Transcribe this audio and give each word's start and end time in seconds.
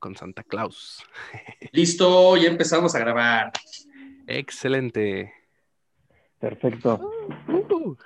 con 0.00 0.16
Santa 0.16 0.42
Claus. 0.42 1.04
Listo, 1.72 2.36
ya 2.36 2.48
empezamos 2.48 2.94
a 2.96 2.98
grabar. 2.98 3.52
Excelente. 4.26 5.32
Perfecto. 6.40 6.98
Uh, 7.46 7.96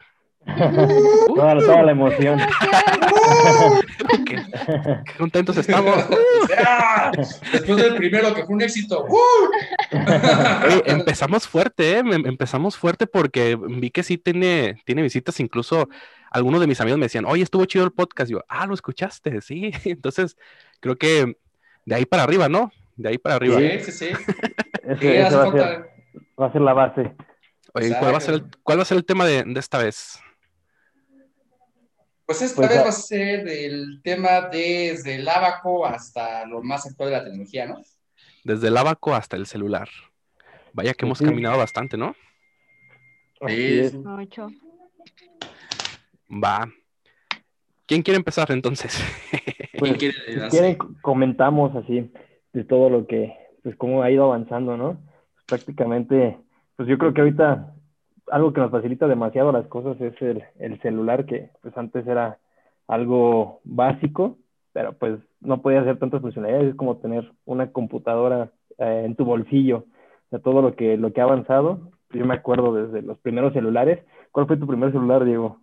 toda, 1.35 1.59
toda 1.59 1.83
la 1.85 1.93
emoción. 1.93 2.39
qué, 4.27 4.37
qué 4.37 5.17
contentos 5.17 5.57
estamos. 5.57 5.97
Después 7.53 7.77
del 7.77 7.95
primero 7.97 8.35
que 8.35 8.45
fue 8.45 8.55
un 8.55 8.63
éxito. 8.63 9.07
¡uh! 9.09 9.51
Empezamos 10.85 11.49
fuerte, 11.49 11.93
¿eh? 11.93 11.99
Em- 11.99 12.27
Empezamos 12.27 12.77
fuerte 12.77 13.07
porque 13.07 13.57
vi 13.57 13.91
que 13.91 14.03
sí 14.03 14.19
tiene, 14.19 14.83
tiene 14.85 15.03
visitas. 15.03 15.41
Incluso 15.41 15.89
algunos 16.31 16.61
de 16.61 16.67
mis 16.67 16.81
amigos 16.81 16.99
me 16.99 17.07
decían, 17.07 17.25
oye, 17.25 17.43
estuvo 17.43 17.65
chido 17.65 17.85
el 17.85 17.93
podcast. 17.93 18.31
Yo, 18.31 18.45
ah, 18.49 18.67
lo 18.67 18.75
escuchaste, 18.75 19.41
sí. 19.41 19.71
Entonces, 19.85 20.37
creo 20.81 20.97
que 20.97 21.37
de 21.87 21.95
ahí 21.95 22.05
para 22.07 22.23
arriba, 22.25 22.49
¿no? 22.49 22.71
De 22.97 23.09
ahí 23.11 23.19
para 23.19 23.37
arriba. 23.37 23.59
Sí, 23.59 23.81
sí, 23.81 23.93
sí. 23.93 24.09
Ese, 24.87 25.21
ese 25.23 25.37
va, 25.37 25.45
a 25.45 25.53
ser, 25.53 25.91
va 26.39 26.47
a 26.47 26.53
ser 26.53 26.61
la 26.61 26.73
base. 26.75 27.15
Oye, 27.73 27.97
¿cuál 27.99 28.13
va 28.13 28.19
a 28.19 28.21
ser 28.21 28.35
el, 28.35 28.45
cuál 28.63 28.79
va 28.79 28.83
a 28.83 28.85
ser 28.85 28.99
el 28.99 29.05
tema 29.07 29.25
de, 29.25 29.43
de 29.45 29.59
esta 29.59 29.79
vez? 29.79 30.21
Pues 32.27 32.43
esta 32.43 32.57
Pues, 32.57 32.69
vez 32.69 32.85
va 32.85 32.89
a 32.89 32.93
ser 32.93 33.49
el 33.49 34.01
tema 34.03 34.43
desde 34.43 35.17
el 35.17 35.29
abaco 35.29 35.87
hasta 35.87 36.47
lo 36.47 36.63
más 36.63 36.87
actual 36.87 37.11
de 37.11 37.17
la 37.17 37.25
tecnología, 37.25 37.67
¿no? 37.67 37.81
Desde 38.45 38.69
el 38.69 38.77
abaco 38.77 39.15
hasta 39.15 39.37
el 39.37 39.47
celular. 39.47 39.89
Vaya 40.75 40.93
que 40.95 41.07
hemos 41.07 41.19
Sí. 41.19 41.25
caminado 41.25 41.57
bastante, 41.59 41.97
¿no? 41.97 42.15
Sí. 43.49 43.91
Mucho. 43.95 44.49
Va. 46.31 46.69
¿Quién 47.87 48.03
quiere 48.03 48.19
empezar 48.19 48.51
entonces? 48.51 49.03
Pues, 49.77 49.99
quiere 49.99 50.15
si 50.15 50.41
quieren, 50.51 50.79
comentamos 51.03 51.75
así 51.75 52.11
de 52.53 52.65
todo 52.65 52.89
lo 52.89 53.07
que, 53.07 53.35
pues 53.65 53.75
cómo 53.77 54.03
ha 54.03 54.11
ido 54.11 54.25
avanzando, 54.25 54.77
¿no? 54.77 54.99
prácticamente, 55.47 56.39
pues 56.77 56.89
yo 56.89 56.99
creo 56.99 57.13
que 57.13 57.21
ahorita 57.21 57.75
algo 58.31 58.53
que 58.53 58.61
nos 58.61 58.71
facilita 58.71 59.07
demasiado 59.07 59.53
las 59.53 59.67
cosas 59.67 60.01
es 60.01 60.21
el, 60.23 60.43
el 60.59 60.81
celular, 60.81 61.27
que 61.27 61.51
pues 61.63 61.77
antes 61.77 62.07
era 62.07 62.39
algo 62.89 63.61
básico, 63.65 64.39
pero 64.73 64.95
pues 64.95 65.19
no 65.41 65.61
podía 65.61 65.81
hacer 65.81 65.99
tantas 65.99 66.23
funcionalidades, 66.23 66.71
es 66.71 66.75
como 66.75 66.97
tener 66.97 67.31
una 67.45 67.71
computadora 67.71 68.51
eh, 68.79 69.03
en 69.05 69.15
tu 69.15 69.25
bolsillo, 69.25 69.79
o 69.79 70.29
sea, 70.31 70.39
todo 70.39 70.63
lo 70.63 70.75
que, 70.75 70.97
lo 70.97 71.13
que 71.13 71.21
ha 71.21 71.25
avanzado, 71.25 71.91
yo 72.11 72.25
me 72.25 72.35
acuerdo 72.35 72.73
desde 72.75 73.03
los 73.03 73.19
primeros 73.19 73.53
celulares, 73.53 74.05
¿cuál 74.33 74.47
fue 74.47 74.57
tu 74.57 74.67
primer 74.67 74.93
celular, 74.93 75.25
Diego? 75.25 75.61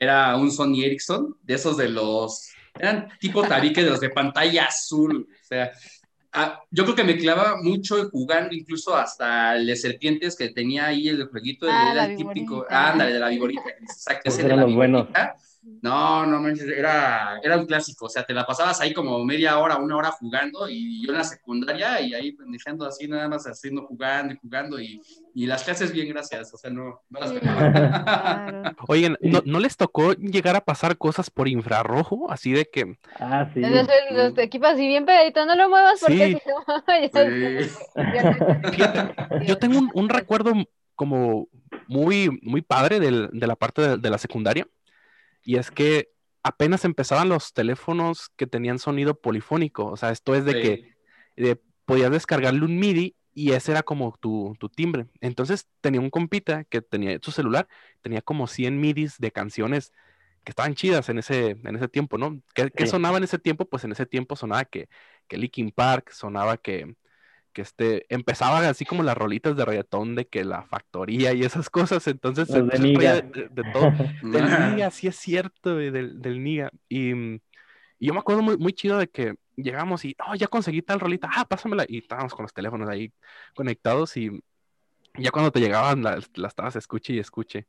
Era 0.00 0.34
un 0.36 0.50
Sony 0.50 0.82
Ericsson, 0.82 1.36
de 1.42 1.54
esos 1.54 1.76
de 1.76 1.90
los, 1.90 2.50
eran 2.78 3.08
tipo 3.20 3.42
tabique 3.42 3.84
de 3.84 3.90
los 3.90 4.00
de 4.00 4.08
pantalla 4.08 4.64
azul, 4.64 5.28
o 5.30 5.46
sea, 5.46 5.70
ah, 6.32 6.58
yo 6.70 6.84
creo 6.84 6.96
que 6.96 7.04
me 7.04 7.18
clavaba 7.18 7.60
mucho 7.62 8.08
jugando 8.10 8.54
incluso 8.54 8.96
hasta 8.96 9.54
el 9.56 9.66
de 9.66 9.76
serpientes 9.76 10.36
que 10.36 10.48
tenía 10.48 10.86
ahí 10.86 11.08
el 11.08 11.26
jueguito, 11.26 11.66
Ah, 11.70 11.90
era 11.92 12.04
el 12.06 12.16
típico, 12.16 12.54
viborita. 12.54 12.90
ándale, 12.92 13.12
de 13.12 13.18
la 13.20 13.28
viborita, 13.28 13.68
exacto, 13.78 14.30
ese 14.30 14.42
de 14.42 14.56
la 14.56 14.64
buenos. 14.64 15.06
No, 15.62 16.24
no 16.24 16.40
manches, 16.40 16.66
era, 16.68 17.38
era 17.42 17.58
un 17.58 17.66
clásico, 17.66 18.06
o 18.06 18.08
sea, 18.08 18.22
te 18.24 18.32
la 18.32 18.46
pasabas 18.46 18.80
ahí 18.80 18.94
como 18.94 19.22
media 19.24 19.58
hora, 19.58 19.76
una 19.76 19.96
hora 19.96 20.10
jugando 20.10 20.68
y 20.68 21.04
yo 21.04 21.12
en 21.12 21.18
la 21.18 21.24
secundaria 21.24 22.00
y 22.00 22.14
ahí 22.14 22.32
pendejando 22.32 22.86
así 22.86 23.06
nada 23.06 23.28
más 23.28 23.44
haciendo, 23.46 23.86
jugando 23.86 24.32
y 24.34 24.38
jugando 24.38 24.80
y, 24.80 25.00
y 25.34 25.46
las 25.46 25.62
clases 25.62 25.92
bien, 25.92 26.08
gracias, 26.08 26.52
o 26.54 26.56
sea, 26.56 26.70
no, 26.70 27.00
no 27.10 27.20
las 27.20 27.32
claro. 27.32 28.76
Oigan, 28.88 29.16
¿no, 29.20 29.42
¿no 29.44 29.60
les 29.60 29.76
tocó 29.76 30.12
llegar 30.14 30.56
a 30.56 30.64
pasar 30.64 30.96
cosas 30.96 31.28
por 31.30 31.46
infrarrojo? 31.46 32.30
Así 32.30 32.52
de 32.52 32.64
que, 32.64 32.98
Ah, 33.18 33.50
sí. 33.52 33.60
Entonces, 33.62 33.96
los 34.12 34.38
equipos 34.38 34.68
así 34.70 34.86
bien 34.86 35.04
pegaditos, 35.04 35.46
no 35.46 35.54
lo 35.56 35.68
muevas 35.68 36.00
porque 36.00 36.26
Sí. 36.32 36.38
si 36.42 36.48
no, 36.48 36.64
ya 37.12 38.32
Sí. 38.32 38.76
ya- 38.78 39.14
yo 39.46 39.58
tengo 39.58 39.78
un, 39.78 39.90
un 39.94 40.08
recuerdo 40.08 40.52
como 40.94 41.48
muy, 41.86 42.38
muy 42.42 42.62
padre 42.62 43.00
del- 43.00 43.28
de 43.32 43.46
la 43.46 43.56
parte 43.56 43.82
de, 43.82 43.96
de 43.98 44.10
la 44.10 44.18
secundaria. 44.18 44.66
Y 45.42 45.56
es 45.56 45.70
que 45.70 46.10
apenas 46.42 46.84
empezaban 46.84 47.28
los 47.28 47.52
teléfonos 47.52 48.30
que 48.36 48.46
tenían 48.46 48.78
sonido 48.78 49.20
polifónico. 49.20 49.86
O 49.86 49.96
sea, 49.96 50.10
esto 50.10 50.34
es 50.34 50.44
de 50.44 50.52
Sí. 50.52 50.60
que 51.36 51.58
podías 51.84 52.10
descargarle 52.10 52.64
un 52.64 52.78
MIDI 52.78 53.16
y 53.34 53.52
ese 53.52 53.72
era 53.72 53.82
como 53.82 54.16
tu, 54.20 54.56
tu 54.58 54.68
timbre. 54.68 55.06
Entonces 55.20 55.68
tenía 55.80 56.00
un 56.00 56.10
compita 56.10 56.64
que 56.64 56.82
tenía 56.82 57.18
su 57.22 57.30
celular, 57.32 57.68
tenía 58.00 58.22
como 58.22 58.46
100 58.46 58.80
MIDIs 58.80 59.18
de 59.18 59.32
canciones 59.32 59.92
que 60.44 60.50
estaban 60.52 60.74
chidas 60.74 61.08
en 61.08 61.18
ese, 61.18 61.50
en 61.50 61.76
ese 61.76 61.88
tiempo, 61.88 62.16
¿no? 62.18 62.40
¿Qué, 62.54 62.70
qué 62.70 62.86
sonaba 62.86 63.18
en 63.18 63.24
ese 63.24 63.38
tiempo? 63.38 63.66
Pues 63.66 63.84
en 63.84 63.92
ese 63.92 64.06
tiempo 64.06 64.36
sonaba 64.36 64.64
que, 64.64 64.88
que 65.28 65.36
Linkin 65.36 65.70
Park, 65.70 66.10
sonaba 66.12 66.56
que, 66.56 66.96
que 67.52 67.62
este, 67.62 68.06
empezaba 68.14 68.68
así 68.68 68.84
como 68.84 69.02
las 69.02 69.16
rolitas 69.16 69.56
de 69.56 69.64
reggaetón 69.64 70.14
de 70.14 70.26
que 70.26 70.44
la 70.44 70.62
factoría 70.62 71.32
y 71.32 71.42
esas 71.42 71.70
cosas, 71.70 72.06
entonces 72.06 72.48
se 72.48 72.62
de, 72.62 73.22
de- 73.22 73.48
de 73.48 73.72
todo. 73.72 73.92
Del 74.22 74.44
Niga, 74.76 74.90
sí 74.90 75.06
es 75.08 75.16
cierto, 75.16 75.76
del, 75.76 76.20
del 76.20 76.42
Niga. 76.42 76.70
Y, 76.88 77.14
mm, 77.14 77.40
y 77.98 78.06
yo 78.06 78.14
me 78.14 78.20
acuerdo 78.20 78.42
muy, 78.42 78.56
muy 78.56 78.72
chido 78.72 78.98
de 78.98 79.08
que 79.08 79.34
llegamos 79.56 80.04
y, 80.04 80.16
oh, 80.26 80.34
ya 80.34 80.46
conseguí 80.48 80.82
tal 80.82 81.00
rolita, 81.00 81.28
ah, 81.34 81.44
pásamela. 81.46 81.84
Y 81.88 81.98
estábamos 81.98 82.34
con 82.34 82.44
los 82.44 82.54
teléfonos 82.54 82.88
ahí 82.88 83.12
conectados 83.54 84.16
y 84.16 84.30
ya 85.18 85.30
cuando 85.30 85.50
te 85.52 85.60
llegaban 85.60 86.02
las, 86.02 86.30
las 86.36 86.50
estabas 86.52 86.76
escuche 86.76 87.12
y 87.14 87.18
escuche. 87.18 87.66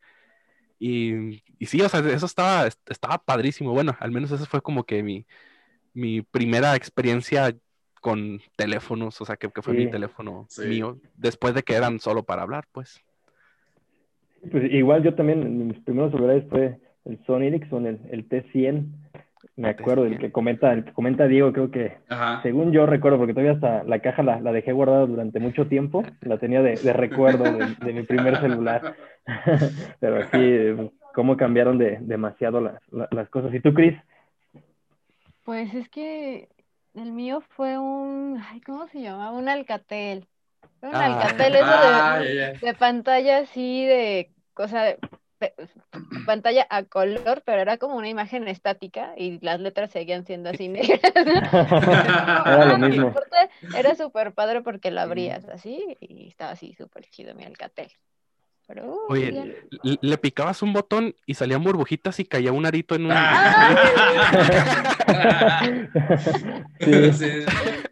Y, 0.80 1.44
y 1.60 1.66
sí, 1.68 1.82
o 1.82 1.90
sea, 1.90 2.00
eso 2.00 2.26
estaba, 2.26 2.68
estaba 2.88 3.18
padrísimo. 3.20 3.72
Bueno, 3.72 3.96
al 4.00 4.12
menos 4.12 4.32
eso 4.32 4.46
fue 4.46 4.62
como 4.62 4.84
que 4.84 5.04
mi, 5.04 5.26
mi 5.94 6.22
primera 6.22 6.76
experiencia 6.76 7.56
con 8.02 8.40
teléfonos, 8.58 9.22
o 9.22 9.26
sea, 9.26 9.38
que, 9.38 9.48
que 9.50 9.62
fue 9.62 9.74
mi 9.74 9.90
teléfono 9.90 10.46
Sí. 10.50 10.68
mío, 10.68 10.98
después 11.16 11.54
de 11.54 11.64
que 11.64 11.76
eran 11.76 12.00
solo 12.00 12.24
para 12.24 12.42
hablar, 12.42 12.66
pues. 12.74 13.00
Pues 14.52 14.72
igual 14.74 15.04
yo 15.04 15.14
también, 15.14 15.44
en 15.44 15.68
mis 15.68 15.80
primeros 15.82 16.12
celulares 16.12 16.44
fue 16.50 16.78
el 17.06 17.24
Sony 17.26 17.44
Ericsson, 17.44 17.86
el, 17.86 18.00
el 18.12 18.28
T100. 18.28 18.86
Me 19.56 19.70
El 19.70 19.76
acuerdo, 19.80 20.06
el 20.06 20.14
T100. 20.16 20.20
que 20.20 20.32
comenta, 20.32 20.74
el 20.74 20.84
que 20.86 20.94
comenta 20.94 21.28
Diego, 21.28 21.54
creo 21.54 21.70
que, 21.70 21.98
Ajá. 22.10 22.42
según 22.42 22.72
yo 22.72 22.86
recuerdo, 22.88 23.20
porque 23.20 23.34
todavía 23.34 23.54
hasta 23.54 23.84
la 23.84 24.00
caja 24.00 24.24
la, 24.24 24.40
la 24.42 24.52
dejé 24.52 24.72
guardada 24.72 25.06
durante 25.06 25.40
mucho 25.40 25.68
tiempo, 25.68 26.04
la 26.22 26.40
tenía 26.40 26.64
de, 26.64 26.78
de 26.78 26.94
recuerdo 26.94 27.44
de, 27.44 27.76
de 27.86 27.94
mi 27.94 28.02
primer 28.04 28.40
celular. 28.40 28.96
Pero 30.00 30.28
sí, 30.32 30.90
cómo 31.14 31.38
cambiaron 31.38 31.78
de, 31.78 32.00
demasiado 32.02 32.62
las, 32.62 32.82
la- 32.92 33.08
las 33.12 33.30
cosas. 33.30 33.54
¿Y 33.54 33.60
tú, 33.60 33.74
Cris? 33.76 33.96
Pues 35.44 35.74
es 35.74 35.88
que 35.90 36.50
el 36.94 37.12
mío 37.12 37.42
fue 37.42 37.78
un, 37.78 38.42
ay, 38.50 38.62
¿cómo 38.62 38.88
se 38.88 39.02
llamaba? 39.02 39.32
Un 39.38 39.50
Alcatel. 39.50 40.28
Fue 40.80 40.90
un 40.90 40.96
Ah. 40.96 41.06
Alcatel, 41.06 41.56
eso 41.56 41.66
Ah, 41.66 42.20
de, 42.20 42.36
ya. 42.36 42.52
de 42.54 42.74
pantalla 42.74 43.38
así 43.40 43.86
de 43.86 44.32
cosa 44.54 44.84
de 44.84 45.00
pantalla 46.28 46.68
a 46.70 46.84
color, 46.84 47.42
pero 47.46 47.62
era 47.62 47.78
como 47.78 47.96
una 47.96 48.10
imagen 48.10 48.48
estática 48.48 49.14
y 49.18 49.40
las 49.40 49.60
letras 49.60 49.92
seguían 49.92 50.26
siendo 50.26 50.50
así 50.50 50.68
negras. 50.70 51.00
Era 51.14 52.66
lo 52.66 52.78
mismo. 52.78 53.14
Era 53.76 53.96
súper 53.96 54.34
padre 54.34 54.62
porque 54.62 54.92
lo 54.92 55.02
abrías 55.02 55.46
así 55.50 55.98
y 56.00 56.28
estaba 56.28 56.52
así 56.52 56.74
súper 56.74 57.06
chido 57.06 57.34
mi 57.36 57.44
Alcatel. 57.44 57.92
Pero, 58.74 58.88
uh, 58.94 59.00
Oye, 59.10 59.32
le, 59.84 59.98
le 60.02 60.18
picabas 60.18 60.62
un 60.62 60.72
botón 60.72 61.14
y 61.26 61.34
salían 61.34 61.62
burbujitas 61.62 62.22
y 62.22 62.26
caía 62.26 62.54
un 62.54 62.66
arito 62.66 62.96
en 62.96 63.08
un... 63.08 63.12
Sí. 66.80 67.12
Sí. 67.12 67.28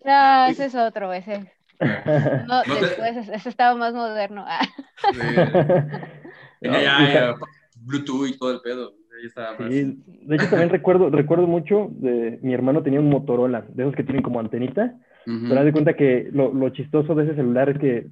No, 0.06 0.48
ese 0.48 0.66
es 0.66 0.76
otro, 0.76 1.12
ese. 1.12 1.52
No, 2.48 2.62
después, 2.64 3.18
ese 3.18 3.36
ese 3.36 3.50
estaba 3.50 3.76
más 3.76 3.94
moderno. 3.94 4.46
Ah, 4.48 4.66
Sí. 5.12 5.20
No, 6.62 6.72
Ya, 6.72 7.14
ya, 7.14 7.36
Bluetooth 7.76 8.30
y 8.30 8.38
todo 8.38 8.54
el 8.54 8.62
pedo. 8.62 8.94
Ahí 9.18 9.26
estaba 9.26 9.58
más. 9.60 9.70
Sí, 9.70 10.02
de 10.06 10.36
hecho 10.36 10.50
también 10.50 10.70
recuerdo, 10.70 11.10
recuerdo 11.10 11.46
mucho, 11.46 11.90
de, 11.92 12.40
mi 12.42 12.54
hermano 12.54 12.84
tenía 12.84 13.02
un 13.02 13.10
Motorola, 13.10 13.66
de 13.68 13.84
esos 13.84 13.96
que 13.96 14.04
tienen 14.04 14.24
como 14.24 14.40
antenita, 14.40 14.96
pero 15.26 15.60
haz 15.60 15.66
de 15.66 15.74
cuenta 15.74 15.94
que 15.96 16.30
lo, 16.32 16.54
lo 16.54 16.70
chistoso 16.70 17.16
de 17.16 17.26
ese 17.26 17.36
celular 17.36 17.70
es 17.70 17.80
que 17.80 18.08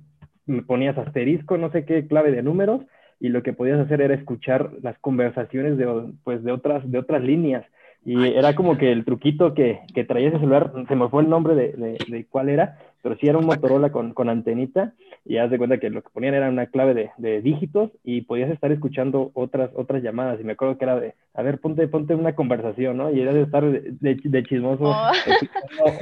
ponías 0.65 0.97
asterisco, 0.97 1.57
no 1.57 1.71
sé 1.71 1.85
qué 1.85 2.07
clave 2.07 2.31
de 2.31 2.43
números, 2.43 2.81
y 3.19 3.29
lo 3.29 3.43
que 3.43 3.53
podías 3.53 3.79
hacer 3.79 4.01
era 4.01 4.13
escuchar 4.13 4.71
las 4.81 4.97
conversaciones 4.99 5.77
de, 5.77 6.13
pues, 6.23 6.43
de, 6.43 6.51
otras, 6.51 6.89
de 6.89 6.99
otras 6.99 7.23
líneas. 7.23 7.65
Y 8.05 8.25
era 8.25 8.55
como 8.55 8.77
que 8.77 8.91
el 8.91 9.03
truquito 9.03 9.53
que, 9.53 9.81
que 9.93 10.05
traía 10.05 10.29
ese 10.29 10.39
celular, 10.39 10.71
se 10.87 10.95
me 10.95 11.09
fue 11.09 11.23
el 11.23 11.29
nombre 11.29 11.55
de, 11.55 11.73
de, 11.73 11.97
de 12.07 12.25
cuál 12.29 12.47
era, 12.47 12.77
pero 13.01 13.17
sí 13.17 13.27
era 13.27 13.37
un 13.37 13.45
Motorola 13.45 13.91
con, 13.91 14.13
con 14.13 14.29
antenita, 14.29 14.93
y 15.27 15.37
haz 15.37 15.51
de 15.51 15.57
cuenta 15.57 15.77
que 15.77 15.89
lo 15.89 16.01
que 16.01 16.09
ponían 16.09 16.35
era 16.35 16.47
una 16.47 16.67
clave 16.67 16.93
de, 16.93 17.11
de, 17.17 17.41
dígitos 17.41 17.91
y 18.03 18.21
podías 18.21 18.49
estar 18.49 18.71
escuchando 18.71 19.31
otras, 19.33 19.69
otras 19.75 20.01
llamadas. 20.01 20.39
Y 20.39 20.45
me 20.45 20.53
acuerdo 20.53 20.77
que 20.77 20.85
era 20.85 20.97
de, 20.97 21.15
a 21.33 21.41
ver, 21.41 21.59
ponte, 21.59 21.85
ponte 21.89 22.15
una 22.15 22.33
conversación, 22.33 22.95
¿no? 22.95 23.11
Y 23.11 23.19
era 23.19 23.33
de 23.33 23.41
estar 23.41 23.63
de, 23.69 24.19
de 24.23 24.43
chismoso, 24.43 24.85
oh. 24.85 25.11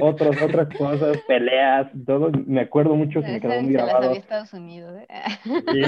otros, 0.00 0.40
otras 0.40 0.68
cosas, 0.76 1.18
peleas, 1.26 1.88
todo. 2.06 2.30
Me 2.46 2.60
acuerdo 2.60 2.94
mucho 2.94 3.20
que 3.20 3.32
me 3.32 3.40
quedó 3.40 3.60
muy 3.60 3.72
grabado. 3.72 4.10
Las 4.10 4.18
Estados 4.18 4.52
Unidos, 4.52 4.94
¿eh? 5.08 5.08
Sí, 5.44 5.82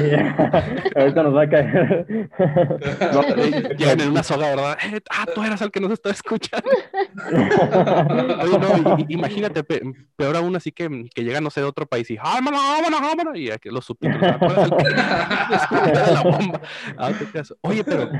ahorita 0.96 1.22
nos 1.22 1.36
va 1.36 1.42
a 1.42 1.48
caer. 1.48 2.28
no, 3.78 4.02
en 4.02 4.10
una 4.10 4.22
soga, 4.24 4.48
¿verdad? 4.48 4.78
Eh, 4.84 5.00
ah, 5.10 5.26
tú 5.32 5.44
eras 5.44 5.62
el 5.62 5.70
que 5.70 5.80
nos 5.80 5.92
estaba 5.92 6.12
escuchando. 6.12 6.68
Oye, 8.42 8.58
no, 8.58 8.96
imagínate, 9.08 9.62
peor 9.62 10.36
aún 10.36 10.56
así 10.56 10.72
que, 10.72 11.08
que 11.14 11.22
llega, 11.22 11.40
no 11.40 11.50
sé, 11.50 11.60
de 11.60 11.66
otro 11.66 11.86
país 11.86 12.10
y, 12.10 12.16
vámonos, 12.16 12.60
vámonos, 12.60 13.00
vámonos 13.00 13.27
y 13.34 13.50
aquí 13.50 13.68
los 13.70 13.84
subtítulos. 13.84 14.20
la 14.20 14.38
bomba. 16.22 16.60
Ah, 16.96 17.12
Oye, 17.62 17.84
pero 17.84 18.10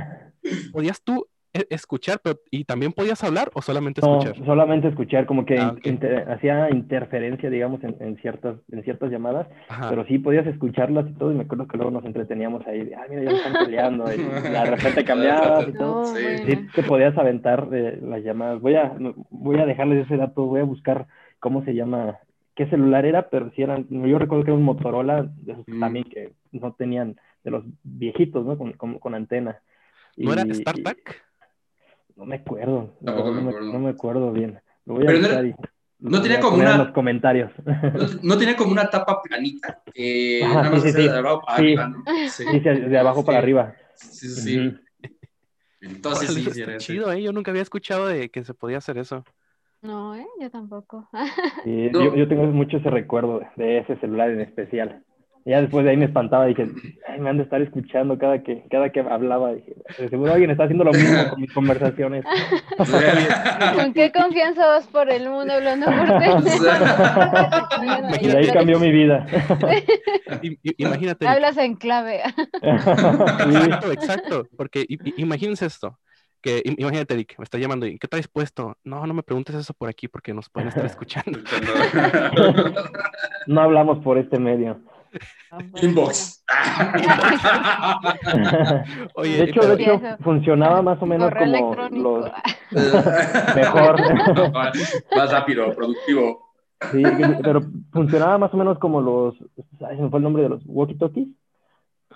¿podías 0.72 1.02
tú 1.02 1.26
e, 1.54 1.66
escuchar 1.70 2.20
pero, 2.22 2.38
y 2.50 2.64
también 2.64 2.92
podías 2.92 3.24
hablar 3.24 3.50
o 3.54 3.62
solamente 3.62 4.00
escuchar? 4.00 4.38
No, 4.38 4.44
solamente 4.44 4.88
escuchar, 4.88 5.24
como 5.24 5.46
que 5.46 5.58
ah, 5.58 5.74
hacía 6.30 6.68
interferencia, 6.70 7.48
digamos, 7.48 7.82
en, 7.82 7.96
en, 8.00 8.16
ciertas, 8.18 8.56
en 8.70 8.82
ciertas 8.84 9.10
llamadas, 9.10 9.46
pero 9.88 10.04
sí 10.04 10.18
podías 10.18 10.46
escucharlas 10.46 11.08
y 11.08 11.14
todo, 11.14 11.32
y 11.32 11.36
me 11.36 11.44
acuerdo 11.44 11.66
que 11.66 11.78
luego 11.78 11.90
nos 11.90 12.04
entreteníamos 12.04 12.66
ahí, 12.66 12.84
de, 12.84 12.94
ay, 12.94 13.08
mira, 13.08 13.22
ya 13.22 13.36
están 13.38 13.64
peleando, 13.64 14.12
y 14.12 14.16
de 14.52 14.64
repente 14.64 15.04
cambiabas 15.04 15.68
y 15.68 15.72
todo. 15.72 16.04
sí. 16.04 16.68
te 16.74 16.82
podías 16.82 17.16
aventar 17.16 17.70
de 17.70 17.96
las 18.02 18.22
llamadas. 18.22 18.60
Voy 18.60 18.74
a, 18.74 18.92
voy 19.30 19.58
a 19.58 19.66
dejarles 19.66 20.04
ese 20.04 20.18
dato, 20.18 20.44
voy 20.44 20.60
a 20.60 20.64
buscar 20.64 21.06
cómo 21.40 21.64
se 21.64 21.74
llama 21.74 22.18
qué 22.58 22.66
celular 22.66 23.06
era, 23.06 23.30
pero 23.30 23.52
si 23.54 23.62
eran, 23.62 23.86
yo 23.88 24.18
recuerdo 24.18 24.42
que 24.42 24.50
era 24.50 24.58
un 24.58 24.64
Motorola, 24.64 25.22
de 25.22 25.52
esos 25.52 25.64
mm. 25.68 25.78
también 25.78 26.04
que 26.06 26.32
no 26.50 26.72
tenían, 26.72 27.14
de 27.44 27.52
los 27.52 27.62
viejitos, 27.84 28.44
¿no? 28.44 28.58
Con, 28.58 28.98
con, 28.98 29.14
antena. 29.14 29.62
¿No 30.16 30.32
era 30.32 30.44
StarTAC? 30.52 31.22
No 32.16 32.26
me 32.26 32.34
acuerdo. 32.34 32.96
No, 33.00 33.14
me, 33.14 33.20
acuerdo. 33.20 33.72
no, 33.72 33.78
me, 33.78 33.90
acuerdo 33.90 34.32
bien. 34.32 34.60
Lo 34.86 34.94
voy 34.94 35.04
a 35.04 35.06
pero 35.06 35.20
no, 36.00 36.10
no 36.10 36.20
tenía 36.20 36.40
como 36.40 36.56
una. 36.56 36.72
En 36.72 36.78
los 36.78 36.90
comentarios. 36.90 37.52
No, 38.24 38.36
tenía 38.36 38.56
como 38.56 38.72
una 38.72 38.90
tapa 38.90 39.22
planita 39.22 39.80
que 39.94 40.40
nada 40.42 40.68
más 40.68 40.82
sí, 40.82 40.90
sí, 40.90 41.02
de 41.02 41.16
abajo 41.16 41.42
para 41.46 41.58
arriba, 41.58 41.86
¿no? 41.86 42.04
Sí, 42.28 42.58
de 42.58 42.98
abajo 42.98 43.24
para 43.24 43.38
arriba. 43.38 43.76
Sí, 43.94 44.28
sí, 44.28 44.40
sí. 44.40 44.76
Entonces 45.80 46.34
sí, 46.34 46.44
sí, 46.50 46.64
chido, 46.78 47.12
¿eh? 47.12 47.22
Yo 47.22 47.32
nunca 47.32 47.52
había 47.52 47.62
escuchado 47.62 48.08
de 48.08 48.30
que 48.30 48.42
se 48.42 48.52
podía 48.52 48.78
hacer 48.78 48.98
eso. 48.98 49.24
No, 49.82 50.16
¿eh? 50.16 50.26
yo 50.40 50.50
tampoco. 50.50 51.08
Yo, 51.64 52.14
yo, 52.14 52.28
tengo 52.28 52.44
mucho 52.44 52.76
ese 52.78 52.90
recuerdo 52.90 53.40
de 53.56 53.78
ese 53.78 53.96
celular 53.96 54.30
en 54.30 54.40
especial. 54.40 55.02
ya 55.44 55.60
después 55.60 55.84
de 55.84 55.90
ahí 55.90 55.96
me 55.96 56.06
espantaba, 56.06 56.46
dije, 56.46 56.66
Ay, 57.06 57.20
me 57.20 57.30
han 57.30 57.36
de 57.36 57.44
estar 57.44 57.62
escuchando 57.62 58.18
cada 58.18 58.42
que, 58.42 58.64
cada 58.70 58.90
que 58.90 59.00
hablaba. 59.00 59.52
Dije, 59.52 59.74
seguro 60.10 60.32
alguien 60.32 60.50
está 60.50 60.64
haciendo 60.64 60.84
lo 60.84 60.92
mismo 60.92 61.30
con 61.30 61.40
mis 61.40 61.52
conversaciones. 61.52 62.24
¿Con 63.76 63.92
qué 63.92 64.10
confianza 64.10 64.66
vas 64.66 64.86
por 64.88 65.10
el 65.10 65.28
mundo 65.28 65.54
hablando 65.54 65.86
por 65.86 65.94
Y 68.22 68.30
ahí 68.30 68.48
cambió 68.48 68.80
mi 68.80 68.90
vida. 68.90 69.26
Imagínate. 70.76 71.26
Hablas 71.26 71.56
en 71.56 71.76
clave. 71.76 72.22
Exacto, 72.62 73.92
exacto. 73.92 74.48
Porque 74.56 74.86
imagínense 75.16 75.66
esto 75.66 75.98
que 76.40 76.62
imagínate, 76.64 77.14
Eric, 77.14 77.34
me 77.38 77.44
está 77.44 77.58
llamando 77.58 77.86
y 77.86 77.98
¿qué 77.98 78.08
traes 78.08 78.28
puesto? 78.28 78.76
No, 78.84 79.06
no 79.06 79.14
me 79.14 79.22
preguntes 79.22 79.54
eso 79.54 79.74
por 79.74 79.88
aquí 79.88 80.08
porque 80.08 80.34
nos 80.34 80.48
pueden 80.48 80.68
estar 80.68 80.86
escuchando. 80.86 81.38
no 83.46 83.60
hablamos 83.60 84.02
por 84.04 84.18
este 84.18 84.38
medio. 84.38 84.80
Inbox. 85.80 86.44
Oye, 89.14 89.38
de 89.38 89.44
hecho, 89.44 89.60
de 89.60 89.82
hecho 89.82 89.98
funcionaba 90.22 90.82
más 90.82 91.00
o 91.00 91.06
menos 91.06 91.32
como 91.34 91.74
los 91.90 92.30
mejor, 93.54 93.98
más 95.16 95.32
rápido, 95.32 95.74
productivo. 95.74 96.46
Sí, 96.92 97.02
pero 97.42 97.62
funcionaba 97.92 98.38
más 98.38 98.54
o 98.54 98.56
menos 98.56 98.78
como 98.78 99.00
los, 99.00 99.34
¿sabes? 99.80 99.98
me 99.98 100.08
fue 100.10 100.18
el 100.18 100.22
nombre 100.22 100.44
de 100.44 100.50
los 100.50 100.64
walkie-talkies. 100.64 101.26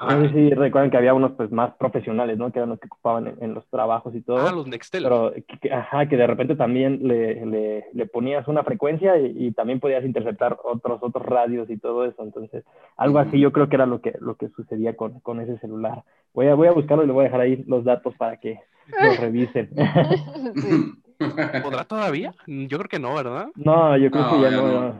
No 0.02 0.22
sé 0.22 0.32
si 0.32 0.50
recuerdan 0.50 0.90
que 0.90 0.96
había 0.96 1.14
unos 1.14 1.32
pues 1.32 1.50
más 1.52 1.74
profesionales, 1.74 2.36
¿no? 2.38 2.50
Que 2.50 2.58
eran 2.58 2.70
los 2.70 2.80
que 2.80 2.86
ocupaban 2.86 3.36
en, 3.40 3.54
los 3.54 3.66
trabajos 3.68 4.14
y 4.14 4.20
todo. 4.20 4.46
Ah, 4.46 4.52
los 4.52 4.66
Nextel. 4.66 5.02
Pero, 5.02 5.32
que, 5.60 5.72
ajá, 5.72 6.08
que 6.08 6.16
de 6.16 6.26
repente 6.26 6.56
también 6.56 7.00
le, 7.02 7.44
le, 7.46 7.86
le 7.92 8.06
ponías 8.06 8.48
una 8.48 8.64
frecuencia 8.64 9.18
y, 9.18 9.52
también 9.52 9.80
podías 9.80 10.04
interceptar 10.04 10.58
otros, 10.64 11.02
otros 11.02 11.24
radios 11.24 11.70
y 11.70 11.76
todo 11.76 12.04
eso. 12.04 12.22
Entonces, 12.22 12.64
algo 12.96 13.18
así 13.18 13.38
yo 13.38 13.52
creo 13.52 13.68
que 13.68 13.76
era 13.76 13.86
lo 13.86 14.00
que, 14.00 14.14
lo 14.20 14.36
que 14.36 14.48
sucedía 14.48 14.96
con, 14.96 15.20
con 15.20 15.40
ese 15.40 15.58
celular. 15.58 16.02
Voy 16.34 16.48
a, 16.48 16.54
voy 16.54 16.68
a 16.68 16.72
buscarlo 16.72 17.04
y 17.04 17.06
le 17.06 17.12
voy 17.12 17.22
a 17.22 17.24
dejar 17.24 17.40
ahí 17.40 17.64
los 17.66 17.84
datos 17.84 18.14
para 18.16 18.38
que 18.38 18.58
lo 18.88 19.14
revisen. 19.20 19.70
¿Podrá 21.62 21.84
todavía? 21.84 22.34
Yo 22.46 22.78
creo 22.78 22.88
que 22.88 22.98
no, 22.98 23.14
¿verdad? 23.14 23.48
No, 23.54 23.96
yo 23.96 24.10
creo 24.10 24.30
que 24.30 24.40
ya, 24.40 24.50
no. 24.50 24.94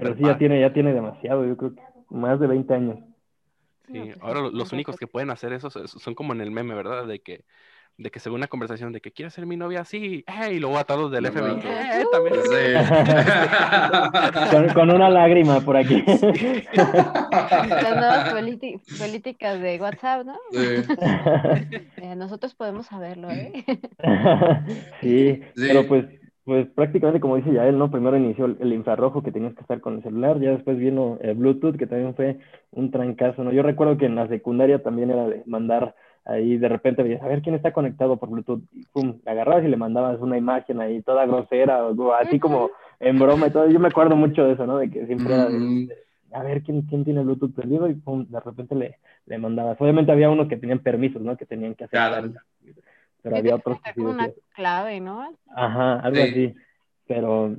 Pero 0.00 0.16
sí, 0.16 0.22
ya 0.24 0.36
tiene, 0.36 0.60
ya 0.60 0.72
tiene 0.72 0.92
demasiado, 0.92 1.44
yo 1.46 1.56
creo 1.56 1.74
que 1.74 1.82
más 2.10 2.40
de 2.40 2.46
20 2.46 2.74
años. 2.74 2.98
Sí, 3.86 4.00
pues, 4.00 4.18
ahora 4.20 4.40
los 4.52 4.72
únicos 4.72 4.96
que 4.96 5.06
pueden 5.06 5.30
hacer 5.30 5.52
eso 5.52 5.70
son 5.70 6.14
como 6.14 6.32
en 6.32 6.40
el 6.40 6.50
meme, 6.50 6.74
¿verdad? 6.74 7.06
De 7.06 7.20
que, 7.20 7.44
de 7.98 8.10
que 8.10 8.20
según 8.20 8.40
una 8.40 8.48
conversación 8.48 8.92
de 8.92 9.00
que 9.00 9.12
quieres 9.12 9.32
ser 9.32 9.46
mi 9.46 9.56
novia 9.56 9.80
así, 9.80 10.22
hey, 10.26 10.56
y 10.56 10.58
luego 10.58 10.76
atados 10.76 11.10
del 11.10 11.24
FBI, 11.26 11.60
¡eh! 11.64 12.04
También. 12.12 12.36
con, 14.50 14.68
con, 14.74 14.90
una 14.90 15.08
lágrima 15.08 15.60
por 15.60 15.76
aquí. 15.76 16.04
Las 16.74 17.96
nuevas 17.96 18.34
políticas 18.98 19.60
de 19.60 19.78
WhatsApp, 19.80 20.26
¿no? 20.26 20.36
Sí. 20.52 20.82
Eh, 21.96 22.14
nosotros 22.16 22.54
podemos 22.54 22.86
saberlo, 22.86 23.30
¿eh? 23.30 23.64
sí, 25.00 25.40
pero 25.54 25.86
pues 25.86 26.06
pues 26.46 26.68
prácticamente 26.68 27.18
como 27.18 27.34
dice 27.34 27.52
ya 27.52 27.66
él, 27.66 27.76
¿no? 27.76 27.90
Primero 27.90 28.16
inició 28.16 28.44
el, 28.44 28.72
infrarrojo 28.72 29.20
que 29.20 29.32
tenías 29.32 29.52
que 29.54 29.62
estar 29.62 29.80
con 29.80 29.96
el 29.96 30.02
celular, 30.04 30.38
ya 30.38 30.52
después 30.52 30.78
vino 30.78 31.18
el 31.20 31.34
Bluetooth 31.34 31.76
que 31.76 31.88
también 31.88 32.14
fue 32.14 32.38
un 32.70 32.92
trancazo, 32.92 33.42
¿no? 33.42 33.50
Yo 33.50 33.64
recuerdo 33.64 33.98
que 33.98 34.06
en 34.06 34.14
la 34.14 34.28
secundaria 34.28 34.80
también 34.80 35.10
era 35.10 35.26
de 35.26 35.42
mandar 35.46 35.96
ahí 36.24 36.56
de 36.56 36.68
repente 36.68 37.02
veías 37.02 37.20
a 37.20 37.26
ver 37.26 37.42
quién 37.42 37.56
está 37.56 37.72
conectado 37.72 38.16
por 38.16 38.30
Bluetooth 38.30 38.62
y 38.72 38.84
pum, 38.86 39.18
agarrabas 39.26 39.64
y 39.64 39.68
le 39.68 39.76
mandabas 39.76 40.20
una 40.20 40.38
imagen 40.38 40.80
ahí 40.80 41.02
toda 41.02 41.26
grosera, 41.26 41.84
o, 41.84 42.12
así 42.12 42.38
como 42.38 42.70
en 43.00 43.18
broma 43.18 43.48
y 43.48 43.50
todo. 43.50 43.68
Yo 43.68 43.80
me 43.80 43.88
acuerdo 43.88 44.14
mucho 44.14 44.44
de 44.44 44.52
eso, 44.52 44.68
¿no? 44.68 44.78
De 44.78 44.88
que 44.88 45.04
siempre 45.06 45.34
era 45.34 45.48
de, 45.48 45.88
a 46.32 46.44
ver 46.44 46.62
quién, 46.62 46.82
quién 46.82 47.04
tiene 47.04 47.24
Bluetooth 47.24 47.54
perdido 47.56 47.88
y 47.88 47.94
pum, 47.94 48.24
de 48.28 48.38
repente 48.38 48.76
le, 48.76 48.98
le 49.26 49.38
mandabas. 49.38 49.80
Obviamente 49.80 50.12
había 50.12 50.30
unos 50.30 50.46
que 50.46 50.56
tenían 50.56 50.78
permisos, 50.78 51.22
¿no? 51.22 51.36
Que 51.36 51.44
tenían 51.44 51.74
que 51.74 51.84
hacer 51.84 52.30
pero 53.26 53.38
había 53.38 53.56
otros 53.56 53.78
que 53.82 54.00
una 54.00 54.30
clave, 54.54 55.00
¿no? 55.00 55.36
Ajá, 55.56 55.98
algo 55.98 56.22
así. 56.22 56.54
Pero, 57.08 57.56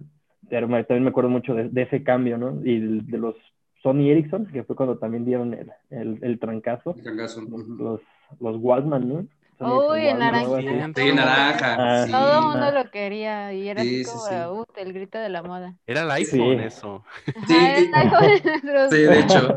pero 0.50 0.68
también 0.68 1.04
me 1.04 1.10
acuerdo 1.10 1.30
mucho 1.30 1.54
de, 1.54 1.82
ese 1.82 2.04
cambio, 2.04 2.38
¿no? 2.38 2.62
Y 2.64 2.80
de, 2.80 3.18
los 3.18 3.36
Sony 3.84 4.10
Ericsson, 4.12 4.46
que 4.46 4.64
fue 4.64 4.78
cuando 4.78 4.98
también 4.98 5.26
dieron 5.26 5.54
el, 5.54 5.70
el, 5.90 6.20
el 6.22 6.40
trancazo. 6.40 6.96
El 6.96 7.04
trancazo. 7.04 7.42
Los, 7.42 8.02
los 8.40 8.58
Walkman, 8.62 9.10
¿no? 9.10 9.28
Uy, 9.60 10.08
el 10.08 10.20
naranja. 10.20 10.94
Sí, 10.96 11.14
naranja. 11.14 11.76
Ah, 11.80 12.06
Todo 12.10 12.40
el 12.40 12.46
mundo 12.46 12.72
lo 12.72 12.90
quería 12.90 13.52
y 13.54 13.68
era 13.68 13.82
así 13.82 14.06
como 14.06 14.62
uh, 14.62 14.66
el 14.78 14.94
grito 14.94 15.18
de 15.18 15.30
la 15.30 15.44
moda. 15.44 15.76
Era 15.86 16.04
el 16.04 16.12
iPhone 16.12 16.62
eso. 16.62 17.04
Sí, 17.48 17.56
sí, 18.90 18.98
de 18.98 19.20
hecho. 19.20 19.56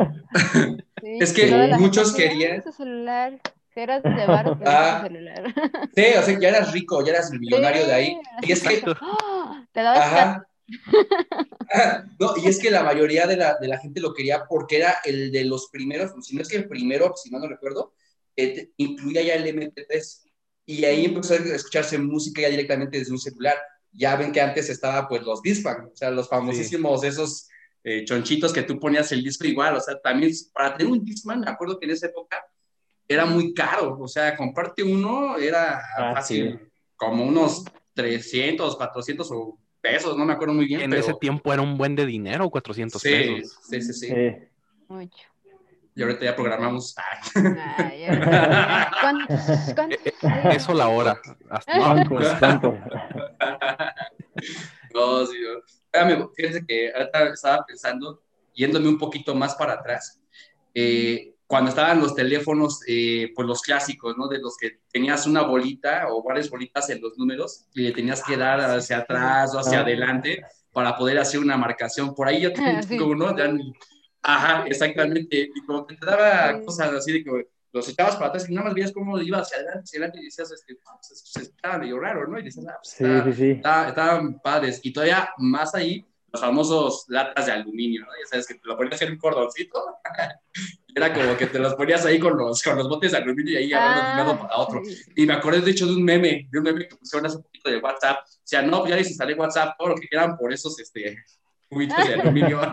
es 1.02 1.32
que 1.32 1.76
muchos 1.78 2.14
querían. 2.14 2.62
celular 2.72 3.38
eras 3.82 4.02
de 4.02 4.26
bar 4.26 4.58
ah, 4.64 5.00
celular. 5.02 5.54
Sí, 5.94 6.04
o 6.18 6.22
sea, 6.22 6.38
ya 6.38 6.48
eras 6.48 6.72
rico, 6.72 7.04
ya 7.04 7.12
eras 7.12 7.32
el 7.32 7.40
millonario 7.40 7.86
de 7.86 7.92
ahí. 7.92 8.20
Y 8.42 8.52
es 8.52 8.62
que... 8.62 8.82
Te 9.72 9.82
dabas 9.82 10.42
No, 12.18 12.34
y 12.36 12.48
es 12.48 12.58
que 12.58 12.70
la 12.70 12.82
mayoría 12.82 13.26
de 13.26 13.36
la, 13.36 13.56
de 13.60 13.68
la, 13.68 13.78
gente 13.78 14.00
lo 14.00 14.14
quería 14.14 14.44
porque 14.48 14.76
era 14.76 14.96
el 15.04 15.32
de 15.32 15.44
los 15.44 15.68
primeros, 15.68 16.12
si 16.24 16.34
no 16.34 16.42
es 16.42 16.48
que 16.48 16.56
el 16.56 16.68
primero, 16.68 17.12
si 17.16 17.30
no 17.30 17.38
no 17.38 17.48
recuerdo, 17.48 17.94
eh, 18.36 18.70
incluía 18.76 19.22
ya 19.22 19.34
el 19.34 19.46
MP3. 19.46 20.22
Y 20.66 20.84
ahí 20.84 21.04
empezó 21.04 21.34
a 21.34 21.36
escucharse 21.36 21.98
música 21.98 22.42
ya 22.42 22.48
directamente 22.48 22.98
desde 22.98 23.12
un 23.12 23.18
celular. 23.18 23.56
Ya 23.92 24.16
ven 24.16 24.32
que 24.32 24.40
antes 24.40 24.68
estaba 24.68 25.08
pues 25.08 25.22
los 25.22 25.42
Discman, 25.42 25.86
o 25.92 25.96
sea, 25.96 26.10
los 26.10 26.28
famosísimos 26.28 27.02
esos 27.02 27.48
eh, 27.82 28.04
chonchitos 28.04 28.52
que 28.52 28.62
tú 28.62 28.78
ponías 28.78 29.10
el 29.10 29.22
disco 29.22 29.46
igual, 29.46 29.76
o 29.76 29.80
sea, 29.80 29.98
también 30.00 30.32
para 30.52 30.76
tener 30.76 30.92
un 30.92 31.04
Discman, 31.04 31.40
me 31.40 31.50
acuerdo 31.50 31.78
que 31.78 31.86
en 31.86 31.92
esa 31.92 32.06
época 32.06 32.44
era 33.10 33.26
muy 33.26 33.52
caro, 33.52 33.98
o 33.98 34.06
sea, 34.06 34.36
comparte 34.36 34.84
uno 34.84 35.36
era 35.36 35.82
ah, 35.96 36.14
fácil, 36.14 36.70
como 36.94 37.24
unos 37.24 37.64
300, 37.92 38.76
400 38.76 39.28
pesos, 39.80 40.16
no 40.16 40.24
me 40.24 40.32
acuerdo 40.32 40.54
muy 40.54 40.66
bien. 40.66 40.82
En 40.82 40.92
ese 40.92 41.14
tiempo 41.14 41.52
era 41.52 41.60
un 41.60 41.76
buen 41.76 41.96
de 41.96 42.06
dinero, 42.06 42.48
400 42.48 43.02
pesos. 43.02 43.58
Sí, 43.68 43.82
sí, 43.82 43.92
sí. 43.92 44.14
Mucho. 44.86 45.24
Y 45.96 46.02
ahorita 46.02 46.24
ya 46.24 46.36
programamos. 46.36 46.94
Eso 50.54 50.72
la 50.72 50.86
hora. 50.88 51.20
no, 54.94 55.26
sí, 55.26 55.36
Fíjense 56.36 56.64
que 56.64 56.92
ahorita 56.94 57.24
estaba 57.30 57.66
pensando 57.66 58.22
yéndome 58.54 58.88
un 58.88 58.98
poquito 58.98 59.34
más 59.34 59.56
para 59.56 59.72
atrás, 59.72 60.20
eh, 60.74 61.34
cuando 61.50 61.70
estaban 61.70 61.98
los 62.00 62.14
teléfonos, 62.14 62.80
eh, 62.86 63.32
pues 63.34 63.44
los 63.48 63.60
clásicos, 63.60 64.16
¿no? 64.16 64.28
De 64.28 64.38
los 64.38 64.56
que 64.56 64.82
tenías 64.92 65.26
una 65.26 65.42
bolita 65.42 66.06
o 66.08 66.22
varias 66.22 66.48
bolitas 66.48 66.88
en 66.90 67.00
los 67.02 67.18
números 67.18 67.66
y 67.74 67.80
le 67.82 67.90
tenías 67.90 68.22
que 68.22 68.36
dar 68.36 68.60
hacia 68.60 68.98
atrás 68.98 69.52
o 69.52 69.58
hacia 69.58 69.78
Ah. 69.78 69.82
adelante 69.82 70.44
para 70.72 70.96
poder 70.96 71.18
hacer 71.18 71.40
una 71.40 71.56
marcación. 71.56 72.14
Por 72.14 72.28
ahí 72.28 72.40
yo 72.40 72.52
tengo 72.72 72.78
Ah, 72.78 72.82
sí. 72.84 72.96
como, 72.96 73.16
¿no? 73.16 73.36
Ya 73.36 73.48
ni- 73.48 73.72
Ajá, 74.22 74.64
exactamente. 74.68 75.50
Y 75.52 75.64
como 75.66 75.84
que 75.88 75.96
te 75.96 76.06
daba 76.06 76.58
Sí. 76.60 76.64
cosas 76.66 76.92
así 76.92 77.12
de 77.14 77.24
que 77.24 77.48
los 77.72 77.88
echabas 77.88 78.14
para 78.14 78.28
atrás 78.28 78.48
y 78.48 78.54
nada 78.54 78.66
más 78.66 78.74
veías 78.74 78.92
cómo 78.92 79.18
iba 79.20 79.38
hacia 79.38 79.56
adelante, 79.56 79.80
hacia 79.84 79.98
adelante 79.98 80.18
y 80.20 80.24
decías, 80.26 80.52
este, 80.52 80.76
"Ah, 80.86 80.98
pues, 81.00 81.20
se 81.24 81.40
estaba 81.42 81.78
medio 81.78 81.98
raro, 81.98 82.28
¿no? 82.28 82.38
Y 82.38 82.44
decías, 82.44 82.66
ah, 82.68 82.78
pues, 82.80 82.92
Sí, 82.94 83.04
está- 83.04 83.24
sí, 83.24 83.32
sí. 83.32 83.50
está- 83.50 83.88
estaban 83.88 84.38
padres. 84.40 84.80
Y 84.84 84.92
todavía 84.92 85.30
más 85.38 85.74
ahí, 85.74 86.06
los 86.32 86.40
famosos 86.42 87.06
latas 87.08 87.46
de 87.46 87.52
aluminio, 87.52 88.02
¿no? 88.02 88.08
Ya 88.22 88.28
sabes 88.30 88.46
que 88.46 88.54
te 88.54 88.60
lo 88.68 88.76
ponías 88.76 89.02
en 89.02 89.10
un 89.12 89.18
cordoncito. 89.18 89.82
Era 90.94 91.12
como 91.12 91.36
que 91.36 91.46
te 91.46 91.58
los 91.58 91.74
ponías 91.74 92.04
ahí 92.04 92.18
con 92.18 92.36
los, 92.36 92.62
con 92.62 92.76
los 92.76 92.88
botes 92.88 93.12
de 93.12 93.18
aluminio 93.18 93.54
y 93.54 93.56
ahí 93.56 93.72
agarrando 93.72 94.02
de 94.02 94.10
un 94.10 94.16
lado 94.16 94.38
para 94.40 94.56
otro. 94.56 94.82
Ah. 94.84 95.12
Y 95.16 95.26
me 95.26 95.32
acordé, 95.34 95.60
de 95.60 95.70
hecho, 95.70 95.86
de 95.86 95.94
un 95.94 96.04
meme, 96.04 96.48
de 96.50 96.58
un 96.58 96.64
meme 96.64 96.88
que 96.88 96.96
pusieron 96.96 97.26
hace 97.26 97.36
un 97.36 97.42
poquito 97.42 97.70
de 97.70 97.78
WhatsApp. 97.78 98.18
O 98.24 98.40
sea, 98.44 98.62
no, 98.62 98.86
ya 98.86 98.96
desinstalé 98.96 99.34
WhatsApp, 99.34 99.76
todo 99.78 99.90
lo 99.90 99.94
que 99.94 100.08
quieran 100.08 100.36
por 100.36 100.52
esos, 100.52 100.78
este, 100.80 101.16
cubitos 101.68 102.06
de 102.06 102.14
aluminio. 102.14 102.60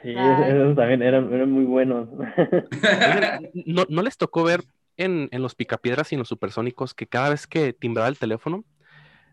Sí, 0.00 0.14
esos 0.14 0.76
también 0.76 1.02
eran, 1.02 1.32
eran 1.32 1.50
muy 1.50 1.64
buenos. 1.64 2.08
¿no, 3.66 3.84
¿no 3.88 4.02
les 4.02 4.16
tocó 4.16 4.44
ver 4.44 4.62
en, 4.96 5.28
en 5.32 5.42
los 5.42 5.56
picapiedras 5.56 6.12
y 6.12 6.14
en 6.14 6.20
los 6.20 6.28
supersónicos 6.28 6.94
que 6.94 7.08
cada 7.08 7.30
vez 7.30 7.48
que 7.48 7.72
timbraba 7.72 8.08
el 8.08 8.16
teléfono, 8.16 8.64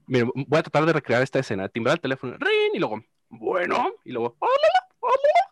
miren, 0.08 0.32
voy 0.34 0.60
a 0.60 0.64
tratar 0.64 0.86
de 0.86 0.94
recrear 0.94 1.22
esta 1.22 1.40
escena, 1.40 1.70
timbraba 1.70 1.96
el 1.96 2.02
teléfono, 2.02 2.36
ring, 2.38 2.74
y 2.74 2.80
luego, 2.80 3.04
bueno, 3.30 3.92
y 4.04 4.12
luego, 4.12 4.36
hola, 4.40 4.88
hola, 5.00 5.45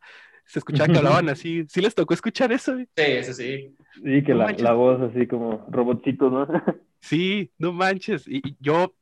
se 0.53 0.60
escuchaba 0.60 0.89
que 0.89 1.00
hablaban 1.00 1.29
así, 1.29 1.65
¿sí 1.69 1.81
les 1.81 1.95
tocó 1.95 2.13
escuchar 2.13 2.51
eso? 2.53 2.75
sí, 2.95 3.24
sí, 3.24 3.33
sí. 3.33 3.77
Sí, 4.03 4.24
que 4.24 4.33
No 4.33 4.39
la, 4.39 4.48
manches. 4.48 4.57
la 4.57 4.74
voz 4.74 5.01
así 5.01 5.27
como 5.27 5.65
robotcito, 5.69 6.29
¿no? 6.29 6.48
Sí, 7.01 7.51
no 7.57 7.74
manches, 7.74 8.27
y, 8.27 8.38
y 8.38 8.55
yo, 8.60 8.95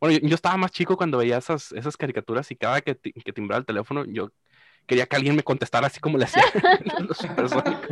bueno, 0.00 0.18
yo, 0.20 0.28
yo 0.28 0.34
estaba 0.36 0.56
más 0.58 0.72
chico 0.72 0.96
cuando 0.96 1.18
veía 1.18 1.38
esas, 1.38 1.72
esas 1.72 1.96
caricaturas 1.96 2.50
y 2.50 2.56
cada 2.56 2.80
que, 2.82 2.96
que 2.98 3.32
timbraba 3.34 3.60
el 3.60 3.66
teléfono, 3.66 4.04
yo 4.06 4.30
quería 4.86 5.06
que 5.06 5.16
alguien 5.16 5.36
me 5.36 5.44
contestara 5.44 5.88
así 5.88 6.00
como 6.00 6.18
le 6.18 6.26
los 7.08 7.18
supersónicos. 7.18 7.90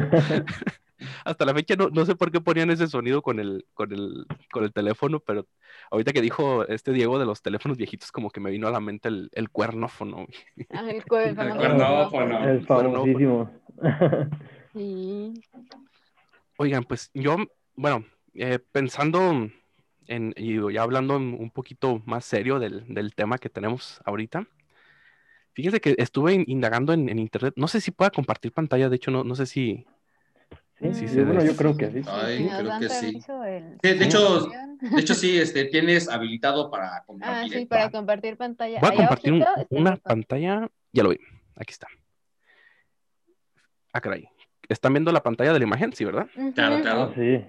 Hasta 1.24 1.44
la 1.44 1.54
fecha 1.54 1.76
no, 1.76 1.88
no 1.90 2.04
sé 2.04 2.14
por 2.14 2.30
qué 2.30 2.40
ponían 2.40 2.70
ese 2.70 2.86
sonido 2.88 3.22
con 3.22 3.38
el, 3.38 3.66
con 3.74 3.92
el, 3.92 4.26
con 4.52 4.64
el 4.64 4.72
teléfono, 4.72 5.20
pero 5.20 5.46
ahorita 5.90 6.12
que 6.12 6.20
dijo 6.20 6.66
este 6.66 6.92
Diego 6.92 7.18
de 7.18 7.26
los 7.26 7.42
teléfonos 7.42 7.78
viejitos, 7.78 8.12
como 8.12 8.30
que 8.30 8.40
me 8.40 8.50
vino 8.50 8.68
a 8.68 8.70
la 8.70 8.80
mente 8.80 9.08
el, 9.08 9.28
el 9.32 9.50
cuernófono. 9.50 10.26
Ah, 10.70 10.82
el 10.88 10.96
el 10.96 11.04
cuernófono. 11.56 12.48
Es 12.48 12.66
famosísimo. 12.66 13.50
Sí. 14.72 15.32
Oigan, 16.56 16.84
pues 16.84 17.10
yo, 17.14 17.36
bueno, 17.74 18.04
eh, 18.34 18.58
pensando 18.72 19.50
en, 20.06 20.34
y 20.36 20.72
ya 20.72 20.82
hablando 20.82 21.16
un 21.16 21.50
poquito 21.50 22.02
más 22.06 22.24
serio 22.24 22.58
del, 22.58 22.84
del 22.92 23.14
tema 23.14 23.38
que 23.38 23.48
tenemos 23.48 24.00
ahorita, 24.04 24.46
fíjense 25.54 25.80
que 25.80 25.94
estuve 25.98 26.34
in- 26.34 26.44
indagando 26.46 26.92
en, 26.92 27.08
en 27.08 27.18
internet, 27.18 27.54
no 27.56 27.68
sé 27.68 27.80
si 27.80 27.90
pueda 27.90 28.10
compartir 28.10 28.52
pantalla, 28.52 28.88
de 28.88 28.96
hecho 28.96 29.10
no, 29.10 29.24
no 29.24 29.34
sé 29.34 29.46
si, 29.46 29.84
Sí, 30.82 30.94
Sí, 30.94 31.08
sí, 31.08 31.14
se 31.14 31.22
bueno, 31.22 31.44
yo 31.44 31.54
creo 31.54 31.76
que 31.76 31.90
sí. 31.92 32.02
Ay, 32.08 32.50
creo 32.56 32.78
que 32.80 32.88
sí. 32.88 33.06
el- 33.46 33.78
Sí, 33.82 33.94
de 33.98 34.04
hecho, 34.04 34.48
Ah, 34.52 34.68
De 34.80 35.00
hecho, 35.00 35.14
sí, 35.14 35.38
este, 35.38 35.66
tienes 35.66 36.08
habilitado 36.08 36.68
para 36.70 37.04
compartir. 37.04 37.52
sí, 37.52 37.58
¿eh? 37.60 37.66
para 37.66 37.88
compartir 37.90 38.36
pantalla. 38.36 38.80
voy 38.80 38.90
a 38.90 38.96
compartir 38.96 39.32
un- 39.32 39.44
una 39.70 39.96
pantalla, 39.96 40.68
ya 40.92 41.02
lo 41.04 41.10
vi, 41.10 41.20
aquí 41.54 41.70
está. 41.72 41.86
Ah, 43.92 44.00
caray. 44.00 44.28
¿Están 44.68 44.92
viendo 44.94 45.12
la 45.12 45.22
pantalla 45.22 45.52
de 45.52 45.58
la 45.60 45.64
imagen? 45.64 45.92
Sí, 45.92 46.04
¿verdad? 46.04 46.26
Claro, 46.54 46.80
claro. 46.80 47.02
Ah, 47.10 47.12
sí. 47.14 47.44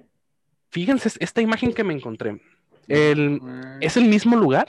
Fíjense 0.70 1.08
es- 1.08 1.18
esta 1.20 1.42
imagen 1.42 1.74
que 1.74 1.84
me 1.84 1.94
encontré. 1.94 2.40
El, 2.88 3.40
Ah, 3.42 3.78
es 3.82 3.98
el 3.98 4.06
mismo 4.06 4.36
lugar, 4.36 4.68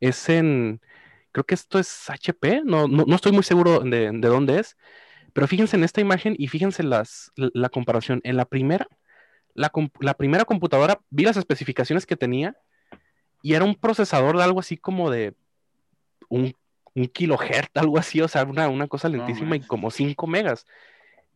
es 0.00 0.28
en, 0.28 0.80
creo 1.32 1.44
que 1.44 1.54
esto 1.54 1.78
es 1.80 2.08
HP, 2.10 2.62
no, 2.64 2.86
no, 2.86 3.04
no 3.06 3.16
estoy 3.16 3.32
muy 3.32 3.42
seguro 3.42 3.80
de, 3.80 4.10
de 4.12 4.28
dónde 4.28 4.60
es, 4.60 4.76
pero 5.34 5.46
fíjense 5.46 5.76
en 5.76 5.84
esta 5.84 6.00
imagen 6.00 6.34
y 6.38 6.48
fíjense 6.48 6.82
las, 6.82 7.30
la, 7.36 7.50
la 7.52 7.68
comparación. 7.68 8.20
En 8.24 8.38
la 8.38 8.46
primera, 8.46 8.88
la, 9.54 10.14
primera 10.14 10.44
computadora, 10.44 11.00
vi 11.10 11.24
las 11.24 11.36
especificaciones 11.36 12.06
que 12.06 12.16
tenía 12.16 12.56
y 13.42 13.54
era 13.54 13.64
un 13.64 13.74
procesador 13.74 14.36
de 14.36 14.44
algo 14.44 14.60
así 14.60 14.76
como 14.76 15.10
de 15.10 15.34
un, 16.28 16.54
un 16.94 17.06
kilohertz, 17.06 17.70
algo 17.74 17.98
así, 17.98 18.20
o 18.20 18.28
sea, 18.28 18.44
una, 18.44 18.68
una 18.68 18.88
cosa 18.88 19.08
No 19.08 19.18
lentísima 19.18 19.56
y 19.56 19.60
como 19.60 19.90
5 19.90 20.26
megas. 20.26 20.66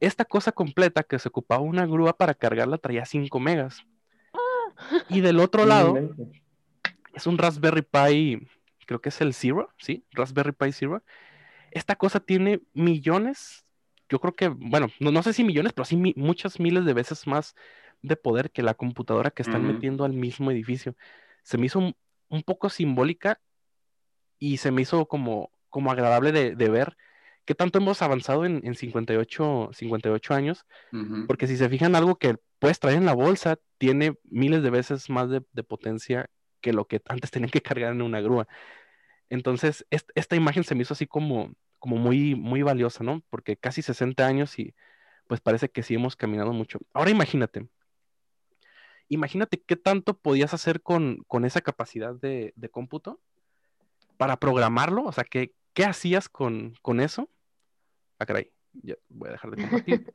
Esta 0.00 0.24
cosa 0.24 0.52
completa 0.52 1.02
que 1.02 1.18
se 1.18 1.28
ocupaba 1.28 1.62
una 1.62 1.84
grúa 1.84 2.16
para 2.16 2.34
cargarla 2.34 2.78
traía 2.78 3.04
5 3.04 3.40
megas. 3.40 3.84
Y 5.08 5.20
del 5.20 5.40
otro 5.40 5.66
lado, 5.66 5.98
es 7.14 7.26
un 7.26 7.36
Raspberry 7.36 7.82
Pi, 7.82 8.48
creo 8.86 9.00
que 9.00 9.08
es 9.08 9.20
el 9.20 9.34
Zero, 9.34 9.70
¿sí? 9.76 10.04
Raspberry 10.12 10.52
Pi 10.52 10.72
Zero. 10.72 11.02
Esta 11.72 11.96
cosa 11.96 12.20
tiene 12.20 12.60
millones, 12.72 13.66
yo 14.08 14.20
creo 14.20 14.34
que, 14.36 14.48
bueno, 14.48 14.88
no, 15.00 15.12
no 15.12 15.22
sé 15.22 15.32
si 15.32 15.44
millones, 15.44 15.72
pero 15.72 15.84
sí 15.84 15.96
mi- 15.96 16.14
muchas 16.16 16.60
miles 16.60 16.84
de 16.84 16.94
veces 16.94 17.26
más 17.26 17.54
de 18.02 18.16
poder 18.16 18.50
que 18.52 18.62
la 18.62 18.74
computadora 18.74 19.30
que 19.30 19.42
están 19.42 19.66
metiendo 19.66 20.04
al 20.04 20.12
mismo 20.12 20.50
edificio. 20.50 20.94
Se 21.42 21.58
me 21.58 21.66
hizo 21.66 21.78
un, 21.80 21.96
un 22.28 22.42
poco 22.42 22.70
simbólica 22.70 23.40
y 24.38 24.58
se 24.58 24.70
me 24.70 24.82
hizo 24.82 25.06
como, 25.06 25.50
como 25.68 25.90
agradable 25.90 26.32
de, 26.32 26.54
de 26.56 26.68
ver 26.68 26.96
qué 27.44 27.54
tanto 27.54 27.78
hemos 27.78 28.02
avanzado 28.02 28.44
en, 28.44 28.60
en 28.64 28.74
58, 28.74 29.70
58 29.72 30.34
años 30.34 30.64
porque 31.26 31.46
si 31.46 31.56
se 31.56 31.68
fijan, 31.68 31.96
algo 31.96 32.16
que 32.18 32.36
puedes 32.58 32.80
traer 32.80 32.98
en 32.98 33.06
la 33.06 33.14
bolsa 33.14 33.58
tiene 33.78 34.14
miles 34.24 34.62
de 34.62 34.70
veces 34.70 35.10
más 35.10 35.30
de, 35.30 35.42
de 35.52 35.64
potencia 35.64 36.30
que 36.60 36.72
lo 36.72 36.86
que 36.86 37.02
antes 37.08 37.30
tenían 37.30 37.50
que 37.50 37.62
cargar 37.62 37.92
en 37.92 38.02
una 38.02 38.20
grúa. 38.20 38.48
Entonces, 39.30 39.86
est- 39.90 40.10
esta 40.14 40.36
imagen 40.36 40.64
se 40.64 40.74
me 40.74 40.82
hizo 40.82 40.94
así 40.94 41.06
como, 41.06 41.52
como 41.78 41.96
muy, 41.96 42.34
muy 42.34 42.62
valiosa, 42.62 43.04
¿no? 43.04 43.22
Porque 43.30 43.56
casi 43.56 43.82
60 43.82 44.26
años 44.26 44.58
y 44.58 44.74
pues 45.26 45.40
parece 45.40 45.70
que 45.70 45.82
sí 45.82 45.94
hemos 45.94 46.16
caminado 46.16 46.52
mucho. 46.52 46.78
Ahora 46.92 47.10
imagínate, 47.10 47.68
imagínate 49.08 49.62
qué 49.62 49.76
tanto 49.76 50.18
podías 50.18 50.54
hacer 50.54 50.82
con, 50.82 51.24
con 51.26 51.44
esa 51.44 51.60
capacidad 51.60 52.14
de, 52.14 52.52
de 52.56 52.68
cómputo 52.70 53.20
para 54.16 54.36
programarlo, 54.38 55.04
o 55.04 55.12
sea, 55.12 55.24
¿qué, 55.24 55.54
qué 55.74 55.84
hacías 55.84 56.28
con, 56.28 56.74
con 56.82 57.00
eso? 57.00 57.30
Ah, 58.18 58.26
caray, 58.26 58.50
ya 58.74 58.94
voy 59.08 59.28
a 59.28 59.32
dejar 59.32 59.50
de 59.50 59.56
compartir. 59.62 60.12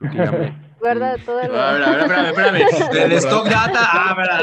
Me- 0.00 0.74
Guarda 0.80 1.16
todo 1.24 1.38
A 1.40 1.46
lo... 1.46 1.52
ver, 1.54 1.82
a 1.82 1.90
ver, 1.90 2.00
espérame, 2.00 2.56
espérame. 2.60 3.02
El 3.04 3.12
stock 3.12 3.48
data. 3.48 3.78
Ah, 3.80 4.14
verdad. 4.16 4.40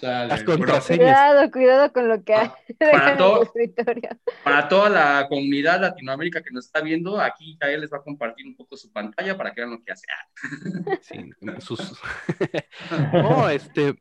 Sale, 0.00 0.28
Las 0.28 0.44
contraseñas. 0.44 0.98
Cuidado, 0.98 1.50
cuidado 1.50 1.92
con 1.92 2.08
lo 2.08 2.22
que 2.22 2.32
Pa- 2.34 2.56
dejan 2.78 2.92
para 3.00 3.16
todo- 3.16 3.52
para 4.44 4.68
toda 4.68 4.88
la 4.90 5.26
comunidad 5.28 5.80
Latinoamérica 5.80 6.42
que 6.42 6.50
nos 6.52 6.66
está 6.66 6.80
viendo, 6.80 7.20
aquí 7.20 7.56
Jael 7.60 7.80
les 7.80 7.92
va 7.92 7.98
a 7.98 8.02
compartir 8.02 8.46
un 8.46 8.56
poco 8.56 8.76
su 8.76 8.92
pantalla 8.92 9.36
para 9.36 9.52
que 9.52 9.60
vean 9.62 9.70
lo 9.72 9.82
que 9.82 9.92
hace. 9.92 10.06
Ah, 10.12 10.98
Sí, 11.00 11.30
sus... 11.60 12.00
No, 13.12 13.48
este, 13.48 14.00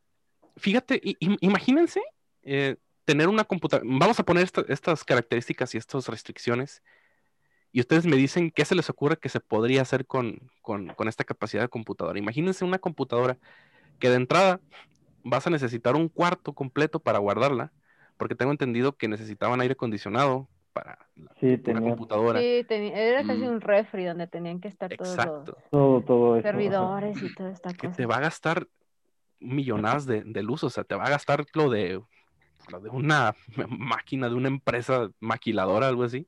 fíjate, 0.57 1.01
imagínense 1.19 2.01
eh, 2.43 2.75
tener 3.05 3.27
una 3.27 3.43
computadora, 3.43 3.87
vamos 3.91 4.19
a 4.19 4.23
poner 4.23 4.43
esta- 4.43 4.65
estas 4.67 5.03
características 5.03 5.73
y 5.75 5.77
estas 5.77 6.07
restricciones, 6.07 6.83
y 7.71 7.79
ustedes 7.81 8.05
me 8.05 8.15
dicen 8.15 8.51
qué 8.51 8.65
se 8.65 8.75
les 8.75 8.89
ocurre 8.89 9.17
que 9.17 9.29
se 9.29 9.39
podría 9.39 9.81
hacer 9.81 10.05
con, 10.05 10.39
con, 10.61 10.87
con 10.95 11.07
esta 11.07 11.23
capacidad 11.23 11.63
de 11.63 11.69
computadora. 11.69 12.17
Imagínense 12.19 12.65
una 12.65 12.79
computadora 12.79 13.37
que 13.99 14.09
de 14.09 14.15
entrada 14.15 14.59
vas 15.23 15.45
a 15.45 15.49
necesitar 15.49 15.95
un 15.95 16.09
cuarto 16.09 16.53
completo 16.53 16.99
para 16.99 17.19
guardarla, 17.19 17.71
porque 18.17 18.35
tengo 18.35 18.51
entendido 18.51 18.95
que 18.95 19.07
necesitaban 19.07 19.61
aire 19.61 19.73
acondicionado 19.73 20.49
para 20.73 20.97
la, 21.15 21.31
Sí, 21.39 21.47
una 21.47 21.57
tenía 21.63 21.81
computadora. 21.81 22.39
Sí, 22.39 22.65
tenía- 22.67 22.95
era 22.97 23.25
casi 23.25 23.41
Mm. 23.41 23.49
un 23.49 23.61
refri 23.61 24.05
donde 24.05 24.27
tenían 24.27 24.59
que 24.59 24.67
estar 24.67 24.89
todos 24.95 25.17
los 25.17 25.25
Exacto. 25.25 25.57
todo, 25.69 26.01
todo 26.03 26.35
eso. 26.37 26.47
servidores 26.47 27.21
y 27.21 27.33
toda 27.33 27.51
esta 27.51 27.69
que 27.69 27.87
cosa. 27.87 27.97
te 27.97 28.05
va 28.05 28.15
a 28.17 28.21
gastar 28.21 28.67
millonadas 29.39 30.05
de, 30.05 30.23
de 30.23 30.43
luz, 30.43 30.63
o 30.63 30.69
sea, 30.69 30.83
te 30.83 30.95
va 30.95 31.05
a 31.05 31.09
gastar 31.09 31.45
lo 31.53 31.69
de, 31.69 32.01
lo 32.69 32.79
de 32.79 32.89
una 32.89 33.35
máquina, 33.69 34.29
de 34.29 34.35
una 34.35 34.47
empresa 34.47 35.09
maquiladora, 35.19 35.87
algo 35.87 36.03
así. 36.03 36.27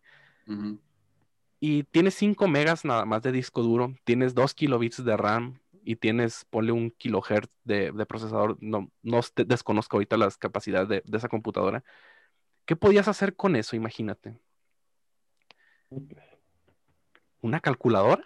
Y 1.64 1.84
tienes 1.84 2.16
5 2.16 2.48
megas 2.48 2.84
nada 2.86 3.06
más 3.06 3.22
de 3.22 3.32
disco 3.32 3.62
duro, 3.62 3.94
tienes 4.04 4.34
2 4.34 4.56
kilobits 4.56 5.06
de 5.06 5.16
RAM 5.16 5.60
y 5.86 5.96
tienes, 5.96 6.44
ponle 6.50 6.72
un 6.72 6.90
kilohertz 6.90 7.52
de, 7.64 7.92
de 7.92 8.06
procesador. 8.08 8.58
No, 8.62 8.90
no 9.04 9.20
te- 9.22 9.46
desconozco 9.46 9.96
ahorita 9.98 10.18
las 10.18 10.38
capacidades 10.38 10.90
de, 10.90 11.04
de 11.06 11.18
esa 11.18 11.30
computadora. 11.30 11.84
¿Qué 12.66 12.76
podías 12.76 13.08
hacer 13.08 13.36
con 13.36 13.56
eso? 13.56 13.76
Imagínate. 13.76 14.40
¿Una 17.42 17.60
calculadora? 17.60 18.24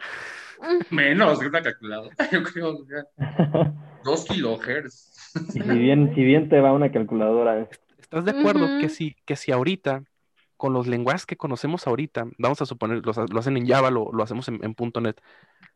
Menos 0.89 1.39
que 1.39 1.48
una 1.48 1.62
calculadora, 1.62 2.15
yo 2.32 2.44
creo. 2.44 2.86
ya. 2.88 3.06
Dos 4.06 4.25
kilohertz. 4.25 5.12
Si 5.51 5.60
bien, 5.60 6.13
si 6.15 6.24
bien 6.24 6.48
te 6.48 6.62
va 6.62 6.72
una 6.72 6.92
calculadora, 6.92 7.68
¿Estás 7.98 8.24
de 8.24 8.32
acuerdo 8.32 8.70
que 8.80 8.88
si, 8.88 9.15
que 9.25 9.36
si 9.36 9.51
ahorita 9.51 10.04
con 10.65 10.74
los 10.74 10.88
lenguajes 10.88 11.27
que 11.27 11.38
conocemos 11.38 11.86
ahorita, 11.86 12.25
vamos 12.39 12.60
a 12.60 12.65
suponer, 12.65 13.03
lo 13.05 13.39
hacen 13.39 13.55
en 13.55 13.67
Java, 13.67 13.91
lo, 13.91 14.24
hacemos 14.24 14.48
en, 14.48 14.75
.NET, 15.00 15.22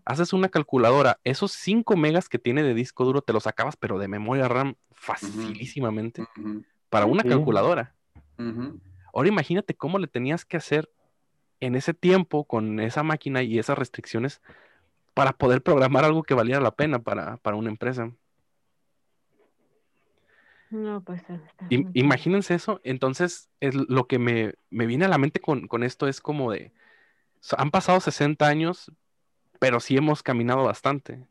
haces 0.04 0.34
una 0.34 0.50
calculadora, 0.50 1.20
esos 1.24 1.52
5 1.52 1.96
megas 1.96 2.28
que 2.28 2.40
tiene 2.40 2.64
de 2.64 2.74
disco 2.74 3.06
duro 3.06 3.22
te 3.22 3.32
los 3.32 3.46
acabas, 3.46 3.78
pero 3.78 4.00
de 4.00 4.08
memoria 4.08 4.48
RAM 4.48 4.78
facilísimamente 4.92 6.26
para 6.90 7.06
una 7.06 7.22
calculadora. 7.22 7.94
Ahora 9.14 9.30
imagínate 9.30 9.76
cómo 9.76 10.00
le 10.00 10.08
tenías 10.08 10.44
que 10.44 10.58
hacer 10.58 10.90
en 11.60 11.76
ese 11.76 11.94
tiempo 11.94 12.46
con 12.46 12.80
esa 12.80 13.04
máquina 13.04 13.44
y 13.44 13.60
esas 13.60 13.78
restricciones 13.78 14.42
para 15.14 15.34
poder 15.34 15.62
programar 15.62 16.04
algo 16.04 16.24
que 16.24 16.34
valiera 16.34 16.62
la 16.62 16.72
pena 16.72 16.98
para, 16.98 17.38
para 17.38 17.58
una 17.58 17.70
empresa. 17.70 18.12
No, 20.72 21.04
pues. 21.04 21.24
imagínense 21.70 22.54
eso. 22.54 22.80
Entonces, 22.84 23.50
es 23.60 23.76
lo 23.76 24.08
que 24.08 24.20
me, 24.20 24.54
viene 24.70 25.06
a 25.06 25.10
la 25.10 25.18
mente 25.18 25.40
con, 25.40 25.84
esto 25.84 26.08
es 26.08 26.22
como 26.22 26.52
de. 26.52 26.72
Han 27.58 27.72
pasado 27.72 28.00
60 28.00 28.46
años, 28.48 28.92
pero 29.60 29.80
sí 29.80 29.98
hemos 29.98 30.24
caminado 30.24 30.64
bastante. 30.64 31.28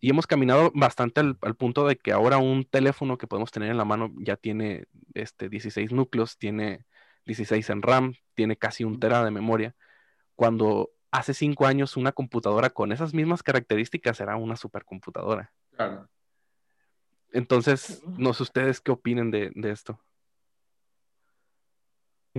Y 0.00 0.10
hemos 0.10 0.26
caminado 0.26 0.70
bastante 0.74 1.20
al, 1.20 1.36
punto 1.56 1.86
de 1.86 1.96
que 1.96 2.12
ahora 2.12 2.36
un 2.36 2.64
teléfono 2.64 3.16
que 3.16 3.26
podemos 3.26 3.50
tener 3.50 3.70
en 3.70 3.78
la 3.78 3.86
mano 3.86 4.12
ya 4.18 4.36
tiene 4.36 4.84
este, 5.14 5.48
16 5.48 5.92
núcleos, 5.92 6.36
tiene 6.36 6.84
16 7.24 7.70
en 7.70 7.80
RAM, 7.80 8.14
tiene 8.34 8.56
casi 8.56 8.84
un 8.84 9.00
tera 9.00 9.24
de 9.24 9.30
memoria. 9.30 9.74
Cuando 10.34 10.90
hace 11.10 11.32
5 11.32 11.64
años 11.64 11.96
una 11.96 12.12
computadora 12.12 12.68
con 12.68 12.92
esas 12.92 13.14
mismas 13.14 13.42
características 13.42 14.20
era 14.20 14.36
una 14.36 14.56
supercomputadora. 14.56 15.52
Claro. 15.70 16.08
Entonces, 17.34 18.00
no 18.16 18.32
sé 18.32 18.44
ustedes 18.44 18.80
qué 18.80 18.92
opinen 18.92 19.32
de, 19.32 19.50
esto. 19.64 19.98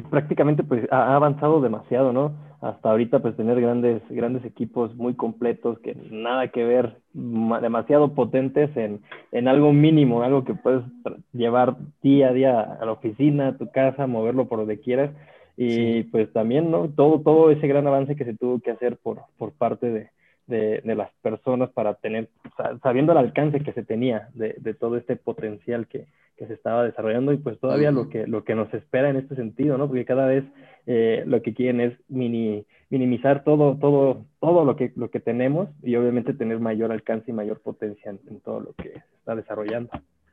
Prácticamente 0.10 0.64
pues 0.64 0.88
ha 0.90 1.16
avanzado 1.16 1.62
demasiado, 1.62 2.14
¿no? 2.14 2.34
Hasta 2.62 2.90
ahorita 2.90 3.20
pues 3.20 3.36
tener 3.36 3.60
grandes, 3.60 4.02
grandes 4.10 4.46
equipos 4.46 4.96
muy 4.96 5.14
completos 5.14 5.80
que 5.80 5.96
nada 6.10 6.48
que 6.48 6.64
ver, 6.64 7.02
demasiado 7.14 8.14
potentes 8.14 8.70
en, 8.76 9.02
algo 9.48 9.74
mínimo, 9.74 10.24
algo 10.24 10.46
que 10.46 10.54
puedes 10.54 10.84
llevar 11.34 11.76
día 12.02 12.30
a 12.30 12.34
día 12.34 12.62
a 12.62 12.86
la 12.86 12.94
oficina, 12.94 13.50
a 13.50 13.58
tu 13.58 13.70
casa, 13.72 14.08
moverlo 14.08 14.48
por 14.48 14.60
donde 14.60 14.80
quieras. 14.80 15.12
Y 15.58 16.04
pues 16.04 16.32
también, 16.32 16.72
¿no? 16.72 16.90
Todo, 16.90 17.22
todo 17.22 17.52
ese 17.52 17.68
gran 17.68 17.86
avance 17.88 18.16
que 18.16 18.26
se 18.26 18.36
tuvo 18.36 18.60
que 18.60 18.72
hacer 18.72 18.98
por, 18.98 19.24
por 19.38 19.52
parte 19.54 19.90
de, 19.90 20.10
de, 20.48 20.82
las 20.84 21.12
personas 21.22 21.70
para 21.72 21.96
tener, 21.96 22.30
sabiendo 22.82 23.12
el 23.12 23.18
alcance 23.18 23.62
que 23.62 23.74
se 23.74 23.84
tenía 23.84 24.30
de, 24.34 24.74
todo 24.74 24.98
este 24.98 25.16
potencial 25.16 25.88
que, 25.88 26.08
se 26.38 26.54
estaba 26.54 26.84
desarrollando 26.84 27.32
y 27.32 27.38
pues 27.38 27.58
todavía 27.62 27.92
lo, 27.92 28.10
que, 28.10 28.28
lo 28.28 28.44
que 28.44 28.56
nos 28.56 28.74
espera 28.74 29.10
en 29.10 29.16
este 29.16 29.36
sentido, 29.36 29.78
¿no? 29.78 29.88
Porque 29.88 30.04
cada 30.04 30.26
vez 30.26 30.44
eh, 30.86 31.24
lo 31.26 31.42
que 31.42 31.54
quieren 31.54 31.80
es 31.80 31.98
minimizar 32.10 33.46
todo, 33.46 33.78
todo, 33.78 34.26
todo 34.42 34.66
lo 34.66 34.76
que, 34.76 34.92
lo 34.98 35.10
que 35.10 35.22
tenemos 35.22 35.70
y 35.82 35.96
obviamente 35.96 36.34
tener 36.34 36.60
mayor 36.60 36.92
alcance 36.92 37.32
y 37.32 37.34
mayor 37.34 37.62
potencia 37.62 38.12
en, 38.12 38.42
todo 38.42 38.60
lo 38.60 38.74
que 38.74 38.90
se 38.90 39.16
está 39.18 39.34
desarrollando. 39.34 39.92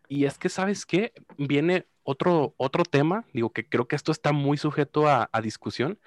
Y 0.09 0.25
es 0.25 0.39
que, 0.39 0.49
¿sabes 0.49 0.85
qué? 0.85 1.13
Viene 1.39 1.87
otro, 2.03 2.55
otro 2.57 2.83
tema, 2.83 3.25
digo 3.33 3.51
que 3.51 3.69
creo 3.69 3.87
que 3.87 3.95
esto 3.97 4.11
está 4.11 4.33
muy 4.33 4.57
sujeto 4.57 5.07
a, 5.07 5.29
discusión. 5.41 5.99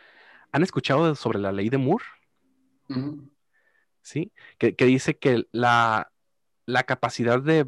¿Han 0.52 0.62
escuchado 0.62 1.16
sobre 1.16 1.40
la 1.40 1.54
ley 1.54 1.70
de 1.70 1.78
Moore? 1.78 2.04
¿Sí? 4.06 4.32
Que, 4.58 4.74
dice 4.78 5.18
que 5.18 5.46
la, 5.52 6.12
capacidad 6.86 7.42
de, 7.42 7.66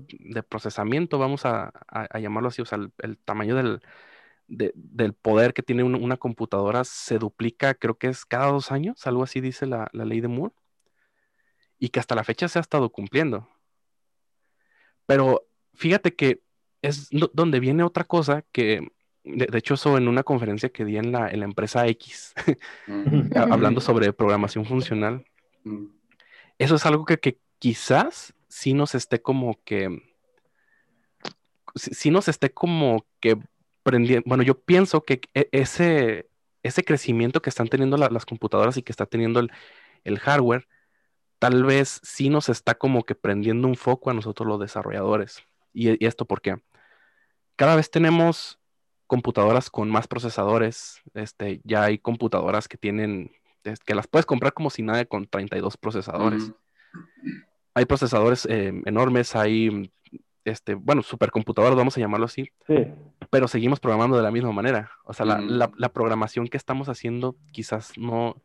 procesamiento, 0.48 1.18
vamos 1.20 1.46
a, 1.46 1.74
llamarlo 2.20 2.50
así, 2.50 2.62
o 2.62 2.66
sea, 2.66 2.80
el, 3.00 3.18
tamaño 3.18 3.56
del, 3.56 3.82
del, 4.48 5.14
poder 5.14 5.54
que 5.54 5.64
tiene 5.64 5.84
una, 5.84 6.18
computadora 6.18 6.84
se 6.84 7.18
duplica, 7.18 7.74
creo 7.74 7.98
que 7.98 8.08
es 8.08 8.26
cada 8.26 8.48
dos 8.48 8.72
años, 8.72 9.06
algo 9.08 9.24
así 9.24 9.42
dice 9.42 9.66
la, 9.66 9.90
ley 9.94 10.22
de 10.22 10.28
Moore, 10.28 10.54
y 11.80 11.90
que 11.90 12.00
hasta 12.00 12.16
la 12.16 12.24
fecha 12.24 12.48
se 12.48 12.60
ha 12.60 12.62
estado 12.62 12.92
cumpliendo. 12.92 13.50
Pero 15.06 15.48
fíjate 15.74 16.16
que 16.16 16.42
es 16.82 17.10
donde 17.34 17.60
viene 17.60 17.84
otra 17.84 18.04
cosa 18.04 18.44
que, 18.52 18.88
de, 19.24 19.58
hecho, 19.58 19.74
eso 19.74 19.98
en 19.98 20.08
una 20.08 20.24
conferencia 20.24 20.70
que 20.70 20.86
di 20.86 20.98
en 20.98 21.12
la, 21.12 21.30
en 21.30 21.40
la 21.40 21.46
empresa 21.46 21.88
X, 21.88 22.34
hablando 23.36 23.82
sobre 23.82 24.14
programación 24.14 24.66
funcional. 24.66 25.26
Mm 25.64 25.97
eso 26.58 26.76
es 26.76 26.86
algo 26.86 27.06
que, 27.06 27.40
quizás 27.60 28.36
sí 28.48 28.74
nos 28.74 28.94
esté 28.96 29.22
como 29.22 29.60
que, 29.64 29.90
sí 31.76 32.12
nos 32.12 32.28
esté 32.28 32.54
como 32.54 33.06
que 33.20 33.38
prendiendo, 33.84 34.24
bueno, 34.28 34.44
yo 34.44 34.60
pienso 34.60 35.04
que 35.04 35.22
e, 35.34 35.50
ese, 35.52 36.30
ese 36.64 36.84
crecimiento 36.84 37.42
que 37.42 37.50
están 37.50 37.68
teniendo 37.68 37.98
las 37.98 38.26
computadoras 38.26 38.78
y 38.78 38.84
que 38.84 38.92
está 38.92 39.06
teniendo 39.06 39.40
el, 40.04 40.20
hardware, 40.20 40.68
tal 41.40 41.64
vez 41.64 42.00
sí 42.04 42.30
nos 42.30 42.50
está 42.50 42.76
como 42.76 43.04
que 43.04 43.16
prendiendo 43.16 43.68
un 43.68 43.76
foco 43.76 44.10
a 44.10 44.14
nosotros 44.14 44.48
los 44.48 44.60
desarrolladores. 44.60 45.44
¿Y, 45.74 46.06
esto 46.06 46.26
por 46.26 46.42
qué? 46.42 46.58
Cada 47.56 47.76
vez 47.76 47.90
tenemos 47.92 48.60
computadoras 49.08 49.70
con 49.70 49.90
más 49.90 50.08
procesadores, 50.08 51.02
este, 51.14 51.62
ya 51.64 51.84
hay 51.84 51.98
computadoras 51.98 52.68
que 52.68 52.78
tienen 52.78 53.32
que 53.86 53.96
las 53.96 54.08
puedes 54.08 54.26
comprar 54.26 54.54
como 54.54 54.70
si 54.70 54.82
nada 54.82 55.06
con 55.06 55.28
32 55.28 55.78
procesadores. 55.78 56.52
Hay 57.74 57.86
procesadores 57.86 58.46
eh, 58.50 58.74
enormes, 58.86 59.36
hay, 59.36 59.92
este, 60.46 60.74
bueno, 60.74 61.04
supercomputadoras, 61.04 61.78
vamos 61.78 61.98
a 61.98 62.00
llamarlo 62.00 62.26
así. 62.26 62.50
Pero 63.30 63.48
seguimos 63.48 63.80
programando 63.80 64.18
de 64.18 64.24
la 64.24 64.32
misma 64.32 64.52
manera. 64.52 64.92
O 65.04 65.14
sea, 65.14 65.26
la, 65.26 65.90
programación 65.90 66.48
que 66.48 66.58
estamos 66.58 66.90
haciendo 66.90 67.36
quizás 67.52 67.98
no, 67.98 68.42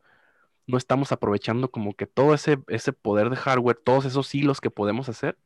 no 0.66 0.76
estamos 0.76 1.12
aprovechando 1.12 1.70
como 1.70 1.94
que 1.94 2.06
todo 2.06 2.34
ese, 2.34 2.58
ese 2.68 2.92
poder 2.92 3.30
de 3.30 3.36
hardware, 3.36 3.80
todos 3.82 4.04
esos 4.04 4.34
hilos 4.34 4.60
que 4.60 4.70
podemos 4.70 5.08
hacer, 5.08 5.38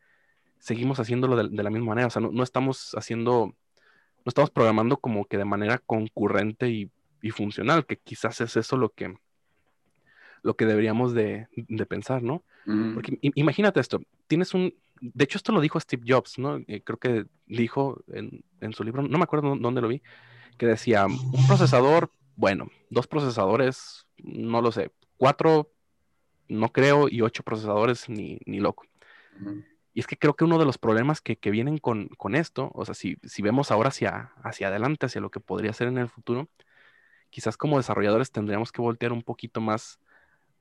seguimos 0.58 0.98
haciéndolo 0.98 1.36
de, 1.36 1.62
la 1.62 1.70
misma 1.70 1.88
manera. 1.88 2.08
O 2.08 2.10
sea, 2.10 2.22
no, 2.22 2.42
estamos 2.42 2.94
haciendo, 2.96 3.46
no 3.46 4.24
estamos 4.24 4.50
programando 4.50 4.96
como 4.96 5.26
que 5.26 5.38
de 5.38 5.44
manera 5.44 5.78
concurrente 5.78 6.70
y, 6.70 6.90
y 7.22 7.30
funcional, 7.30 7.86
que 7.86 7.98
quizás 7.98 8.40
es 8.40 8.56
eso 8.56 8.76
lo 8.76 8.90
que, 8.90 9.14
lo 10.46 10.54
que 10.54 10.64
deberíamos 10.64 11.12
de, 11.12 11.48
pensar, 11.88 12.22
¿no? 12.22 12.44
Porque 12.94 13.18
imagínate 13.20 13.80
esto, 13.80 14.00
tienes 14.28 14.54
un, 14.54 14.72
de 15.00 15.24
hecho 15.24 15.38
esto 15.38 15.52
lo 15.52 15.60
dijo 15.60 15.80
Steve 15.80 16.04
Jobs, 16.06 16.38
¿no? 16.38 16.58
Eh, 16.68 16.82
creo 16.84 16.98
que 16.98 17.26
dijo 17.46 18.04
en, 18.12 18.72
su 18.72 18.84
libro, 18.84 19.02
no 19.02 19.18
me 19.18 19.24
acuerdo 19.24 19.56
dónde 19.56 19.80
lo 19.80 19.88
vi, 19.88 20.02
que 20.56 20.66
decía, 20.66 21.06
un 21.06 21.46
procesador, 21.48 22.12
bueno, 22.36 22.70
dos 22.90 23.08
procesadores, 23.08 24.06
no 24.18 24.62
lo 24.62 24.70
sé, 24.70 24.92
cuatro, 25.16 25.72
no 26.48 26.72
creo, 26.72 27.08
y 27.08 27.22
ocho 27.22 27.42
procesadores, 27.42 28.08
ni, 28.08 28.38
loco. 28.46 28.84
Y 29.94 30.00
es 30.00 30.06
que 30.06 30.16
creo 30.16 30.34
que 30.34 30.44
uno 30.44 30.58
de 30.58 30.64
los 30.64 30.78
problemas 30.78 31.20
que, 31.20 31.50
vienen 31.50 31.78
con, 31.78 32.34
esto, 32.34 32.70
o 32.72 32.84
sea, 32.84 32.94
si, 32.94 33.16
si 33.24 33.42
vemos 33.42 33.72
ahora 33.72 33.88
hacia, 33.88 34.32
hacia 34.44 34.68
adelante, 34.68 35.06
hacia 35.06 35.20
lo 35.20 35.30
que 35.30 35.40
podría 35.40 35.72
ser 35.72 35.88
en 35.88 35.98
el 35.98 36.08
futuro, 36.08 36.48
quizás 37.30 37.56
como 37.56 37.78
desarrolladores 37.78 38.30
tendríamos 38.30 38.70
que 38.70 38.80
voltear 38.80 39.12
un 39.12 39.22
poquito 39.22 39.60
más 39.60 39.98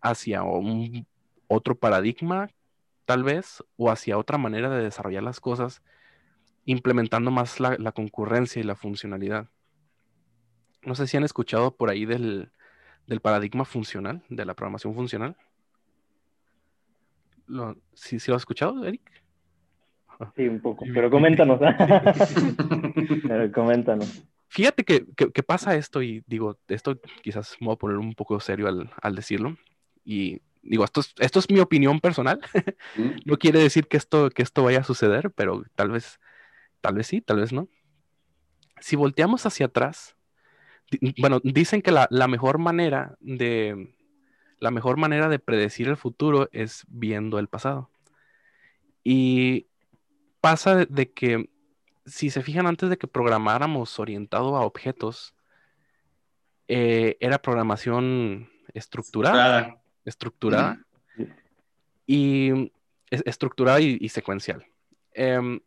hacia 0.05 0.43
un 0.43 1.07
otro 1.47 1.75
paradigma, 1.75 2.49
tal 3.05 3.23
vez, 3.23 3.63
o 3.75 3.89
hacia 3.89 4.17
otra 4.17 4.37
manera 4.37 4.69
de 4.69 4.83
desarrollar 4.83 5.23
las 5.23 5.39
cosas, 5.39 5.81
implementando 6.65 7.31
más 7.31 7.59
la, 7.59 7.91
concurrencia 7.91 8.59
y 8.59 8.63
la 8.63 8.75
funcionalidad. 8.75 9.47
No 10.83 10.95
sé 10.95 11.07
si 11.07 11.17
han 11.17 11.23
escuchado 11.23 11.75
por 11.75 11.89
ahí 11.89 12.05
del, 12.05 12.51
paradigma 13.21 13.65
funcional, 13.65 14.21
de 14.29 14.45
la 14.45 14.53
programación 14.53 14.93
funcional. 14.93 15.35
Lo, 17.47 17.75
¿sí, 17.93 18.17
lo 18.27 18.35
has 18.35 18.41
escuchado, 18.41 18.85
Eric? 18.85 19.01
Sí, 20.35 20.47
un 20.47 20.61
poco, 20.61 20.85
pero 20.93 21.09
coméntanos. 21.09 21.59
pero 23.27 23.51
coméntanos. 23.51 24.23
Fíjate 24.49 24.83
que, 24.83 25.43
pasa 25.43 25.75
esto 25.75 26.01
y 26.01 26.23
digo, 26.27 26.57
esto 26.67 26.99
quizás 27.23 27.57
me 27.59 27.67
voy 27.67 27.73
a 27.73 27.77
poner 27.77 27.97
un 27.97 28.13
poco 28.13 28.39
serio 28.39 28.67
al 29.01 29.15
decirlo 29.15 29.57
y 30.05 30.41
digo, 30.65 30.83
esto 30.83 31.01
es, 31.01 31.13
esto 31.19 31.39
es 31.39 31.49
mi 31.49 31.59
opinión 31.59 31.99
personal. 31.99 32.39
no 33.25 33.37
quiere 33.37 33.59
decir 33.59 33.87
que 33.87 33.97
esto, 33.97 34.29
que 34.29 34.43
esto 34.43 34.63
vaya 34.63 34.79
a 34.79 34.83
suceder, 34.83 35.31
pero 35.31 35.63
tal 35.75 35.91
vez, 35.91 36.19
tal 36.81 36.95
vez 36.95 37.07
sí, 37.07 37.21
tal 37.21 37.37
vez 37.37 37.51
no. 37.51 37.67
Si 38.79 38.95
volteamos 38.95 39.45
hacia 39.45 39.67
atrás, 39.67 40.15
bueno, 41.17 41.39
dicen 41.43 41.81
que 41.81 41.91
la, 41.91 42.27
mejor 42.27 42.59
manera 42.59 43.15
de 43.19 43.95
la 44.59 44.71
mejor 44.71 44.97
manera 44.97 45.29
de 45.29 45.39
predecir 45.39 45.87
el 45.87 45.97
futuro 45.97 46.49
es 46.51 46.85
viendo 46.87 47.39
el 47.39 47.47
pasado. 47.47 47.89
Y 49.03 49.67
pasa 50.41 50.85
de, 50.85 51.11
que 51.11 51.49
si 52.05 52.29
se 52.29 52.41
fijan 52.41 52.67
antes 52.67 52.89
de 52.89 52.97
que 52.97 53.07
programáramos 53.07 53.99
orientado 53.99 54.55
a 54.55 54.61
objetos, 54.61 55.33
eh, 56.67 57.17
era 57.19 57.41
programación 57.41 58.49
estructurada 58.73 59.79
estructurada 60.05 60.79
y 62.07 62.71
estructurada 63.09 63.81
y, 63.81 64.07
secuencial. 64.09 64.65
Em, 65.13 65.59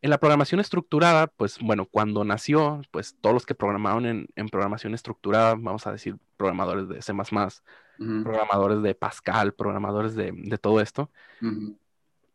En 0.00 0.10
la 0.10 0.18
programación 0.18 0.60
estructurada, 0.60 1.26
pues 1.26 1.58
bueno, 1.60 1.86
cuando 1.86 2.24
nació, 2.24 2.80
pues 2.92 3.16
todos 3.20 3.34
los 3.34 3.46
que 3.46 3.56
programaron 3.56 4.06
en, 4.06 4.28
en 4.36 4.48
programación 4.48 4.94
estructurada, 4.94 5.54
vamos 5.56 5.86
a 5.88 5.92
decir, 5.92 6.16
programadores 6.36 6.88
de 6.88 7.02
C++, 7.02 7.12
Ujú, 7.12 8.22
programadores 8.22 8.82
de 8.82 8.94
Pascal, 8.94 9.54
programadores 9.54 10.14
de, 10.14 10.30
de 10.32 10.58
todo 10.58 10.80
esto, 10.80 11.10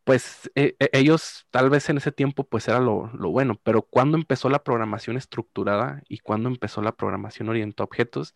pues 0.04 0.50
e- 0.54 0.76
e- 0.78 0.90
ellos 0.92 1.46
tal 1.50 1.70
vez 1.70 1.88
en 1.88 1.96
ese 1.96 2.12
tiempo 2.12 2.44
pues 2.44 2.68
era 2.68 2.80
lo, 2.80 3.10
lo 3.14 3.30
bueno, 3.30 3.58
pero 3.62 3.80
cuando 3.80 4.18
empezó 4.18 4.50
la 4.50 4.62
programación 4.62 5.16
estructurada 5.16 6.02
y 6.06 6.18
cuando 6.18 6.50
empezó 6.50 6.82
la 6.82 6.92
programación 6.92 7.48
orientada 7.48 7.84
a 7.84 7.86
objetos, 7.86 8.34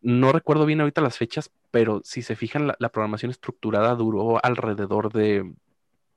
no 0.00 0.32
recuerdo 0.32 0.66
bien 0.66 0.80
ahorita 0.80 1.00
las 1.00 1.18
fechas, 1.18 1.50
pero 1.70 2.00
si 2.04 2.22
se 2.22 2.36
fijan, 2.36 2.66
la, 2.68 2.76
la 2.78 2.88
programación 2.90 3.30
estructurada 3.30 3.94
duró 3.94 4.44
alrededor 4.44 5.12
de 5.12 5.52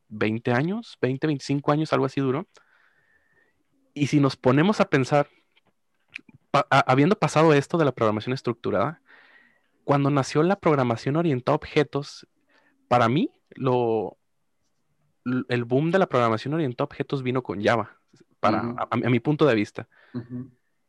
20 0.09 0.51
años, 0.51 0.97
20, 1.01 1.27
25 1.27 1.71
años, 1.71 1.91
algo 1.93 2.05
así 2.05 2.21
duró. 2.21 2.47
Y 3.93 4.07
si 4.07 4.19
nos 4.19 4.35
ponemos 4.35 4.79
a 4.81 4.89
pensar, 4.89 5.27
pa- 6.51 6.67
a- 6.69 6.79
habiendo 6.91 7.17
pasado 7.17 7.53
esto 7.53 7.77
de 7.77 7.85
la 7.85 7.91
programación 7.91 8.33
estructurada, 8.33 9.01
cuando 9.83 10.09
nació 10.09 10.43
la 10.43 10.57
programación 10.59 11.15
orientada 11.15 11.53
a 11.53 11.57
objetos, 11.57 12.27
para 12.87 13.09
mí, 13.09 13.31
lo, 13.51 14.17
el 15.49 15.63
boom 15.65 15.91
de 15.91 15.99
la 15.99 16.07
programación 16.07 16.53
orientada 16.53 16.83
a 16.83 16.89
objetos 16.89 17.23
vino 17.23 17.41
con 17.41 17.63
Java, 17.63 17.97
para, 18.39 18.59
a, 18.77 18.87
a 18.91 19.09
mi 19.09 19.19
punto 19.19 19.45
de 19.45 19.55
vista. 19.55 19.87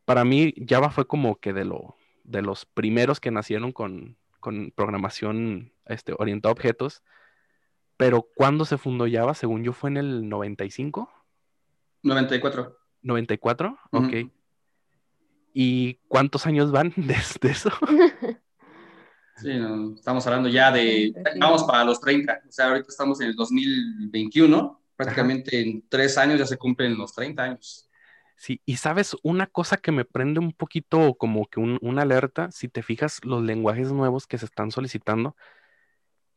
Para 0.05 0.25
mí, 0.25 0.55
Java 0.69 0.91
fue 0.91 1.07
como 1.07 1.37
que 1.37 1.53
de, 1.53 1.65
lo, 1.65 1.97
de 2.25 2.43
los 2.43 2.67
primeros 2.67 3.21
que 3.21 3.31
nacieron 3.31 3.73
con, 3.73 4.17
con 4.41 4.73
programación 4.75 5.73
este, 5.87 6.15
orientada 6.19 6.51
a 6.51 6.55
objetos. 6.55 7.03
Pero 7.97 8.29
cuando 8.35 8.65
se 8.65 8.79
fundó 8.79 9.07
Java, 9.11 9.35
según 9.35 9.63
yo, 9.63 9.73
fue 9.73 9.91
en 9.91 9.97
el 9.97 10.29
95, 10.29 11.11
94. 12.03 12.77
94, 13.03 13.79
Ujú. 13.93 14.07
ok. 14.07 14.13
¿Y 15.55 15.95
cuántos 16.09 16.47
años 16.47 16.73
van 16.73 16.93
desde 16.97 17.51
eso? 17.51 17.71
Sí, 19.37 19.49
no, 19.59 19.95
estamos 19.95 20.25
hablando 20.27 20.49
ya 20.49 20.71
de, 20.71 21.13
vamos 21.41 21.65
para 21.65 21.85
los 21.85 22.01
30, 22.01 22.43
o 22.49 22.53
sea, 22.53 22.69
ahorita 22.69 22.87
estamos 22.89 23.21
en 23.21 23.29
el 23.29 23.35
2021, 23.35 24.81
prácticamente 24.95 25.61
en 25.61 25.89
tres 25.89 26.17
años 26.19 26.39
ya 26.39 26.47
se 26.47 26.59
cumplen 26.59 26.97
los 26.97 27.13
30 27.13 27.43
años. 27.43 27.89
Sí, 28.43 28.61
y 28.67 28.79
sabes, 28.79 29.17
una 29.23 29.47
cosa 29.47 29.77
que 29.77 29.93
me 29.93 30.05
prende 30.05 30.41
un 30.41 30.53
poquito 30.53 31.15
como 31.15 31.47
que 31.47 31.61
un- 31.61 31.79
una 31.81 32.03
alerta, 32.03 32.51
si 32.51 32.67
te 32.69 32.83
fijas, 32.83 33.21
los 33.25 33.41
lenguajes 33.41 33.93
nuevos 33.93 34.27
que 34.27 34.37
se 34.37 34.47
están 34.47 34.73
solicitando, 34.73 35.37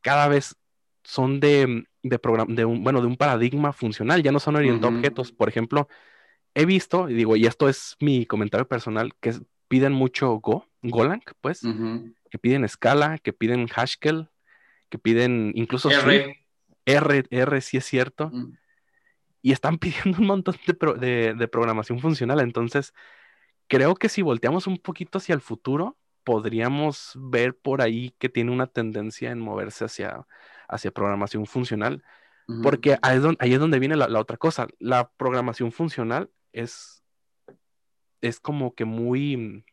cada 0.01 0.27
vez 0.27 0.55
son 1.03 1.39
de, 1.39 1.87
de, 2.03 2.19
program- 2.19 2.53
de 2.53 2.63
un, 2.63 2.83
bueno, 2.83 3.01
de 3.01 3.07
un 3.07 3.17
paradigma 3.17 3.73
funcional, 3.73 4.21
ya 4.21 4.31
no 4.31 4.39
son 4.39 4.55
orientados 4.55 4.93
a 4.93 4.97
objetos. 4.99 5.31
Por 5.31 5.49
ejemplo, 5.49 5.87
he 6.53 6.67
visto, 6.67 7.09
y 7.09 7.15
digo, 7.15 7.35
y 7.37 7.47
esto 7.47 7.67
es 7.69 7.95
mi 7.99 8.27
comentario 8.27 8.67
personal, 8.67 9.15
que 9.19 9.29
es- 9.29 9.41
piden 9.67 9.93
mucho 9.93 10.29
Go, 10.35 10.67
Golang, 10.83 11.23
pues, 11.41 11.63
que 12.29 12.37
piden 12.37 12.69
Scala, 12.69 13.17
que 13.17 13.33
piden 13.33 13.67
Haskell, 13.75 14.29
que 14.89 14.99
piden 14.99 15.53
incluso 15.55 15.89
R. 15.89 16.45
R, 16.85 17.23
R, 17.31 17.61
sí 17.61 17.77
es 17.77 17.85
cierto 17.85 18.27
Ujú. 18.27 18.53
Y 19.45 19.51
están 19.51 19.77
pidiendo 19.79 20.17
un 20.19 20.25
montón 20.27 20.55
de, 20.65 20.73
pro- 20.73 20.95
de- 20.95 21.35
de 21.35 21.47
programación 21.47 21.99
funcional. 21.99 22.39
Entonces, 22.39 22.93
creo 23.67 23.95
que 23.95 24.09
si 24.09 24.23
volteamos 24.23 24.67
un 24.67 24.79
poquito 24.79 25.19
hacia 25.19 25.35
el 25.35 25.41
futuro, 25.41 25.97
podríamos 26.23 27.13
ver 27.15 27.55
por 27.55 27.83
ahí 27.83 28.15
que 28.17 28.29
tiene 28.29 28.51
una 28.51 28.65
tendencia 28.67 29.29
en 29.29 29.39
moverse 29.39 29.85
hacia, 29.85 30.25
hacia 30.67 30.91
programación 30.91 31.45
funcional, 31.45 32.03
porque 32.63 32.97
ahí 33.03 33.17
es 33.17 33.21
donde, 33.21 33.37
ahí 33.39 33.53
es 33.53 33.59
donde 33.59 33.77
viene 33.79 33.95
la, 33.95 34.07
la 34.07 34.19
otra 34.19 34.37
cosa. 34.37 34.67
La 34.79 35.11
programación 35.17 35.71
funcional 35.71 36.31
es, 36.51 37.03
es 38.21 38.39
como 38.39 38.73
que 38.73 38.85
muy, 38.85 39.63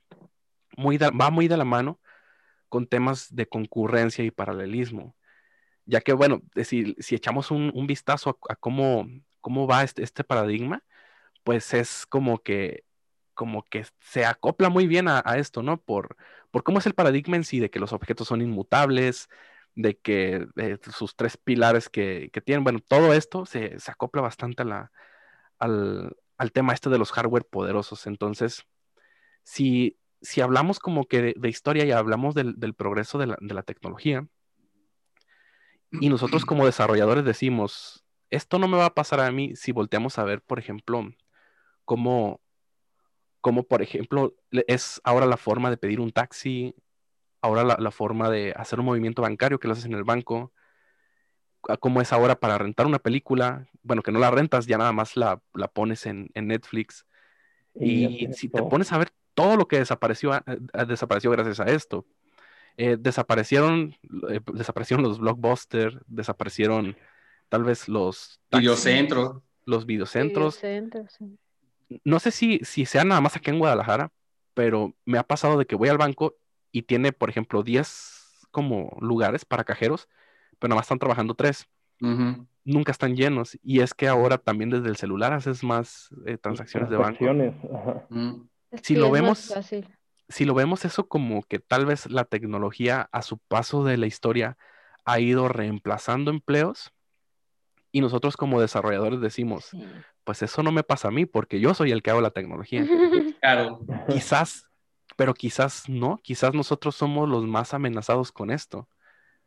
muy 0.76 0.98
da- 0.98 1.10
va 1.10 1.30
muy 1.30 1.48
de 1.48 1.56
la 1.56 1.64
mano 1.64 1.98
con 2.68 2.86
temas 2.86 3.34
de 3.34 3.46
concurrencia 3.48 4.24
y 4.24 4.30
paralelismo 4.30 5.16
ya 5.86 6.00
que, 6.00 6.12
bueno, 6.12 6.42
si, 6.64 6.94
si 7.00 7.16
echamos 7.16 7.50
un, 7.50 7.72
un 7.74 7.86
vistazo 7.88 8.38
a, 8.48 8.52
a 8.52 8.56
cómo, 8.56 9.08
cómo 9.42 9.66
va 9.66 9.82
este, 9.84 10.02
este 10.02 10.24
paradigma, 10.24 10.82
pues 11.44 11.74
es 11.74 12.06
como 12.06 12.38
que, 12.42 12.84
como 13.34 13.64
que 13.64 13.86
se 14.00 14.24
acopla 14.24 14.70
muy 14.70 14.86
bien 14.86 15.08
a, 15.08 15.20
esto, 15.36 15.62
¿no? 15.62 15.78
Por, 15.80 16.16
por 16.50 16.62
cómo 16.64 16.78
es 16.78 16.86
el 16.86 16.94
paradigma 16.94 17.36
en 17.36 17.44
sí, 17.44 17.60
de 17.60 17.70
que 17.70 17.80
los 17.80 17.92
objetos 17.92 18.28
son 18.28 18.42
inmutables, 18.42 19.28
de 19.74 19.98
que 19.98 20.46
eh, 20.56 20.78
sus 20.90 21.16
tres 21.16 21.36
pilares 21.36 21.88
que, 21.88 22.30
que 22.32 22.40
tienen, 22.40 22.64
bueno, 22.64 22.80
todo 22.80 23.12
esto 23.14 23.46
se, 23.46 23.78
se 23.80 23.90
acopla 23.90 24.22
bastante 24.22 24.62
a 24.62 24.66
la, 24.66 24.92
al, 25.58 26.16
al 26.38 26.52
tema 26.52 26.72
este 26.74 26.90
de 26.90 26.98
los 26.98 27.12
hardware 27.12 27.46
poderosos. 27.46 28.06
Entonces, 28.06 28.64
si, 29.44 29.98
si 30.20 30.40
hablamos 30.40 30.78
como 30.78 31.06
que 31.06 31.22
de, 31.22 31.34
de 31.36 31.48
historia 31.48 31.84
y 31.84 31.92
hablamos 31.92 32.34
del, 32.34 32.54
del 32.58 32.74
progreso 32.74 33.18
de 33.18 33.26
la, 33.26 33.38
de 33.40 33.54
la 33.54 33.62
tecnología, 33.62 34.26
y 36.00 36.08
nosotros 36.08 36.46
como 36.46 36.64
desarrolladores 36.64 37.24
decimos, 37.24 38.02
esto 38.32 38.58
no 38.58 38.66
me 38.66 38.76
va 38.78 38.86
a 38.86 38.94
pasar 38.94 39.20
a 39.20 39.30
mí 39.30 39.54
si 39.54 39.70
volteamos 39.72 40.18
a 40.18 40.24
ver, 40.24 40.42
por 40.42 40.58
ejemplo, 40.58 41.04
cómo, 41.84 42.40
cómo 43.40 43.62
por 43.62 43.82
ejemplo, 43.82 44.34
es 44.50 45.00
ahora 45.04 45.26
la 45.26 45.36
forma 45.36 45.70
de 45.70 45.76
pedir 45.76 46.00
un 46.00 46.10
taxi, 46.10 46.74
ahora 47.40 47.62
la, 47.62 47.76
la 47.78 47.90
forma 47.90 48.30
de 48.30 48.52
hacer 48.56 48.80
un 48.80 48.86
movimiento 48.86 49.22
bancario 49.22 49.58
que 49.58 49.68
lo 49.68 49.72
haces 49.72 49.84
en 49.84 49.94
el 49.94 50.04
banco, 50.04 50.52
cómo 51.80 52.00
es 52.00 52.12
ahora 52.12 52.34
para 52.40 52.58
rentar 52.58 52.86
una 52.86 52.98
película, 52.98 53.68
bueno, 53.82 54.02
que 54.02 54.10
no 54.12 54.18
la 54.18 54.30
rentas, 54.30 54.66
ya 54.66 54.78
nada 54.78 54.92
más 54.92 55.16
la, 55.16 55.40
la 55.54 55.68
pones 55.68 56.06
en, 56.06 56.28
en 56.34 56.48
Netflix. 56.48 57.06
Y 57.74 58.26
si 58.34 58.48
te 58.48 58.58
pones 58.70 58.92
a 58.92 58.98
ver 58.98 59.10
todo 59.34 59.56
lo 59.56 59.66
que 59.68 59.78
desapareció, 59.78 60.32
a- 60.32 60.44
a- 60.72 60.84
desapareció 60.84 61.30
gracias 61.30 61.60
a 61.60 61.64
esto. 61.66 62.06
Eh, 62.76 62.96
desaparecieron, 62.98 63.94
eh, 64.30 64.40
desaparecieron 64.52 65.02
los 65.04 65.18
blockbusters, 65.18 65.98
desaparecieron 66.06 66.96
tal 67.52 67.64
vez 67.64 67.86
los 67.86 68.40
taxis, 68.48 68.62
Videocentro. 68.62 69.42
los 69.66 69.84
videocentros. 69.84 70.56
Videocentro, 70.62 71.04
sí. 71.10 71.38
No 72.02 72.18
sé 72.18 72.30
si, 72.30 72.60
si 72.64 72.86
sea 72.86 73.04
nada 73.04 73.20
más 73.20 73.36
aquí 73.36 73.50
en 73.50 73.58
Guadalajara, 73.58 74.10
pero 74.54 74.94
me 75.04 75.18
ha 75.18 75.22
pasado 75.22 75.58
de 75.58 75.66
que 75.66 75.76
voy 75.76 75.90
al 75.90 75.98
banco 75.98 76.34
y 76.72 76.82
tiene, 76.82 77.12
por 77.12 77.28
ejemplo, 77.28 77.62
10 77.62 78.46
como 78.50 78.96
lugares 79.02 79.44
para 79.44 79.64
cajeros, 79.64 80.08
pero 80.58 80.70
nada 80.70 80.76
más 80.78 80.86
están 80.86 80.98
trabajando 80.98 81.34
tres. 81.34 81.68
Nunca 82.64 82.90
están 82.92 83.16
llenos. 83.16 83.58
Y 83.62 83.80
es 83.80 83.92
que 83.92 84.08
ahora 84.08 84.38
también 84.38 84.70
desde 84.70 84.88
el 84.88 84.96
celular 84.96 85.34
haces 85.34 85.62
más 85.62 86.08
eh, 86.24 86.38
transacciones 86.38 86.88
de 86.88 86.96
banco. 86.96 87.18
Transacciones, 87.18 87.54
ajá. 87.70 88.06
Ujú. 88.08 88.48
Es 88.70 88.80
Si 88.82 88.94
lo 88.96 89.10
vemos- 89.10 89.52
si 90.28 90.44
lo 90.46 90.54
vemos 90.54 90.86
eso 90.86 91.06
como 91.06 91.42
que 91.42 91.58
tal 91.58 91.84
vez 91.84 92.10
la 92.10 92.24
tecnología 92.24 93.08
a 93.12 93.20
su 93.20 93.36
paso 93.36 93.84
de 93.84 93.98
la 93.98 94.06
historia 94.06 94.56
ha 95.04 95.20
ido 95.20 95.48
reemplazando 95.48 96.30
empleos 96.30 96.90
y 97.92 98.00
nosotros 98.00 98.36
como 98.36 98.60
desarrolladores 98.60 99.20
decimos, 99.20 99.66
Sí. 99.66 99.86
pues 100.24 100.42
eso 100.42 100.62
no 100.62 100.72
me 100.72 100.82
pasa 100.82 101.08
a 101.08 101.10
mí 101.10 101.26
porque 101.26 101.60
yo 101.60 101.74
soy 101.74 101.92
el 101.92 102.02
que 102.02 102.10
hago 102.10 102.20
la 102.22 102.30
tecnología. 102.30 102.84
Claro. 103.40 103.80
Quizás, 104.08 104.66
pero 105.16 105.34
quizás 105.34 105.88
no, 105.88 106.18
quizás 106.22 106.54
nosotros 106.54 106.94
somos 106.96 107.28
los 107.28 107.44
más 107.44 107.74
amenazados 107.74 108.32
con 108.32 108.50
esto. 108.50 108.88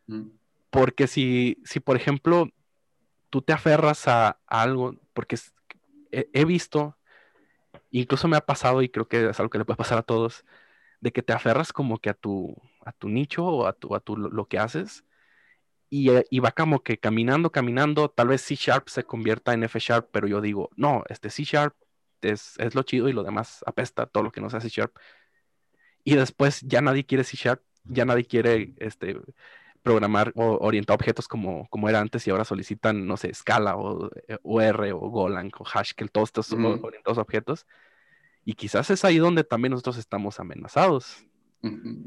Ujú. 0.07 0.31
Porque 0.69 1.07
si, 1.07 1.61
si 1.63 1.79
por 1.79 1.95
ejemplo, 1.95 2.49
tú 3.29 3.41
te 3.41 3.53
aferras 3.53 4.07
a, 4.07 4.37
a 4.47 4.61
algo, 4.61 4.95
porque 5.13 5.37
he, 6.11 6.29
he 6.33 6.45
visto, 6.45 6.97
incluso 7.89 8.27
me 8.27 8.37
ha 8.37 8.41
pasado 8.45 8.81
y 8.81 8.89
creo 8.89 9.07
que 9.07 9.29
es 9.29 9.39
algo 9.39 9.49
que 9.49 9.57
le 9.57 9.65
puede 9.65 9.77
pasar 9.77 9.97
a 9.97 10.03
todos, 10.03 10.45
de 10.99 11.11
que 11.11 11.21
te 11.23 11.33
aferras 11.33 11.71
como 11.73 11.97
que 11.99 12.09
a 12.09 12.13
tu, 12.13 12.55
a 12.85 12.91
tu 12.91 13.07
nicho 13.09 13.45
o 13.45 13.65
a, 13.67 13.73
tu, 13.73 13.95
a 13.95 13.99
tu, 14.01 14.17
lo 14.17 14.29
lo 14.29 14.45
que 14.45 14.59
haces 14.59 15.03
y, 15.95 16.09
eh, 16.09 16.25
y 16.29 16.39
va 16.39 16.51
como 16.51 16.83
que 16.83 16.97
caminando, 16.97 17.53
caminando, 17.53 18.09
tal 18.09 18.27
vez 18.27 18.41
C 18.41 18.55
Sharp 18.55 18.89
se 18.89 19.05
convierta 19.05 19.53
en 19.53 19.63
F 19.63 19.79
Sharp, 19.79 20.09
pero 20.11 20.27
yo 20.27 20.41
digo, 20.41 20.69
no, 20.75 21.05
este 21.07 21.29
C 21.29 21.45
Sharp 21.45 21.73
es, 22.19 22.55
es 22.57 22.75
lo 22.75 22.83
chido 22.83 23.07
y 23.07 23.13
lo 23.13 23.23
demás 23.23 23.63
apesta, 23.65 24.05
todo 24.05 24.23
lo 24.23 24.31
que 24.31 24.41
no 24.41 24.49
sea 24.49 24.59
C 24.59 24.67
Sharp. 24.67 24.93
Y 26.03 26.15
después 26.15 26.59
ya 26.63 26.81
nadie 26.81 27.05
quiere 27.05 27.23
C 27.23 27.37
Sharp, 27.37 27.61
ya 27.85 28.03
nadie 28.03 28.25
quiere 28.25 28.73
este, 28.79 29.17
programar 29.83 30.33
o 30.35 30.57
orientar 30.57 30.95
objetos 30.95 31.29
como, 31.29 31.65
como 31.69 31.87
era 31.87 32.01
antes 32.01 32.27
y 32.27 32.29
ahora 32.29 32.43
solicitan, 32.43 33.07
no 33.07 33.15
sé, 33.15 33.33
Scala 33.33 33.77
o, 33.77 34.09
eh, 34.27 34.37
o 34.43 34.59
R 34.59 34.91
o 34.91 34.99
Golang 34.99 35.51
o 35.57 35.63
Haskell, 35.65 36.11
todos 36.11 36.27
estos 36.27 36.51
Ujú. 36.51 36.85
orientados 36.85 37.19
a 37.19 37.21
objetos. 37.21 37.65
Y 38.43 38.55
quizás 38.55 38.89
es 38.89 39.05
ahí 39.05 39.17
donde 39.17 39.45
también 39.45 39.71
nosotros 39.71 39.97
estamos 39.97 40.41
amenazados. 40.41 41.25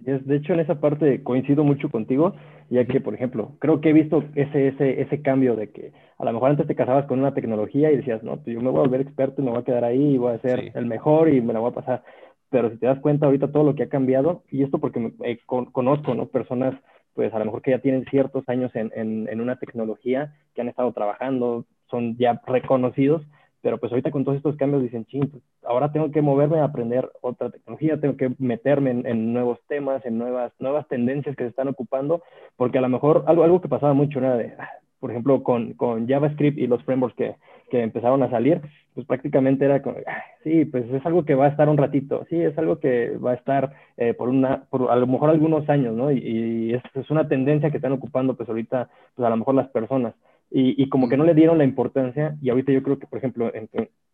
Es, 0.07 0.27
de 0.27 0.37
hecho, 0.37 0.53
en 0.55 0.61
esa 0.61 0.81
parte 0.81 1.23
coincido 1.23 1.64
mucho 1.64 1.90
contigo, 1.90 2.35
ya 2.71 2.85
que, 2.87 3.01
por 3.01 3.14
ejemplo, 3.14 3.53
creo 3.59 3.81
que 3.81 3.90
he 3.90 3.92
visto 3.92 4.25
ese, 4.35 4.68
ese, 4.68 5.01
ese 5.03 5.23
cambio 5.23 5.57
de 5.57 5.71
que 5.71 5.92
a 6.18 6.25
lo 6.25 6.33
mejor 6.33 6.51
antes 6.51 6.66
te 6.66 6.75
casabas 6.75 7.07
con 7.07 7.18
una 7.18 7.35
tecnología 7.35 7.90
y 7.90 7.97
decías, 7.97 8.23
no, 8.23 8.37
pues 8.37 8.55
yo 8.55 8.61
me 8.61 8.71
voy 8.71 8.79
a 8.81 8.83
volver 8.88 9.01
experto 9.03 9.40
y 9.40 9.44
me 9.44 9.51
voy 9.51 9.61
a 9.61 9.64
quedar 9.64 9.85
ahí 9.85 10.14
y 10.14 10.18
voy 10.18 10.35
a 10.35 10.38
ser 10.40 10.61
Sí. 10.61 10.71
el 10.75 10.87
mejor 10.87 11.29
y 11.29 11.40
me 11.40 11.53
la 11.53 11.61
voy 11.61 11.71
a 11.73 11.75
pasar. 11.75 12.03
Pero 12.51 12.71
si 12.71 12.79
te 12.79 12.87
das 12.87 12.99
cuenta 13.01 13.27
ahorita 13.27 13.53
todo 13.53 13.64
lo 13.64 13.75
que 13.75 13.83
ha 13.85 13.88
cambiado, 13.88 14.42
y 14.51 14.62
esto 14.62 14.79
porque 14.79 15.01
me- 15.01 15.12
eh, 15.25 15.38
con- 15.44 15.66
conozco, 15.66 16.14
¿no? 16.14 16.27
Personas, 16.27 16.75
pues 17.14 17.33
a 17.35 17.38
lo 17.38 17.44
mejor 17.44 17.61
que 17.62 17.73
ya 17.73 17.79
tienen 17.81 18.05
ciertos 18.07 18.49
años 18.49 18.75
en, 18.75 18.90
en, 18.94 19.29
en 19.29 19.40
una 19.40 19.57
tecnología, 19.57 20.35
que 20.55 20.62
han 20.62 20.68
estado 20.68 20.92
trabajando, 20.92 21.66
son 21.90 22.16
ya 22.16 22.40
reconocidos, 22.47 23.23
pero 23.62 23.79
pues 23.79 23.92
ahorita 23.92 24.11
con 24.11 24.25
todos 24.25 24.37
estos 24.37 24.57
cambios 24.57 24.83
dicen, 24.83 25.05
ching, 25.07 25.29
pues, 25.29 25.42
ahora 25.64 25.92
tengo 25.92 26.11
que 26.11 26.23
moverme 26.23 26.61
a 26.61 26.64
aprender 26.64 27.11
otra 27.21 27.51
tecnología, 27.51 28.01
tengo 28.01 28.16
que 28.16 28.35
meterme 28.38 28.90
en, 28.90 29.33
nuevos 29.33 29.59
temas, 29.68 30.05
en 30.07 30.18
nuevas, 30.18 30.53
nuevas 30.59 30.87
tendencias 30.88 31.37
que 31.37 31.44
se 31.44 31.51
están 31.51 31.68
ocupando, 31.68 32.23
porque 32.57 32.79
a 32.79 32.83
lo 32.83 32.88
mejor 32.88 33.25
algo, 33.27 33.44
algo 33.44 33.61
que 33.61 33.68
pasaba 33.68 33.94
mucho 33.94 34.18
era 34.21 34.37
de, 34.37 34.55
ah, 34.59 34.68
por 35.01 35.11
ejemplo, 35.11 35.42
con, 35.42 35.75
con 35.75 36.09
JavaScript 36.09 36.59
y 36.59 36.66
los 36.66 36.83
frameworks 36.85 37.16
que, 37.16 37.37
que 37.71 37.83
empezaron 37.83 38.23
a 38.23 38.31
salir, 38.31 38.61
pues 38.94 39.07
prácticamente 39.07 39.64
era 39.64 39.83
como, 39.83 39.97
ah, 40.07 40.23
sí, 40.42 40.64
pues 40.64 40.90
es 40.90 41.05
algo 41.07 41.25
que 41.25 41.35
va 41.35 41.47
a 41.47 41.51
estar 41.51 41.68
un 41.68 41.77
ratito, 41.77 42.27
sí, 42.29 42.40
es 42.40 42.57
algo 42.59 42.81
que 42.81 43.16
va 43.16 43.33
a 43.33 43.35
estar 43.35 43.73
eh, 43.97 44.14
por 44.14 44.29
una, 44.29 44.64
por 44.71 44.90
a 44.90 44.97
lo 44.97 45.07
mejor 45.07 45.31
algunos 45.31 45.68
años, 45.68 45.94
¿no? 45.94 46.11
Y, 46.11 46.75
es, 46.75 46.83
es, 46.94 47.11
una 47.11 47.29
tendencia 47.29 47.71
que 47.71 47.77
están 47.77 47.92
ocupando 47.92 48.37
pues 48.37 48.49
ahorita, 48.49 48.88
pues 49.14 49.27
a 49.27 49.31
lo 49.31 49.37
mejor 49.37 49.55
las 49.55 49.68
personas. 49.68 50.14
Y, 50.50 50.82
y 50.82 50.88
como 50.88 51.08
que 51.08 51.16
no 51.16 51.24
le 51.24 51.34
dieron 51.34 51.58
la 51.58 51.64
importancia, 51.64 52.37
y 52.40 52.50
ahorita 52.50 52.72
yo 52.72 52.82
creo 52.82 52.98
que, 52.98 53.06
por 53.06 53.18
ejemplo, 53.18 53.52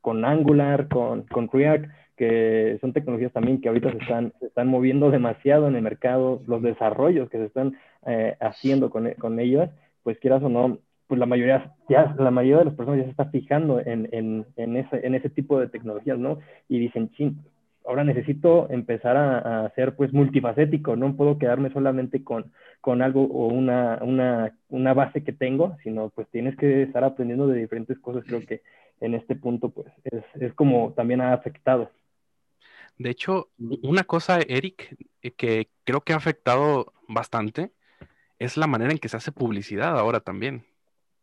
con 0.01 0.25
Angular, 0.25 0.89
con, 0.89 1.23
con 1.25 1.49
React, 1.49 1.87
que 2.17 2.79
son 2.81 2.93
tecnologías 2.93 3.33
también 3.33 3.61
que 3.61 3.69
ahorita 3.69 3.91
se 3.93 3.99
están, 3.99 4.33
se 4.39 4.47
están 4.47 4.69
moviendo 4.69 5.11
demasiado 5.11 5.67
en 5.69 5.77
el 5.77 5.83
mercado, 5.83 6.43
los 6.47 6.63
desarrollos 6.63 7.29
que 7.31 7.39
se 7.39 7.47
están 7.47 7.77
eh, 8.07 8.37
haciendo 8.41 8.91
con, 8.91 9.11
con 9.15 9.41
ellas, 9.41 9.71
pues 10.03 10.19
quieras 10.19 10.43
o 10.43 10.49
no, 10.49 10.79
pues 11.07 11.19
la 11.19 11.27
mayoría, 11.27 11.75
ya, 11.89 12.15
la 12.19 12.31
mayoría 12.31 12.59
de 12.59 12.65
las 12.67 12.75
personas 12.75 13.01
ya 13.01 13.05
se 13.05 13.11
está 13.11 13.27
fijando 13.27 13.81
en, 13.81 14.09
en, 14.13 14.47
en, 14.57 14.77
ese, 14.77 15.07
en 15.07 15.15
ese 15.15 15.31
tipo 15.31 15.59
de 15.59 15.69
tecnologías, 15.69 16.19
¿no? 16.19 16.39
Y 16.69 16.79
dicen, 16.79 17.11
ching, 17.11 17.39
ahora 17.85 18.05
necesito 18.05 18.69
empezar 18.71 19.17
a, 19.17 19.65
a, 19.67 19.71
ser 19.75 19.95
pues 19.97 20.13
multifacético, 20.13 20.97
no 20.97 21.17
puedo 21.17 21.39
quedarme 21.39 21.71
solamente 21.73 22.25
con, 22.25 22.53
con 22.81 23.03
algo 23.03 23.25
o 23.25 23.49
una, 23.49 23.99
una, 24.03 24.57
una, 24.69 24.95
base 24.95 25.23
que 25.23 25.33
tengo, 25.33 25.77
sino 25.83 26.11
pues 26.11 26.29
tienes 26.31 26.57
que 26.57 26.83
estar 26.83 27.05
aprendiendo 27.05 27.47
de 27.47 27.61
diferentes 27.61 27.99
cosas, 27.99 28.25
creo 28.27 28.45
que 28.47 28.63
en 29.01 29.15
este 29.15 29.37
punto 29.37 29.71
pues 29.71 29.93
es, 30.05 30.25
es 30.41 30.53
como 30.55 30.93
también 30.95 31.21
ha 31.21 31.33
afectado. 31.33 31.91
De 32.97 33.11
hecho, 33.11 33.51
una 33.83 34.05
cosa, 34.05 34.39
Eric, 34.41 34.97
eh, 35.23 35.33
que 35.33 35.69
creo 35.85 36.03
que 36.03 36.13
ha 36.13 36.17
afectado 36.17 36.93
bastante, 37.09 37.73
es 38.39 38.57
la 38.57 38.67
manera 38.67 38.93
en 38.93 38.99
que 38.99 39.09
se 39.09 39.17
hace 39.17 39.33
publicidad 39.33 39.99
ahora 39.99 40.21
también. 40.21 40.65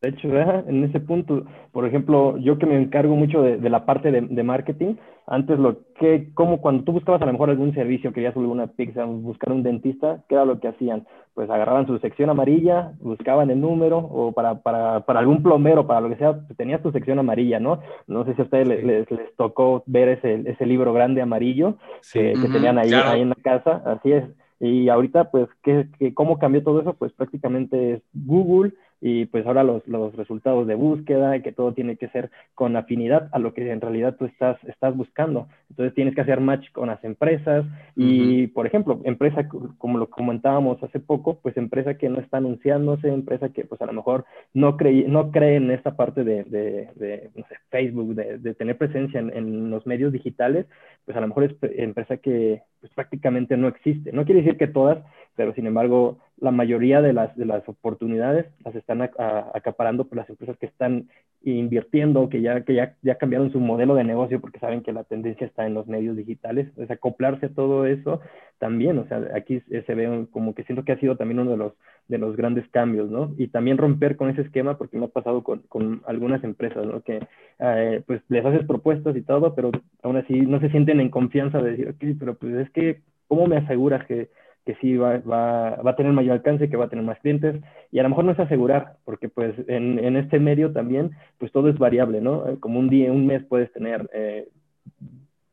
De 0.02 0.10
hecho, 0.10 0.30
en 0.30 0.84
ese 0.84 1.00
punto, 1.00 1.46
por 1.72 1.86
ejemplo, 1.86 2.36
yo 2.40 2.58
que 2.58 2.66
me 2.66 2.76
encargo 2.76 3.16
mucho 3.16 3.44
de, 3.44 3.70
la 3.70 3.86
parte 3.86 4.12
de, 4.12 4.44
marketing, 4.44 4.96
antes 5.28 5.60
lo 5.60 5.78
que, 6.00 6.34
como 6.34 6.60
cuando 6.60 6.84
tú 6.84 6.94
buscabas 6.94 7.22
a 7.22 7.28
lo 7.28 7.34
mejor 7.34 7.52
algún 7.52 7.76
servicio, 7.76 8.12
querías 8.12 8.34
subir 8.34 8.48
una 8.48 8.66
pizza, 8.66 9.06
buscar 9.06 9.54
un 9.54 9.62
dentista, 9.62 10.24
¿qué 10.28 10.34
era 10.34 10.46
lo 10.46 10.60
que 10.60 10.70
hacían? 10.70 11.06
Pues 11.36 11.52
agarraban 11.52 11.86
su 11.86 12.00
sección 12.00 12.32
amarilla, 12.32 12.94
buscaban 13.00 13.52
el 13.52 13.62
número, 13.62 14.00
o 14.00 14.32
para, 14.32 14.64
para, 14.64 15.02
para 15.02 15.20
algún 15.20 15.44
plomero, 15.44 15.86
para 15.86 16.02
lo 16.02 16.10
que 16.10 16.16
sea, 16.16 16.34
pues 16.34 16.58
tenías 16.58 16.82
tu 16.82 16.92
sección 16.92 17.20
amarilla, 17.20 17.60
¿no? 17.60 17.80
No 18.08 18.26
sé 18.26 18.34
si 18.34 18.42
a 18.42 18.46
ustedes 18.46 18.68
les, 18.68 18.84
les, 18.84 19.36
tocó 19.36 19.84
ver 19.86 20.10
ese, 20.10 20.42
ese 20.50 20.66
libro 20.66 20.94
grande 20.94 21.22
amarillo 21.22 21.76
que, 22.12 22.34
tenían 22.52 22.80
ahí, 22.80 22.92
ahí 22.92 23.22
en 23.22 23.30
la 23.30 23.36
casa, 23.36 23.84
así 23.86 24.14
es. 24.14 24.24
Y 24.60 24.90
ahorita, 24.90 25.30
pues, 25.30 25.48
¿qué, 25.64 25.88
qué, 26.00 26.14
cómo 26.16 26.40
cambió 26.40 26.64
todo 26.64 26.82
eso? 26.82 26.94
Pues 26.94 27.12
prácticamente 27.14 27.94
es 27.94 28.02
Google, 28.14 28.74
y 29.02 29.26
pues 29.26 29.48
ahora 29.48 29.64
los, 29.64 29.86
los, 29.88 30.16
resultados 30.16 30.68
de 30.68 30.76
búsqueda 30.76 31.36
y 31.36 31.42
que 31.42 31.52
todo 31.52 31.74
tiene 31.74 31.98
que 31.98 32.08
ser 32.10 32.30
con 32.54 32.76
afinidad 32.76 33.30
a 33.32 33.40
lo 33.40 33.54
que 33.56 33.72
en 33.72 33.82
realidad 33.82 34.16
tú 34.18 34.26
estás, 34.26 34.64
estás 34.66 34.96
buscando. 34.96 35.48
Entonces 35.72 35.96
tienes 35.96 36.14
que 36.14 36.22
hacer 36.22 36.40
match 36.40 36.72
con 36.72 36.88
las 36.88 37.04
empresas 37.04 37.66
y, 37.96 38.48
por 38.48 38.68
ejemplo, 38.68 39.02
empresa, 39.04 39.50
como 39.80 39.98
lo 39.98 40.10
comentábamos 40.10 40.82
hace 40.84 41.00
poco, 41.00 41.40
pues 41.42 41.58
empresa 41.58 41.96
que 41.96 42.10
no 42.10 42.20
está 42.20 42.38
anunciándose, 42.38 43.08
empresa 43.08 43.50
que 43.50 43.66
pues 43.66 43.82
a 43.82 43.88
lo 43.88 43.94
mejor 43.94 44.26
no 44.54 44.78
cree, 44.78 45.08
no 45.08 45.32
cree 45.32 45.56
en 45.56 45.72
esta 45.72 45.96
parte 45.96 46.24
de, 46.24 46.44
de, 46.44 47.32
no 47.36 47.44
sé, 47.48 47.56
Facebook, 47.70 48.14
de, 48.14 48.38
de 48.38 48.54
tener 48.54 48.78
presencia 48.78 49.20
en, 49.20 49.36
en, 49.36 49.72
los 49.72 49.88
medios 49.88 50.14
digitales, 50.14 50.68
pues 51.06 51.18
a 51.18 51.22
lo 51.22 51.28
mejor 51.28 51.46
es 51.46 51.56
empresa 51.80 52.18
que 52.18 52.62
pues 52.80 52.92
prácticamente 52.94 53.58
no 53.58 53.68
existe. 53.68 54.12
No 54.12 54.26
quiere 54.26 54.42
decir 54.42 54.58
que 54.58 54.68
todas, 54.68 55.00
pero 55.36 55.54
sin 55.54 55.66
embargo 55.66 56.20
la 56.42 56.52
mayoría 56.52 57.02
de 57.02 57.14
las, 57.14 57.36
de 57.38 57.46
las 57.46 57.68
oportunidades 57.70 58.48
las 58.66 58.76
están 58.76 59.02
acaparando 59.02 60.06
por 60.06 60.18
las 60.18 60.30
empresas 60.30 60.58
que 60.58 60.66
están 60.66 61.08
invirtiendo, 61.44 62.30
que, 62.30 62.42
ya, 62.42 62.62
que 62.62 62.74
ya, 62.74 62.96
ya 63.04 63.16
cambiaron 63.16 63.52
su 63.52 63.60
modelo 63.60 63.96
de 63.96 64.04
negocio 64.04 64.42
porque 64.42 64.60
saben 64.60 64.82
que 64.82 64.92
la 64.92 65.04
tendencia 65.04 65.46
está 65.46 65.66
en 65.66 65.76
los 65.76 65.88
medios 65.88 66.18
digitales. 66.18 66.68
Entonces, 66.70 66.92
acoplarse 66.92 67.48
a 67.48 67.54
todo 67.54 67.86
eso 67.86 68.22
también, 68.60 68.98
o 68.98 69.08
sea, 69.08 69.22
aquí 69.36 69.62
se 69.70 69.96
ve 69.96 70.28
como 70.32 70.54
que 70.54 70.64
siento 70.64 70.84
que 70.84 70.92
ha 70.92 71.00
sido 71.00 71.16
también 71.16 71.40
uno 71.40 71.52
de 71.52 71.58
los, 71.58 71.74
de 72.08 72.18
los 72.18 72.36
grandes 72.36 72.68
cambios, 72.70 73.10
¿no? 73.10 73.34
Y 73.38 73.48
también 73.48 73.78
romper 73.78 74.18
con 74.18 74.30
ese 74.30 74.42
esquema, 74.42 74.78
porque 74.78 74.98
me 74.98 75.06
ha 75.06 75.10
pasado 75.10 75.44
con, 75.44 75.60
con 75.70 76.02
algunas 76.08 76.44
empresas, 76.44 76.86
¿no? 76.86 77.02
Que 77.02 77.20
eh, 77.60 78.04
pues 78.06 78.22
les 78.30 78.46
haces 78.46 78.66
propuestas 78.66 79.16
y 79.16 79.22
todo, 79.22 79.54
pero 79.54 79.72
aún 80.02 80.18
así 80.18 80.42
no 80.42 80.60
se 80.60 80.70
sienten 80.70 81.00
en 81.00 81.10
confianza 81.10 81.60
de 81.62 81.72
decir, 81.72 81.90
ok, 81.90 82.18
pero 82.20 82.36
pues 82.36 82.54
es 82.56 82.70
que, 82.72 83.02
¿cómo 83.28 83.46
me 83.46 83.58
aseguras 83.58 84.06
que 84.08 84.30
que 84.66 84.76
sí 84.76 84.96
va, 84.96 85.18
va, 85.20 85.78
va, 85.78 85.92
a 85.92 85.96
tener 85.96 86.12
mayor 86.14 86.34
alcance, 86.34 86.70
que 86.70 86.78
va 86.78 86.86
a 86.86 86.90
tener 86.90 87.04
más 87.04 87.20
clientes, 87.20 87.62
y 87.92 88.00
a 88.00 88.04
lo 88.04 88.10
mejor 88.10 88.26
no 88.26 88.32
es 88.32 88.40
asegurar, 88.40 88.98
porque 89.06 89.28
pues 89.30 89.56
en, 89.68 90.00
en 90.00 90.16
este 90.18 90.40
medio 90.40 90.72
también, 90.72 91.12
pues 91.40 91.52
todo 91.52 91.70
es 91.70 91.78
variable, 91.78 92.22
¿no? 92.22 92.48
Eh, 92.48 92.58
como 92.60 92.80
un 92.80 92.90
día, 92.90 93.12
un 93.12 93.26
mes 93.26 93.44
puedes 93.44 93.72
tener 93.74 94.10
eh, 94.14 94.50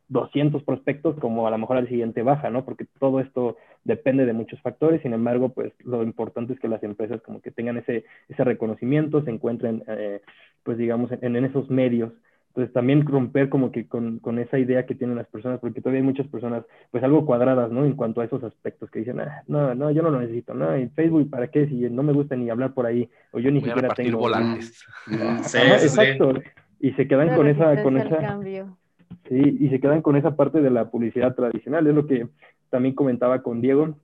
200 0.08 0.62
prospectos, 0.62 1.18
como 1.18 1.46
a 1.46 1.50
lo 1.50 1.58
mejor 1.58 1.78
al 1.78 1.88
siguiente 1.88 2.22
baja, 2.22 2.50
¿no? 2.50 2.64
Porque 2.64 2.86
todo 2.98 3.20
esto 3.20 3.56
depende 3.84 4.26
de 4.26 4.32
muchos 4.34 4.60
factores, 4.60 5.00
sin 5.02 5.14
embargo, 5.14 5.50
pues 5.50 5.72
lo 5.84 6.02
importante 6.02 6.52
es 6.52 6.60
que 6.60 6.68
las 6.68 6.82
empresas 6.82 7.22
como 7.22 7.40
que 7.40 7.50
tengan 7.50 7.78
ese, 7.78 8.04
ese 8.28 8.44
reconocimiento, 8.44 9.22
se 9.22 9.30
encuentren, 9.30 9.84
eh, 9.86 10.20
pues 10.62 10.76
digamos, 10.76 11.10
en, 11.12 11.36
en 11.36 11.44
esos 11.44 11.70
medios 11.70 12.12
entonces 12.58 12.74
también 12.74 13.06
romper 13.06 13.48
como 13.48 13.70
que 13.70 13.86
con, 13.86 14.18
con, 14.18 14.40
esa 14.40 14.58
idea 14.58 14.84
que 14.84 14.96
tienen 14.96 15.16
las 15.16 15.28
personas, 15.28 15.60
porque 15.60 15.80
todavía 15.80 16.00
hay 16.00 16.06
muchas 16.06 16.26
personas 16.26 16.64
pues 16.90 17.04
algo 17.04 17.24
cuadradas, 17.24 17.70
¿no? 17.70 17.84
En 17.84 17.92
cuanto 17.92 18.20
a 18.20 18.24
esos 18.24 18.42
aspectos 18.42 18.90
que 18.90 18.98
dicen, 18.98 19.20
ah, 19.20 19.44
no, 19.46 19.76
no, 19.76 19.92
yo 19.92 20.02
no 20.02 20.10
lo 20.10 20.18
necesito, 20.18 20.54
¿no? 20.54 20.76
Y 20.76 20.88
Facebook, 20.88 21.30
¿para 21.30 21.46
qué? 21.52 21.68
Si 21.68 21.88
no 21.88 22.02
me 22.02 22.12
gusta 22.12 22.34
ni 22.34 22.50
hablar 22.50 22.74
por 22.74 22.86
ahí, 22.86 23.08
o 23.30 23.38
yo 23.38 23.52
ni 23.52 23.60
siquiera 23.60 23.90
tengo... 23.90 24.18
volantes. 24.18 24.84
sí, 25.06 25.56
exacto. 25.56 26.32
Y 26.80 26.90
se 26.94 27.06
quedan 27.06 27.36
con 27.36 27.46
esa... 27.46 27.80
Con 27.80 27.96
esa 27.96 28.40
Sí, 29.28 29.58
y 29.60 29.68
se 29.68 29.78
quedan 29.78 30.02
con 30.02 30.16
esa 30.16 30.34
parte 30.34 30.60
de 30.60 30.70
la 30.70 30.90
publicidad 30.90 31.36
tradicional, 31.36 31.86
es 31.86 31.94
lo 31.94 32.08
que 32.08 32.26
también 32.70 32.96
comentaba 32.96 33.40
con 33.42 33.60
Diego, 33.60 33.94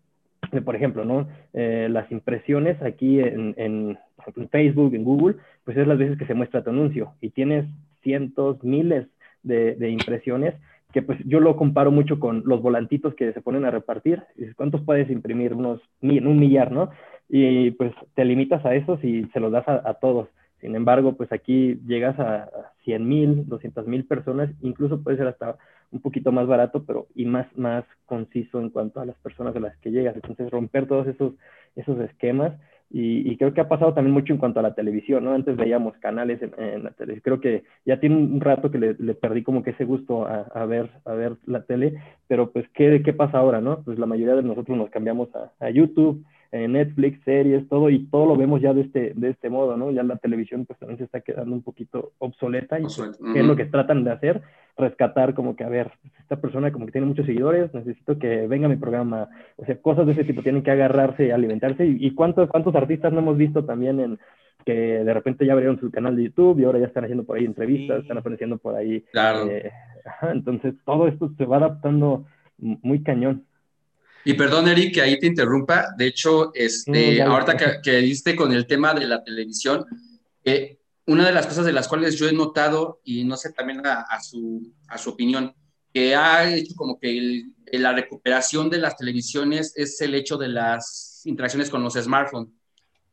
de, 0.53 0.63
por 0.63 0.77
ejemplo, 0.77 1.05
¿no? 1.05 1.27
Eh, 1.55 1.89
las 1.91 2.11
impresiones 2.13 2.81
aquí 2.83 3.19
en, 3.19 3.55
en, 3.57 3.99
en, 4.37 4.49
Facebook, 4.49 4.95
en 4.95 5.03
Google, 5.03 5.37
pues 5.65 5.77
es 5.77 5.89
las 5.89 5.99
veces 5.99 6.19
que 6.19 6.27
se 6.27 6.35
muestra 6.35 6.63
tu 6.63 6.71
anuncio 6.71 7.15
y 7.21 7.31
tienes 7.31 7.67
cientos, 8.05 8.63
miles 8.63 9.09
de, 9.43 9.91
impresiones, 9.91 10.55
que 10.93 11.03
pues 11.03 11.19
yo 11.25 11.41
lo 11.41 11.57
comparo 11.57 11.91
mucho 11.91 12.21
con 12.21 12.45
los 12.47 12.63
volantitos 12.63 13.15
que 13.15 13.33
se 13.33 13.41
ponen 13.41 13.65
a 13.65 13.73
repartir. 13.73 14.23
¿Cuántos 14.57 14.83
puedes 14.83 15.11
imprimir? 15.11 15.53
Unos 15.55 15.81
un 16.01 16.39
millar, 16.39 16.71
¿no? 16.71 16.91
Y 17.29 17.73
pues 17.73 17.93
te 18.15 18.25
limitas 18.25 18.65
a 18.65 18.77
esos 18.77 19.03
y 19.03 19.25
se 19.33 19.41
los 19.41 19.51
das 19.51 19.67
a, 19.67 19.95
todos. 19.95 20.29
Sin 20.61 20.77
embargo, 20.77 21.15
pues 21.17 21.33
aquí 21.33 21.81
llegas 21.87 22.19
a 22.21 22.49
100 22.85 23.09
mil, 23.09 23.49
200 23.49 23.87
mil 23.89 24.07
personas, 24.07 24.51
incluso 24.63 25.03
puede 25.03 25.17
ser 25.17 25.27
hasta 25.27 25.57
un 25.91 26.01
poquito 26.01 26.33
más 26.33 26.47
barato, 26.47 26.85
pero 26.85 27.09
y 27.15 27.25
más, 27.25 27.47
más 27.57 27.85
conciso 28.07 28.61
en 28.61 28.71
cuanto 28.71 29.01
a 29.01 29.07
las 29.07 29.17
personas 29.17 29.55
a 29.57 29.61
las 29.61 29.77
que 29.79 29.91
llegas. 29.91 30.15
Entonces, 30.15 30.51
romper 30.51 30.87
todos 30.87 31.07
esos, 31.09 31.35
esos 31.75 31.99
esquemas 32.01 32.53
y, 32.97 33.37
creo 33.39 33.53
que 33.53 33.61
ha 33.61 33.69
pasado 33.69 33.93
también 33.93 34.15
mucho 34.15 34.33
en 34.33 34.39
cuanto 34.39 34.61
a 34.61 34.63
la 34.63 34.77
televisión, 34.77 35.25
¿no? 35.25 35.33
Antes 35.33 35.57
veíamos 35.57 35.97
canales 35.97 36.41
en, 36.41 36.85
la 36.85 36.93
televisión. 36.93 37.23
Creo 37.25 37.41
que 37.41 37.65
ya 37.85 37.99
tiene 37.99 38.15
un 38.15 38.41
rato 38.41 38.71
que 38.71 38.79
le, 38.79 39.15
perdí 39.15 39.43
como 39.43 39.65
que 39.65 39.71
ese 39.71 39.85
gusto 39.85 40.29
a, 40.29 40.65
ver, 40.65 40.91
a 41.05 41.13
ver 41.13 41.37
la 41.45 41.65
tele, 41.65 41.95
pero 42.29 42.53
pues, 42.53 42.69
¿qué, 42.73 43.03
¿qué 43.05 43.13
pasa 43.13 43.39
ahora, 43.39 43.61
no? 43.61 43.83
Pues 43.83 43.99
la 43.99 44.07
mayoría 44.07 44.37
de 44.37 44.45
nosotros 44.45 44.79
nos 44.79 44.91
cambiamos 44.91 45.29
a, 45.35 45.51
a 45.59 45.71
YouTube, 45.71 46.25
Netflix, 46.55 47.23
series, 47.25 47.69
todo, 47.69 47.91
y 47.91 48.07
todo 48.07 48.27
lo 48.27 48.37
vemos 48.37 48.61
ya 48.61 48.73
de 48.73 48.83
este, 48.83 49.13
de 49.17 49.31
este 49.31 49.51
modo, 49.51 49.77
¿no? 49.77 49.91
Ya 49.91 50.05
la 50.05 50.17
televisión 50.17 50.67
pues 50.67 50.79
también 50.79 50.99
se 50.99 51.05
está 51.05 51.21
quedando 51.21 51.53
un 51.53 51.63
poquito 51.63 52.13
obsoleta 52.19 52.79
y 52.79 52.85
¿qué 53.33 53.41
es 53.41 53.45
lo 53.45 53.57
que 53.57 53.65
tratan 53.65 54.05
de 54.05 54.13
hacer? 54.13 54.43
Rescatar 54.77 55.35
como 55.35 55.57
que, 55.57 55.65
a 55.65 55.69
ver, 55.69 55.91
esta 56.21 56.41
persona 56.41 56.71
como 56.71 56.87
que 56.87 56.93
tiene 56.93 57.09
muchos 57.09 57.27
seguidores, 57.27 57.75
necesito 57.75 58.19
que 58.19 58.47
venga 58.47 58.67
a 58.67 58.69
mi 58.69 58.77
programa, 58.77 59.29
o 59.57 59.65
sea, 59.65 59.77
cosas 59.81 60.07
de 60.07 60.13
ese 60.13 60.25
tipo 60.25 60.43
tienen 60.43 60.63
que 60.63 60.71
agarrarse 60.71 61.27
y 61.27 61.31
alimentarse, 61.31 61.87
y, 61.87 62.15
cuántos, 62.15 62.49
cuántos 62.49 62.75
artistas 62.77 63.13
no 63.13 63.19
hemos 63.19 63.37
visto 63.37 63.65
también 63.65 63.99
en 63.99 64.19
que 64.65 64.73
de 64.73 65.13
repente 65.13 65.45
ya 65.45 65.53
abrieron 65.53 65.79
su 65.81 65.91
canal 65.91 66.17
de 66.17 66.25
YouTube 66.25 66.61
y 66.61 66.65
ahora 66.65 66.79
ya 66.79 66.87
están 66.87 67.05
haciendo 67.05 67.25
por 67.25 67.37
ahí 67.37 67.45
entrevistas, 67.45 68.03
están 68.03 68.19
apareciendo 68.19 68.59
por 68.59 68.75
ahí. 68.77 69.05
Claro. 69.13 69.47
Eh, 69.51 69.73
entonces 70.33 70.75
todo 70.85 71.09
esto 71.09 71.33
se 71.37 71.45
va 71.45 71.57
adaptando 71.57 72.27
muy 72.59 73.03
cañón. 73.03 73.45
Y 74.25 74.35
perdón, 74.35 74.69
Eric, 74.69 74.95
que 74.95 75.03
ahí 75.03 75.19
te 75.19 75.27
interrumpa. 75.27 75.89
De 75.97 76.07
hecho, 76.07 76.53
este, 76.55 77.21
ahorita 77.23 77.57
que, 77.57 77.67
que, 77.83 77.97
diste 77.99 78.35
con 78.35 78.53
el 78.53 78.67
tema 78.67 78.95
de 78.95 79.07
la 79.07 79.23
televisión, 79.23 79.85
eh, 80.45 80.79
una 81.07 81.27
de 81.27 81.33
las 81.33 81.47
cosas 81.47 81.67
de 81.67 81.73
las 81.73 81.89
cuales 81.89 82.17
yo 82.17 82.29
he 82.29 82.33
notado, 82.33 83.01
y 83.05 83.25
no 83.25 83.37
sé 83.37 83.53
también 83.53 83.83
a, 83.85 84.21
su, 84.21 84.73
a 84.89 84.97
su 84.97 85.11
opinión, 85.11 85.55
que 85.93 86.15
ha 86.15 86.49
hecho 86.49 86.75
como 86.75 86.99
que 86.99 87.45
la 87.73 87.93
recuperación 87.93 88.71
de 88.71 88.79
las 88.79 88.97
televisiones 88.97 89.75
es 89.77 90.01
el 90.01 90.15
hecho 90.15 90.39
de 90.39 90.49
las 90.49 91.23
interacciones 91.25 91.69
con 91.69 91.83
los 91.83 91.95
smartphones. 91.95 92.51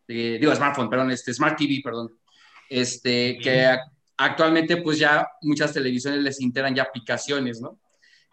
digo, 0.08 0.56
smartphone, 0.56 0.89
perdón, 0.89 1.12
este, 1.12 1.34
Smart 1.34 1.58
TV, 1.58 1.82
perdón. 1.84 2.17
Este, 2.69 3.38
que 3.38 3.78
actualmente 4.15 4.78
pues 4.78 4.97
ya 4.97 5.28
muchas 5.41 5.74
televisiones 5.74 6.21
les 6.21 6.39
integran 6.39 6.74
ya 6.74 6.84
aplicaciones, 6.84 7.60
¿no? 7.60 7.81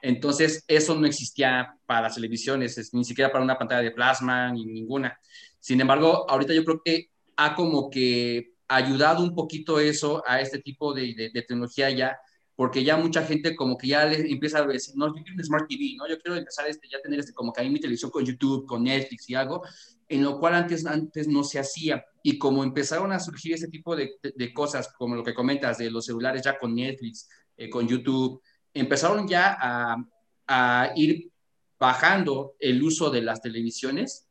Entonces, 0.00 0.64
eso 0.68 0.94
no 0.94 1.06
existía 1.06 1.74
para 1.86 2.02
las 2.02 2.14
televisiones, 2.14 2.92
ni 2.92 3.04
siquiera 3.04 3.32
para 3.32 3.44
una 3.44 3.58
pantalla 3.58 3.82
de 3.82 3.90
plasma, 3.90 4.52
ni 4.52 4.64
ninguna. 4.64 5.18
Sin 5.58 5.80
embargo, 5.80 6.28
ahorita 6.30 6.54
yo 6.54 6.64
creo 6.64 6.80
que 6.84 7.10
ha 7.36 7.54
como 7.54 7.90
que 7.90 8.52
ayudado 8.68 9.22
un 9.22 9.34
poquito 9.34 9.80
eso 9.80 10.22
a 10.26 10.40
este 10.40 10.58
tipo 10.60 10.94
de, 10.94 11.30
tecnología 11.32 11.90
ya, 11.90 12.18
porque 12.54 12.84
ya 12.84 12.96
mucha 12.96 13.24
gente 13.24 13.56
como 13.56 13.78
que 13.78 13.88
ya 13.88 14.04
le 14.06 14.30
empieza 14.30 14.58
a 14.58 14.66
decir, 14.66 14.94
no, 14.96 15.08
yo 15.08 15.22
quiero 15.22 15.36
un 15.36 15.44
Smart 15.44 15.68
TV, 15.68 15.94
¿no? 15.96 16.08
Yo 16.08 16.18
quiero 16.18 16.36
empezar 16.36 16.66
este, 16.68 16.88
ya 16.88 17.00
tener 17.00 17.20
este, 17.20 17.32
como 17.32 17.52
que 17.52 17.60
ahí 17.60 17.70
mi 17.70 17.80
televisión 17.80 18.10
con 18.10 18.24
YouTube, 18.24 18.66
con 18.66 18.84
Netflix 18.84 19.30
y 19.30 19.34
algo, 19.34 19.62
en 20.08 20.22
lo 20.22 20.38
cual 20.38 20.54
antes, 20.54 20.84
antes 20.86 21.28
no 21.28 21.44
se 21.44 21.58
hacía. 21.58 22.04
Y 22.22 22.38
como 22.38 22.64
empezaron 22.64 23.12
a 23.12 23.20
surgir 23.20 23.54
ese 23.54 23.68
tipo 23.68 23.94
de, 23.94 24.16
de 24.22 24.52
cosas, 24.52 24.92
como 24.98 25.14
lo 25.14 25.24
que 25.24 25.34
comentas, 25.34 25.78
de 25.78 25.90
los 25.90 26.06
celulares 26.06 26.42
ya 26.42 26.58
con 26.58 26.74
Netflix, 26.74 27.28
eh, 27.56 27.68
con 27.68 27.86
YouTube, 27.88 28.40
empezaron 28.74 29.26
ya 29.28 29.56
a, 29.60 29.96
a 30.46 30.92
ir 30.96 31.30
bajando 31.78 32.54
el 32.58 32.82
uso 32.82 33.10
de 33.10 33.22
las 33.22 33.40
televisiones 33.40 34.28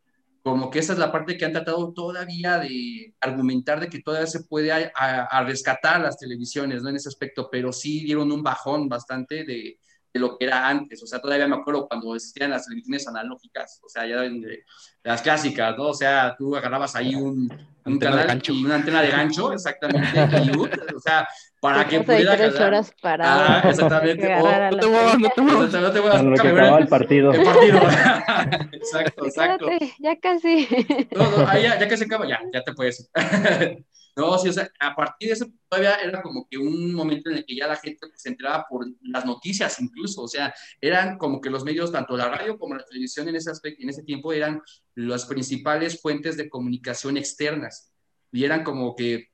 como 0.47 0.69
que 0.69 0.79
esa 0.79 0.93
es 0.93 0.99
la 0.99 1.11
parte 1.11 1.37
que 1.37 1.45
han 1.45 1.51
tratado 1.51 1.91
todavía 1.93 2.57
de 2.57 3.13
argumentar 3.19 3.79
de 3.79 3.89
que 3.89 4.01
todavía 4.01 4.27
se 4.27 4.43
puede 4.43 4.71
a, 4.71 5.43
rescatar 5.43 5.99
las 5.99 6.17
televisiones, 6.17 6.81
¿no? 6.81 6.89
En 6.89 6.95
ese 6.95 7.09
aspecto, 7.09 7.49
pero 7.51 7.73
sí 7.73 8.05
dieron 8.05 8.31
un 8.31 8.41
bajón 8.41 8.87
bastante 8.87 9.43
de, 9.43 9.77
de, 10.13 10.19
lo 10.19 10.37
que 10.37 10.45
era 10.45 10.67
antes. 10.67 11.03
O 11.03 11.07
sea, 11.07 11.19
todavía 11.19 11.47
me 11.47 11.57
acuerdo 11.57 11.87
cuando 11.87 12.15
existían 12.15 12.51
las 12.51 12.65
televisiones 12.65 13.07
analógicas, 13.07 13.81
o 13.83 13.89
sea, 13.89 14.07
ya 14.07 14.21
de, 14.21 14.63
las 15.03 15.21
clásicas, 15.21 15.77
¿no? 15.77 15.87
O 15.89 15.93
sea, 15.93 16.33
tú 16.37 16.55
agarrabas 16.55 16.95
ahí 16.95 17.13
un, 17.13 17.51
un 17.85 17.99
canal 17.99 18.41
y 18.41 18.63
una 18.63 18.75
antena 18.75 19.01
de 19.01 19.09
gancho, 19.09 19.51
exactamente, 19.53 20.17
y, 20.45 20.95
o 20.95 20.99
sea, 20.99 21.27
para 21.59 21.87
que 21.87 22.01
pudiera 22.01 22.37
tres 22.37 22.55
horas 22.59 22.93
para 23.01 23.59
ah, 23.59 23.61
exactamente. 23.69 24.35
oh, 24.35 24.69
no 24.71 24.77
te 24.79 24.87
muevas 24.87 25.19
no 25.19 25.29
te 25.29 25.41
muevas 25.41 25.73
no 25.73 25.91
te 25.91 26.01
muevas 26.01 26.41
que 26.41 26.47
acababa 26.47 26.79
el 26.79 26.87
partido. 26.87 27.33
El 27.33 27.43
partido. 27.43 27.77
Exacto 28.71 29.25
exacto. 29.25 29.67
ya 29.99 30.19
casi. 30.19 30.67
No, 31.11 31.31
no, 31.31 31.45
ah, 31.47 31.59
ya, 31.59 31.79
ya 31.79 31.87
que 31.87 31.97
se 31.97 32.05
acaba 32.05 32.27
ya 32.27 32.39
ya 32.53 32.63
te 32.63 32.73
puedes 32.73 33.09
no 34.15 34.37
sí 34.37 34.49
o 34.49 34.53
sea 34.53 34.69
a 34.79 34.95
partir 34.95 35.29
de 35.29 35.33
eso 35.33 35.47
todavía 35.67 35.95
era 35.95 36.21
como 36.21 36.47
que 36.49 36.57
un 36.57 36.93
momento 36.93 37.29
en 37.29 37.37
el 37.37 37.45
que 37.45 37.55
ya 37.55 37.67
la 37.67 37.75
gente 37.75 38.07
pues, 38.07 38.21
se 38.21 38.29
enteraba 38.29 38.65
por 38.69 38.85
las 39.01 39.25
noticias 39.25 39.79
incluso 39.81 40.23
o 40.23 40.27
sea 40.27 40.53
eran 40.79 41.17
como 41.17 41.41
que 41.41 41.49
los 41.49 41.63
medios 41.63 41.91
tanto 41.91 42.15
la 42.15 42.29
radio 42.29 42.57
como 42.57 42.75
la 42.75 42.85
televisión 42.85 43.27
en 43.27 43.35
ese 43.35 43.51
aspecto 43.51 43.83
en 43.83 43.89
ese 43.89 44.03
tiempo 44.03 44.31
eran 44.31 44.61
las 44.97 45.25
principales 45.25 46.01
fuentes 46.01 46.37
de 46.37 46.49
comunicación 46.49 47.17
externas. 47.17 47.93
Y 48.31 48.43
eran 48.43 48.63
como 48.63 48.95
que 48.95 49.27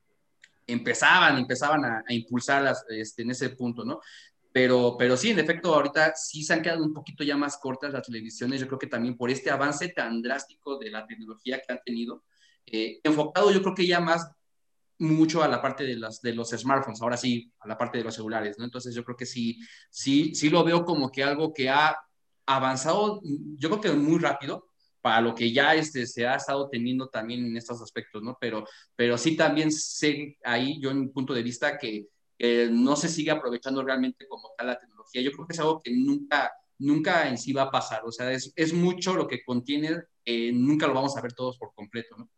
empezaban, 0.68 1.38
empezaban 1.38 1.86
a, 1.86 2.04
impulsarlas 2.10 2.86
este, 2.90 3.24
en 3.24 3.32
ese 3.32 3.50
punto, 3.50 3.84
¿no? 3.84 4.00
Pero, 4.52 4.96
pero 4.98 5.18
sí, 5.18 5.32
en 5.32 5.40
efecto, 5.40 5.74
ahorita 5.74 6.14
sí 6.16 6.44
se 6.44 6.54
han 6.54 6.62
quedado 6.62 6.84
un 6.84 6.94
poquito 6.94 7.24
ya 7.24 7.36
más 7.36 7.58
cortas 7.58 7.92
las 7.92 8.06
televisiones, 8.06 8.62
yo 8.62 8.68
creo 8.68 8.80
que 8.80 8.88
también 8.88 9.18
por 9.18 9.32
este 9.32 9.50
avance 9.50 9.90
tan 9.90 10.22
drástico 10.22 10.78
de 10.78 10.92
la 10.92 11.08
tecnología 11.08 11.60
que 11.60 11.74
han 11.74 11.80
tenido, 11.84 12.24
eh, 12.66 13.00
enfocado 13.04 13.52
yo 13.52 13.62
creo 13.62 13.76
que 13.76 13.88
ya 13.88 14.00
más 14.00 14.32
mucho 15.00 15.44
a 15.44 15.48
la 15.48 15.62
parte 15.62 15.84
de, 15.86 15.96
las, 15.96 16.22
de 16.22 16.34
los 16.34 16.50
smartphones, 16.52 17.02
ahora 17.02 17.18
sí, 17.18 17.52
a 17.60 17.68
la 17.68 17.78
parte 17.78 17.98
de 17.98 18.04
los 18.04 18.16
celulares, 18.16 18.58
¿no? 18.58 18.66
Entonces 18.66 18.94
yo 18.96 19.04
creo 19.04 19.18
que 19.18 19.26
sí, 19.26 19.60
sí, 19.90 20.36
sí 20.36 20.50
lo 20.50 20.64
veo 20.64 20.86
como 20.86 21.12
que 21.12 21.24
algo 21.24 21.54
que 21.54 21.70
ha 21.70 21.98
avanzado, 22.46 23.22
yo 23.24 23.70
creo 23.70 23.82
que 23.82 23.92
muy 23.92 24.20
rápido, 24.20 24.68
para 25.04 25.20
lo 25.20 25.36
que 25.36 25.52
ya 25.52 25.76
este, 25.76 26.08
se 26.08 26.26
ha 26.26 26.36
estado 26.36 26.70
teniendo 26.70 27.10
también 27.10 27.46
en 27.46 27.58
estos 27.58 27.82
aspectos, 27.82 28.24
¿no? 28.24 28.38
Pero, 28.40 28.66
pero 28.96 29.18
sí 29.18 29.36
también 29.36 29.70
sé 29.70 30.38
ahí, 30.46 30.80
yo 30.80 30.92
en 30.92 31.00
un 31.00 31.12
punto 31.12 31.34
de 31.34 31.44
vista, 31.44 31.78
que 31.78 32.08
no 32.72 32.96
se 32.96 33.10
sigue 33.10 33.30
aprovechando 33.30 33.84
realmente 33.84 34.26
como 34.30 34.52
tal 34.58 34.68
la 34.68 34.80
tecnología. 34.80 35.22
Yo 35.22 35.32
creo 35.34 35.46
que 35.46 35.54
es 35.54 35.60
algo 35.60 35.82
que 35.82 35.92
nunca, 35.94 36.54
nunca 36.80 37.28
en 37.28 37.38
sí 37.38 37.52
va 37.52 37.64
a 37.64 37.72
pasar. 37.72 38.02
O 38.06 38.14
sea, 38.14 38.32
es, 38.32 38.54
es 38.56 38.74
mucho 38.74 39.14
lo 39.14 39.28
que 39.28 39.44
contiene, 39.44 40.04
nunca 40.54 40.88
lo 40.88 40.94
vamos 40.94 41.18
a 41.18 41.22
ver 41.22 41.34
todos 41.34 41.58
por 41.58 41.74
completo, 41.74 42.16
¿no? 42.18 42.30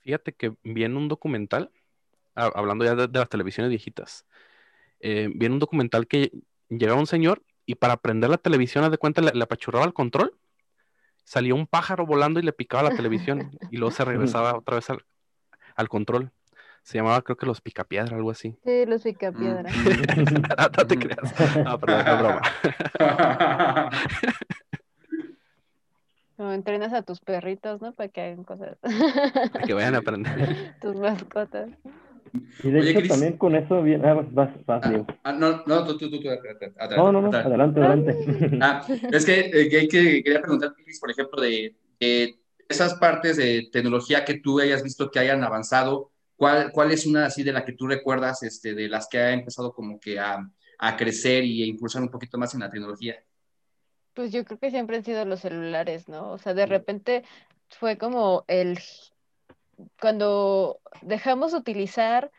Fíjate 0.00 0.34
que 0.34 0.54
viene 0.62 0.94
un 0.94 1.08
documental, 1.08 1.70
hablando 2.34 2.84
ya 2.84 2.94
de, 2.94 3.08
las 3.18 3.30
televisiones 3.30 3.70
viejitas, 3.70 4.26
eh, 5.00 5.30
un 5.40 5.58
documental 5.58 6.06
que 6.06 6.32
llegaba 6.68 7.00
un 7.00 7.06
señor 7.06 7.42
y 7.64 7.76
para 7.76 7.96
prender 7.96 8.28
la 8.28 8.38
televisión, 8.38 8.84
haz 8.84 8.90
de 8.90 8.98
cuenta, 8.98 9.22
le, 9.22 9.32
le 9.32 9.44
apachurraba 9.44 9.86
el 9.86 9.94
control 9.94 10.38
salía 11.28 11.54
un 11.54 11.66
pájaro 11.66 12.06
volando 12.06 12.40
y 12.40 12.42
le 12.42 12.54
picaba 12.54 12.88
la 12.88 12.96
televisión 12.96 13.50
y 13.70 13.76
luego 13.76 13.90
se 13.90 14.04
regresaba 14.04 14.56
otra 14.56 14.76
vez 14.76 14.88
al, 14.88 15.04
al 15.76 15.88
control. 15.88 16.32
Se 16.82 16.96
llamaba, 16.96 17.20
creo 17.20 17.36
que 17.36 17.44
los 17.44 17.60
picapiedra, 17.60 18.16
algo 18.16 18.30
así. 18.30 18.56
Sí, 18.64 18.86
los 18.86 19.02
picapiedra. 19.02 19.70
no, 20.78 20.86
te 20.86 20.98
creas. 20.98 21.34
No, 21.62 21.78
perdón, 21.78 22.06
es 22.06 22.18
broma. 22.18 22.42
Entrenas 26.54 26.94
a 26.94 27.02
tus 27.02 27.20
perritos, 27.20 27.82
¿no? 27.82 27.92
Para 27.92 28.08
que 28.08 28.22
hagan 28.22 28.44
cosas. 28.44 28.78
Para 29.52 29.66
que 29.66 29.74
vayan 29.74 29.96
a 29.96 29.98
aprender. 29.98 30.76
Tus 30.80 30.96
mascotas. 30.96 31.68
Y 32.62 32.70
de 32.70 32.90
hecho 32.90 33.08
también 33.08 33.36
con 33.36 33.54
eso 33.54 33.82
viene... 33.82 34.08
Ah, 34.08 34.14
vas, 34.14 34.64
vas, 34.64 34.82
ah, 34.84 35.06
ah, 35.24 35.32
no, 35.32 35.62
no, 35.66 35.84
tú, 35.84 35.96
tú, 35.96 36.10
tú, 36.10 36.20
tú 36.20 36.28
adelante, 36.28 36.72
No, 36.96 37.12
no, 37.12 37.22
no, 37.22 37.36
adelante, 37.36 37.80
adelante. 37.80 38.58
Ah, 38.60 38.86
es 38.88 39.24
que, 39.24 39.40
eh, 39.40 39.68
que, 39.68 39.88
que, 39.88 40.22
quería 40.22 40.40
preguntar, 40.40 40.74
por 41.00 41.10
ejemplo, 41.10 41.40
de, 41.40 41.74
esas 42.68 42.94
partes 42.94 43.36
de 43.36 43.68
tecnología 43.72 44.24
que 44.24 44.34
tú 44.34 44.60
hayas 44.60 44.82
visto 44.82 45.10
que 45.10 45.18
hayan 45.18 45.42
avanzado, 45.44 46.10
¿cuál, 46.36 46.70
cuál 46.72 46.92
es 46.92 47.06
una 47.06 47.26
así 47.26 47.42
de 47.42 47.52
la 47.52 47.64
que 47.64 47.72
tú 47.72 47.86
recuerdas, 47.86 48.42
este, 48.42 48.74
de 48.74 48.88
las 48.88 49.08
que 49.08 49.18
ha 49.18 49.32
empezado 49.32 49.72
como 49.72 49.98
que 49.98 50.18
a, 50.18 50.48
a 50.78 50.96
crecer 50.96 51.44
y 51.44 51.62
a 51.62 51.66
impulsar 51.66 52.02
un 52.02 52.10
poquito 52.10 52.38
más 52.38 52.54
en 52.54 52.60
la 52.60 52.70
tecnología? 52.70 53.16
Pues 54.14 54.32
yo 54.32 54.44
creo 54.44 54.58
que 54.58 54.70
siempre 54.70 54.96
han 54.96 55.04
sido 55.04 55.24
los 55.24 55.40
celulares, 55.40 56.08
¿no? 56.08 56.32
O 56.32 56.38
sea, 56.38 56.54
de 56.54 56.66
repente 56.66 57.24
fue 57.70 57.98
como 57.98 58.44
el 58.48 58.78
cuando 60.00 60.80
dejamos 61.02 61.52
de 61.52 61.58
utilizar, 61.58 62.30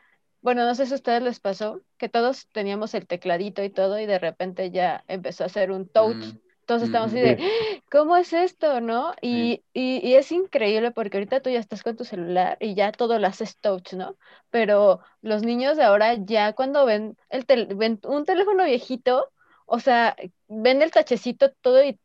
bueno, 0.41 0.65
no 0.65 0.75
sé 0.75 0.86
si 0.86 0.93
a 0.93 0.95
ustedes 0.95 1.21
les 1.21 1.39
pasó, 1.39 1.82
que 1.97 2.10
todos 2.10 2.47
teníamos 2.52 2.93
el 2.93 3.08
tecladito 3.08 3.63
y 3.63 3.69
todo 3.69 3.99
y 3.99 4.06
de 4.06 4.19
repente 4.19 4.71
ya 4.71 5.04
empezó 5.08 5.43
a 5.43 5.47
hacer 5.47 5.71
un 5.71 5.88
touch. 5.88 6.15
Mm, 6.17 6.39
todos 6.65 6.84
estamos 6.84 7.12
así 7.12 7.19
de, 7.19 7.38
¡Ah! 7.41 7.82
¿cómo 7.91 8.15
es 8.15 8.32
esto? 8.32 8.80
¿No? 8.80 9.13
Y, 9.21 9.63
y, 9.73 10.13
es 10.13 10.32
increíble 10.32 10.91
porque 10.91 11.17
ahorita 11.17 11.41
tú 11.41 11.49
ya 11.49 11.60
estás 11.60 11.82
con 11.82 11.95
tu 11.95 12.06
celular 12.06 12.58
y 12.60 12.75
ya 12.75 12.91
todo 12.91 13.17
lo 13.17 13.25
haces 13.25 13.58
touch, 13.58 13.93
¿no? 13.93 14.15
Pero 14.52 14.99
los 15.21 15.41
niños 15.41 15.78
de 15.78 15.84
ahora 15.84 16.13
ya 16.13 16.54
cuando 16.54 16.86
ven, 16.86 17.17
el 17.30 17.45
ven 17.75 17.99
un 18.04 18.23
teléfono 18.23 18.65
viejito, 18.65 19.32
o 19.71 19.79
sea, 19.79 20.15
ven 20.47 20.82
el 20.82 20.91
tachecito 20.91 21.51
todo 21.62 21.84
y, 21.84 21.99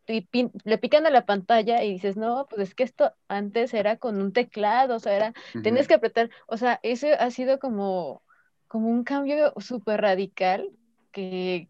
le 0.65 0.79
pican 0.79 1.07
a 1.07 1.11
la 1.11 1.25
pantalla 1.25 1.83
y 1.83 1.93
dices, 1.93 2.17
no, 2.17 2.47
pues 2.49 2.69
es 2.69 2.75
que 2.75 2.83
esto 2.83 3.13
antes 3.27 3.73
era 3.73 3.97
con 3.97 4.21
un 4.21 4.33
teclado, 4.33 4.97
o 4.97 4.99
sea, 4.99 5.17
era, 5.17 5.33
tienes 5.63 5.89
que 5.89 5.95
apretar, 5.95 6.31
o 6.47 6.59
sea, 6.59 6.79
eso 6.83 7.07
ha 7.19 7.31
sido 7.31 7.59
como, 7.59 8.23
como 8.69 8.89
un 8.89 9.03
cambio 9.03 9.55
súper 9.57 10.03
radical 10.03 10.71
que 11.11 11.69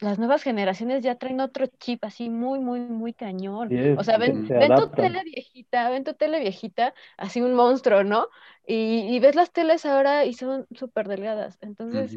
las 0.00 0.18
nuevas 0.18 0.42
generaciones 0.42 1.02
ya 1.02 1.14
traen 1.14 1.40
otro 1.40 1.66
chip 1.66 2.04
así 2.04 2.28
muy, 2.28 2.58
muy, 2.58 2.80
muy 2.80 3.12
cañón. 3.12 3.70
o 3.96 4.04
sea, 4.04 4.18
ven, 4.18 4.48
ven 4.48 4.74
tu 4.74 4.88
tele 4.90 5.22
viejita, 5.24 5.90
ven 5.90 6.04
tu 6.04 6.14
tele 6.14 6.40
viejita, 6.40 6.92
así 7.16 7.40
un 7.40 7.54
monstruo, 7.54 8.02
¿no? 8.02 8.26
Y, 8.66 9.18
ves 9.20 9.36
las 9.36 9.52
teles 9.52 9.86
ahora 9.86 10.24
y 10.24 10.34
son 10.34 10.66
súper 10.74 11.08
delgadas. 11.08 11.58
Entonces, 11.60 12.16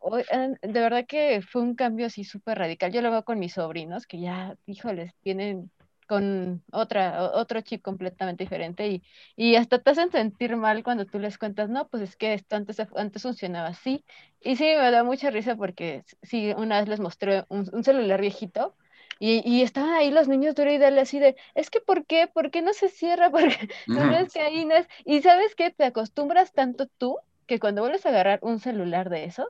de 0.00 0.80
verdad 0.80 1.06
que 1.06 1.42
fue 1.42 1.62
un 1.62 1.74
cambio 1.74 2.06
así 2.06 2.24
súper 2.24 2.58
radical. 2.58 2.92
Yo 2.92 3.02
lo 3.02 3.10
veo 3.10 3.24
con 3.24 3.38
mis 3.38 3.54
sobrinos, 3.54 4.06
que 4.06 4.20
ya, 4.20 4.56
híjoles, 4.66 5.12
tienen 5.22 5.70
con 6.10 6.64
otra, 6.72 7.22
otro 7.34 7.60
chip 7.60 7.82
completamente 7.82 8.42
diferente 8.42 8.88
y, 8.88 9.02
y 9.36 9.54
hasta 9.54 9.78
te 9.80 9.90
hacen 9.90 10.10
sentir 10.10 10.56
mal 10.56 10.82
cuando 10.82 11.06
tú 11.06 11.20
les 11.20 11.38
cuentas, 11.38 11.68
no, 11.70 11.86
pues 11.88 12.02
es 12.02 12.16
que 12.16 12.34
esto 12.34 12.56
antes, 12.56 12.78
antes 12.96 13.22
funcionaba 13.22 13.68
así. 13.68 14.04
Y 14.40 14.56
sí, 14.56 14.64
me 14.64 14.90
da 14.90 15.04
mucha 15.04 15.30
risa 15.30 15.54
porque 15.54 16.02
sí, 16.22 16.52
una 16.56 16.80
vez 16.80 16.88
les 16.88 16.98
mostré 16.98 17.44
un, 17.48 17.84
celular 17.84 18.20
viejito 18.20 18.74
y, 19.20 19.48
y, 19.48 19.62
estaban 19.62 19.92
ahí 19.92 20.10
los 20.10 20.26
niños 20.26 20.56
duro 20.56 20.72
y 20.72 20.78
dale 20.78 21.00
así 21.00 21.20
de, 21.20 21.36
es 21.54 21.70
que 21.70 21.80
¿por 21.80 22.04
qué? 22.06 22.26
¿Por 22.26 22.50
qué 22.50 22.60
no 22.62 22.72
se 22.72 22.88
cierra? 22.88 23.30
Porque 23.30 23.68
no 23.86 24.16
es 24.16 24.32
que 24.32 24.40
ahí 24.40 24.64
no 24.64 24.74
es. 24.74 24.88
Y 25.04 25.22
sabes 25.22 25.54
que 25.54 25.70
te 25.70 25.84
acostumbras 25.84 26.52
tanto 26.52 26.86
tú 26.86 27.18
que 27.46 27.60
cuando 27.60 27.82
vuelves 27.82 28.04
a 28.04 28.08
agarrar 28.08 28.40
un 28.42 28.58
celular 28.58 29.10
de 29.10 29.24
esos, 29.24 29.48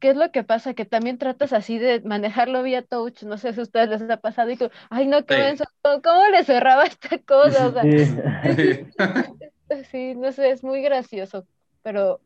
¿qué 0.00 0.10
es 0.10 0.16
lo 0.16 0.32
que 0.32 0.42
pasa? 0.42 0.74
Que 0.74 0.84
también 0.84 1.18
tratas 1.18 1.52
así 1.52 1.78
de 1.78 2.00
manejarlo 2.00 2.62
vía 2.62 2.82
touch, 2.82 3.22
no 3.22 3.38
sé 3.38 3.52
si 3.52 3.60
a 3.60 3.62
ustedes 3.62 3.88
les 4.00 4.10
ha 4.10 4.16
pasado 4.16 4.50
y 4.50 4.56
tú, 4.56 4.70
ay 4.88 5.06
no, 5.06 5.24
qué 5.24 5.56
sí. 5.56 5.62
¿cómo 6.02 6.26
le 6.32 6.42
cerraba 6.44 6.84
esta 6.86 7.18
cosa? 7.18 7.70
sí. 9.90 10.14
no 10.14 10.32
sé, 10.32 10.50
es 10.50 10.64
muy 10.64 10.82
gracioso, 10.82 11.46
pero 11.82 12.20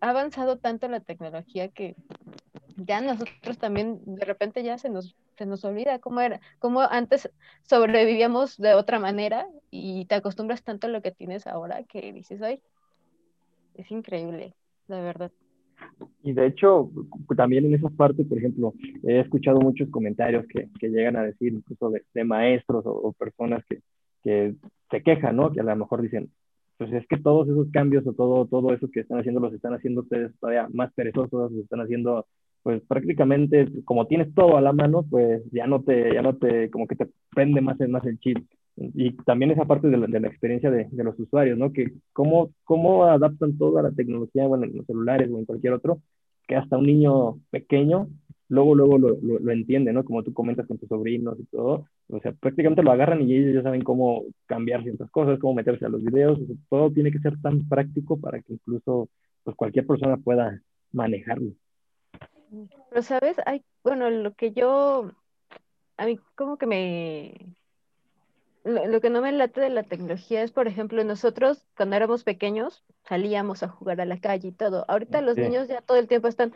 ha 0.00 0.10
avanzado 0.10 0.58
tanto 0.58 0.88
la 0.88 1.00
tecnología 1.00 1.68
que 1.68 1.96
ya 2.76 3.00
nosotros 3.00 3.58
también 3.58 4.00
de 4.04 4.24
repente 4.24 4.62
ya 4.62 4.78
se 4.78 4.88
nos, 4.88 5.16
se 5.36 5.44
nos 5.44 5.64
olvida 5.64 5.98
cómo 5.98 6.20
era, 6.20 6.40
cómo 6.60 6.82
antes 6.82 7.28
sobrevivíamos 7.62 8.56
de 8.56 8.74
otra 8.74 9.00
manera 9.00 9.48
y 9.70 10.04
te 10.06 10.14
acostumbras 10.14 10.62
tanto 10.62 10.86
a 10.86 10.90
lo 10.90 11.02
que 11.02 11.10
tienes 11.10 11.48
ahora 11.48 11.82
que 11.82 12.12
dices, 12.12 12.40
ay, 12.42 12.62
es 13.74 13.90
increíble. 13.90 14.54
la 14.86 15.00
verdad. 15.00 15.32
Y 16.22 16.32
de 16.32 16.46
hecho, 16.46 16.90
también 17.36 17.66
en 17.66 17.74
esas 17.74 17.92
partes, 17.92 18.26
por 18.26 18.38
ejemplo, 18.38 18.74
he 19.02 19.20
escuchado 19.20 19.60
muchos 19.60 19.88
comentarios 19.90 20.46
que, 20.46 20.68
que 20.78 20.88
llegan 20.88 21.16
a 21.16 21.22
decir, 21.22 21.52
incluso 21.52 21.90
de, 21.90 22.24
maestros 22.24 22.84
o, 22.86 22.90
o 22.90 23.12
personas 23.12 23.64
que, 23.68 23.80
que, 24.22 24.54
se 24.90 25.02
quejan, 25.02 25.36
¿no? 25.36 25.52
Que 25.52 25.60
a 25.60 25.64
lo 25.64 25.76
mejor 25.76 26.02
dicen, 26.02 26.30
pues 26.78 26.92
es 26.92 27.06
que 27.08 27.18
todos 27.18 27.48
esos 27.48 27.68
cambios 27.72 28.06
o 28.06 28.12
todo, 28.12 28.46
todo 28.46 28.72
eso 28.72 28.88
que 28.90 29.00
están 29.00 29.18
haciendo 29.18 29.40
los 29.40 29.52
están 29.52 29.74
haciendo 29.74 30.02
ustedes 30.02 30.32
todavía 30.40 30.68
más 30.72 30.92
perezosos, 30.94 31.52
los 31.52 31.64
están 31.64 31.80
haciendo, 31.80 32.26
pues 32.62 32.82
prácticamente, 32.86 33.66
como 33.84 34.06
tienes 34.06 34.32
todo 34.34 34.56
a 34.56 34.60
la 34.60 34.72
mano, 34.72 35.04
pues 35.08 35.42
ya 35.50 35.66
no 35.66 35.82
te, 35.82 36.14
ya 36.14 36.22
no 36.22 36.36
te, 36.36 36.70
como 36.70 36.86
que 36.86 36.96
te 36.96 37.08
prende 37.30 37.60
más, 37.60 37.78
más 37.88 38.04
el 38.06 38.18
chip. 38.20 38.38
Y 38.94 39.12
también 39.24 39.50
esa 39.50 39.64
parte 39.64 39.88
de 39.88 39.96
la, 39.96 40.06
de 40.06 40.20
la 40.20 40.28
experiencia 40.28 40.70
de, 40.70 40.88
de, 40.90 41.04
los 41.04 41.18
usuarios, 41.18 41.58
¿no? 41.58 41.72
Que 41.72 41.92
cómo, 42.12 42.50
cómo 42.64 43.04
adaptan 43.04 43.58
toda 43.58 43.82
la 43.82 43.90
tecnología, 43.90 44.46
bueno, 44.46 44.64
en 44.64 44.76
los 44.76 44.86
celulares 44.86 45.28
o 45.30 45.38
en 45.38 45.46
cualquier 45.46 45.72
otro, 45.72 46.00
que 46.46 46.56
hasta 46.56 46.78
un 46.78 46.86
niño 46.86 47.40
pequeño 47.50 48.08
luego, 48.48 48.74
luego 48.74 48.98
lo, 48.98 49.08
lo, 49.20 49.38
lo, 49.38 49.52
entiende, 49.52 49.92
¿no? 49.92 50.04
Como 50.04 50.22
tú 50.22 50.32
comentas 50.32 50.66
con 50.66 50.78
tus 50.78 50.88
sobrinos 50.88 51.38
y 51.38 51.44
todo. 51.46 51.86
O 52.08 52.20
sea, 52.20 52.32
prácticamente 52.32 52.82
lo 52.82 52.92
agarran 52.92 53.22
y 53.22 53.34
ellos 53.34 53.54
ya 53.54 53.62
saben 53.62 53.82
cómo 53.82 54.24
cambiar 54.46 54.82
ciertas 54.82 55.10
cosas, 55.10 55.38
cómo 55.38 55.54
meterse 55.54 55.84
a 55.84 55.90
los 55.90 56.02
videos. 56.02 56.38
O 56.40 56.46
sea, 56.46 56.56
todo 56.68 56.90
tiene 56.90 57.12
que 57.12 57.18
ser 57.20 57.40
tan 57.40 57.68
práctico 57.68 58.18
para 58.18 58.40
que 58.40 58.54
incluso 58.54 59.08
pues, 59.44 59.56
cualquier 59.56 59.86
persona 59.86 60.16
pueda 60.16 60.60
manejarlo. 60.92 61.52
Pero, 62.90 63.02
¿sabes? 63.02 63.36
Hay, 63.44 63.62
bueno, 63.84 64.08
lo 64.08 64.32
que 64.32 64.52
yo, 64.52 65.12
a 65.98 66.06
mí 66.06 66.18
como 66.34 66.56
que 66.56 66.66
me, 66.66 67.34
lo, 68.64 68.86
lo, 68.86 69.00
que 69.00 69.10
no 69.10 69.20
me 69.20 69.32
late 69.32 69.60
de 69.60 69.70
la 69.70 69.82
tecnología 69.82 70.42
es, 70.42 70.52
por 70.52 70.68
ejemplo, 70.68 71.02
nosotros 71.04 71.66
cuando 71.76 71.96
éramos 71.96 72.24
pequeños 72.24 72.84
salíamos 73.04 73.62
a 73.62 73.68
jugar 73.68 74.00
a 74.00 74.04
la 74.04 74.20
calle 74.20 74.48
y 74.48 74.52
todo. 74.52 74.84
Ahorita 74.88 75.20
los 75.20 75.36
sí. 75.36 75.42
niños 75.42 75.68
ya 75.68 75.80
todo 75.80 75.96
el 75.98 76.08
tiempo 76.08 76.28
están 76.28 76.52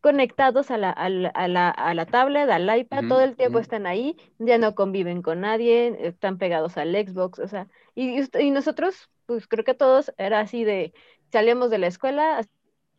conectados 0.00 0.70
a 0.70 0.76
la, 0.76 0.90
a 0.90 1.08
la, 1.08 1.28
a 1.30 1.48
la, 1.48 1.70
a 1.70 1.94
la 1.94 2.06
tablet, 2.06 2.50
al 2.50 2.78
iPad, 2.78 2.98
uh 2.98 3.02
-huh, 3.02 3.08
todo 3.08 3.20
el 3.22 3.36
tiempo 3.36 3.56
uh 3.58 3.60
-huh. 3.60 3.64
están 3.64 3.86
ahí, 3.86 4.16
ya 4.38 4.58
no 4.58 4.74
conviven 4.74 5.22
con 5.22 5.40
nadie, 5.40 5.96
están 6.06 6.36
pegados 6.38 6.76
al 6.76 6.94
Xbox, 6.94 7.38
o 7.38 7.48
sea, 7.48 7.68
y, 7.94 8.20
y 8.38 8.50
nosotros, 8.50 9.08
pues 9.26 9.46
creo 9.46 9.64
que 9.64 9.74
todos 9.74 10.12
era 10.18 10.40
así 10.40 10.64
de, 10.64 10.92
salíamos 11.32 11.70
de 11.70 11.78
la 11.78 11.86
escuela, 11.86 12.44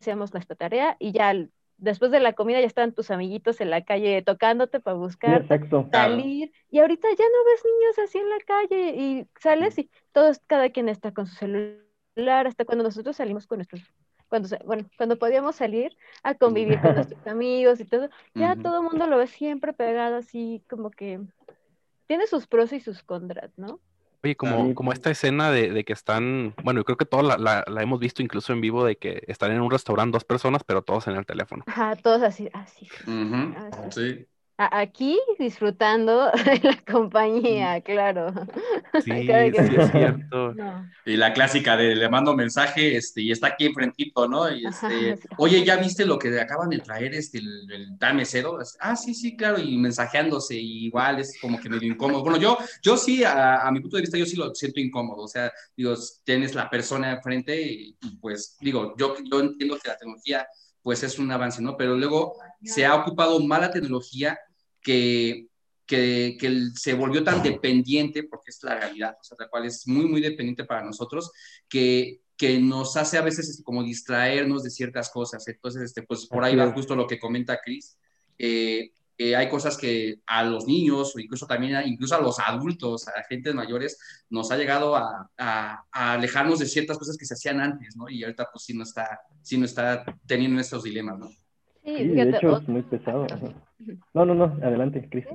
hacíamos 0.00 0.32
nuestra 0.32 0.56
tarea 0.56 0.96
y 0.98 1.12
ya 1.12 1.32
después 1.78 2.10
de 2.10 2.20
la 2.20 2.32
comida 2.32 2.60
ya 2.60 2.66
están 2.66 2.92
tus 2.92 3.10
amiguitos 3.10 3.60
en 3.60 3.70
la 3.70 3.84
calle 3.84 4.22
tocándote 4.22 4.80
para 4.80 4.96
buscar, 4.96 5.42
Exacto. 5.42 5.88
salir, 5.92 6.52
y 6.70 6.78
ahorita 6.78 7.08
ya 7.10 7.24
no 7.24 7.44
ves 7.50 7.62
niños 7.64 7.98
así 7.98 8.18
en 8.18 8.30
la 8.30 8.38
calle 8.46 8.94
y 8.96 9.26
sales 9.40 9.78
y 9.78 9.90
todos, 10.12 10.40
cada 10.46 10.70
quien 10.70 10.88
está 10.88 11.12
con 11.12 11.26
su 11.26 11.36
celular, 11.36 12.46
hasta 12.46 12.64
cuando 12.64 12.84
nosotros 12.84 13.16
salimos 13.16 13.46
con 13.46 13.58
nuestros, 13.58 13.82
cuando, 14.28 14.48
bueno, 14.64 14.88
cuando 14.96 15.18
podíamos 15.18 15.56
salir 15.56 15.96
a 16.22 16.34
convivir 16.34 16.80
con 16.80 16.94
nuestros 16.94 17.26
amigos 17.26 17.80
y 17.80 17.84
todo, 17.84 18.08
ya 18.34 18.52
uh 18.52 18.56
-huh. 18.56 18.62
todo 18.62 18.78
el 18.78 18.84
mundo 18.84 19.06
lo 19.06 19.18
ve 19.18 19.26
siempre 19.26 19.72
pegado 19.72 20.16
así, 20.16 20.62
como 20.68 20.90
que 20.90 21.20
tiene 22.06 22.26
sus 22.26 22.46
pros 22.46 22.72
y 22.72 22.80
sus 22.80 23.02
contras, 23.02 23.50
¿no? 23.58 23.80
Oye, 24.22 24.36
como, 24.36 24.74
como 24.74 24.92
esta 24.92 25.10
escena 25.10 25.50
de, 25.50 25.70
de, 25.70 25.84
que 25.84 25.92
están, 25.92 26.54
bueno, 26.62 26.80
yo 26.80 26.84
creo 26.84 26.96
que 26.96 27.04
todos 27.04 27.24
la, 27.24 27.36
la, 27.38 27.64
la, 27.68 27.82
hemos 27.82 28.00
visto 28.00 28.22
incluso 28.22 28.52
en 28.52 28.60
vivo, 28.60 28.84
de 28.84 28.96
que 28.96 29.22
están 29.28 29.52
en 29.52 29.60
un 29.60 29.70
restaurante 29.70 30.14
dos 30.16 30.24
personas, 30.24 30.62
pero 30.64 30.82
todos 30.82 31.06
en 31.06 31.16
el 31.16 31.26
teléfono. 31.26 31.62
Ajá, 31.66 31.94
todos 31.96 32.22
así, 32.22 32.48
así. 32.52 32.88
Uh 33.06 33.10
-huh. 33.10 33.88
así. 33.88 34.16
Sí. 34.16 34.26
Aquí 34.58 35.20
disfrutando 35.38 36.30
de 36.46 36.60
la 36.62 36.78
compañía, 36.90 37.80
claro. 37.82 38.32
Sí, 39.04 39.12
sí 39.12 39.76
es 39.76 39.90
cierto. 39.90 40.54
No. 40.54 40.88
Y 41.04 41.16
la 41.16 41.34
clásica 41.34 41.76
de 41.76 41.94
le 41.94 42.08
mando 42.08 42.34
mensaje 42.34 42.96
este, 42.96 43.20
y 43.20 43.30
está 43.30 43.48
aquí 43.48 43.66
enfrentito, 43.66 44.26
¿no? 44.26 44.50
Y 44.50 44.66
este, 44.66 45.12
Ajá, 45.12 45.34
oye, 45.36 45.62
¿ya 45.62 45.76
viste 45.76 46.06
lo 46.06 46.18
que 46.18 46.40
acaban 46.40 46.70
de 46.70 46.78
traer 46.78 47.14
este, 47.14 47.38
el, 47.38 47.70
el 47.70 47.98
tal 47.98 48.14
mesero? 48.14 48.58
Ah, 48.80 48.96
sí, 48.96 49.14
sí, 49.14 49.36
claro, 49.36 49.58
y 49.60 49.76
mensajeándose, 49.76 50.56
y 50.56 50.86
igual 50.86 51.20
es 51.20 51.38
como 51.40 51.60
que 51.60 51.68
medio 51.68 51.92
incómodo. 51.92 52.22
Bueno, 52.22 52.38
yo, 52.38 52.56
yo 52.82 52.96
sí, 52.96 53.24
a, 53.24 53.66
a 53.66 53.70
mi 53.70 53.80
punto 53.80 53.96
de 53.96 54.02
vista, 54.02 54.16
yo 54.16 54.24
sí 54.24 54.36
lo 54.36 54.54
siento 54.54 54.80
incómodo. 54.80 55.22
O 55.24 55.28
sea, 55.28 55.52
digo, 55.76 55.94
tienes 56.24 56.54
la 56.54 56.70
persona 56.70 57.12
enfrente 57.12 57.60
y, 57.60 57.96
y 58.00 58.16
pues, 58.16 58.56
digo, 58.60 58.94
yo, 58.96 59.16
yo 59.30 59.40
entiendo 59.40 59.78
que 59.78 59.88
la 59.88 59.98
tecnología 59.98 60.46
pues 60.86 61.02
es 61.02 61.18
un 61.18 61.32
avance, 61.32 61.60
¿no? 61.60 61.76
Pero 61.76 61.96
luego 61.96 62.36
se 62.62 62.86
ha 62.86 62.94
ocupado 62.94 63.40
mala 63.40 63.72
tecnología 63.72 64.38
que, 64.86 65.48
que, 65.84 66.36
que, 66.38 66.68
se 66.76 66.94
volvió 66.94 67.24
tan 67.24 67.42
dependiente, 67.42 68.22
porque 68.22 68.52
es 68.52 68.62
la 68.62 68.78
realidad, 68.78 69.16
o 69.20 69.24
sea, 69.24 69.36
la 69.40 69.48
cual 69.48 69.66
es 69.66 69.88
muy, 69.88 70.06
muy 70.06 70.20
dependiente 70.20 70.64
para 70.64 70.84
nosotros, 70.84 71.32
que, 71.68 72.20
que 72.36 72.60
nos 72.60 72.96
hace 72.96 73.18
a 73.18 73.22
veces 73.22 73.48
este, 73.48 73.64
como 73.64 73.82
distraernos 73.82 74.62
de 74.62 74.70
ciertas 74.70 75.10
cosas. 75.10 75.46
Entonces, 75.48 75.82
este, 75.82 76.02
pues 76.04 76.26
por 76.26 76.44
ahí 76.44 76.54
va 76.54 76.70
justo 76.70 76.94
lo 76.94 77.08
que 77.08 77.18
comenta 77.18 77.58
Chris. 77.64 77.98
Eh, 78.38 78.92
eh, 79.18 79.34
hay 79.34 79.48
cosas 79.48 79.76
que 79.76 80.20
a 80.24 80.44
los 80.44 80.66
niños 80.66 81.16
o 81.16 81.18
incluso 81.18 81.48
también 81.48 81.74
a, 81.74 81.84
incluso 81.84 82.14
a 82.14 82.20
los 82.20 82.38
adultos, 82.38 83.08
a 83.08 83.24
gente 83.24 83.52
mayores, 83.52 83.98
nos 84.30 84.52
ha 84.52 84.56
llegado 84.56 84.94
a, 84.94 85.28
a, 85.36 85.84
a, 85.90 86.12
alejarnos 86.12 86.60
de 86.60 86.66
ciertas 86.66 86.96
cosas 86.96 87.16
que 87.16 87.26
se 87.26 87.34
hacían 87.34 87.60
antes, 87.60 87.96
¿no? 87.96 88.08
Y 88.08 88.22
ahorita 88.22 88.48
pues 88.52 88.64
sí 88.64 88.74
no 88.74 88.84
está, 88.84 89.20
sí 89.42 89.58
no 89.58 89.64
está 89.64 90.04
teniendo 90.26 90.60
estos 90.60 90.84
dilemas, 90.84 91.18
¿no? 91.18 91.30
Sí, 91.86 91.96
sí 91.96 92.08
de 92.08 92.30
hecho 92.30 92.56
es 92.56 92.68
muy 92.68 92.82
pesado. 92.82 93.26
No, 94.14 94.24
no, 94.24 94.34
no, 94.34 94.44
adelante, 94.64 95.06
Cris. 95.10 95.26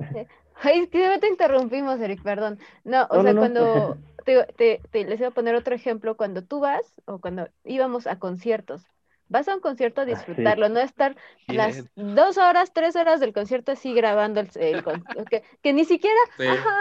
Ay, 0.56 0.80
es 0.80 0.88
que 0.90 1.18
te 1.20 1.28
interrumpimos, 1.28 2.00
Eric, 2.00 2.22
perdón. 2.24 2.58
No, 2.82 3.04
o 3.04 3.18
no, 3.18 3.22
sea, 3.22 3.32
no, 3.32 3.40
cuando 3.40 3.96
te, 4.24 4.44
te, 4.56 4.80
te, 4.90 5.04
les 5.04 5.20
voy 5.20 5.28
a 5.28 5.30
poner 5.30 5.54
otro 5.54 5.76
ejemplo, 5.76 6.16
cuando 6.16 6.42
tú 6.42 6.58
vas 6.58 6.92
o 7.04 7.20
cuando 7.20 7.48
íbamos 7.64 8.08
a 8.08 8.18
conciertos, 8.18 8.84
vas 9.28 9.48
a 9.48 9.54
un 9.54 9.60
concierto 9.60 10.00
a 10.00 10.04
disfrutarlo, 10.04 10.66
ah, 10.66 10.68
sí. 10.68 10.74
no 10.74 10.80
estar 10.80 11.16
Bien. 11.48 11.58
las 11.58 11.84
dos 11.94 12.36
horas, 12.36 12.72
tres 12.72 12.96
horas 12.96 13.20
del 13.20 13.32
concierto 13.32 13.72
así 13.72 13.94
grabando 13.94 14.40
el, 14.40 14.50
el 14.56 14.84
que, 15.30 15.42
que, 15.62 15.72
ni 15.72 15.84
siquiera, 15.84 16.18
sí. 16.36 16.46
ajá, 16.46 16.76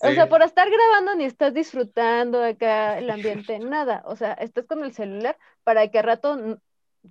sí. 0.00 0.08
o 0.08 0.14
sea, 0.14 0.28
por 0.28 0.42
estar 0.42 0.68
grabando 0.68 1.14
ni 1.14 1.24
estás 1.24 1.54
disfrutando 1.54 2.42
acá 2.42 2.98
el 2.98 3.08
ambiente, 3.08 3.58
nada, 3.60 4.02
o 4.04 4.16
sea, 4.16 4.32
estás 4.34 4.66
con 4.66 4.84
el 4.84 4.92
celular 4.92 5.38
para 5.62 5.88
que 5.88 6.00
a 6.00 6.02
rato 6.02 6.58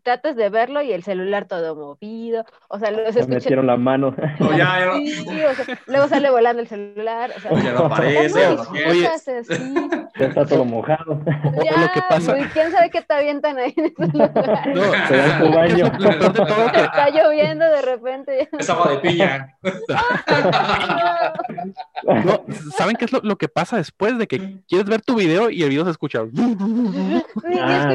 tratas 0.01 0.35
de 0.35 0.49
verlo 0.49 0.81
y 0.81 0.91
el 0.91 1.03
celular 1.03 1.45
todo 1.45 1.75
movido, 1.75 2.45
o 2.67 2.79
sea, 2.79 2.91
los 2.91 3.15
escuché... 3.15 3.27
metieron 3.27 3.67
la 3.67 3.77
mano. 3.77 4.15
Oh, 4.39 4.51
ya, 4.51 4.79
ya. 4.79 4.93
Sí, 4.95 5.11
sí, 5.11 5.43
o 5.43 5.53
sea, 5.53 5.79
luego 5.87 6.07
sale 6.07 6.29
volando 6.29 6.61
el 6.61 6.67
celular, 6.67 7.31
o 7.35 7.39
sea, 7.39 7.51
ya 7.61 7.73
no 7.73 7.85
aparece, 7.85 8.47
Oye, 8.87 9.01
ya 9.01 10.27
está 10.27 10.45
todo 10.45 10.65
mojado. 10.65 11.21
Ya, 11.63 11.77
lo 11.77 11.91
que 11.91 12.01
pasa... 12.09 12.35
quién 12.53 12.71
sabe 12.71 12.89
qué 12.89 13.01
te 13.01 13.13
avientan 13.13 13.57
ahí 13.57 13.73
en 13.75 13.85
ese 13.85 14.07
lugar. 14.07 14.75
No, 14.75 15.07
se 15.07 15.17
da 15.17 15.39
tu 15.39 15.49
baño. 15.53 15.85
Está 15.85 17.09
lloviendo 17.09 17.65
de 17.65 17.81
repente. 17.81 18.49
Es 18.57 18.69
agua 18.69 18.91
de 18.91 18.97
piña. 18.97 19.57
no, 22.03 22.45
¿saben 22.77 22.95
qué 22.95 23.05
es 23.05 23.11
lo, 23.11 23.21
lo, 23.21 23.37
que 23.37 23.47
pasa 23.47 23.77
después 23.77 24.17
de 24.17 24.27
que 24.27 24.57
quieres 24.67 24.87
ver 24.87 25.01
tu 25.01 25.15
video 25.15 25.49
y 25.49 25.63
el 25.63 25.69
video 25.69 25.85
se 25.85 25.91
escucha? 25.91 26.19
ah, 26.19 26.25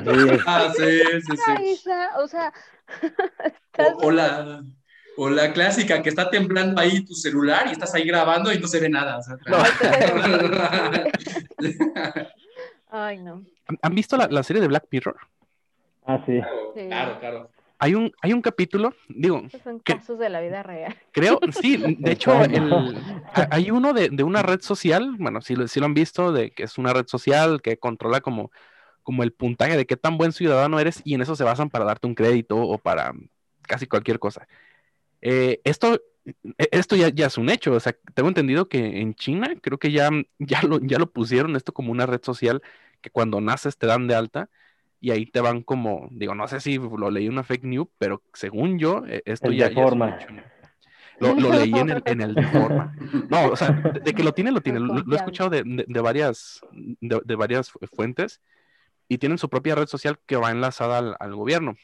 sí. 0.03 0.11
ah, 0.47 0.73
sí, 0.77 1.01
sí, 1.77 1.88
o 2.18 2.28
sea. 2.28 2.53
o, 3.78 4.07
o, 4.07 4.11
la, 4.11 4.62
o, 5.16 5.28
la, 5.28 5.53
clásica 5.53 6.03
que 6.03 6.09
está 6.09 6.30
temblando 6.30 6.80
ahí 6.80 7.05
tu 7.05 7.14
celular 7.14 7.66
y 7.68 7.72
estás 7.72 7.95
ahí 7.95 8.05
grabando 8.05 8.51
y 8.53 8.59
no 8.59 8.66
se 8.66 8.80
ve 8.80 8.89
nada. 8.89 9.18
O 9.18 9.22
sea, 9.22 9.36
no. 9.47 9.59
Ay, 12.91 13.18
no. 13.18 13.45
¿Han 13.82 13.95
visto 13.95 14.16
la, 14.16 14.28
la, 14.28 14.43
serie 14.43 14.62
de 14.62 14.68
Black 14.68 14.86
Mirror? 14.91 15.16
Ah, 16.07 16.22
sí. 16.24 16.41
sí. 16.74 16.86
Claro, 16.86 17.20
claro. 17.20 17.51
Hay 17.80 17.95
un, 17.95 18.12
hay 18.22 18.32
un 18.32 18.43
capítulo, 18.43 18.93
digo. 19.09 19.43
Estos 19.47 19.62
son 19.62 19.78
casos 19.78 20.18
de 20.18 20.28
la 20.28 20.41
vida 20.41 20.64
real. 20.64 20.97
Creo, 21.12 21.39
sí, 21.61 21.76
de 21.99 22.12
hecho, 22.12 22.43
el, 22.43 22.99
hay 23.51 23.70
uno 23.70 23.93
de, 23.93 24.09
de, 24.11 24.24
una 24.24 24.43
red 24.43 24.61
social, 24.61 25.14
bueno, 25.18 25.41
si, 25.43 25.55
si 25.68 25.78
lo 25.78 25.86
han 25.86 25.95
visto, 25.95 26.32
de 26.32 26.51
que 26.51 26.64
es 26.64 26.76
una 26.76 26.93
red 26.93 27.07
social 27.07 27.62
que 27.62 27.76
controla 27.76 28.20
como 28.20 28.51
como 29.09 29.23
el 29.23 29.33
puntaje 29.33 29.75
de 29.75 29.87
qué 29.87 29.97
tan 29.97 30.19
buen 30.19 30.33
ciudadano 30.33 30.79
eres 30.79 31.01
y 31.03 31.15
en 31.15 31.23
eso 31.23 31.35
se 31.35 31.43
basan 31.43 31.71
para 31.71 31.87
darte 31.87 32.07
un 32.07 32.15
crédito 32.15 32.59
o 32.59 32.77
para 32.77 33.15
casi 33.63 33.87
cualquier 33.87 34.19
cosa. 34.19 34.47
Eh, 35.23 35.63
esto 35.65 35.99
esto 36.59 36.95
ya, 36.95 37.09
ya, 37.09 37.29
es 37.29 37.39
un 37.39 37.49
hecho, 37.49 37.73
o 37.73 37.81
sea, 37.81 37.97
tengo 38.13 38.29
entendido 38.29 38.69
que 38.69 39.01
en 39.01 39.15
China 39.15 39.55
creo 39.63 39.79
que 39.79 39.93
ya, 39.93 40.11
ya, 40.39 40.61
lo, 40.61 40.79
ya 40.81 40.99
lo 40.99 41.11
pusieron 41.11 41.57
esto 41.57 41.73
como 41.73 41.91
una 41.91 42.05
red 42.05 42.21
social 42.23 42.61
que 43.01 43.09
cuando 43.09 43.41
naces 43.41 43.79
te 43.79 43.87
dan 43.87 44.09
de 44.09 44.15
alta 44.15 44.51
y 45.01 45.11
ahí 45.11 45.25
te 45.25 45.41
van 45.41 45.63
como, 45.63 46.09
digo, 46.11 46.35
no 46.35 46.47
sé 46.47 46.61
si 46.61 46.77
lo 46.77 47.11
leí 47.11 47.29
una 47.29 47.45
fake 47.45 47.65
news, 47.65 47.89
pero 47.97 48.23
según 48.35 48.79
yo, 48.79 49.05
e, 49.07 49.23
esto 49.25 49.49
el 49.49 49.57
ya, 49.57 49.71
ya 49.71 49.85
es 49.87 49.93
un 49.93 50.03
hecho. 50.03 50.27
Lo, 51.19 51.35
lo, 51.35 51.51
leí 51.51 51.73
en 51.73 51.89
el, 51.89 52.03
en 52.05 52.21
el 52.21 52.35
de 52.35 52.43
forma. 52.43 52.95
No, 53.31 53.53
o 53.53 53.57
sea, 53.57 53.71
de, 53.71 54.01
de 54.01 54.13
que 54.13 54.23
lo 54.23 54.35
tiene, 54.35 54.53
lo 54.53 54.61
tiene. 54.61 54.81
Lo, 54.81 54.99
lo 54.99 55.15
he 55.15 55.17
escuchado 55.17 55.49
de, 55.49 55.63
de, 55.65 55.87
de 55.89 56.01
varias, 56.03 56.61
de, 56.71 57.35
varias 57.37 57.73
fuentes 57.95 58.43
y 59.09 59.19
tienen 59.19 59.39
su 59.39 59.49
propia 59.49 59.75
red 59.75 59.87
social 59.87 60.19
que 60.27 60.37
va 60.37 60.51
enlazada 60.51 60.99
al, 60.99 61.17
al, 61.19 61.35
gobierno. 61.35 61.75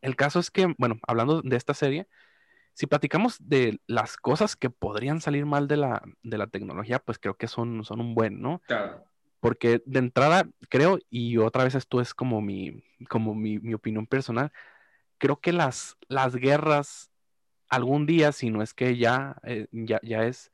El 0.00 0.16
caso 0.16 0.40
es 0.40 0.50
que, 0.50 0.74
bueno, 0.78 0.98
hablando 1.06 1.42
de 1.42 1.56
esta 1.56 1.74
serie, 1.74 2.08
si 2.74 2.86
platicamos 2.86 3.36
de 3.40 3.80
las 3.86 4.16
cosas 4.16 4.56
que 4.56 4.70
podrían 4.70 5.20
salir 5.20 5.44
mal 5.44 5.68
de 5.68 5.76
la, 5.76 6.02
de 6.22 6.38
la 6.38 6.46
tecnología, 6.46 6.98
pues 6.98 7.18
creo 7.18 7.36
que 7.36 7.48
son, 7.48 7.84
son 7.84 8.00
un 8.00 8.14
buen, 8.14 8.40
¿no? 8.40 8.62
Claro. 8.66 9.04
Porque 9.40 9.82
de 9.84 9.98
entrada, 9.98 10.48
creo, 10.68 10.98
y 11.10 11.36
otra 11.38 11.64
vez 11.64 11.74
esto 11.74 12.00
es 12.00 12.14
como 12.14 12.40
mi, 12.40 12.82
como 13.08 13.34
mi, 13.34 13.58
mi 13.58 13.74
opinión 13.74 14.06
personal, 14.06 14.52
creo 15.18 15.40
que 15.40 15.52
las, 15.52 15.96
las 16.08 16.34
guerras 16.36 17.10
algún 17.68 18.06
día, 18.06 18.32
si 18.32 18.50
no 18.50 18.62
es 18.62 18.74
que 18.74 18.96
ya, 18.96 19.36
eh, 19.44 19.66
ya, 19.72 20.00
ya 20.02 20.24
es, 20.24 20.52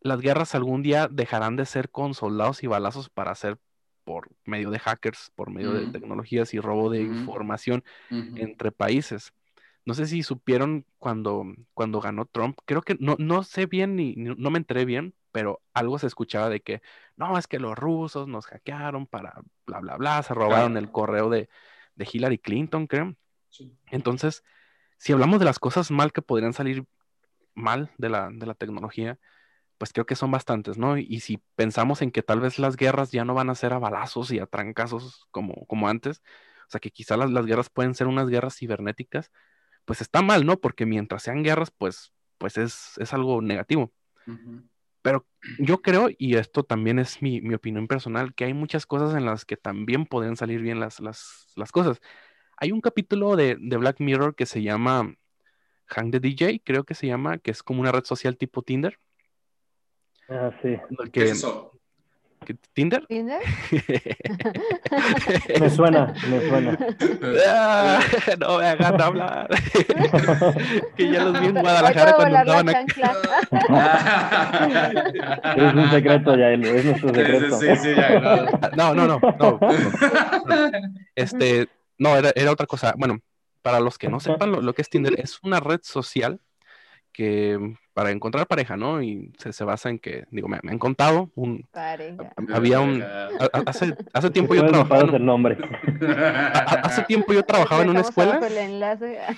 las 0.00 0.20
guerras 0.20 0.54
algún 0.54 0.82
día 0.82 1.08
dejarán 1.08 1.56
de 1.56 1.66
ser 1.66 1.90
con 1.90 2.14
soldados 2.14 2.62
y 2.62 2.66
balazos 2.66 3.08
para 3.08 3.34
ser 3.34 3.58
por 4.04 4.30
medio 4.44 4.70
de 4.70 4.78
hackers, 4.78 5.30
por 5.34 5.50
medio 5.50 5.72
de 5.72 5.82
Ujú. 5.82 5.92
tecnologías 5.92 6.54
y 6.54 6.60
robo 6.60 6.90
de 6.90 7.02
Ujú. 7.02 7.14
información 7.14 7.84
Ujú. 8.10 8.32
entre 8.36 8.72
países. 8.72 9.32
No 9.84 9.94
sé 9.94 10.06
si 10.06 10.22
supieron 10.22 10.86
cuando, 10.98 11.44
cuando 11.74 12.00
ganó 12.00 12.24
Trump, 12.26 12.58
creo 12.64 12.82
que 12.82 12.96
no, 13.00 13.16
no 13.18 13.42
sé 13.42 13.66
bien 13.66 13.96
ni, 13.96 14.14
no 14.14 14.50
me 14.50 14.58
enteré 14.58 14.84
bien, 14.84 15.14
pero 15.32 15.60
algo 15.72 15.98
se 15.98 16.06
escuchaba 16.06 16.48
de 16.48 16.60
que 16.60 16.82
no, 17.16 17.36
es 17.36 17.46
que 17.48 17.58
los 17.58 17.76
rusos 17.76 18.28
nos 18.28 18.46
hackearon 18.46 19.06
para 19.06 19.40
bla, 19.66 19.80
bla, 19.80 19.96
bla, 19.96 20.22
se 20.22 20.34
robaron 20.34 20.76
el 20.76 20.84
Claro. 20.84 20.92
correo 20.92 21.30
de, 21.30 21.48
de 21.96 22.08
Hillary 22.10 22.38
Clinton, 22.38 22.86
creo. 22.86 23.16
Sí. 23.48 23.76
Entonces, 23.90 24.44
si 24.98 25.12
hablamos 25.12 25.40
de 25.40 25.46
las 25.46 25.58
cosas 25.58 25.90
mal 25.90 26.12
que 26.12 26.22
podrían 26.22 26.52
salir 26.52 26.84
mal 27.54 27.90
de 27.98 28.08
la, 28.08 28.30
de 28.32 28.46
la 28.46 28.54
tecnología, 28.54 29.18
pues 29.82 29.92
creo 29.92 30.06
que 30.06 30.14
son 30.14 30.30
bastantes, 30.30 30.78
¿no? 30.78 30.96
Y, 30.96 31.18
si 31.18 31.42
pensamos 31.56 32.02
en 32.02 32.12
que 32.12 32.22
tal 32.22 32.38
vez 32.38 32.60
las 32.60 32.76
guerras 32.76 33.10
ya 33.10 33.24
no 33.24 33.34
van 33.34 33.50
a 33.50 33.56
ser 33.56 33.72
a 33.72 33.80
balazos 33.80 34.30
y 34.30 34.38
a 34.38 34.46
trancazos 34.46 35.26
como, 35.32 35.66
como 35.66 35.88
antes, 35.88 36.22
o 36.68 36.70
sea, 36.70 36.78
que 36.78 36.92
quizá 36.92 37.16
las, 37.16 37.32
las 37.32 37.46
guerras 37.46 37.68
pueden 37.68 37.96
ser 37.96 38.06
unas 38.06 38.28
guerras 38.28 38.56
cibernéticas, 38.56 39.32
pues 39.84 40.00
está 40.00 40.22
mal, 40.22 40.46
¿no? 40.46 40.60
Porque 40.60 40.86
mientras 40.86 41.24
sean 41.24 41.42
guerras, 41.42 41.72
pues, 41.76 42.12
pues 42.38 42.58
es, 42.58 42.96
es 42.98 43.12
algo 43.12 43.42
negativo. 43.42 43.92
Pero 45.02 45.26
yo 45.58 45.82
creo, 45.82 46.10
y 46.16 46.36
esto 46.36 46.62
también 46.62 47.00
es 47.00 47.20
mi, 47.20 47.40
mi 47.40 47.54
opinión 47.54 47.88
personal, 47.88 48.34
que 48.34 48.44
hay 48.44 48.54
muchas 48.54 48.86
cosas 48.86 49.16
en 49.16 49.24
las 49.24 49.44
que 49.44 49.56
también 49.56 50.06
podrían 50.06 50.36
salir 50.36 50.60
bien 50.60 50.78
las, 50.78 51.00
las, 51.00 51.48
las 51.56 51.72
cosas. 51.72 52.00
Hay 52.56 52.70
un 52.70 52.82
capítulo 52.82 53.34
de, 53.34 53.56
de 53.60 53.76
Black 53.78 53.98
Mirror 53.98 54.36
que 54.36 54.46
se 54.46 54.62
llama 54.62 55.16
Hang 55.86 56.12
the 56.12 56.20
DJ, 56.20 56.62
creo 56.64 56.84
que 56.84 56.94
se 56.94 57.08
llama, 57.08 57.38
que 57.38 57.50
es 57.50 57.64
como 57.64 57.80
una 57.80 57.90
red 57.90 58.04
social 58.04 58.36
tipo 58.36 58.62
Tinder. 58.62 59.00
Ah, 60.32 60.50
sí. 60.62 60.78
¿Qué 61.12 61.24
es 61.24 61.32
eso? 61.32 61.72
¿Tinder? 62.72 63.06
¿Tinder? 63.06 63.40
Me 65.60 65.70
suena, 65.70 66.12
me 66.28 66.48
suena. 66.48 66.76
Ah, 67.46 68.00
no 68.40 68.58
me 68.58 68.66
hagan 68.66 69.00
hablar. 69.00 69.48
que 70.96 71.10
ya 71.10 71.24
los 71.24 71.40
vi 71.40 71.46
en 71.46 71.60
Guadalajara 71.60 72.14
cuando 72.14 72.38
andaban 72.38 72.68
aquí. 72.68 73.00
Es 75.56 75.74
un 75.74 75.90
secreto, 75.90 76.36
ya, 76.36 76.50
es 76.50 76.84
nuestro 76.84 77.14
secreto. 77.14 77.58
Sí, 77.58 77.66
sí, 77.68 77.76
sí, 77.76 77.94
ya, 77.94 78.48
no. 78.76 78.94
No, 78.94 79.06
no, 79.06 79.06
no, 79.06 79.20
no. 79.38 79.60
Este, 81.14 81.68
no, 81.98 82.16
era, 82.16 82.32
era 82.34 82.50
otra 82.50 82.66
cosa. 82.66 82.94
Bueno, 82.96 83.20
para 83.62 83.78
los 83.80 83.98
que 83.98 84.08
no 84.08 84.18
sepan 84.18 84.50
lo, 84.50 84.60
lo 84.60 84.74
que 84.74 84.82
es 84.82 84.90
Tinder, 84.90 85.14
es 85.18 85.38
una 85.42 85.60
red 85.60 85.80
social 85.82 86.40
que 87.12 87.76
para 87.94 88.10
encontrar 88.10 88.46
pareja, 88.46 88.76
¿no? 88.76 89.02
Y 89.02 89.32
se, 89.38 89.52
se 89.52 89.64
basa 89.64 89.90
en 89.90 89.98
que, 89.98 90.24
digo, 90.30 90.48
me, 90.48 90.58
me 90.62 90.72
han 90.72 90.78
contado, 90.78 91.30
un, 91.34 91.66
Pareja. 91.70 92.32
había 92.52 92.80
un, 92.80 93.02
a- 93.02 93.28
a- 93.52 93.62
hace, 93.66 93.94
hace 94.12 94.30
tiempo 94.36 94.54
yo 94.54 94.66
trabajaba, 94.66 95.02
en, 95.02 95.14
el 95.14 95.24
nombre. 95.24 95.58
a- 96.08 96.58
a- 96.58 96.80
hace 96.86 97.02
tiempo 97.02 97.32
yo 97.32 97.42
trabajaba 97.42 97.82
en 97.82 97.90
una 97.90 98.00
escuela, 98.00 98.38
el 98.46 98.56
enlace. 98.56 99.18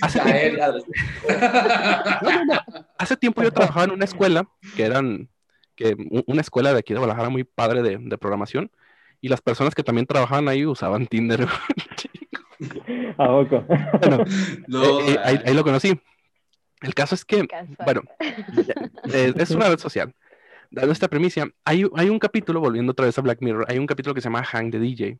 hace 0.00 0.20
tiempo, 0.20 0.56
ya. 0.56 0.68
no, 2.22 2.30
no, 2.30 2.44
no. 2.44 2.60
Hace 2.98 3.16
tiempo 3.16 3.42
yo 3.42 3.52
trabajaba 3.52 3.84
en 3.84 3.90
una 3.92 4.04
escuela 4.04 4.48
que 4.76 4.84
eran, 4.84 5.28
que 5.74 5.96
una 6.26 6.40
escuela 6.40 6.72
de 6.72 6.78
aquí 6.78 6.92
de 6.92 6.98
Guadalajara 7.00 7.30
muy 7.30 7.44
padre 7.44 7.82
de, 7.82 7.98
de 7.98 8.18
programación, 8.18 8.70
y 9.20 9.28
las 9.28 9.40
personas 9.40 9.74
que 9.74 9.82
también 9.84 10.06
trabajaban 10.06 10.48
ahí 10.48 10.66
usaban 10.66 11.06
Tinder. 11.06 11.46
¿A 13.18 13.26
poco? 13.26 13.64
Bueno, 14.00 14.24
No, 14.66 15.00
Eh, 15.00 15.12
eh, 15.12 15.18
ahí, 15.24 15.38
ahí 15.44 15.54
lo 15.54 15.64
conocí. 15.64 15.98
El 16.80 16.94
caso 16.94 17.14
es 17.14 17.24
que, 17.24 17.46
Casual. 17.46 17.76
bueno, 17.84 18.02
eh, 19.12 19.32
es 19.36 19.50
una 19.50 19.68
red 19.68 19.78
social. 19.78 20.12
Dando 20.70 20.92
esta 20.92 21.08
premisa, 21.08 21.46
hay, 21.64 21.84
hay 21.94 22.08
un 22.08 22.18
capítulo, 22.18 22.60
volviendo 22.60 22.92
otra 22.92 23.06
vez 23.06 23.16
a 23.18 23.22
Black 23.22 23.40
Mirror, 23.40 23.66
hay 23.68 23.78
un 23.78 23.86
capítulo 23.86 24.14
que 24.14 24.20
se 24.20 24.26
llama 24.26 24.42
Hang 24.42 24.70
the 24.70 24.78
DJ, 24.78 25.18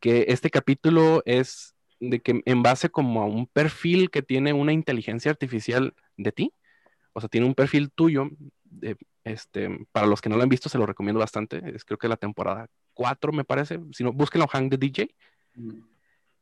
que 0.00 0.26
este 0.28 0.50
capítulo 0.50 1.22
es 1.24 1.74
de 1.98 2.20
que 2.20 2.42
en 2.44 2.62
base 2.62 2.90
como 2.90 3.22
a 3.22 3.24
un 3.24 3.46
perfil 3.46 4.10
que 4.10 4.22
tiene 4.22 4.52
una 4.52 4.72
inteligencia 4.72 5.30
artificial 5.30 5.94
de 6.16 6.30
ti, 6.30 6.52
o 7.14 7.20
sea, 7.20 7.28
tiene 7.28 7.46
un 7.46 7.54
perfil 7.54 7.90
tuyo, 7.90 8.28
de, 8.64 8.96
este, 9.24 9.70
para 9.92 10.06
los 10.06 10.20
que 10.20 10.28
no 10.28 10.36
lo 10.36 10.42
han 10.42 10.48
visto, 10.50 10.68
se 10.68 10.78
lo 10.78 10.86
recomiendo 10.86 11.20
bastante, 11.20 11.62
es 11.74 11.84
creo 11.84 11.98
que 11.98 12.08
la 12.08 12.18
temporada 12.18 12.68
4 12.94 13.32
me 13.32 13.44
parece, 13.44 13.80
si 13.92 14.04
no, 14.04 14.12
búsquenlo 14.12 14.46
Hang 14.46 14.68
the 14.68 14.76
DJ, 14.76 15.14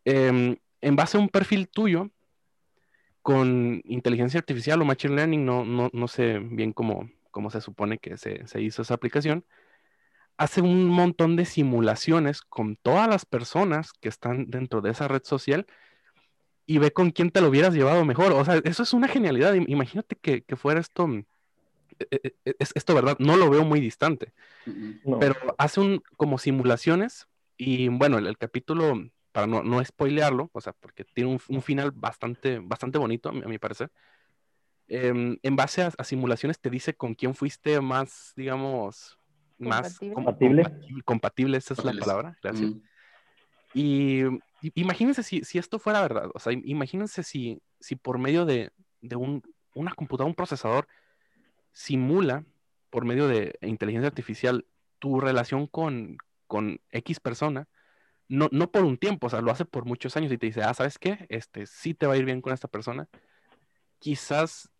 em, 0.04 0.56
en 0.80 0.96
base 0.96 1.16
a 1.16 1.20
un 1.20 1.28
perfil 1.28 1.68
tuyo 1.68 2.10
con 3.22 3.80
inteligencia 3.86 4.38
artificial 4.38 4.80
o 4.82 4.84
machine 4.84 5.16
learning, 5.16 5.44
no, 5.44 5.64
no, 5.64 5.90
no 5.92 6.08
sé 6.08 6.38
bien 6.38 6.72
cómo, 6.72 7.10
cómo 7.30 7.50
se 7.50 7.60
supone 7.60 7.98
que 7.98 8.16
se, 8.18 8.46
se 8.46 8.60
hizo 8.60 8.82
esa 8.82 8.94
aplicación, 8.94 9.44
hace 10.36 10.60
un 10.60 10.86
montón 10.86 11.36
de 11.36 11.46
simulaciones 11.46 12.42
con 12.42 12.76
todas 12.76 13.08
las 13.08 13.24
personas 13.24 13.92
que 13.92 14.08
están 14.08 14.50
dentro 14.50 14.80
de 14.82 14.90
esa 14.90 15.08
red 15.08 15.22
social 15.24 15.66
y 16.66 16.78
ve 16.78 16.92
con 16.92 17.10
quién 17.10 17.30
te 17.30 17.40
lo 17.40 17.48
hubieras 17.48 17.74
llevado 17.74 18.04
mejor. 18.04 18.32
O 18.32 18.44
sea, 18.44 18.60
eso 18.64 18.82
es 18.82 18.92
una 18.92 19.08
genialidad. 19.08 19.54
Im- 19.54 19.66
Imagínate 19.68 20.16
que, 20.16 20.42
que 20.42 20.56
fuera 20.56 20.80
esto, 20.80 21.06
mm, 21.06 21.24
eh, 22.10 22.34
eh, 22.44 22.54
es, 22.58 22.72
esto, 22.74 22.94
¿verdad? 22.94 23.16
No 23.20 23.36
lo 23.36 23.48
veo 23.48 23.64
muy 23.64 23.80
distante 23.80 24.32
No. 25.04 25.18
pero 25.18 25.36
hace 25.58 25.80
un, 25.80 26.02
como 26.16 26.38
simulaciones 26.38 27.26
y 27.56 27.88
bueno, 27.88 28.18
el, 28.18 28.26
el 28.26 28.36
capítulo, 28.38 29.00
para 29.34 29.48
no, 29.48 29.64
no 29.64 29.84
spoilearlo, 29.84 30.48
o 30.52 30.60
sea, 30.60 30.72
porque 30.74 31.04
tiene 31.04 31.28
un, 31.28 31.40
un 31.48 31.60
final 31.60 31.90
bastante, 31.90 32.60
bastante 32.60 32.98
bonito, 32.98 33.30
a 33.30 33.32
mi, 33.32 33.42
a 33.42 33.48
mi 33.48 33.58
parecer. 33.58 33.90
em, 34.86 35.36
en 35.42 35.56
base 35.56 35.82
a, 35.82 35.90
a 35.98 36.04
simulaciones 36.04 36.60
te 36.60 36.70
dice 36.70 36.94
con 36.94 37.14
quién 37.14 37.34
fuiste 37.34 37.80
más, 37.80 38.32
digamos, 38.36 39.18
más 39.58 39.98
Compatible. 39.98 40.14
com- 40.14 40.24
Compatible. 40.24 40.62
compatible, 40.62 41.02
compatible, 41.02 41.56
esa 41.58 41.74
es 41.74 41.84
la 41.84 41.92
palabra, 41.94 42.38
gracias. 42.40 42.70
Y, 43.74 44.22
y 44.24 44.72
imagínense 44.76 45.24
si, 45.24 45.42
si 45.42 45.58
esto 45.58 45.80
fuera 45.80 46.00
verdad, 46.00 46.30
o 46.32 46.38
sea, 46.38 46.52
im- 46.52 46.62
imagínense 46.64 47.24
si, 47.24 47.60
si 47.80 47.96
por 47.96 48.18
medio 48.18 48.44
de, 48.44 48.70
de 49.00 49.16
un, 49.16 49.42
una 49.74 49.92
computadora, 49.94 50.28
un 50.28 50.36
procesador, 50.36 50.86
simula 51.72 52.44
por 52.90 53.04
medio 53.04 53.26
de 53.26 53.58
inteligencia 53.62 54.06
artificial 54.06 54.64
tu 55.00 55.18
relación 55.20 55.66
con, 55.66 56.18
con 56.46 56.80
X 56.92 57.18
persona, 57.18 57.66
no, 58.28 58.48
no 58.52 58.70
por 58.70 58.84
un 58.84 58.96
tiempo, 58.98 59.26
o 59.26 59.30
sea, 59.30 59.40
lo 59.40 59.50
hace 59.50 59.64
por 59.64 59.84
muchos 59.84 60.16
años 60.16 60.32
y 60.32 60.38
te 60.38 60.46
dice, 60.46 60.62
ah, 60.62 60.74
¿sabes 60.74 60.98
qué? 60.98 61.26
Este, 61.28 61.66
sí 61.66 61.94
te 61.94 62.06
va 62.06 62.14
a 62.14 62.16
ir 62.16 62.24
bien 62.24 62.40
con 62.40 62.52
esta 62.52 62.68
persona. 62.68 63.08
Quizás 63.98 64.70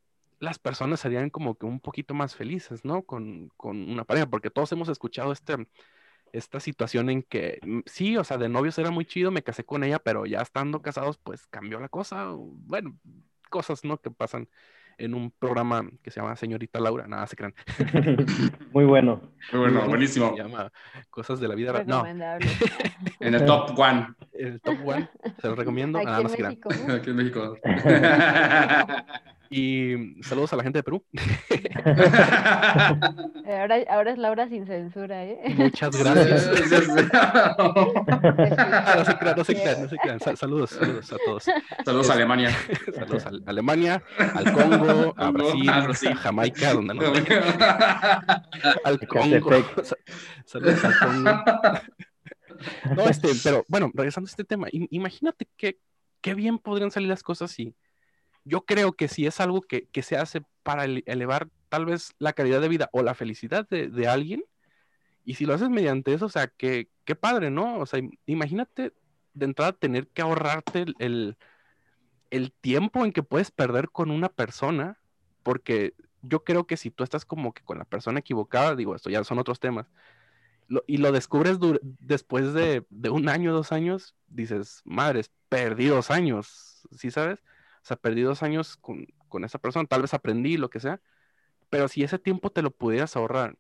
las 0.41 0.59
personas 0.59 1.01
serían 1.01 1.31
como 1.31 1.57
que 1.57 1.67
un 1.67 1.81
poquito 1.81 2.15
más 2.15 2.37
felices, 2.37 2.85
¿no? 2.85 3.03
Con, 3.05 3.49
con 3.57 3.91
una 3.91 4.05
pareja, 4.05 4.27
porque 4.27 4.51
todos 4.51 4.73
hemos 4.73 4.89
escuchado 4.89 5.33
este, 5.33 5.69
esta 6.33 6.61
situación 6.61 7.11
en 7.11 7.23
que 7.23 7.61
mm, 7.63 7.81
sí, 7.87 8.17
o 8.17 8.25
sea, 8.25 8.39
de 8.39 8.49
novios 8.49 8.79
era 8.79 8.91
muy 8.91 9.07
chido, 9.07 9.31
me 9.31 9.43
casé 9.43 9.65
con 9.65 9.85
ella, 9.85 9.99
pero 9.99 10.27
ya 10.27 10.41
estando 10.43 10.83
casados, 10.83 11.19
pues 11.19 11.47
cambió 11.49 11.81
la 11.81 11.89
cosa. 11.89 12.29
Bueno, 12.37 12.99
cosas, 13.51 13.85
¿no? 13.85 13.99
Que 14.01 14.11
pasan 14.11 14.49
en 14.99 15.15
un 15.15 15.31
programa 15.31 15.89
que 16.03 16.11
se 16.11 16.21
llama 16.21 16.37
Señorita 16.37 16.81
Laura, 16.81 17.07
nada, 17.07 17.27
se 17.27 17.37
crean. 17.37 17.55
Muy 18.73 18.85
bueno. 18.85 19.21
Muy 19.53 19.61
bueno, 19.61 19.87
buenísimo. 19.87 20.35
Se 20.37 20.43
llama 20.43 20.73
Cosas 21.11 21.41
de 21.41 21.49
la 21.49 21.55
vida. 21.55 21.73
real. 21.73 21.87
No. 21.87 22.05
En 23.21 23.35
el 23.35 23.45
top 23.47 23.79
one 23.79 24.09
el 24.35 24.61
top 24.61 24.77
one, 24.85 25.09
se 25.41 25.49
lo 25.49 25.55
recomiendo. 25.55 25.99
Aquí 25.99 26.07
nada, 26.07 26.19
en 26.19 26.23
no 26.25 26.29
se 26.29 26.37
crean. 26.37 26.59
México. 26.65 26.93
aquí 26.93 27.11
en 27.11 27.17
México. 27.17 27.57
Y 29.57 30.21
saludos 30.25 30.53
a 30.53 30.57
la 30.57 30.65
gente 30.65 30.81
de 30.81 30.83
Perú. 30.83 31.05
Ahora, 33.47 33.77
ahora 33.89 34.11
es 34.11 34.19
Laura 34.19 34.49
sin 34.49 34.67
censura, 34.67 35.25
¿eh? 35.25 35.55
Muchas 35.57 35.97
gracias. 35.97 36.51
Ah, 37.13 38.95
no 38.99 39.05
se 39.05 39.17
crean, 39.19 39.37
no 39.37 39.45
se 39.45 39.55
crean, 39.55 39.83
no 39.83 39.89
se 39.89 39.97
crean. 39.97 40.19
Sa- 40.21 40.35
saludos, 40.37 40.71
saludos 40.71 41.13
a 41.13 41.17
todos. 41.25 41.45
Saludos 41.85 42.11
a 42.11 42.15
Alemania. 42.15 42.51
Saludos 42.95 43.27
a 43.27 43.31
Alemania, 43.47 44.03
al 44.35 44.53
Congo, 44.53 45.15
a 45.17 45.31
Brasil, 45.31 45.69
A 45.71 45.81
Brasil. 45.83 46.09
a 46.13 46.17
Jamaica, 46.17 46.73
donde 46.75 46.95
no 46.95 47.03
al 48.85 49.07
Congo. 49.07 49.51
Saludos 50.47 50.85
al 50.85 50.99
Congo. 50.99 51.31
No, 52.97 53.03
este, 53.09 53.29
pero 53.45 53.65
bueno, 53.69 53.91
regresando 53.95 54.27
a 54.27 54.31
este 54.31 54.45
tema, 54.45 54.69
im- 54.71 54.89
imagínate 54.91 55.47
que 55.57 55.79
qué 56.21 56.35
bien 56.35 56.59
podrían 56.59 56.91
salir 56.91 57.09
las 57.09 57.23
cosas 57.23 57.51
si 57.53 57.75
yo 58.45 58.65
creo 58.65 58.93
que 58.93 59.09
si 59.09 59.27
es 59.27 59.41
algo 59.41 59.63
que, 59.63 59.87
que 59.89 60.03
se 60.03 60.17
hace 60.17 60.43
para 60.63 60.85
ele- 60.85 61.03
elevar 61.07 61.49
tal 61.69 61.87
vez 61.87 62.15
la 62.19 62.33
calidad 62.33 62.61
de 62.61 62.69
vida 62.69 62.89
o 62.93 63.03
la 63.03 63.15
felicidad 63.15 63.69
de, 63.69 63.89
de 63.89 64.09
alguien, 64.09 64.45
y 65.25 65.35
si 65.35 65.47
lo 65.47 65.55
haces 65.55 65.71
mediante 65.71 66.13
eso, 66.13 66.27
o 66.27 66.31
sea, 66.31 66.49
que 66.49 66.89
qué 67.05 67.15
padre, 67.15 67.51
¿no? 67.51 67.79
O 67.79 67.87
sea, 67.87 68.01
im- 68.01 68.19
imagínate 68.27 68.93
de 69.33 69.45
entrada 69.45 69.73
tener 69.73 70.09
que 70.09 70.23
ahorrarte 70.23 70.87
el, 70.99 71.37
el, 72.31 72.53
tiempo 72.53 73.05
en 73.05 73.13
que 73.13 73.23
puedes 73.23 73.51
perder 73.51 73.91
con 73.91 74.11
una 74.11 74.29
persona, 74.29 74.99
porque 75.43 75.95
yo 76.23 76.45
creo 76.45 76.67
que 76.67 76.77
si 76.77 76.91
tú 76.91 77.05
estás 77.05 77.25
como 77.25 77.53
que 77.53 77.63
con 77.63 77.79
la 77.79 77.85
persona 77.85 78.21
equivocada, 78.21 78.77
digo, 78.77 78.95
esto 78.95 79.11
ya 79.11 79.25
son 79.25 79.39
otros 79.39 79.61
temas, 79.61 79.87
y 80.87 80.97
lo 80.97 81.13
descubres 81.13 81.59
después 81.83 82.55
de, 82.55 82.85
un 83.11 83.29
año, 83.29 83.53
dos 83.53 83.73
años, 83.73 84.15
dices, 84.29 84.81
madres, 84.85 85.31
perdí 85.49 85.87
dos 85.87 86.11
años, 86.11 86.89
¿sí 86.93 87.11
sabes? 87.11 87.41
O 87.85 87.87
sea, 87.87 87.97
perdí 87.97 88.23
dos 88.23 88.43
años 88.43 88.77
con, 88.79 89.07
esa 89.45 89.59
persona, 89.59 89.87
tal 89.87 90.03
vez 90.03 90.15
aprendí, 90.15 90.57
lo 90.57 90.71
que 90.71 90.81
sea, 90.81 91.01
pero 91.71 91.89
si 91.89 92.05
ese 92.05 92.19
tiempo 92.19 92.51
te 92.51 92.63
lo 92.63 92.71
pudieras 92.71 93.17
ahorrar 93.17 93.59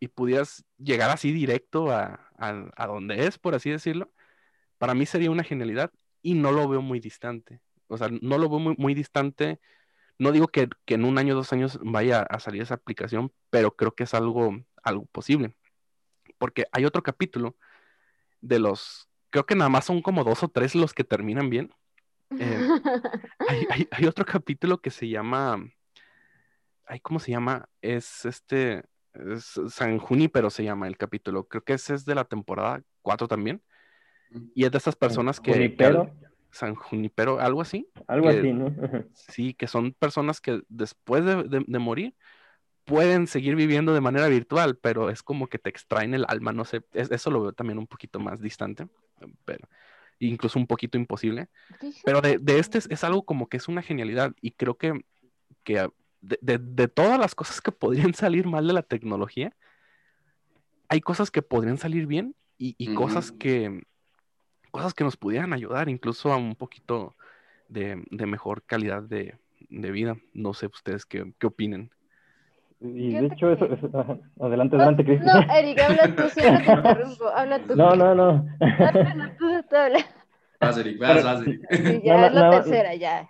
y 0.00 0.08
pudieras 0.08 0.64
llegar 0.78 1.10
así 1.10 1.32
directo 1.32 1.90
a, 1.92 2.20
donde 2.86 3.26
es, 3.26 3.38
por 3.38 3.54
así 3.54 3.70
decirlo, 3.70 4.12
para 4.78 4.94
mí 4.94 5.06
sería 5.06 5.30
una 5.30 5.44
genialidad 5.44 5.92
y 6.22 6.34
no 6.34 6.52
lo 6.52 6.68
veo 6.68 6.82
muy 6.82 7.00
distante. 7.00 7.60
O 7.88 7.98
sea, 7.98 8.08
no 8.10 8.38
lo 8.38 8.48
veo 8.50 8.58
muy, 8.58 8.74
muy 8.78 8.94
distante. 8.94 9.60
No 10.18 10.32
digo 10.32 10.48
que, 10.48 10.68
que, 10.86 10.94
en 10.94 11.04
un 11.04 11.18
año, 11.18 11.34
dos 11.34 11.52
años 11.52 11.78
vaya 11.82 12.22
a 12.22 12.40
salir 12.40 12.62
esa 12.62 12.74
aplicación, 12.74 13.32
pero 13.50 13.76
creo 13.76 13.94
que 13.94 14.04
es 14.04 14.14
algo, 14.14 14.56
algo 14.82 15.06
posible 15.06 15.56
porque 16.42 16.66
hay 16.72 16.84
otro 16.84 17.04
capítulo 17.04 17.56
de 18.40 18.58
los, 18.58 19.08
creo 19.30 19.46
que 19.46 19.54
nada 19.54 19.68
más 19.68 19.84
son 19.84 20.02
como 20.02 20.24
dos 20.24 20.42
o 20.42 20.48
tres 20.48 20.74
los 20.74 20.92
que 20.92 21.04
terminan 21.04 21.50
bien. 21.50 21.72
Eh, 22.38 23.86
hay, 23.90 24.06
otro 24.06 24.24
capítulo 24.24 24.78
que 24.78 24.90
se 24.90 25.08
llama, 25.08 25.62
ay, 26.86 27.00
¿cómo 27.00 27.18
se 27.18 27.30
llama? 27.30 27.68
Es 27.80 28.24
este, 28.24 28.84
es 29.14 29.60
San 29.68 30.00
pero 30.32 30.50
se 30.50 30.64
llama 30.64 30.88
el 30.88 30.96
capítulo. 30.96 31.48
Creo 31.48 31.64
que 31.64 31.74
ese 31.74 31.94
es 31.94 32.04
de 32.04 32.14
la 32.14 32.24
temporada 32.24 32.82
4 33.02 33.28
también. 33.28 33.62
Y 34.54 34.64
es 34.64 34.70
de 34.70 34.78
esas 34.78 34.96
personas 34.96 35.40
que... 35.40 35.52
Junipero. 35.52 36.14
San 36.50 36.74
Junipero, 36.74 37.40
algo 37.40 37.62
así. 37.62 37.88
Algo 38.06 38.28
así, 38.28 38.52
¿no? 38.52 38.74
sí, 39.14 39.54
que 39.54 39.66
son 39.66 39.92
personas 39.92 40.40
que 40.40 40.62
después 40.68 41.24
de 41.24 41.78
morir 41.78 42.14
pueden 42.84 43.26
seguir 43.26 43.56
viviendo 43.56 43.94
de 43.94 44.00
manera 44.00 44.28
virtual, 44.28 44.76
pero 44.76 45.10
es 45.10 45.22
como 45.22 45.46
que 45.48 45.58
te 45.58 45.70
extraen 45.70 46.14
el 46.14 46.24
alma, 46.28 46.52
no 46.52 46.64
sé, 46.64 46.82
eso 46.92 47.30
lo 47.30 47.42
veo 47.42 47.52
también 47.52 47.78
un 47.78 47.86
poquito 47.86 48.18
más 48.20 48.40
distante, 48.40 48.88
pero 49.44 49.68
incluso 50.18 50.58
un 50.58 50.66
poquito 50.66 50.98
imposible. 50.98 51.48
Pero 52.04 52.20
de, 52.20 52.40
este 52.58 52.78
es, 52.78 53.04
algo 53.04 53.24
como 53.24 53.48
que 53.48 53.56
es 53.56 53.68
una 53.68 53.82
genialidad 53.82 54.34
y 54.40 54.52
creo 54.52 54.76
que, 54.76 55.04
que 55.64 55.88
de, 56.20 56.88
todas 56.88 57.18
las 57.18 57.34
cosas 57.34 57.60
que 57.60 57.72
podrían 57.72 58.14
salir 58.14 58.46
mal 58.46 58.66
de 58.66 58.72
la 58.72 58.82
tecnología, 58.82 59.54
hay 60.88 61.00
cosas 61.00 61.30
que 61.30 61.42
podrían 61.42 61.78
salir 61.78 62.06
bien 62.06 62.34
y, 62.58 62.94
cosas 62.94 63.32
que 63.32 63.82
cosas 64.70 64.94
que 64.94 65.04
nos 65.04 65.16
pudieran 65.16 65.52
ayudar 65.52 65.88
incluso 65.88 66.32
a 66.32 66.36
un 66.36 66.54
poquito 66.54 67.16
de, 67.68 67.96
mejor 68.26 68.62
calidad 68.62 69.02
de, 69.02 69.36
vida. 69.68 70.16
No 70.32 70.54
sé 70.54 70.66
ustedes 70.66 71.04
qué, 71.04 71.32
qué 71.38 71.46
opinen. 71.46 71.90
Y 72.82 73.14
de 73.14 73.26
hecho, 73.26 73.52
eso, 73.52 73.66
adelante, 74.40 74.76
adelante, 74.76 75.04
Cris. 75.04 75.20
No, 75.20 75.40
Eric, 75.54 75.80
habla 75.88 76.16
tú, 76.16 76.28
siempre 76.28 76.64
te 76.64 76.72
interrumpo, 76.72 77.28
habla 77.34 77.58
tú. 77.60 77.76
No, 77.76 77.94
no, 77.94 78.14
no. 78.14 78.32
No, 78.32 78.44
tú, 79.38 79.46
tú 79.68 79.76
hablas. 79.76 80.04
Vas, 80.60 80.78
Eric, 80.78 80.98
vas, 80.98 81.24
vas, 81.24 81.42
Eric. 81.42 82.02
ya 82.04 82.26
es 82.26 82.32
la 82.34 82.50
tercera, 82.50 82.94
ya. 82.94 83.28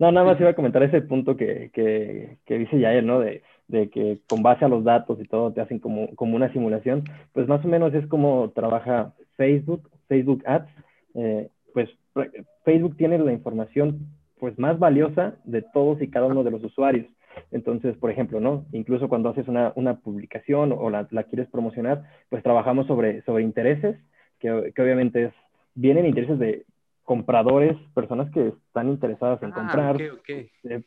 no, 0.00 0.10
nada 0.10 0.26
más 0.26 0.40
iba 0.40 0.50
a 0.50 0.54
comentar 0.54 0.82
ese 0.82 1.00
punto 1.00 1.36
que, 1.36 1.70
que, 1.72 2.38
que 2.44 2.58
dice 2.58 2.78
Yael, 2.78 3.06
¿no? 3.06 3.20
De, 3.20 3.42
de 3.68 3.88
que 3.88 4.18
con 4.28 4.42
base 4.42 4.64
a 4.64 4.68
los 4.68 4.84
datos 4.84 5.18
y 5.20 5.24
todo 5.24 5.52
te 5.52 5.60
hacen 5.60 5.78
como, 5.78 6.14
como 6.16 6.36
una 6.36 6.52
simulación. 6.52 7.04
Pues 7.32 7.48
más 7.48 7.64
o 7.64 7.68
menos 7.68 7.94
es 7.94 8.06
como 8.06 8.50
trabaja 8.50 9.12
Facebook, 9.36 9.88
Facebook 10.08 10.42
Ads. 10.46 10.68
Eh, 11.14 11.48
pues 11.72 11.88
Facebook 12.64 12.96
tiene 12.96 13.18
la 13.18 13.32
información 13.32 14.08
pues 14.38 14.58
más 14.58 14.78
valiosa 14.78 15.34
de 15.44 15.62
todos 15.62 16.02
y 16.02 16.08
cada 16.08 16.26
uno 16.26 16.42
de 16.44 16.50
los 16.50 16.62
usuarios. 16.64 17.06
Entonces, 17.50 17.96
por 17.96 18.10
ejemplo, 18.10 18.40
¿no? 18.40 18.66
Incluso 18.72 19.08
cuando 19.08 19.30
haces 19.30 19.48
una, 19.48 19.72
una 19.76 20.00
publicación 20.00 20.72
o 20.72 20.90
la, 20.90 21.06
la, 21.10 21.24
quieres 21.24 21.48
promocionar, 21.48 22.04
pues 22.28 22.42
trabajamos 22.42 22.86
sobre, 22.86 23.22
sobre 23.22 23.44
intereses, 23.44 23.96
que, 24.38 24.72
que, 24.74 24.82
obviamente 24.82 25.24
es, 25.24 25.32
vienen 25.74 26.06
intereses 26.06 26.38
de 26.38 26.64
compradores, 27.04 27.76
personas 27.94 28.30
que 28.30 28.48
están 28.48 28.88
interesadas 28.88 29.42
en 29.42 29.50
ah, 29.52 29.54
comprar, 29.54 29.98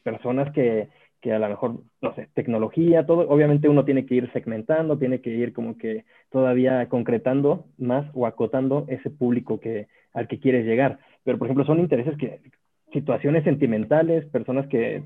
personas 0.04 0.52
que, 0.52 0.90
que 1.22 1.34
a 1.34 1.40
lo 1.40 1.50
mejor, 1.50 1.82
no 2.02 2.16
sé, 2.16 2.30
tecnología, 2.34 3.06
todo, 3.06 3.28
obviamente 3.30 3.70
uno 3.70 3.86
tiene 3.86 4.06
que 4.06 4.16
ir 4.16 4.32
segmentando, 4.34 4.98
tiene 4.98 5.22
que 5.22 5.30
ir 5.30 5.54
como 5.54 5.78
que 5.78 6.06
todavía 6.32 6.88
concretando 6.90 7.66
más 7.78 8.10
o 8.14 8.26
acotando 8.26 8.86
ese 8.88 9.10
público 9.10 9.60
que, 9.60 9.88
al 10.14 10.28
que 10.28 10.40
quieres 10.40 10.66
llegar. 10.66 11.00
Pero, 11.24 11.38
por 11.38 11.48
ejemplo, 11.48 11.66
son 11.66 11.80
intereses 11.80 12.18
que, 12.18 12.40
situaciones 12.92 13.44
sentimentales, 13.44 14.26
personas 14.26 14.68
que 14.68 15.04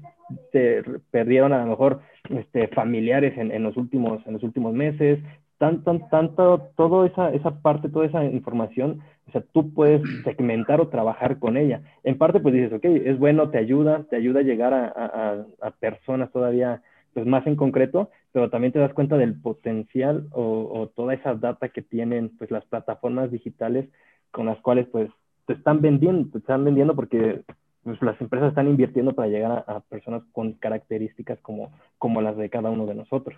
se 0.51 0.83
perdieron 1.09 1.53
a 1.53 1.63
lo 1.63 1.71
mejor 1.71 2.01
este, 2.29 2.67
familiares 2.69 3.37
en, 3.37 3.51
en, 3.51 3.63
los 3.63 3.75
últimos, 3.77 4.25
en 4.27 4.33
los 4.33 4.43
últimos 4.43 4.73
meses, 4.73 5.19
tanto, 5.61 5.99
tanto, 6.09 6.71
toda 6.75 7.05
esa, 7.05 7.31
esa 7.33 7.61
parte, 7.61 7.87
toda 7.89 8.07
esa 8.07 8.25
información, 8.25 9.01
o 9.27 9.31
sea, 9.31 9.43
tú 9.53 9.73
puedes 9.75 10.01
segmentar 10.23 10.81
o 10.81 10.87
trabajar 10.87 11.37
con 11.37 11.55
ella. 11.55 11.83
En 12.03 12.17
parte, 12.17 12.39
pues 12.39 12.55
dices, 12.55 12.73
ok, 12.73 12.83
es 12.83 13.19
bueno, 13.19 13.51
te 13.51 13.59
ayuda, 13.59 14.03
te 14.09 14.15
ayuda 14.15 14.39
a 14.39 14.43
llegar 14.43 14.73
a, 14.73 15.45
a, 15.61 15.71
personas 15.71 16.31
todavía 16.31 16.81
pues 17.13 17.27
más 17.27 17.45
en 17.45 17.55
concreto, 17.55 18.09
pero 18.31 18.49
también 18.49 18.73
te 18.73 18.79
das 18.79 18.93
cuenta 18.93 19.17
del 19.17 19.39
potencial 19.39 20.27
o, 20.31 20.67
o, 20.73 20.87
toda 20.87 21.13
esa 21.13 21.35
data 21.35 21.69
que 21.69 21.83
tienen 21.83 22.35
pues 22.37 22.49
las 22.49 22.65
plataformas 22.65 23.29
digitales 23.31 23.87
con 24.31 24.47
las 24.47 24.59
cuales 24.61 24.87
pues 24.91 25.11
te 25.45 25.53
están 25.53 25.81
vendiendo, 25.81 26.31
te 26.31 26.39
están 26.39 26.63
vendiendo 26.63 26.95
porque 26.95 27.43
pues, 27.83 28.01
las 28.01 28.19
empresas 28.21 28.49
están 28.49 28.67
invirtiendo 28.67 29.13
para 29.13 29.27
llegar 29.27 29.63
a, 29.67 29.79
personas 29.81 30.23
con 30.31 30.53
características 30.53 31.39
como, 31.41 31.71
como 31.97 32.21
las 32.21 32.37
de 32.37 32.49
cada 32.49 32.69
uno 32.69 32.85
de 32.85 32.95
nosotros. 32.95 33.37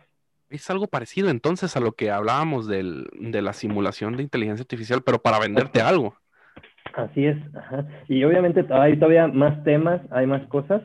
Es 0.50 0.70
algo 0.70 0.88
parecido 0.88 1.30
entonces 1.30 1.76
a 1.76 1.80
lo 1.80 1.94
que 1.94 2.12
hablábamos 2.12 2.68
del, 2.68 3.08
de 3.20 3.42
la 3.42 3.54
simulación 3.54 4.18
de 4.18 4.24
inteligencia 4.24 4.64
artificial, 4.64 5.02
pero 5.04 5.20
para 5.20 5.40
venderte 5.40 5.82
algo. 5.82 6.16
Así 6.94 7.26
es, 7.26 7.38
y 8.08 8.24
obviamente 8.24 8.64
hay 8.70 8.98
todavía 8.98 9.28
más 9.28 9.64
temas, 9.64 10.02
hay 10.12 10.28
más 10.28 10.46
cosas, 10.48 10.84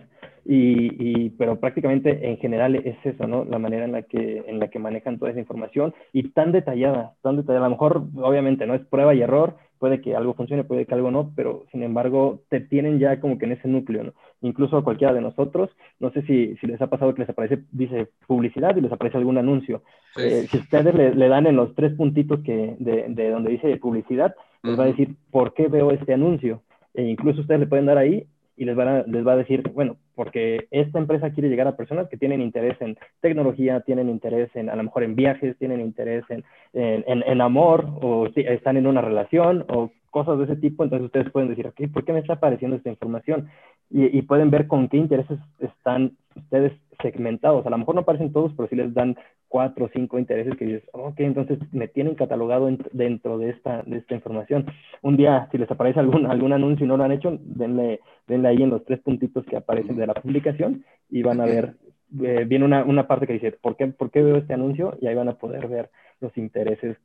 y, 0.51 0.89
y, 0.99 1.31
pero 1.37 1.61
prácticamente 1.61 2.27
en 2.27 2.39
general 2.39 2.75
es 2.75 2.97
eso, 3.05 3.27
¿no? 3.27 3.45
La 3.45 3.59
manera 3.59 3.85
en 3.85 3.93
la 3.93 4.01
que 4.01 4.45
en 4.47 4.59
la 4.59 4.69
que 4.69 4.79
manejan 4.79 5.19
toda 5.19 5.31
esa 5.31 5.41
información 5.41 5.93
y 6.15 6.31
tan 6.31 6.53
detallada, 6.53 7.13
tan 7.21 7.37
detallada. 7.37 7.67
A 7.67 7.69
lo 7.69 7.75
mejor, 7.75 8.03
obviamente, 8.17 8.67
no 8.67 8.73
es 8.73 8.81
prueba 8.87 9.15
y 9.15 9.21
error, 9.21 9.57
puede 9.79 10.01
que 10.01 10.17
algo 10.17 10.33
funcione, 10.33 10.65
puede 10.65 10.87
que 10.87 10.95
algo 10.95 11.11
no, 11.11 11.33
pero 11.37 11.67
sin 11.71 11.83
embargo 11.83 12.41
te 12.49 12.61
tienen 12.61 12.99
ya 12.99 13.21
como 13.21 13.37
que 13.37 13.45
en 13.45 13.53
ese 13.53 13.69
núcleo, 13.69 14.05
¿no? 14.05 14.13
Incluso 14.41 14.79
a 14.79 14.85
cualquiera 14.85 15.13
de 15.13 15.21
nosotros, 15.21 15.69
no 16.01 16.11
sé 16.13 16.23
si, 16.23 16.57
si 16.57 16.67
les 16.67 16.81
ha 16.81 16.87
pasado 16.87 17.13
que 17.13 17.21
les 17.21 17.29
aparece, 17.29 17.65
dice 17.71 18.09
publicidad 18.27 18.75
y 18.75 18.81
les 18.81 18.93
aparece 18.93 19.19
algún 19.19 19.37
anuncio. 19.37 19.83
Eh, 20.17 20.47
si 20.51 20.57
ustedes 20.57 20.95
le, 20.95 21.29
dan 21.29 21.47
en 21.47 21.57
los 21.57 21.75
tres 21.75 21.93
puntitos 21.93 22.41
que 22.41 22.75
de, 22.79 23.05
de 23.11 23.29
donde 23.29 23.51
dice 23.51 23.77
publicidad, 23.77 24.35
les 24.63 24.79
va 24.79 24.85
a 24.85 24.89
decir 24.89 25.15
por 25.31 25.53
qué 25.53 25.69
veo 25.69 25.91
este 25.91 26.15
anuncio. 26.15 26.63
E 26.95 27.03
incluso 27.03 27.43
ustedes 27.43 27.61
le 27.61 27.67
pueden 27.67 27.85
dar 27.85 27.99
ahí 27.99 28.27
y 28.59 28.65
les, 28.65 28.77
van 28.77 28.89
a, 28.89 29.03
les 29.05 29.27
va 29.27 29.33
a 29.33 29.37
decir, 29.37 29.63
bueno, 29.73 29.97
porque 30.15 30.67
esta 30.71 30.99
empresa 30.99 31.31
quiere 31.31 31.49
llegar 31.49 31.69
a 31.69 31.77
personas 31.77 32.09
que 32.09 32.17
tienen 32.17 32.43
interés 32.43 32.77
en 32.81 32.99
tecnología, 33.21 33.81
tienen 33.81 34.09
interés 34.09 34.51
en, 34.55 34.69
a 34.69 34.77
lo 34.77 34.83
mejor 34.83 35.05
en 35.05 35.15
viajes, 35.15 35.57
tienen 35.59 35.81
interés 35.81 36.25
en, 36.29 36.45
en, 36.73 37.23
en, 37.27 37.41
amor, 37.41 37.87
o 38.03 38.27
están 38.35 38.77
en 38.77 38.87
una 38.87 39.01
relación, 39.01 39.65
o 39.69 39.91
cosas 40.11 40.39
de 40.39 40.45
ese 40.45 40.57
tipo, 40.57 40.85
entonces 40.85 41.07
ustedes 41.07 41.31
pueden 41.31 41.49
decir, 41.49 41.67
ok, 41.67 41.81
¿por 41.93 42.05
qué 42.05 42.13
me 42.13 42.21
está 42.21 42.35
apareciendo 42.35 42.77
esta 42.77 42.91
información? 42.91 43.49
Y, 43.91 44.19
y 44.19 44.23
pueden 44.23 44.51
ver 44.51 44.67
con 44.67 44.89
qué 44.89 44.97
intereses 44.97 45.39
están 45.59 46.17
ustedes 46.37 46.73
segmentados. 47.03 47.67
A 47.67 47.71
lo 47.71 47.79
mejor 47.79 47.95
no 47.95 48.01
aparecen 48.03 48.33
todos, 48.33 48.53
pero 48.57 48.69
sí 48.69 48.77
les 48.77 48.93
dan 48.95 49.17
cuatro 49.49 49.87
o 49.87 49.91
cinco 49.93 50.19
intereses 50.19 50.57
que 50.57 50.67
dices, 50.67 50.89
ok, 50.93 51.21
entonces 51.21 51.59
me 51.73 51.89
tienen 51.89 52.15
catalogado 52.15 52.69
dentro 52.93 53.39
de 53.39 53.51
esta, 53.51 53.83
de 53.83 53.99
esta 53.99 54.15
información. 54.15 54.67
Un 55.03 55.17
día, 55.17 55.49
si 55.51 55.59
les 55.59 55.71
aparece 55.71 56.01
algún, 56.01 56.27
algún 56.27 56.53
anuncio 56.53 56.85
y 56.85 56.89
no 56.89 56.97
lo 56.97 57.05
han 57.05 57.13
hecho, 57.13 57.39
denle, 57.41 58.01
denle 58.27 58.49
ahí 58.49 58.63
en 58.63 58.71
los 58.71 58.85
tres 58.85 59.01
puntitos 59.01 59.45
que 59.47 59.57
aparecen 59.57 59.97
de 59.97 60.07
la 60.07 60.15
publicación 60.15 60.85
y 61.09 61.23
van 61.23 61.41
a 61.41 61.47
ver, 61.47 61.75
eh, 62.23 62.45
viene 62.47 62.65
una, 62.65 62.85
una, 62.85 63.07
parte 63.07 63.27
que 63.27 63.35
dice, 63.35 63.53
¿por 63.53 63.77
qué, 63.77 63.87
¿por 63.87 64.11
qué 64.11 64.23
veo 64.23 64.37
este 64.37 64.55
anuncio? 64.55 64.97
Y 65.01 65.07
ahí 65.07 65.15
van 65.15 65.29
a 65.29 65.39
poder 65.39 65.67
ver 65.69 65.91
los 66.21 66.37
intereses 66.37 66.97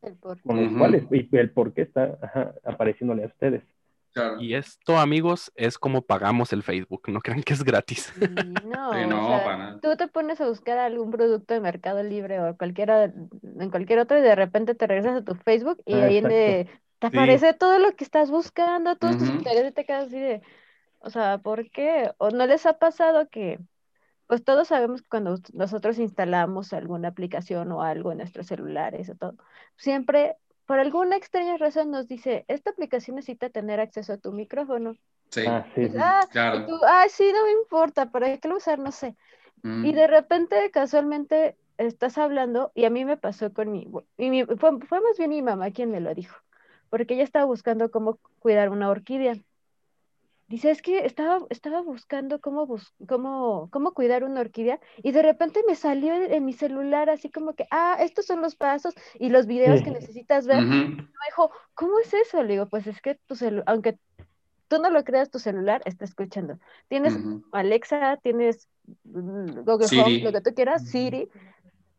con 0.45 0.61
los 0.61 0.77
cuales 0.77 1.03
y 1.11 1.27
el 1.37 1.51
por 1.51 1.73
qué 1.73 1.83
está 1.83 2.17
apareciéndole 2.63 3.23
a 3.23 3.27
ustedes. 3.27 3.63
Y 4.39 4.53
esto, 4.53 4.97
amigos, 4.97 5.51
es 5.55 5.77
como 5.77 6.03
pagamos 6.03 6.53
el 6.53 6.61
Facebook. 6.61 7.03
No 7.07 7.19
crean 7.19 7.41
que 7.41 7.53
es 7.53 7.63
gratis. 7.63 8.13
No, 8.63 9.79
tú 9.81 9.95
te 9.97 10.07
pones 10.07 10.39
a 10.39 10.47
buscar 10.47 10.77
algún 10.77 11.11
producto 11.11 11.53
de 11.53 11.59
Mercado 11.59 12.03
Libre 12.03 12.39
o 12.39 12.55
cualquiera, 12.55 13.05
en 13.05 13.69
cualquier 13.71 13.99
otro 13.99 14.17
y 14.17 14.21
de 14.21 14.35
repente 14.35 14.75
te 14.75 14.87
regresas 14.87 15.21
a 15.21 15.25
tu 15.25 15.35
Facebook 15.35 15.81
y 15.85 15.95
ahí 15.95 16.21
te 16.21 16.67
aparece 17.01 17.53
todo 17.53 17.79
lo 17.79 17.95
que 17.95 18.03
estás 18.03 18.29
buscando, 18.29 18.95
todos 18.95 19.17
tus 19.17 19.29
intereses 19.29 19.71
y 19.71 19.73
te 19.73 19.85
quedas 19.85 20.07
así 20.07 20.19
de, 20.19 20.41
o 20.99 21.09
sea, 21.09 21.39
¿por 21.39 21.69
qué? 21.69 22.11
¿O 22.17 22.29
no 22.29 22.45
les 22.45 22.65
ha 22.65 22.77
pasado 22.77 23.27
que, 23.29 23.59
pues 24.27 24.43
todos 24.43 24.67
sabemos 24.69 25.01
que 25.01 25.09
cuando 25.09 25.37
nosotros 25.53 25.99
instalamos 25.99 26.73
alguna 26.73 27.09
aplicación 27.09 27.71
o 27.71 27.81
algo 27.83 28.11
en 28.11 28.19
nuestros 28.19 28.47
celulares 28.47 29.09
o 29.09 29.15
todo, 29.15 29.35
siempre 29.77 30.37
por 30.65 30.79
alguna 30.79 31.17
extraña 31.17 31.57
razón 31.57 31.91
nos 31.91 32.07
dice, 32.07 32.45
esta 32.47 32.71
aplicación 32.71 33.15
necesita 33.17 33.49
tener 33.49 33.79
acceso 33.79 34.13
a 34.13 34.17
tu 34.17 34.31
micrófono. 34.31 34.95
Sí, 35.29 35.41
ah, 35.47 35.65
sí, 35.75 35.89
ah, 35.99 36.27
claro. 36.31 36.65
ah, 36.87 37.05
sí, 37.09 37.31
no 37.33 37.45
me 37.45 37.51
importa, 37.51 38.11
¿para 38.11 38.37
qué 38.37 38.47
lo 38.47 38.57
usar? 38.57 38.79
No 38.79 38.91
sé. 38.91 39.15
Mm. 39.63 39.85
Y 39.85 39.93
de 39.93 40.07
repente, 40.07 40.71
casualmente, 40.71 41.57
estás 41.77 42.17
hablando, 42.17 42.71
y 42.75 42.85
a 42.85 42.89
mí 42.89 43.05
me 43.05 43.17
pasó 43.17 43.51
con 43.53 43.71
mi, 43.71 43.87
y 44.17 44.29
mi- 44.29 44.45
fue, 44.45 44.79
fue 44.87 45.01
más 45.01 45.17
bien 45.17 45.29
mi 45.31 45.41
mamá 45.41 45.71
quien 45.71 45.91
me 45.91 45.99
lo 45.99 46.13
dijo, 46.13 46.35
porque 46.89 47.15
ella 47.15 47.23
estaba 47.23 47.45
buscando 47.45 47.91
cómo 47.91 48.19
cuidar 48.39 48.69
una 48.69 48.89
orquídea. 48.89 49.35
Dice, 50.47 50.69
es 50.71 50.81
que 50.81 51.05
estaba, 51.05 51.39
estaba 51.49 51.81
buscando 51.81 52.39
cómo, 52.41 52.67
bus- 52.67 52.93
cómo, 53.07 53.69
cómo 53.71 53.93
cuidar 53.93 54.23
una 54.23 54.41
orquídea 54.41 54.79
y 54.97 55.11
de 55.11 55.21
repente 55.21 55.61
me 55.67 55.75
salió 55.75 56.13
en, 56.13 56.31
en 56.33 56.45
mi 56.45 56.53
celular 56.53 57.09
así 57.09 57.31
como 57.31 57.53
que, 57.55 57.65
ah, 57.71 57.97
estos 57.99 58.25
son 58.25 58.41
los 58.41 58.55
pasos 58.55 58.93
y 59.15 59.29
los 59.29 59.47
videos 59.47 59.81
que 59.81 59.91
necesitas 59.91 60.45
ver. 60.45 60.59
Ujú. 60.59 60.67
Me 60.69 61.27
dijo, 61.29 61.51
¿cómo 61.73 61.99
es 61.99 62.13
eso? 62.13 62.43
Le 62.43 62.53
digo, 62.53 62.67
pues 62.67 62.85
es 62.87 63.01
que 63.01 63.15
tu 63.25 63.35
celular, 63.35 63.63
aunque 63.67 63.97
tú 64.67 64.79
no 64.81 64.89
lo 64.89 65.03
creas, 65.03 65.29
tu 65.31 65.39
celular 65.39 65.81
está 65.85 66.05
escuchando. 66.05 66.59
Tienes 66.87 67.13
Ujú. 67.15 67.43
Alexa, 67.51 68.17
tienes 68.21 68.67
mm, 69.03 69.61
Google 69.65 69.87
Siri. 69.87 70.01
Home, 70.01 70.19
lo 70.19 70.31
que 70.31 70.41
tú 70.41 70.53
quieras, 70.53 70.83
Siri. 70.83 71.29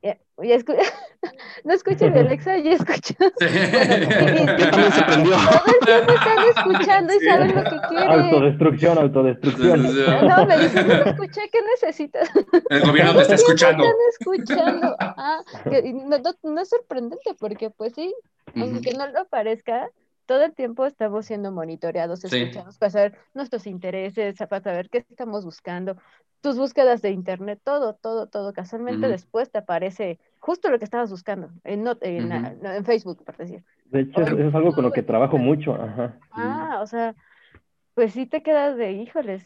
eh, 0.02 0.20
y 0.42 0.48
escu- 0.48 0.76
no 1.64 1.72
escucho 1.74 2.08
mi 2.10 2.18
Alexa, 2.18 2.58
yo 2.58 2.70
escucho. 2.72 3.14
Sí. 3.40 3.46
y- 3.46 4.46
También 4.46 4.92
se 4.92 5.02
prendió. 5.04 5.34
Todo 5.64 5.74
el 5.80 5.86
tiempo 5.86 6.12
están 6.12 6.38
escuchando 6.56 7.12
y 7.14 7.18
Sí. 7.18 7.26
saben 7.26 7.54
lo 7.54 7.64
que 7.64 7.80
quieren. 7.88 8.10
Autodestrucción, 8.10 8.98
autodestrucción. 8.98 9.82
No, 10.28 10.46
me 10.46 10.58
dicen, 10.58 10.88
no 10.88 10.94
escuché, 10.94 11.40
¿qué 11.50 11.58
necesitas? 11.62 12.30
El 12.70 12.80
gobierno 12.82 13.14
te 13.14 13.22
está 13.22 13.34
escuchando. 13.34 13.84
Están 13.84 13.96
escuchando. 14.10 14.96
Ah, 15.00 15.40
que- 15.70 15.92
no, 15.92 16.18
no- 16.18 16.50
no 16.50 16.60
es 16.60 16.68
sorprendente 16.68 17.34
porque 17.38 17.70
pues 17.70 17.92
sí, 17.94 18.14
aunque 18.54 18.92
no 18.94 19.06
lo 19.08 19.24
parezca, 19.26 19.88
todo 20.26 20.42
el 20.44 20.54
tiempo 20.54 20.86
estamos 20.86 21.26
siendo 21.26 21.50
monitoreados, 21.52 22.20
Sí. 22.20 22.26
escuchados 22.42 22.78
para 22.78 22.90
saber 22.90 23.18
nuestros 23.34 23.66
intereses, 23.66 24.36
para 24.48 24.62
saber 24.62 24.88
qué 24.90 24.98
estamos 25.10 25.44
buscando, 25.44 25.96
tus 26.40 26.58
búsquedas 26.58 27.00
de 27.02 27.10
internet, 27.10 27.58
todo, 27.64 27.94
todo, 27.94 28.26
todo. 28.26 28.52
Casualmente 28.52 29.08
después 29.08 29.50
te 29.50 29.58
aparece 29.58 30.18
justo 30.44 30.68
lo 30.70 30.78
que 30.78 30.84
estabas 30.84 31.10
buscando 31.10 31.48
en, 31.64 31.84
not- 31.84 32.02
en, 32.02 32.30
ah, 32.30 32.52
no, 32.60 32.70
en 32.70 32.84
Facebook, 32.84 33.24
por 33.24 33.34
decir. 33.38 33.64
De 33.86 34.00
hecho, 34.00 34.20
eso 34.20 34.36
es 34.48 34.54
algo 34.54 34.74
con 34.74 34.84
lo 34.84 34.92
que 34.92 35.02
trabajo 35.02 35.38
mucho. 35.38 35.74
Ajá. 35.74 36.18
Ah, 36.32 36.80
o 36.82 36.86
sea, 36.86 37.14
pues 37.94 38.12
sí 38.12 38.26
te 38.26 38.42
quedas 38.42 38.76
de, 38.76 38.92
híjoles, 38.92 39.42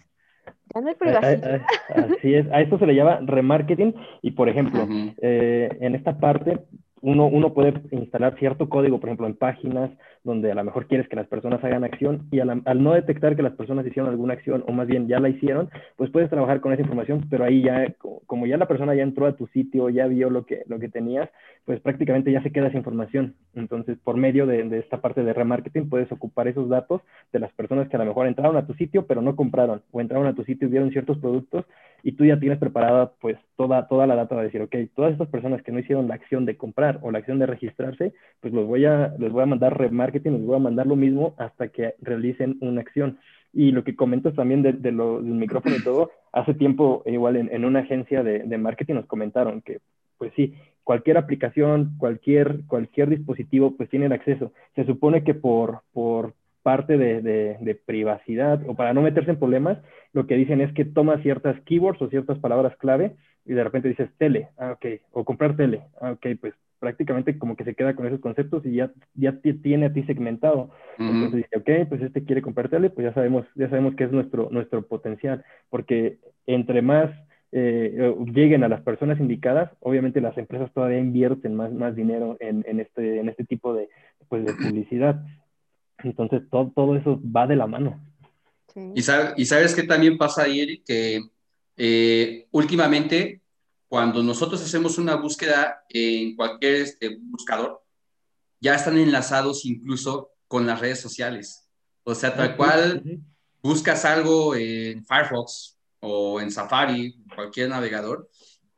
ya 0.75 0.81
no 0.81 0.89
hay 0.89 0.95
A- 0.95 0.97
a- 0.97 0.99
privacidad. 0.99 1.61
a- 1.89 2.05
Así 2.05 2.35
es. 2.35 2.51
A 2.51 2.61
esto 2.61 2.79
se 2.79 2.87
le 2.87 2.95
llama 2.97 3.21
remarketing 3.23 3.95
y, 4.23 4.33
por 4.33 4.49
ejemplo, 4.49 4.89
eh, 5.23 5.69
en 5.81 5.95
esta 5.95 6.19
parte 6.19 6.65
uno, 7.01 7.27
uno 7.27 7.55
puede 7.55 7.81
instalar 7.93 8.37
cierto 8.39 8.69
código, 8.69 8.99
por 8.99 9.09
ejemplo, 9.09 9.27
en 9.29 9.37
páginas 9.37 9.91
donde 10.25 10.51
a 10.53 10.55
lo 10.55 10.65
mejor 10.65 10.87
quieres 10.87 11.09
que 11.09 11.17
las 11.17 11.27
personas 11.29 11.63
hagan 11.65 11.85
acción 11.85 12.27
y 12.31 12.41
al, 12.41 12.63
al 12.65 12.83
no 12.83 12.95
detectar 12.95 13.37
que 13.37 13.43
las 13.43 13.55
personas 13.55 13.87
hicieron 13.87 14.11
alguna 14.11 14.35
acción 14.35 14.65
o 14.67 14.73
más 14.73 14.87
bien 14.87 15.09
ya 15.09 15.21
la 15.21 15.29
hicieron, 15.29 15.71
pues 15.97 16.11
puedes 16.11 16.31
trabajar 16.31 16.61
con 16.61 16.73
esa 16.73 16.83
información, 16.83 17.27
pero 17.31 17.45
ahí 17.45 17.63
ya, 17.63 17.93
co- 17.99 18.23
como 18.27 18.47
ya 18.47 18.57
la 18.57 18.69
persona 18.69 18.95
ya 18.95 19.03
entró 19.03 19.27
a 19.27 19.37
tu 19.37 19.47
sitio, 19.49 19.89
ya 19.91 20.07
vio 20.07 20.31
lo 20.31 20.45
que, 20.47 20.63
lo 20.67 20.79
que 20.79 20.89
tenías, 20.89 21.29
pues 21.65 21.81
prácticamente 21.81 22.33
ya 22.33 22.43
se 22.43 22.53
queda 22.53 22.69
esa 22.69 22.79
información. 22.79 23.35
Entonces, 23.55 23.99
por 24.03 24.17
medio 24.17 24.47
de, 24.47 24.63
de 24.65 24.79
esta 24.79 25.01
parte 25.01 25.23
de 25.23 25.33
remarketing, 25.33 25.89
puedes 25.89 26.11
ocupar 26.13 26.49
esos 26.49 26.69
datos 26.69 27.03
de 27.33 27.39
las 27.41 27.53
personas 27.53 27.89
que 27.89 27.97
a 27.97 27.99
lo 27.99 28.07
mejor 28.07 28.27
entraron 28.27 28.57
a 28.57 28.67
tu 28.67 28.75
sitio, 28.75 29.07
pero 29.07 29.23
no 29.23 29.37
compraron, 29.37 29.83
o 29.91 30.01
entraron 30.01 30.27
a 30.27 30.35
tu 30.35 30.45
sitio 30.45 30.69
y 30.69 30.71
vieron 30.71 30.91
ciertos 30.91 31.19
productos 31.19 31.65
y 32.03 32.13
tú 32.13 32.25
ya 32.25 32.39
tienes 32.39 32.59
preparada 32.59 33.13
pues 33.21 33.37
toda, 33.57 33.89
toda 33.89 34.07
la 34.07 34.15
data 34.15 34.37
de 34.37 34.45
decir, 34.45 34.63
ok, 34.63 34.75
todas 34.95 35.13
estas 35.13 35.29
personas 35.29 35.63
que 35.63 35.73
no 35.73 35.81
hicieron 35.81 36.07
la 36.09 36.15
acción 36.15 36.45
de 36.45 36.57
comprar 36.57 37.01
o 37.03 37.11
la 37.11 37.19
acción 37.19 37.39
de 37.39 37.47
registrarse, 37.47 38.15
pues 38.41 38.53
los 38.55 38.67
voy 38.67 38.85
a, 38.85 39.15
les 39.19 39.33
voy 39.33 39.43
a 39.43 39.47
mandar 39.47 39.77
remarketing, 39.77 40.08
les 40.13 40.45
voy 40.45 40.57
a 40.57 40.61
mandar 40.61 40.87
lo 40.87 40.97
mismo 40.97 41.35
hasta 41.39 41.69
que 41.69 41.95
realicen 42.01 42.59
una 42.61 42.81
acción. 42.81 43.19
Y 43.53 43.73
lo 43.73 43.83
que 43.83 43.97
comentas 43.97 44.35
también 44.35 44.63
de, 44.63 44.73
de 44.75 44.93
lo, 44.93 45.23
del 45.23 45.35
micrófono 45.35 45.77
y 45.77 45.83
todo, 45.83 46.11
hace 46.33 46.55
tiempo 46.55 47.03
igual 47.07 47.37
en, 47.37 47.49
en 47.53 47.65
una 47.65 47.81
agencia 47.81 48.23
de, 48.23 48.41
de 48.41 48.59
marketing 48.59 48.95
nos 48.95 49.07
comentaron 49.07 49.63
que 49.63 49.79
pues 50.19 50.33
sí, 50.35 50.55
cualquier 50.83 51.17
aplicación, 51.17 51.95
cualquier, 51.99 52.65
cualquier 52.67 53.09
dispositivo 53.09 53.77
pues 53.77 53.89
tiene 53.89 54.07
el 54.07 54.13
acceso. 54.13 54.53
Se 54.75 54.85
supone 54.85 55.23
que 55.23 55.35
por, 55.35 55.83
por 55.93 56.35
parte 56.63 56.99
de, 56.99 57.23
de, 57.23 57.57
de 57.61 57.75
privacidad 57.75 58.61
o 58.67 58.75
para 58.75 58.93
no 58.93 59.01
meterse 59.03 59.31
en 59.31 59.39
problemas, 59.39 59.79
lo 60.13 60.27
que 60.27 60.35
dicen 60.35 60.61
es 60.61 60.73
que 60.75 60.85
toma 60.85 61.23
ciertas 61.23 61.61
keywords 61.63 62.03
o 62.03 62.09
ciertas 62.09 62.39
palabras 62.39 62.77
clave 62.77 63.17
y 63.47 63.55
de 63.55 63.65
repente 63.65 63.89
dices 63.89 64.11
tele, 64.19 64.49
ah, 64.59 64.73
ok, 64.73 65.01
o 65.13 65.25
comprar 65.25 65.57
tele, 65.57 65.83
ah, 66.01 66.13
ok, 66.13 66.27
pues 66.41 66.55
prácticamente 66.79 67.39
como 67.39 67.57
que 67.57 67.65
se 67.65 67.75
queda 67.75 67.95
con 67.95 68.07
esos 68.07 68.21
conceptos 68.21 68.65
y 68.67 68.75
ya, 68.77 68.93
ya 69.15 69.33
te 69.41 69.55
tiene 69.55 69.87
a 69.87 69.93
ti 69.93 70.03
segmentado. 70.05 70.71
Ujú. 70.99 71.09
Entonces 71.11 71.45
dice, 71.45 71.57
ok, 71.59 71.89
pues 71.89 72.03
este 72.03 72.25
quiere 72.25 72.43
comprar 72.43 72.69
tele, 72.69 72.91
pues 72.91 73.05
ya 73.07 73.15
sabemos, 73.15 73.47
ya 73.55 73.69
sabemos 73.69 73.95
que 73.97 74.05
es 74.05 74.13
nuestro, 74.13 74.49
nuestro 74.51 74.87
potencial, 74.87 75.45
porque 75.71 76.19
entre 76.47 76.83
más 76.83 77.11
eh, 77.53 78.15
lleguen 78.33 78.63
a 78.63 78.69
las 78.69 78.83
personas 78.83 79.19
indicadas, 79.21 79.71
obviamente 79.81 80.21
las 80.21 80.37
empresas 80.37 80.73
todavía 80.73 80.99
invierten 80.99 81.55
más, 81.55 81.73
más 81.73 81.97
dinero 81.97 82.37
en, 82.41 82.65
en, 82.69 82.81
este, 82.81 83.21
en 83.21 83.29
este 83.29 83.45
tipo 83.45 83.75
de, 83.75 83.89
pues, 84.29 84.45
de 84.45 84.53
publicidad. 84.53 85.25
Entonces 86.05 86.43
todo, 86.51 86.71
todo 86.75 86.97
eso 86.97 87.21
va 87.25 87.47
de 87.47 87.57
la 87.57 87.67
mano. 87.67 88.01
Sí. 88.73 88.93
Y, 88.95 89.01
sab- 89.01 89.35
y 89.37 89.47
sabes 89.47 89.75
qué 89.75 89.83
también 89.83 90.19
pasa 90.19 90.43
ahí, 90.43 90.61
Eric? 90.61 90.83
que 90.87 91.21
eh, 91.77 92.47
últimamente 92.53 93.41
cuando 93.89 94.23
nosotros 94.23 94.63
hacemos 94.63 94.99
una 94.99 95.17
búsqueda 95.17 95.85
en 95.89 96.37
cualquier 96.37 96.75
este, 96.75 97.17
buscador, 97.21 97.83
ya 98.61 98.75
están 98.75 98.99
enlazados 98.99 99.65
incluso 99.65 100.33
con 100.47 100.67
las 100.67 100.81
redes 100.81 101.01
sociales. 101.01 101.69
O 102.05 102.15
sea, 102.15 102.35
tal 102.35 102.57
cual 102.57 103.03
buscas 103.63 104.05
algo 104.05 104.55
en 104.55 105.05
Firefox 105.05 105.79
o 106.01 106.41
en 106.41 106.51
Safari, 106.51 107.17
cualquier 107.35 107.71
navegador, 107.71 108.29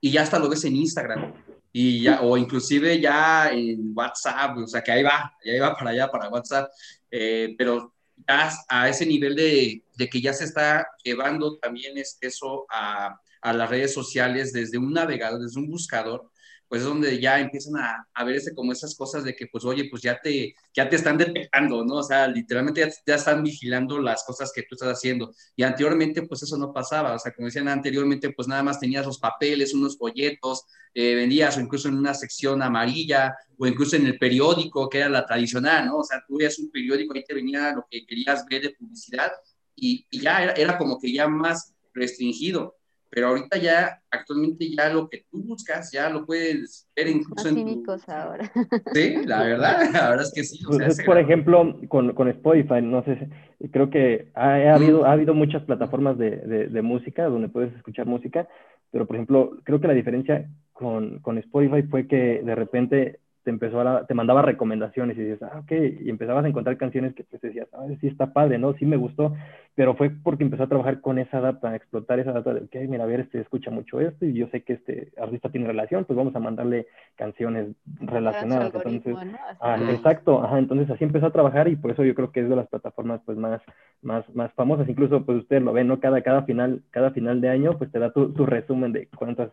y 0.00 0.10
ya 0.12 0.22
hasta 0.22 0.38
lo 0.38 0.48
ves 0.48 0.64
en 0.64 0.76
Instagram. 0.76 1.34
Y 1.72 2.02
ya, 2.02 2.20
o 2.22 2.36
inclusive 2.36 3.00
ya 3.00 3.50
en 3.50 3.92
WhatsApp, 3.94 4.58
o 4.58 4.66
sea 4.66 4.82
que 4.82 4.90
ahí 4.90 5.04
va, 5.04 5.32
ya 5.44 5.52
iba 5.52 5.76
para 5.76 5.90
allá, 5.90 6.10
para 6.10 6.28
WhatsApp, 6.28 6.68
eh, 7.10 7.54
pero 7.56 7.94
ya 8.28 8.50
a 8.68 8.88
ese 8.88 9.06
nivel 9.06 9.36
de, 9.36 9.84
de, 9.96 10.08
que 10.08 10.20
ya 10.20 10.32
se 10.32 10.44
está 10.44 10.86
llevando 11.04 11.58
también 11.58 11.96
es 11.96 12.18
eso 12.20 12.66
a, 12.68 13.16
a, 13.40 13.52
las 13.52 13.70
redes 13.70 13.94
sociales 13.94 14.52
desde 14.52 14.78
un 14.78 14.92
navegador, 14.92 15.40
desde 15.40 15.60
un 15.60 15.70
buscador, 15.70 16.30
pues 16.70 16.82
es 16.82 16.88
donde 16.88 17.18
ya 17.20 17.40
empiezan 17.40 17.76
a, 17.78 18.06
a 18.14 18.24
verse 18.24 18.54
como 18.54 18.70
esas 18.70 18.94
cosas 18.94 19.24
de 19.24 19.34
que, 19.34 19.48
pues, 19.48 19.64
oye, 19.64 19.88
pues 19.90 20.02
ya 20.02 20.20
te, 20.20 20.54
ya 20.72 20.88
te 20.88 20.94
están 20.94 21.18
detectando, 21.18 21.84
¿no? 21.84 21.96
O 21.96 22.02
sea, 22.04 22.28
literalmente 22.28 22.80
ya, 22.80 22.88
ya, 23.04 23.16
están 23.16 23.42
vigilando 23.42 23.98
las 24.00 24.22
cosas 24.22 24.52
que 24.54 24.62
tú 24.62 24.76
estás 24.76 24.90
haciendo. 24.90 25.34
Y 25.56 25.64
anteriormente, 25.64 26.22
pues 26.22 26.44
eso 26.44 26.56
no 26.56 26.72
pasaba. 26.72 27.14
O 27.14 27.18
sea, 27.18 27.34
como 27.34 27.46
decían 27.46 27.66
anteriormente, 27.66 28.30
pues 28.30 28.46
nada 28.46 28.62
más 28.62 28.78
tenías 28.78 29.04
los 29.04 29.18
papeles, 29.18 29.74
unos 29.74 29.98
folletos, 29.98 30.64
eh, 30.94 31.16
vendías 31.16 31.56
o 31.56 31.60
incluso 31.60 31.88
en 31.88 31.96
una 31.98 32.14
sección 32.14 32.62
amarilla 32.62 33.34
o 33.58 33.66
incluso 33.66 33.96
en 33.96 34.06
el 34.06 34.16
periódico, 34.16 34.88
que 34.88 34.98
era 34.98 35.08
la 35.08 35.26
tradicional, 35.26 35.86
¿no? 35.86 35.96
O 35.98 36.04
sea, 36.04 36.22
tú 36.24 36.36
veías 36.36 36.56
un 36.60 36.70
periódico, 36.70 37.14
ahí 37.14 37.24
te 37.24 37.34
venía 37.34 37.72
lo 37.72 37.84
que 37.90 38.06
querías 38.06 38.46
ver 38.46 38.62
de 38.62 38.70
publicidad 38.70 39.32
y, 39.74 40.06
y 40.08 40.20
ya 40.20 40.40
era, 40.44 40.52
era 40.52 40.78
como 40.78 41.00
que 41.00 41.12
ya 41.12 41.26
más 41.26 41.74
restringido 41.92 42.76
pero 43.10 43.28
ahorita 43.28 43.58
ya, 43.58 44.00
actualmente 44.10 44.70
ya 44.70 44.88
lo 44.88 45.08
que 45.08 45.24
tú 45.30 45.42
buscas, 45.42 45.90
ya 45.90 46.08
lo 46.08 46.24
puedes 46.24 46.88
ver 46.94 47.08
incluso 47.08 47.34
Más 47.34 47.46
en 47.46 47.54
cínicos 47.54 48.06
tu... 48.06 48.12
ahora. 48.12 48.50
Sí, 48.92 49.16
la 49.26 49.42
verdad, 49.44 49.90
la 49.92 50.10
verdad 50.10 50.26
es 50.26 50.32
que 50.32 50.44
sí. 50.44 50.64
O 50.68 50.72
sea, 50.74 50.86
pues, 50.86 51.02
por 51.04 51.18
ejemplo, 51.18 51.76
con, 51.88 52.14
con, 52.14 52.28
Spotify, 52.28 52.80
no 52.82 53.02
sé, 53.02 53.28
creo 53.72 53.90
que 53.90 54.28
ha, 54.34 54.52
ha 54.52 54.74
habido, 54.76 55.02
mm. 55.02 55.04
ha 55.04 55.12
habido 55.12 55.34
muchas 55.34 55.64
plataformas 55.64 56.18
de, 56.18 56.36
de, 56.36 56.68
de, 56.68 56.82
música 56.82 57.24
donde 57.24 57.48
puedes 57.48 57.74
escuchar 57.74 58.06
música, 58.06 58.48
pero 58.92 59.06
por 59.06 59.16
ejemplo, 59.16 59.58
creo 59.64 59.80
que 59.80 59.88
la 59.88 59.94
diferencia 59.94 60.48
con, 60.72 61.18
con 61.18 61.36
Spotify 61.38 61.82
fue 61.82 62.06
que 62.06 62.42
de 62.44 62.54
repente 62.54 63.20
te 63.42 63.50
empezó 63.50 63.80
a, 63.80 64.06
te 64.06 64.14
mandaba 64.14 64.42
recomendaciones 64.42 65.16
y 65.16 65.22
dices, 65.22 65.42
ah, 65.42 65.60
ok, 65.62 65.72
y 66.02 66.10
empezabas 66.10 66.44
a 66.44 66.48
encontrar 66.48 66.76
canciones 66.76 67.14
que 67.14 67.24
pues 67.24 67.40
decías, 67.40 67.68
ah, 67.72 67.86
sí 68.00 68.06
está 68.06 68.32
padre, 68.32 68.58
¿no? 68.58 68.74
Sí 68.74 68.84
me 68.84 68.96
gustó, 68.96 69.34
pero 69.74 69.94
fue 69.94 70.10
porque 70.10 70.44
empezó 70.44 70.64
a 70.64 70.68
trabajar 70.68 71.00
con 71.00 71.18
esa 71.18 71.40
data, 71.40 71.70
a 71.70 71.76
explotar 71.76 72.20
esa 72.20 72.32
data 72.32 72.52
de, 72.52 72.60
ok, 72.60 72.88
mira, 72.88 73.04
a 73.04 73.06
ver, 73.06 73.20
este 73.20 73.40
escucha 73.40 73.70
mucho 73.70 74.00
esto 74.00 74.26
y 74.26 74.34
yo 74.34 74.48
sé 74.48 74.62
que 74.62 74.74
este 74.74 75.12
artista 75.16 75.48
tiene 75.48 75.66
relación, 75.66 76.04
pues 76.04 76.16
vamos 76.16 76.36
a 76.36 76.40
mandarle 76.40 76.86
canciones 77.16 77.68
relacionadas. 78.00 78.74
Entonces, 78.74 79.14
¿no? 79.14 79.38
ah, 79.60 79.78
exacto, 79.90 80.42
ajá, 80.42 80.58
entonces 80.58 80.90
así 80.90 81.04
empezó 81.04 81.26
a 81.26 81.32
trabajar 81.32 81.68
y 81.68 81.76
por 81.76 81.90
eso 81.90 82.04
yo 82.04 82.14
creo 82.14 82.32
que 82.32 82.40
es 82.40 82.48
de 82.48 82.56
las 82.56 82.68
plataformas 82.68 83.20
pues 83.24 83.38
más, 83.38 83.62
más, 84.02 84.28
más 84.34 84.52
famosas, 84.52 84.88
incluso 84.88 85.24
pues 85.24 85.38
ustedes 85.38 85.62
lo 85.62 85.72
ven, 85.72 85.88
¿no? 85.88 86.00
Cada, 86.00 86.20
cada 86.22 86.42
final, 86.42 86.82
cada 86.90 87.10
final 87.12 87.40
de 87.40 87.48
año 87.48 87.78
pues 87.78 87.90
te 87.90 87.98
da 87.98 88.12
tu, 88.12 88.32
tu 88.32 88.44
resumen 88.44 88.92
de 88.92 89.08
cuántas 89.16 89.50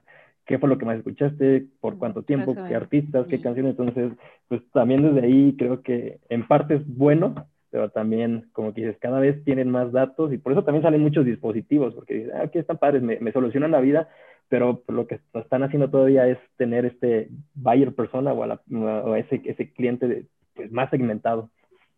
qué 0.48 0.58
fue 0.58 0.70
lo 0.70 0.78
que 0.78 0.86
más 0.86 0.98
escuchaste, 0.98 1.68
por 1.82 1.98
cuánto 1.98 2.24
tiempo, 2.24 2.56
qué 2.56 2.74
artistas, 2.74 3.28
qué 3.28 3.42
canciones. 3.42 3.78
Entonces, 3.78 4.14
pues 4.48 4.62
también 4.72 5.04
desde 5.04 5.28
ahí 5.28 5.56
creo 5.58 5.82
que 5.82 6.20
en 6.30 6.48
parte 6.48 6.76
es 6.76 6.88
bueno, 6.88 7.48
pero 7.70 7.90
también, 7.92 8.50
como 8.54 8.74
que 8.74 8.82
dices, 8.82 8.98
cada 9.00 9.20
vez 9.20 9.44
tienen 9.44 9.70
más 9.70 9.92
datos 9.92 10.32
y 10.32 10.38
por 10.38 10.54
eso 10.54 10.64
también 10.64 10.84
salen 10.84 11.02
muchos 11.02 11.26
dispositivos, 11.26 11.94
porque 11.94 12.14
dices, 12.14 12.34
ah, 12.34 12.44
aquí 12.44 12.60
están 12.60 12.78
padres, 12.78 13.04
me, 13.04 13.20
me 13.20 13.34
solucionan 13.34 13.72
la 13.72 13.82
vida, 13.82 14.10
pero 14.48 14.84
lo 14.88 15.06
que 15.06 15.20
están 15.34 15.64
haciendo 15.64 15.90
todavía 15.90 16.28
es 16.28 16.38
tener 16.56 16.86
este 16.86 17.30
buyer 17.54 17.94
persona 17.94 18.32
o, 18.32 18.44
a 18.44 18.48
la, 18.48 18.62
o 18.72 19.14
a 19.14 19.20
ese, 19.20 19.42
ese 19.44 19.74
cliente 19.74 20.08
de, 20.08 20.26
pues, 20.56 20.72
más 20.72 20.90
segmentado. 20.90 21.52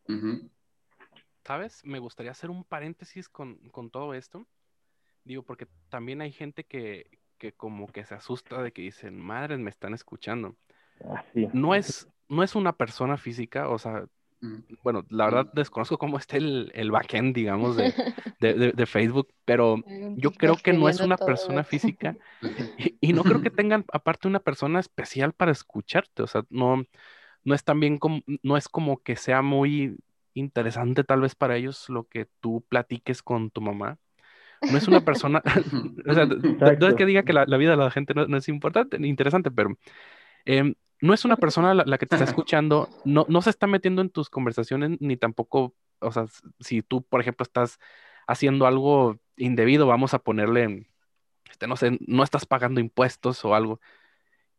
Uh 0.07 0.13
-huh. 0.13 0.49
¿Sabes? 1.43 1.85
Me 1.85 1.99
gustaría 1.99 2.31
hacer 2.31 2.49
un 2.49 2.63
paréntesis 2.63 3.29
con, 3.29 3.57
con 3.69 3.91
todo 3.91 4.15
esto. 4.15 4.47
Digo, 5.23 5.43
porque 5.43 5.67
también 5.89 6.21
hay 6.21 6.31
gente 6.31 6.63
que, 6.63 7.05
que 7.39 7.53
como 7.53 7.87
que 7.89 8.05
se 8.05 8.15
asusta 8.15 8.63
de 8.63 8.73
que 8.73 8.83
dicen, 8.83 9.19
madres, 9.19 9.59
me 9.59 9.71
están 9.71 9.95
escuchando. 9.95 10.57
No 11.51 11.75
es, 11.75 12.07
no 12.29 12.43
es 12.43 12.55
una 12.55 12.73
persona 12.73 13.17
física, 13.17 13.69
o 13.69 13.77
sea, 13.79 14.05
Mm. 14.41 14.59
bueno, 14.83 15.05
la 15.09 15.25
verdad 15.25 15.47
desconozco 15.53 15.97
cómo 15.97 16.17
está 16.17 16.37
el, 16.37 16.71
el 16.75 16.91
backend, 16.91 17.35
digamos, 17.35 17.75
de, 17.77 17.95
de- 18.39 18.53
de- 18.55 18.71
de 18.73 18.85
Facebook, 18.85 19.29
pero 19.45 19.83
yo 20.15 20.31
creo 20.37 20.61
que 20.61 20.73
no 20.73 20.89
es 20.89 21.01
una 21.03 21.17
persona 21.17 21.63
física 21.65 22.17
y, 22.77 22.97
y 23.01 23.13
no 23.13 23.25
creo 23.25 23.41
que 23.41 23.51
tengan 23.51 23.85
aparte 23.93 24.27
una 24.29 24.39
persona 24.41 24.79
especial 24.79 25.33
para 25.33 25.51
escucharte, 25.53 26.23
o 26.23 26.27
sea, 26.27 26.43
no, 26.49 26.85
no 27.43 27.55
es 27.55 27.63
también 27.63 27.97
como, 27.99 28.21
no 28.43 28.57
es 28.57 28.69
como 28.69 29.01
que 29.03 29.15
sea 29.15 29.41
muy 29.41 29.97
interesante 30.33 31.03
tal 31.03 31.21
vez 31.21 31.35
para 31.35 31.57
ellos 31.57 31.89
lo 31.89 32.07
que 32.07 32.27
tú 32.41 32.65
platiques 32.69 33.23
con 33.23 33.51
tu 33.51 33.61
mamá. 33.61 33.97
No 34.71 34.77
es 34.77 34.87
una 34.87 35.01
persona, 35.01 35.41
o 36.07 36.13
sea, 36.13 36.25
no- 36.25 36.87
es 36.89 36.95
que 36.95 37.05
diga 37.05 37.23
que 37.23 37.33
la, 37.33 37.45
la 37.45 37.57
vida 37.57 37.71
de 37.71 37.77
la 37.77 37.91
gente 37.91 38.13
no, 38.13 38.27
no 38.27 38.37
es 38.37 38.49
importante, 38.49 38.99
ni 38.99 39.07
interesante, 39.07 39.51
pero 39.51 39.77
em, 40.45 40.75
no 41.01 41.13
es 41.13 41.23
una 41.25 41.37
persona 41.37 41.73
la, 41.73 41.83
la 41.85 41.97
que 41.97 42.05
te 42.05 42.15
está 42.15 42.25
escuchando, 42.43 42.89
no, 43.05 43.25
no 43.29 43.41
se 43.41 43.49
está 43.49 43.67
metiendo 43.67 44.01
en 44.01 44.09
tus 44.09 44.29
conversaciones, 44.29 44.99
ni 44.99 45.15
tampoco, 45.17 45.75
o 45.99 46.11
sea, 46.11 46.25
si 46.59 46.81
tú, 46.81 47.03
por 47.03 47.21
ejemplo, 47.21 47.43
estás 47.43 47.79
haciendo 48.27 48.67
algo 48.67 49.17
indebido, 49.37 49.87
vamos 49.87 50.13
a 50.13 50.19
ponerle, 50.19 50.87
este, 51.49 51.65
no 51.67 51.75
sé, 51.77 51.97
no 52.05 52.23
estás 52.23 52.45
pagando 52.45 52.79
impuestos 52.81 53.43
o 53.45 53.55
algo, 53.55 53.79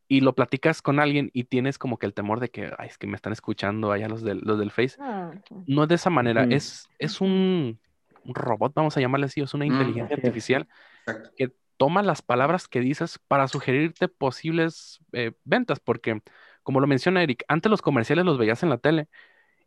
y 0.08 0.22
lo 0.22 0.34
platicas 0.34 0.82
con 0.82 0.98
alguien 0.98 1.30
y 1.34 1.44
tienes 1.44 1.78
como 1.78 1.96
que 1.98 2.06
el 2.06 2.14
temor 2.14 2.40
de 2.40 2.48
que, 2.50 2.72
ay, 2.78 2.88
es 2.88 2.98
que 2.98 3.06
me 3.06 3.14
están 3.14 3.32
escuchando 3.32 3.92
allá 3.92 4.08
los 4.08 4.22
del, 4.22 4.40
los 4.42 4.58
del 4.58 4.72
Face. 4.72 4.96
Ah, 4.98 5.30
No 5.68 5.84
es 5.84 5.88
de 5.88 5.94
esa 5.94 6.10
manera, 6.10 6.44
es, 6.50 6.88
es 6.98 7.20
un, 7.20 7.78
un 8.24 8.34
robot, 8.34 8.72
vamos 8.74 8.96
a 8.96 9.00
llamarle 9.00 9.26
así, 9.26 9.40
es 9.40 9.54
una 9.54 9.66
inteligencia 9.66 10.16
artificial 10.16 10.68
Exacto. 11.06 11.30
que 11.36 11.52
toma 11.76 12.02
las 12.02 12.22
palabras 12.22 12.68
que 12.68 12.80
dices 12.80 13.18
para 13.28 13.48
sugerirte 13.48 14.08
posibles 14.08 15.00
eh, 15.12 15.32
ventas, 15.44 15.80
porque 15.80 16.20
como 16.62 16.80
lo 16.80 16.86
menciona 16.86 17.22
Eric, 17.22 17.44
antes 17.48 17.70
los 17.70 17.82
comerciales 17.82 18.24
los 18.24 18.38
veías 18.38 18.62
en 18.62 18.68
la 18.68 18.78
tele 18.78 19.08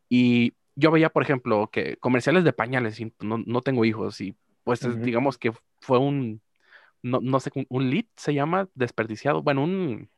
y 0.10 0.54
yo 0.76 0.92
veía, 0.92 1.10
por 1.10 1.24
ejemplo, 1.24 1.70
que 1.72 1.98
comerciales 1.98 2.44
de 2.44 2.54
pañales, 2.54 3.00
y 3.00 3.14
no, 3.20 3.38
no 3.46 3.62
tengo 3.62 3.86
hijos, 3.86 4.22
y 4.22 4.36
pues 4.64 4.82
digamos 5.02 5.38
que 5.38 5.52
fue 5.82 6.00
un, 6.00 6.42
no, 7.02 7.20
no 7.22 7.40
sé, 7.40 7.52
un, 7.70 7.90
lead 7.90 8.06
se 8.16 8.34
llama 8.34 8.70
desperdiciado, 8.74 9.44
bueno, 9.44 9.64
un- 9.64 10.10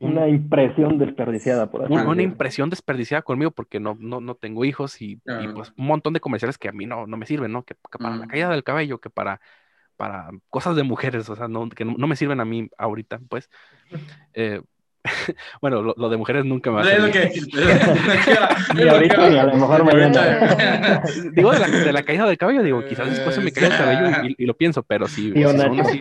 Una 0.00 0.28
impresión 0.28 0.98
desperdiciada, 0.98 1.70
por 1.70 1.82
así 1.82 1.92
un- 1.92 2.00
una 2.00 2.08
decirlo. 2.16 2.22
impresión 2.22 2.70
desperdiciada 2.70 3.22
conmigo 3.22 3.50
porque 3.50 3.80
no, 3.80 3.96
no, 4.00 4.20
no 4.20 4.34
tengo 4.34 4.64
hijos 4.64 5.00
y, 5.02 5.20
y, 5.38 5.48
pues 5.48 5.72
un 5.76 5.86
montón 5.86 6.12
de 6.14 6.20
comerciales 6.20 6.58
que 6.58 6.68
a 6.68 6.72
mí 6.72 6.86
no, 6.86 7.06
no 7.06 7.16
me 7.16 7.26
sirven, 7.26 7.52
¿no? 7.52 7.64
Que, 7.64 7.74
que 7.74 7.98
para 7.98 8.16
la 8.16 8.26
Mm. 8.26 8.28
caída 8.28 8.48
del 8.50 8.64
cabello, 8.64 9.00
que 9.00 9.10
para, 9.10 9.40
para 9.96 10.30
cosas 10.50 10.76
de 10.76 10.82
mujeres, 10.84 11.28
o 11.30 11.36
sea, 11.36 11.48
no, 11.48 11.68
que 11.70 11.84
no, 11.84 11.94
no 11.98 12.06
me 12.06 12.16
sirven 12.16 12.40
a 12.40 12.44
mí 12.44 12.68
ahorita, 12.78 13.20
pues. 13.28 13.50
Eh, 14.34 14.62
bueno, 15.60 15.82
lo, 15.82 15.94
lo 15.96 16.08
de 16.08 16.16
mujeres 16.16 16.44
nunca 16.44 16.70
me 16.70 16.76
va 16.76 16.82
a 16.82 16.92
Es 16.92 16.98
lo 17.00 17.10
que. 17.10 17.30
Ahorita 18.90 19.24
a 19.42 19.44
lo 19.46 19.54
mejor 19.56 19.84
mañana. 19.84 21.02
Digo, 21.32 21.52
de 21.52 21.58
la, 21.58 21.68
de 21.68 21.92
la 21.92 22.02
caída 22.02 22.26
del 22.26 22.38
cabello, 22.38 22.62
digo, 22.62 22.84
quizás 22.86 23.10
después 23.10 23.34
se 23.34 23.40
me 23.42 23.52
caiga 23.52 23.68
el 23.68 23.76
cabello 23.76 24.28
y, 24.28 24.42
y 24.42 24.46
lo 24.46 24.54
pienso, 24.56 24.82
pero 24.82 25.06
si, 25.06 25.32
Tío 25.32 25.50
si 25.50 25.58
son 25.58 25.76
Nacho. 25.76 25.88
así, 25.88 26.00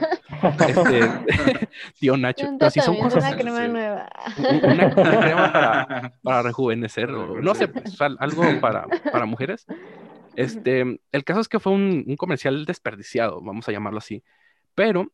este, 0.69 1.69
tío 1.99 2.17
Nacho, 2.17 2.47
pero 2.57 2.71
si 2.71 2.79
son 2.79 2.97
cosas, 2.97 3.23
una 3.25 3.35
crema 3.37 3.67
nueva. 3.67 4.09
una, 4.37 4.85
una 4.87 5.19
crema 5.19 5.51
para, 5.53 6.13
para 6.23 6.41
rejuvenecer 6.43 7.09
o 7.11 7.41
no 7.41 7.55
sé, 7.55 7.67
pues, 7.67 7.99
al- 8.01 8.17
algo 8.19 8.43
para, 8.61 8.85
para 9.11 9.25
mujeres. 9.25 9.65
Este, 10.35 10.99
el 11.11 11.23
caso 11.23 11.41
es 11.41 11.47
que 11.47 11.59
fue 11.59 11.73
un, 11.73 12.05
un 12.07 12.15
comercial 12.15 12.65
desperdiciado, 12.65 13.41
vamos 13.41 13.67
a 13.67 13.71
llamarlo 13.71 13.99
así, 13.99 14.23
pero 14.75 15.11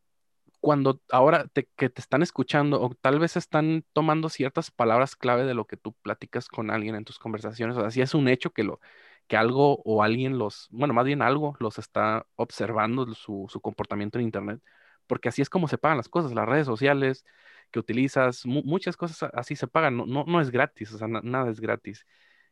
cuando 0.62 1.02
ahora 1.12 1.48
te, 1.48 1.70
que 1.78 1.90
te 1.90 2.02
están 2.02 2.22
escuchando 2.24 2.82
o 2.82 2.94
tal 2.96 3.20
vez 3.20 3.38
están 3.38 3.86
tomando 3.94 4.30
ciertas 4.30 4.72
palabras 4.72 5.16
clave 5.16 5.46
de 5.46 5.54
lo 5.54 5.66
que 5.68 5.78
tú 5.78 5.94
platicas 6.02 6.48
con 6.50 6.72
alguien 6.72 6.96
en 6.96 7.06
tus 7.06 7.20
conversaciones, 7.20 7.78
o 7.78 7.82
sea, 7.82 7.92
si 7.92 8.02
es 8.02 8.14
un 8.14 8.28
hecho 8.28 8.52
que 8.52 8.64
lo 8.64 8.80
que 9.28 9.38
algo 9.38 9.82
o 9.86 10.04
alguien 10.04 10.38
los, 10.38 10.68
bueno, 10.72 10.94
más 10.94 11.06
bien 11.06 11.22
algo 11.22 11.56
los 11.60 11.78
está 11.80 12.26
observando 12.36 13.14
su, 13.14 13.46
su 13.50 13.62
comportamiento 13.62 14.18
en 14.20 14.26
internet, 14.26 14.62
porque 15.08 15.30
así 15.30 15.42
es 15.42 15.50
como 15.50 15.68
se 15.68 15.78
pagan 15.78 15.98
las 15.98 16.10
cosas, 16.10 16.34
las 16.34 16.48
redes 16.48 16.66
sociales 16.66 17.26
que 17.72 17.80
utilizas, 17.80 18.46
mu- 18.46 18.64
muchas 18.64 18.98
cosas 18.98 19.30
así 19.34 19.56
se 19.56 19.68
pagan, 19.68 19.98
no, 19.98 20.06
no, 20.06 20.26
no 20.26 20.42
es 20.42 20.50
gratis, 20.52 20.92
o 20.94 20.98
sea, 20.98 21.08
na- 21.08 21.22
nada 21.24 21.50
es 21.52 21.60
gratis. 21.62 22.06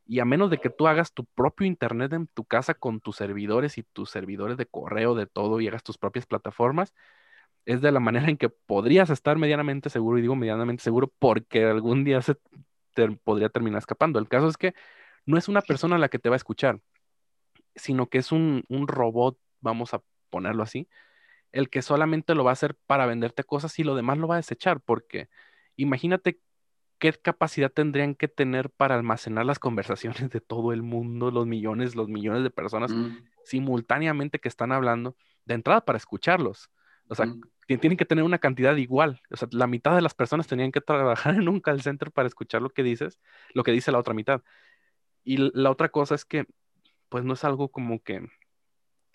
Y 0.05 0.19
a 0.19 0.25
menos 0.25 0.49
de 0.49 0.57
que 0.59 0.69
tú 0.69 0.87
hagas 0.87 1.13
tu 1.13 1.25
propio 1.25 1.67
internet 1.67 2.13
en 2.13 2.27
tu 2.27 2.45
casa 2.45 2.73
con 2.73 3.01
tus 3.01 3.17
servidores 3.17 3.77
y 3.77 3.83
tus 3.83 4.09
servidores 4.09 4.57
de 4.57 4.65
correo, 4.67 5.15
de 5.15 5.27
todo, 5.27 5.59
y 5.61 5.67
hagas 5.67 5.83
tus 5.83 5.97
propias 5.97 6.25
plataformas, 6.25 6.93
es 7.68 7.82
de 7.82 7.91
la 7.91 7.99
manera 7.99 8.30
en 8.30 8.38
que 8.38 8.49
podrías 8.49 9.09
estar 9.09 9.38
medianamente 9.38 9.89
seguro, 9.89 10.18
y 10.18 10.22
digo 10.22 10.38
medianamente 10.38 10.84
seguro 10.84 11.11
porque 11.20 11.65
algún 11.65 12.05
día 12.05 12.22
se 12.22 12.38
te 12.93 13.11
podría 13.11 13.49
terminar 13.49 13.80
escapando. 13.80 14.20
El 14.20 14.30
caso 14.30 14.47
es 14.47 14.55
que 14.57 14.74
no 15.26 15.38
es 15.38 15.49
una 15.49 15.61
persona 15.61 15.97
la 15.97 16.07
que 16.07 16.18
te 16.18 16.30
va 16.30 16.36
a 16.36 16.38
escuchar, 16.38 16.80
sino 17.76 18.07
que 18.07 18.20
es 18.20 18.32
un, 18.32 18.63
un 18.70 18.88
robot, 18.88 19.38
vamos 19.59 19.93
a 19.93 20.01
ponerlo 20.30 20.63
así, 20.63 20.88
el 21.51 21.70
que 21.70 21.82
solamente 21.82 22.36
lo 22.36 22.45
va 22.45 22.51
a 22.51 22.53
hacer 22.53 22.76
para 22.88 23.05
venderte 23.05 23.43
cosas 23.43 23.78
y 23.80 23.84
lo 23.84 23.95
demás 23.95 24.18
lo 24.18 24.30
va 24.30 24.36
a 24.36 24.38
desechar, 24.38 24.80
porque 24.80 25.28
imagínate 25.76 26.39
qué 26.99 27.11
capacidad 27.11 27.70
tendrían 27.70 28.15
que 28.15 28.30
tener 28.30 28.70
para 28.70 28.95
almacenar 28.95 29.45
las 29.45 29.59
conversaciones 29.59 30.30
de 30.30 30.39
todo 30.39 30.72
el 30.72 30.84
mundo, 30.84 31.32
los 31.32 31.45
millones, 31.45 31.95
los 31.95 32.07
millones 32.07 32.43
de 32.43 32.49
personas 32.49 32.93
Mm, 32.93 33.28
simultáneamente 33.43 34.39
que 34.39 34.47
están 34.47 34.72
hablando, 34.72 35.18
de 35.43 35.55
entrada 35.55 35.84
para 35.84 35.97
escucharlos. 35.97 36.70
O 37.09 37.15
sea, 37.15 37.25
mm. 37.25 37.41
ti- 37.67 37.77
tienen 37.77 37.97
que 37.97 38.05
tener 38.05 38.23
una 38.23 38.39
cantidad 38.39 38.75
igual. 38.75 39.21
O 39.29 39.37
sea, 39.37 39.47
la 39.51 39.67
mitad 39.67 39.95
de 39.95 40.01
las 40.01 40.13
personas 40.13 40.47
tenían 40.47 40.71
que 40.71 40.81
trabajar 40.81 41.35
en 41.35 41.47
un 41.49 41.59
call 41.59 41.81
center 41.81 42.11
para 42.11 42.27
escuchar 42.27 42.61
lo 42.61 42.69
que 42.69 42.83
dices, 42.83 43.19
lo 43.53 43.63
que 43.63 43.71
dice 43.71 43.91
la 43.91 43.99
otra 43.99 44.13
mitad. 44.13 44.41
Y 45.23 45.37
la 45.53 45.71
otra 45.71 45.89
cosa 45.89 46.15
es 46.15 46.25
que, 46.25 46.45
pues 47.09 47.23
no 47.23 47.33
es 47.33 47.43
algo 47.43 47.69
como 47.69 48.01
que 48.01 48.27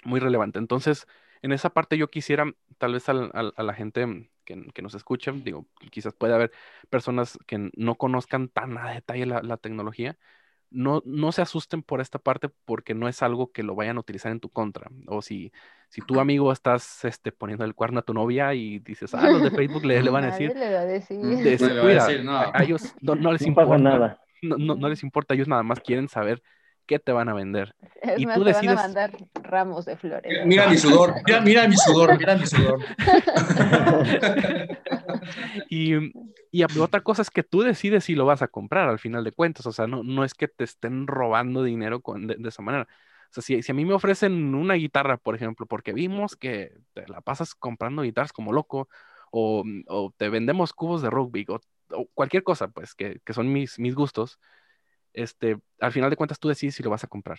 muy 0.05 0.21
relevante. 0.21 0.59
Entonces, 0.59 1.07
en 1.43 1.53
esa 1.53 1.71
parte 1.71 1.97
yo 1.99 2.09
quisiera, 2.09 2.53
tal 2.79 2.93
vez 2.95 3.09
al- 3.09 3.31
al- 3.35 3.55
a 3.57 3.63
la 3.63 3.75
gente 3.75 4.31
que, 4.45 4.67
que 4.75 4.83
nos 4.83 4.95
escuche, 4.95 5.33
digo, 5.33 5.67
quizás 5.91 6.15
puede 6.15 6.35
haber 6.35 6.53
personas 6.91 7.39
que 7.47 7.71
no 7.77 7.95
conozcan 7.97 8.49
tan 8.49 8.77
a 8.79 8.91
detalle 8.91 9.27
la, 9.27 9.43
la 9.43 9.57
tecnología, 9.57 10.19
no, 10.73 11.03
no 11.07 11.33
se 11.33 11.43
asusten 11.43 11.83
por 11.83 12.01
esta 12.01 12.19
parte 12.19 12.49
porque 12.65 12.95
no 12.95 13.09
es 13.09 13.23
algo 13.23 13.53
que 13.53 13.63
lo 13.63 13.75
vayan 13.75 13.97
a 13.97 14.01
utilizar 14.01 14.33
en 14.33 14.41
tu 14.41 14.51
contra. 14.51 14.91
O 15.07 15.23
si, 15.23 15.53
si 15.89 16.03
tu 16.03 16.21
amigo 16.21 16.53
estás 16.53 17.05
este, 17.05 17.33
poniendo 17.33 17.65
el 17.65 17.75
cuerno 17.75 18.01
a 18.01 18.03
tu 18.03 18.15
novia 18.15 18.55
y 18.55 18.79
dices, 18.81 19.15
ah, 19.15 19.31
los 19.31 19.43
de 19.43 19.51
Facebook 19.53 19.85
le, 19.85 20.03
le 20.03 20.11
van 20.11 20.25
a 20.25 20.29
Nadie 20.29 20.49
decir, 20.49 20.55
le 20.55 20.73
va 20.73 20.81
a 20.81 20.85
decir. 20.87 21.19
No 21.59 21.69
le 21.69 21.81
va 21.83 21.85
a 21.85 21.85
cuida, 21.85 22.07
decir, 22.07 22.25
no. 22.25 22.37
a, 22.37 22.51
a 22.55 22.63
ellos 22.63 22.95
no, 23.01 23.15
no 23.17 23.33
les 23.33 23.47
importa, 23.47 23.79
nada. 23.79 24.21
no, 24.43 24.57
no, 24.59 24.75
no 24.77 24.89
les 24.89 25.03
importa, 25.03 25.35
ellos 25.35 25.49
nada 25.49 25.63
más 25.63 25.81
quieren 25.81 26.09
saber 26.09 26.43
qué 26.93 26.99
te 26.99 27.13
van 27.13 27.29
a 27.31 27.35
vender. 27.35 27.75
Es 28.03 28.21
y 28.21 28.27
más, 28.27 28.37
tú 28.37 28.45
te 28.45 28.51
decides- 28.53 28.75
van 28.77 28.79
a 28.79 28.83
mandar 28.83 29.11
ramos 29.43 29.85
de 29.87 29.97
flores. 29.97 30.47
Mira 30.47 30.69
mi 30.69 30.77
sudor, 30.77 31.15
mira, 31.27 31.41
mira 31.41 31.69
mi 31.69 31.77
sudor, 31.77 32.19
mira 32.19 32.37
mi 32.37 32.47
sudor. 32.47 32.81
Y, 35.71 35.95
y 36.51 36.65
otra 36.79 37.01
cosa 37.01 37.23
es 37.23 37.31
que 37.31 37.43
tú 37.43 37.63
decides 37.63 38.05
si 38.05 38.15
lo 38.15 38.27
vas 38.27 38.43
a 38.43 38.49
comprar 38.49 38.89
al 38.89 38.99
final 38.99 39.25
de 39.25 39.33
cuentas. 39.33 39.65
O 39.67 39.73
sea, 39.73 39.87
no, 39.87 40.03
no 40.03 40.25
es 40.25 40.35
que 40.35 40.49
te 40.49 40.65
estén 40.65 41.07
robando 41.07 41.63
dinero 41.63 42.01
con- 42.01 42.27
de, 42.27 42.37
de 42.39 42.49
esa 42.49 42.63
manera. 42.63 42.87
O 43.31 43.33
sea, 43.33 43.43
si, 43.43 43.63
si 43.63 43.73
a 43.73 43.75
mí 43.75 43.85
me 43.85 43.95
ofrecen 43.95 44.55
una 44.55 44.75
guitarra, 44.75 45.17
por 45.17 45.35
ejemplo, 45.35 45.67
porque 45.67 45.93
vimos 45.93 46.37
que 46.37 46.73
te 46.93 47.07
la 47.09 47.21
pasas 47.21 47.55
comprando 47.55 48.03
guitarras 48.03 48.33
como 48.33 48.53
loco, 48.53 48.89
o, 49.31 49.65
o 49.89 50.13
te 50.17 50.29
vendemos 50.29 50.73
cubos 50.75 51.01
de 51.01 51.09
rugby, 51.11 51.47
o, 51.49 51.61
o 51.91 52.07
cualquier 52.13 52.43
cosa, 52.43 52.69
pues, 52.69 52.95
que, 52.95 53.21
que 53.25 53.33
son 53.33 53.51
mis, 53.53 53.79
mis 53.79 53.95
gustos, 53.95 54.39
este, 55.15 55.59
al 55.81 55.93
final 55.93 56.11
de 56.11 56.17
cuentas 56.17 56.39
tú 56.39 56.49
decides 56.49 56.75
si 56.77 56.83
lo 56.83 56.91
vas 56.91 57.05
a 57.05 57.09
comprar. 57.09 57.39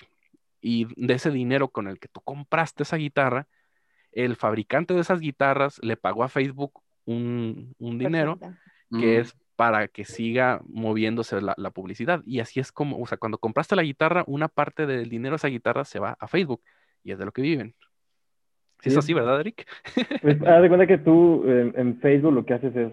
Y 0.62 0.88
de 0.96 1.14
ese 1.16 1.32
dinero 1.32 1.70
con 1.70 1.88
el 1.88 2.00
que 2.00 2.08
tú 2.08 2.22
compraste 2.22 2.84
esa 2.84 2.98
guitarra, 2.98 3.48
el 4.12 4.36
fabricante 4.36 4.94
de 4.94 5.02
esas 5.02 5.20
guitarras 5.20 5.80
le 5.84 5.98
pagó 5.98 6.24
a 6.24 6.30
Facebook 6.30 6.82
un, 7.06 7.76
un 7.80 7.98
dinero 8.00 8.38
Perfecto. 8.40 8.62
que 9.00 9.18
Mm. 9.18 9.22
es 9.22 9.36
para 9.56 9.88
que 9.88 10.06
siga 10.06 10.62
moviéndose 10.68 11.42
la, 11.42 11.54
la 11.58 11.72
publicidad. 11.72 12.22
Y 12.26 12.40
así 12.40 12.60
es 12.60 12.72
como, 12.72 13.00
o 13.02 13.08
sea, 13.08 13.18
cuando 13.18 13.38
compraste 13.40 13.76
la 13.76 13.84
guitarra, 13.84 14.24
una 14.28 14.48
parte 14.48 14.86
del 14.86 15.10
dinero 15.10 15.34
de 15.34 15.38
esa 15.38 15.48
guitarra 15.50 15.86
se 15.86 16.00
va 16.00 16.18
a 16.20 16.28
Facebook 16.28 16.62
y 17.04 17.12
es 17.12 17.20
de 17.20 17.26
lo 17.26 17.32
que 17.32 17.42
viven. 17.42 17.76
Sí, 18.84 18.90
es 18.90 18.96
Sí. 18.96 19.00
así, 19.00 19.14
¿verdad, 19.14 19.40
Eric? 19.40 19.66
Pues 20.22 20.42
haz 20.46 20.62
de 20.62 20.68
cuenta 20.68 20.88
que 20.88 20.98
tú 20.98 21.44
eh, 21.48 21.72
en 21.76 22.00
Facebook 22.02 22.34
lo 22.34 22.46
que 22.46 22.54
haces 22.54 22.76
es, 22.76 22.92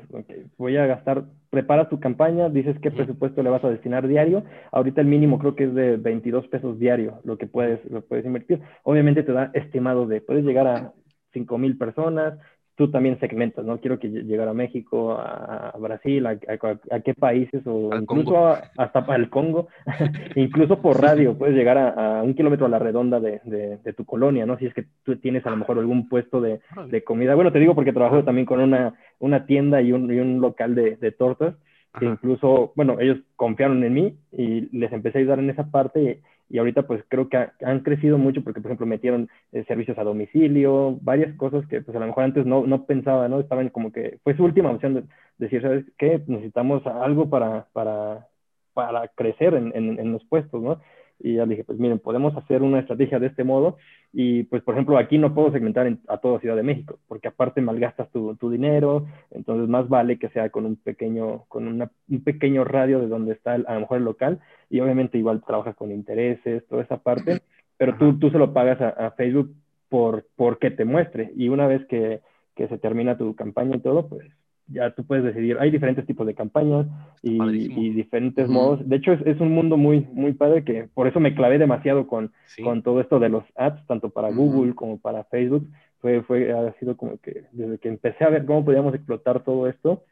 voy 0.56 0.76
a 0.76 0.86
gastar, 0.86 1.24
preparas 1.50 1.88
tu 1.88 1.98
campaña, 1.98 2.48
dices 2.48 2.76
qué 2.80 2.90
presupuesto 2.92 3.42
le 3.42 3.50
vas 3.50 3.64
a 3.64 3.70
destinar 3.70 4.06
diario. 4.06 4.44
Ahorita 4.70 5.00
el 5.00 5.08
mínimo 5.08 5.38
creo 5.40 5.56
que 5.56 5.64
es 5.64 5.74
de 5.74 5.96
22 5.96 6.46
pesos 6.48 6.78
diario 6.78 7.20
lo 7.24 7.38
que 7.38 7.46
puedes, 7.48 7.80
lo 7.90 8.02
puedes 8.02 8.24
invertir. 8.24 8.60
Obviamente 8.84 9.24
te 9.24 9.32
da 9.32 9.50
estimado 9.54 10.06
de, 10.06 10.20
puedes 10.20 10.44
llegar 10.44 10.66
a 10.68 10.92
5 11.32 11.58
mil 11.58 11.76
personas, 11.76 12.38
tú 12.80 12.90
también 12.90 13.20
segmentas, 13.20 13.62
¿no? 13.62 13.78
Quiero 13.78 13.98
que 13.98 14.08
llegar 14.08 14.48
a 14.48 14.54
México, 14.54 15.12
a, 15.12 15.76
Brasil, 15.78 16.26
a, 16.26 16.38
qué 16.38 17.12
países, 17.12 17.60
o 17.66 17.94
incluso 17.94 18.56
hasta 18.78 19.04
para 19.04 19.18
el 19.22 19.28
Congo, 19.28 19.68
incluso 20.34 20.80
por 20.80 20.98
radio, 20.98 21.36
puedes 21.36 21.54
llegar 21.54 21.76
a, 21.76 22.22
un 22.22 22.32
kilómetro 22.32 22.64
a 22.64 22.70
la 22.70 22.78
redonda 22.78 23.20
de, 23.20 23.38
de, 23.44 23.92
tu 23.92 24.06
colonia, 24.06 24.46
¿no? 24.46 24.56
Si 24.56 24.64
es 24.64 24.72
que 24.72 24.86
tú 25.04 25.16
tienes 25.16 25.44
a 25.44 25.50
lo 25.50 25.58
mejor 25.58 25.78
algún 25.78 26.08
puesto 26.08 26.40
de, 26.40 26.60
de 26.86 27.04
comida. 27.04 27.34
Bueno, 27.34 27.52
te 27.52 27.58
digo 27.58 27.74
porque 27.74 27.92
trabajo 27.92 28.24
también 28.24 28.46
con 28.46 28.60
una, 28.60 28.94
una 29.18 29.44
tienda 29.44 29.82
y 29.82 29.92
un, 29.92 30.10
y 30.10 30.18
un 30.18 30.40
local 30.40 30.74
de, 30.74 31.12
tortas, 31.18 31.56
que 31.98 32.06
incluso, 32.06 32.72
bueno, 32.76 32.96
ellos 32.98 33.18
confiaron 33.36 33.84
en 33.84 33.92
mí 33.92 34.16
y 34.32 34.74
les 34.74 34.90
empecé 34.90 35.18
a 35.18 35.20
ayudar 35.20 35.40
en 35.40 35.50
esa 35.50 35.70
parte 35.70 36.22
y 36.50 36.58
ahorita 36.58 36.82
pues 36.82 37.02
creo 37.08 37.28
que 37.28 37.48
han 37.64 37.80
crecido 37.80 38.18
mucho 38.18 38.42
porque, 38.42 38.60
por 38.60 38.70
ejemplo, 38.70 38.86
metieron 38.86 39.28
eh, 39.52 39.64
servicios 39.68 39.96
a 39.98 40.02
domicilio, 40.02 40.98
varias 41.00 41.34
cosas 41.36 41.66
que 41.68 41.80
pues 41.80 41.96
a 41.96 42.00
lo 42.00 42.06
mejor 42.06 42.24
antes 42.24 42.44
no, 42.44 42.66
no 42.66 42.84
pensaba, 42.86 43.28
¿no? 43.28 43.38
Estaban 43.38 43.68
como 43.68 43.92
que, 43.92 44.18
fue 44.24 44.36
su 44.36 44.44
última 44.44 44.70
opción 44.70 44.94
de, 44.94 45.04
decir, 45.38 45.62
¿sabes 45.62 45.84
qué? 45.96 46.22
Necesitamos 46.26 46.84
algo 46.86 47.30
para, 47.30 47.68
para, 47.72 48.26
para 48.74 49.08
crecer 49.08 49.54
en, 49.54 49.72
en, 49.76 49.98
en 50.00 50.12
los 50.12 50.24
puestos, 50.24 50.60
¿no? 50.60 50.80
Y 51.22 51.34
ya 51.34 51.46
dije, 51.46 51.64
pues 51.64 51.78
miren, 51.78 51.98
podemos 51.98 52.36
hacer 52.36 52.62
una 52.62 52.80
estrategia 52.80 53.18
de 53.18 53.28
este 53.28 53.44
modo 53.44 53.76
y 54.12 54.44
pues 54.44 54.62
por 54.62 54.74
ejemplo 54.74 54.98
aquí 54.98 55.18
no 55.18 55.34
puedo 55.34 55.52
segmentar 55.52 55.86
a 56.08 56.18
toda 56.18 56.40
Ciudad 56.40 56.56
de 56.56 56.62
México 56.62 56.98
porque 57.06 57.28
aparte 57.28 57.60
malgastas 57.60 58.10
tu, 58.10 58.34
tu 58.36 58.50
dinero, 58.50 59.06
entonces 59.30 59.68
más 59.68 59.88
vale 59.88 60.18
que 60.18 60.30
sea 60.30 60.50
con 60.50 60.66
un 60.66 60.76
pequeño, 60.76 61.44
con 61.48 61.68
una, 61.68 61.90
un 62.08 62.24
pequeño 62.24 62.64
radio 62.64 63.00
de 63.00 63.08
donde 63.08 63.32
está 63.34 63.52
a 63.52 63.74
lo 63.74 63.80
mejor 63.80 63.98
el 63.98 64.04
local 64.04 64.40
y 64.70 64.80
obviamente 64.80 65.18
igual 65.18 65.42
trabajas 65.46 65.76
con 65.76 65.92
intereses, 65.92 66.66
toda 66.66 66.82
esa 66.82 66.98
parte, 66.98 67.42
pero 67.76 67.96
tú, 67.98 68.18
tú 68.18 68.30
se 68.30 68.38
lo 68.38 68.52
pagas 68.52 68.80
a, 68.80 68.88
a 68.88 69.10
Facebook 69.12 69.54
por, 69.88 70.26
por 70.36 70.58
que 70.58 70.70
te 70.70 70.84
muestre 70.84 71.32
y 71.36 71.48
una 71.48 71.66
vez 71.66 71.86
que, 71.86 72.20
que 72.56 72.68
se 72.68 72.78
termina 72.78 73.18
tu 73.18 73.34
campaña 73.34 73.76
y 73.76 73.80
todo, 73.80 74.08
pues 74.08 74.24
ya 74.70 74.90
tú 74.90 75.04
puedes 75.04 75.24
decidir, 75.24 75.56
hay 75.58 75.70
diferentes 75.70 76.06
tipos 76.06 76.26
de 76.26 76.34
campañas 76.34 76.86
y, 77.22 77.90
diferentes 77.90 78.48
modos. 78.48 78.88
De 78.88 78.96
hecho, 78.96 79.12
es, 79.12 79.40
un 79.40 79.52
mundo 79.52 79.76
muy, 79.76 80.06
muy 80.12 80.32
padre 80.32 80.64
que 80.64 80.88
por 80.94 81.06
eso 81.06 81.20
me 81.20 81.34
clavé 81.34 81.58
demasiado 81.58 82.06
con, 82.06 82.32
con 82.62 82.82
todo 82.82 83.00
esto 83.00 83.18
de 83.18 83.28
los 83.28 83.44
ads, 83.56 83.86
tanto 83.86 84.10
para 84.10 84.30
Google 84.30 84.74
como 84.74 84.98
para 84.98 85.24
Facebook. 85.24 85.68
Fue, 86.00 86.22
fue, 86.22 86.52
ha 86.52 86.72
sido 86.78 86.96
como 86.96 87.18
que 87.18 87.44
desde 87.52 87.78
que 87.78 87.88
empecé 87.88 88.24
a 88.24 88.30
ver 88.30 88.46
cómo 88.46 88.64
podíamos 88.64 88.94
explotar 88.94 89.44
todo 89.44 89.68
esto, 89.68 90.04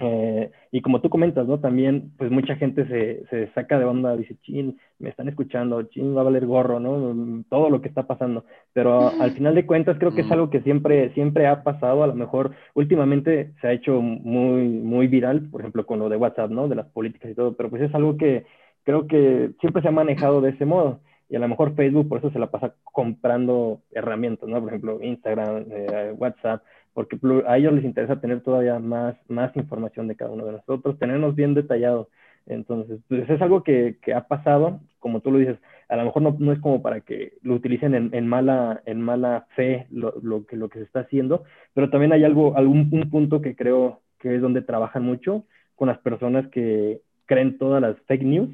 eh, 0.00 0.50
y 0.70 0.82
como 0.82 1.00
tú 1.00 1.08
comentas, 1.08 1.46
¿no? 1.46 1.58
También, 1.58 2.12
pues 2.18 2.30
mucha 2.30 2.56
gente 2.56 2.86
se, 2.88 3.24
se, 3.30 3.52
saca 3.54 3.78
de 3.78 3.86
onda, 3.86 4.14
dice, 4.16 4.36
chin, 4.42 4.78
me 4.98 5.08
están 5.08 5.28
escuchando, 5.28 5.82
chin, 5.84 6.14
va 6.14 6.20
a 6.20 6.24
valer 6.24 6.44
gorro, 6.44 6.78
¿no? 6.78 7.42
Todo 7.48 7.70
lo 7.70 7.80
que 7.80 7.88
está 7.88 8.06
pasando. 8.06 8.44
Pero 8.74 9.10
al 9.18 9.30
final 9.32 9.54
de 9.54 9.64
cuentas 9.64 9.96
creo 9.98 10.14
que 10.14 10.22
es 10.22 10.30
algo 10.30 10.50
que 10.50 10.60
siempre, 10.60 11.12
siempre 11.14 11.46
ha 11.46 11.62
pasado. 11.62 12.02
A 12.02 12.06
lo 12.06 12.14
mejor 12.14 12.52
últimamente 12.74 13.52
se 13.60 13.68
ha 13.68 13.72
hecho 13.72 14.02
muy, 14.02 14.68
muy 14.68 15.06
viral, 15.06 15.48
por 15.50 15.62
ejemplo, 15.62 15.86
con 15.86 15.98
lo 15.98 16.10
de 16.10 16.16
WhatsApp, 16.18 16.50
¿no? 16.50 16.68
De 16.68 16.76
las 16.76 16.86
políticas 16.88 17.30
y 17.30 17.34
todo, 17.34 17.54
pero 17.54 17.70
pues 17.70 17.82
es 17.82 17.94
algo 17.94 18.18
que 18.18 18.44
creo 18.84 19.06
que 19.06 19.52
siempre 19.60 19.80
se 19.80 19.88
ha 19.88 19.92
manejado 19.92 20.42
de 20.42 20.50
ese 20.50 20.66
modo. 20.66 21.00
Y 21.30 21.36
a 21.36 21.38
lo 21.38 21.48
mejor 21.48 21.74
Facebook 21.74 22.10
por 22.10 22.18
eso 22.18 22.30
se 22.30 22.38
la 22.38 22.50
pasa 22.50 22.74
comprando 22.84 23.80
herramientas, 23.92 24.46
¿no? 24.50 24.60
Por 24.60 24.68
ejemplo, 24.68 24.98
Instagram, 25.02 25.64
eh, 25.70 26.12
WhatsApp 26.14 26.62
porque 26.94 27.18
a 27.46 27.58
ellos 27.58 27.72
les 27.72 27.84
interesa 27.84 28.20
tener 28.20 28.42
todavía 28.42 28.78
más, 28.78 29.16
más 29.28 29.54
información 29.56 30.08
de 30.08 30.16
cada 30.16 30.32
uno 30.32 30.44
de 30.44 30.52
nosotros, 30.52 30.98
tenernos 30.98 31.34
bien 31.34 31.54
detallado. 31.54 32.08
Entonces, 32.46 33.00
pues 33.08 33.28
es 33.28 33.40
algo 33.40 33.62
que, 33.62 33.96
que, 34.02 34.12
ha 34.14 34.26
pasado, 34.26 34.80
como 34.98 35.20
tú 35.20 35.30
lo 35.30 35.38
dices, 35.38 35.58
a 35.88 35.96
lo 35.96 36.04
mejor 36.04 36.22
no, 36.22 36.36
no 36.38 36.52
es 36.52 36.58
como 36.58 36.82
para 36.82 37.00
que 37.00 37.34
lo 37.42 37.54
utilicen 37.54 37.94
en, 37.94 38.10
en 38.12 38.26
mala, 38.26 38.82
en 38.84 39.00
mala 39.00 39.46
fe 39.54 39.86
lo, 39.90 40.14
lo, 40.22 40.44
que, 40.46 40.56
lo 40.56 40.68
que 40.68 40.80
se 40.80 40.84
está 40.84 41.00
haciendo, 41.00 41.44
pero 41.72 41.88
también 41.90 42.12
hay 42.12 42.24
algo, 42.24 42.56
algún 42.56 42.88
un 42.90 43.10
punto 43.10 43.40
que 43.40 43.54
creo 43.54 44.00
que 44.18 44.34
es 44.34 44.42
donde 44.42 44.62
trabajan 44.62 45.04
mucho 45.04 45.44
con 45.76 45.88
las 45.88 45.98
personas 45.98 46.46
que 46.48 47.00
creen 47.26 47.58
todas 47.58 47.80
las 47.80 47.96
fake 48.06 48.24
news. 48.24 48.50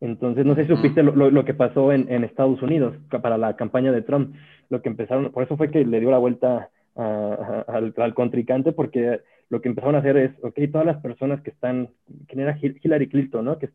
Entonces, 0.00 0.44
no 0.44 0.54
sé 0.54 0.62
si 0.62 0.74
supiste 0.74 1.02
lo, 1.02 1.14
lo, 1.14 1.30
lo 1.30 1.44
que 1.44 1.54
pasó 1.54 1.92
en, 1.92 2.10
en, 2.12 2.24
Estados 2.24 2.60
Unidos 2.60 2.94
para 3.22 3.38
la 3.38 3.56
campaña 3.56 3.92
de 3.92 4.02
Trump. 4.02 4.34
Lo 4.68 4.82
que 4.82 4.88
empezaron, 4.88 5.32
por 5.32 5.42
eso 5.42 5.56
fue 5.56 5.70
que 5.70 5.84
le 5.84 6.00
dio 6.00 6.10
la 6.10 6.18
vuelta 6.18 6.70
al, 6.96 7.94
al, 7.96 8.14
contrincante 8.14 8.72
porque 8.72 9.20
lo 9.48 9.60
que 9.60 9.68
empezaron 9.68 9.96
a 9.96 9.98
hacer 9.98 10.16
es, 10.16 10.32
ok, 10.42 10.58
todas 10.72 10.86
las 10.86 10.98
personas 11.02 11.40
que 11.42 11.50
están, 11.50 11.90
¿quién 12.26 12.40
era 12.40 12.58
Hillary 12.60 13.08
Clinton, 13.08 13.44
no? 13.44 13.58
Que, 13.58 13.68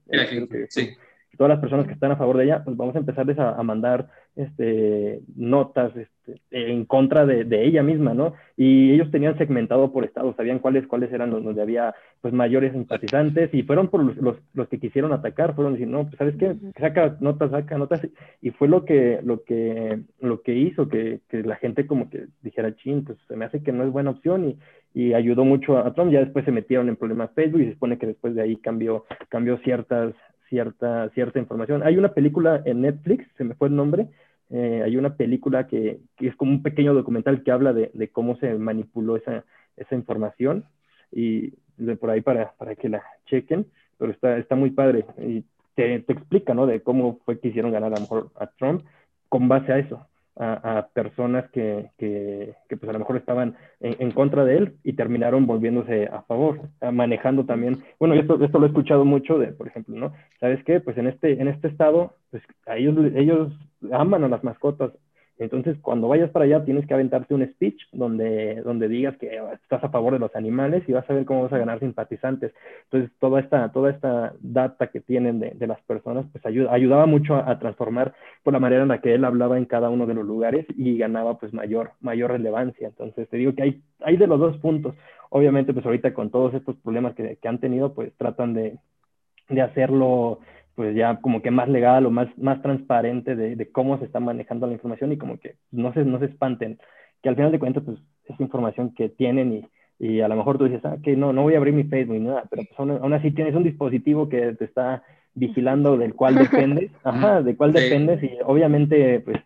sí 0.69 0.89
todas 1.41 1.55
las 1.55 1.59
personas 1.59 1.87
que 1.87 1.93
están 1.93 2.11
a 2.11 2.17
favor 2.17 2.37
de 2.37 2.43
ella, 2.43 2.63
pues 2.63 2.77
vamos 2.77 2.95
a 2.95 2.99
empezarles 2.99 3.39
a, 3.39 3.63
mandar 3.63 4.09
este, 4.35 5.21
notas 5.35 5.91
este, 5.97 6.39
en 6.51 6.85
contra 6.85 7.25
de, 7.25 7.45
de, 7.45 7.65
ella 7.65 7.81
misma, 7.81 8.13
¿no? 8.13 8.35
Y 8.55 8.91
ellos 8.91 9.09
tenían 9.09 9.39
segmentado 9.39 9.91
por 9.91 10.05
estado, 10.05 10.35
sabían 10.35 10.59
cuáles, 10.59 10.85
cuáles 10.85 11.11
eran 11.11 11.31
los 11.31 11.43
donde 11.43 11.63
había 11.63 11.95
pues 12.21 12.31
mayores 12.31 12.73
simpatizantes 12.73 13.51
y 13.55 13.63
fueron 13.63 13.87
por 13.87 14.03
los, 14.03 14.17
los, 14.17 14.37
los 14.53 14.67
que 14.67 14.79
quisieron 14.79 15.13
atacar, 15.13 15.55
fueron 15.55 15.73
decir, 15.73 15.87
no, 15.87 16.03
pues 16.03 16.15
sabes 16.17 16.35
qué, 16.37 16.55
saca 16.79 17.17
notas, 17.21 17.49
saca 17.49 17.75
notas, 17.75 18.07
y 18.39 18.51
fue 18.51 18.67
lo 18.67 18.85
que, 18.85 19.19
lo 19.23 19.43
que, 19.43 19.99
lo 20.19 20.43
que 20.43 20.53
hizo 20.53 20.89
que, 20.89 21.21
que 21.27 21.41
la 21.41 21.55
gente 21.55 21.87
como 21.87 22.11
que 22.11 22.27
dijera, 22.43 22.75
ching, 22.75 23.03
pues 23.03 23.17
se 23.27 23.35
me 23.35 23.45
hace 23.45 23.63
que 23.63 23.71
no 23.71 23.83
es 23.83 23.91
buena 23.91 24.11
opción 24.11 24.47
y, 24.47 24.59
y 24.93 25.15
ayudó 25.15 25.43
mucho 25.43 25.79
a 25.79 25.91
Trump, 25.95 26.11
ya 26.11 26.19
después 26.19 26.45
se 26.45 26.51
metieron 26.51 26.87
en 26.87 26.97
problemas 26.97 27.31
Facebook 27.33 27.61
y 27.61 27.65
se 27.65 27.73
supone 27.73 27.97
que 27.97 28.05
después 28.05 28.35
de 28.35 28.43
ahí 28.43 28.57
cambió, 28.57 29.05
cambió 29.29 29.57
ciertas 29.63 30.13
cierta, 30.51 31.09
cierta 31.11 31.39
información. 31.39 31.81
Hay 31.81 31.97
una 31.97 32.13
película 32.13 32.61
en 32.65 32.81
Netflix, 32.81 33.25
se 33.37 33.45
me 33.45 33.55
fue 33.55 33.69
el 33.69 33.75
nombre, 33.75 34.09
eh, 34.49 34.81
hay 34.83 34.97
una 34.97 35.15
película 35.15 35.65
que, 35.65 36.01
que, 36.17 36.27
es 36.27 36.35
como 36.35 36.51
un 36.51 36.61
pequeño 36.61 36.93
documental 36.93 37.41
que 37.41 37.51
habla 37.51 37.71
de, 37.71 37.89
de 37.93 38.09
cómo 38.09 38.35
se 38.35 38.53
manipuló 38.55 39.15
esa, 39.15 39.45
esa 39.77 39.95
información 39.95 40.65
y 41.09 41.53
de 41.77 41.95
por 41.95 42.09
ahí 42.09 42.19
para, 42.19 42.51
para 42.57 42.75
que 42.75 42.89
la 42.89 43.01
chequen, 43.27 43.65
pero 43.97 44.11
está, 44.11 44.37
está 44.37 44.55
muy 44.55 44.71
padre 44.71 45.05
y 45.19 45.45
te, 45.73 45.99
te 46.01 46.13
explica, 46.13 46.53
¿no? 46.53 46.67
De 46.67 46.81
cómo 46.81 47.19
fue 47.23 47.39
que 47.39 47.47
hicieron 47.47 47.71
ganar 47.71 47.93
a 47.93 47.95
lo 47.95 48.01
mejor 48.01 48.31
a 48.35 48.47
Trump 48.47 48.83
con 49.29 49.47
base 49.47 49.71
a 49.71 49.79
eso 49.79 50.05
a, 50.41 50.87
personas 50.93 51.49
que, 51.51 51.91
que, 51.97 52.55
pues 52.67 52.89
a 52.89 52.93
lo 52.93 52.99
mejor 52.99 53.17
estaban 53.17 53.55
en, 53.79 54.11
contra 54.11 54.43
de 54.43 54.57
él 54.57 54.77
y 54.83 54.93
terminaron 54.93 55.45
volviéndose 55.45 56.07
a 56.11 56.23
favor, 56.23 56.61
manejando 56.91 57.45
también, 57.45 57.83
bueno, 57.99 58.15
esto, 58.15 58.43
esto 58.43 58.57
lo 58.57 58.65
he 58.65 58.69
escuchado 58.69 59.05
mucho 59.05 59.37
de, 59.37 59.47
por 59.47 59.67
ejemplo, 59.67 59.95
¿no? 59.95 60.13
¿Sabes 60.39 60.63
qué? 60.63 60.79
Pues 60.79 60.97
en 60.97 61.07
este, 61.07 61.39
en 61.39 61.47
este 61.47 61.67
estado, 61.67 62.15
pues 62.31 62.41
a 62.65 62.77
ellos, 62.77 62.95
ellos 63.15 63.53
aman 63.91 64.23
a 64.23 64.29
las 64.29 64.43
mascotas, 64.43 64.91
entonces, 65.41 65.75
cuando 65.81 66.07
vayas 66.07 66.29
para 66.29 66.45
allá, 66.45 66.63
tienes 66.63 66.85
que 66.85 66.93
aventarte 66.93 67.33
un 67.33 67.43
speech 67.43 67.81
donde, 67.91 68.61
donde 68.61 68.87
digas 68.87 69.17
que 69.17 69.41
estás 69.53 69.83
a 69.83 69.89
favor 69.89 70.13
de 70.13 70.19
los 70.19 70.35
animales 70.35 70.83
y 70.87 70.91
vas 70.91 71.09
a 71.09 71.13
ver 71.13 71.25
cómo 71.25 71.41
vas 71.41 71.53
a 71.53 71.57
ganar 71.57 71.79
simpatizantes. 71.79 72.53
Entonces, 72.83 73.09
toda 73.19 73.39
esta, 73.39 73.71
toda 73.71 73.89
esta 73.89 74.33
data 74.39 74.91
que 74.91 74.99
tienen 74.99 75.39
de, 75.39 75.49
de 75.55 75.65
las 75.65 75.81
personas, 75.81 76.27
pues 76.31 76.45
ayuda, 76.45 76.71
ayudaba 76.71 77.07
mucho 77.07 77.35
a, 77.35 77.57
transformar 77.57 78.13
por 78.43 78.53
la 78.53 78.59
manera 78.59 78.83
en 78.83 78.89
la 78.89 79.01
que 79.01 79.15
él 79.15 79.25
hablaba 79.25 79.57
en 79.57 79.65
cada 79.65 79.89
uno 79.89 80.05
de 80.05 80.13
los 80.13 80.25
lugares 80.27 80.67
y 80.77 80.95
ganaba 80.99 81.39
pues 81.39 81.53
mayor, 81.53 81.93
mayor 82.01 82.29
relevancia. 82.29 82.89
Entonces, 82.89 83.27
te 83.27 83.37
digo 83.37 83.55
que 83.55 83.63
hay, 83.63 83.83
hay 84.01 84.17
de 84.17 84.27
los 84.27 84.39
dos 84.39 84.57
puntos. 84.57 84.93
Obviamente, 85.31 85.73
pues 85.73 85.83
ahorita 85.87 86.13
con 86.13 86.29
todos 86.29 86.53
estos 86.53 86.75
problemas 86.77 87.15
que, 87.15 87.37
que 87.41 87.47
han 87.47 87.59
tenido, 87.59 87.95
pues 87.95 88.13
tratan 88.15 88.53
de, 88.53 88.77
de 89.49 89.61
hacerlo 89.61 90.39
pues 90.75 90.95
ya 90.95 91.19
como 91.21 91.41
que 91.41 91.51
más 91.51 91.69
legal 91.69 92.05
o 92.05 92.11
más, 92.11 92.27
más 92.37 92.61
transparente 92.61 93.35
de, 93.35 93.55
de, 93.55 93.71
cómo 93.71 93.97
se 93.97 94.05
está 94.05 94.19
manejando 94.19 94.67
la 94.67 94.73
información 94.73 95.11
y 95.11 95.17
como 95.17 95.37
que 95.37 95.55
no 95.71 95.93
se, 95.93 96.05
no 96.05 96.19
se 96.19 96.25
espanten, 96.25 96.79
que 97.21 97.29
al 97.29 97.35
final 97.35 97.51
de 97.51 97.59
cuentas 97.59 97.83
pues 97.83 97.99
es 98.25 98.39
información 98.39 98.93
que 98.93 99.09
tienen 99.09 99.53
y, 99.53 99.69
y 99.99 100.21
a 100.21 100.27
lo 100.27 100.35
mejor 100.35 100.57
tú 100.57 100.65
dices, 100.65 100.83
ah, 100.85 100.97
que 101.03 101.15
no, 101.15 101.33
no 101.33 101.43
voy 101.43 101.55
a 101.55 101.57
abrir 101.57 101.73
mi 101.73 101.83
Facebook 101.83 102.15
ni 102.15 102.25
nada, 102.25 102.45
pero 102.49 102.63
pues 102.63 102.79
aún, 102.79 103.13
así 103.13 103.31
tienes 103.31 103.55
un 103.55 103.63
dispositivo 103.63 104.29
que 104.29 104.53
te 104.53 104.65
está 104.65 105.03
vigilando 105.33 105.97
del 105.97 106.15
cual 106.15 106.35
dependes, 106.35 106.91
ajá, 107.03 107.41
de 107.41 107.55
cuál 107.55 107.73
dependes 107.73 108.23
y 108.23 108.31
obviamente 108.45 109.19
pues 109.21 109.37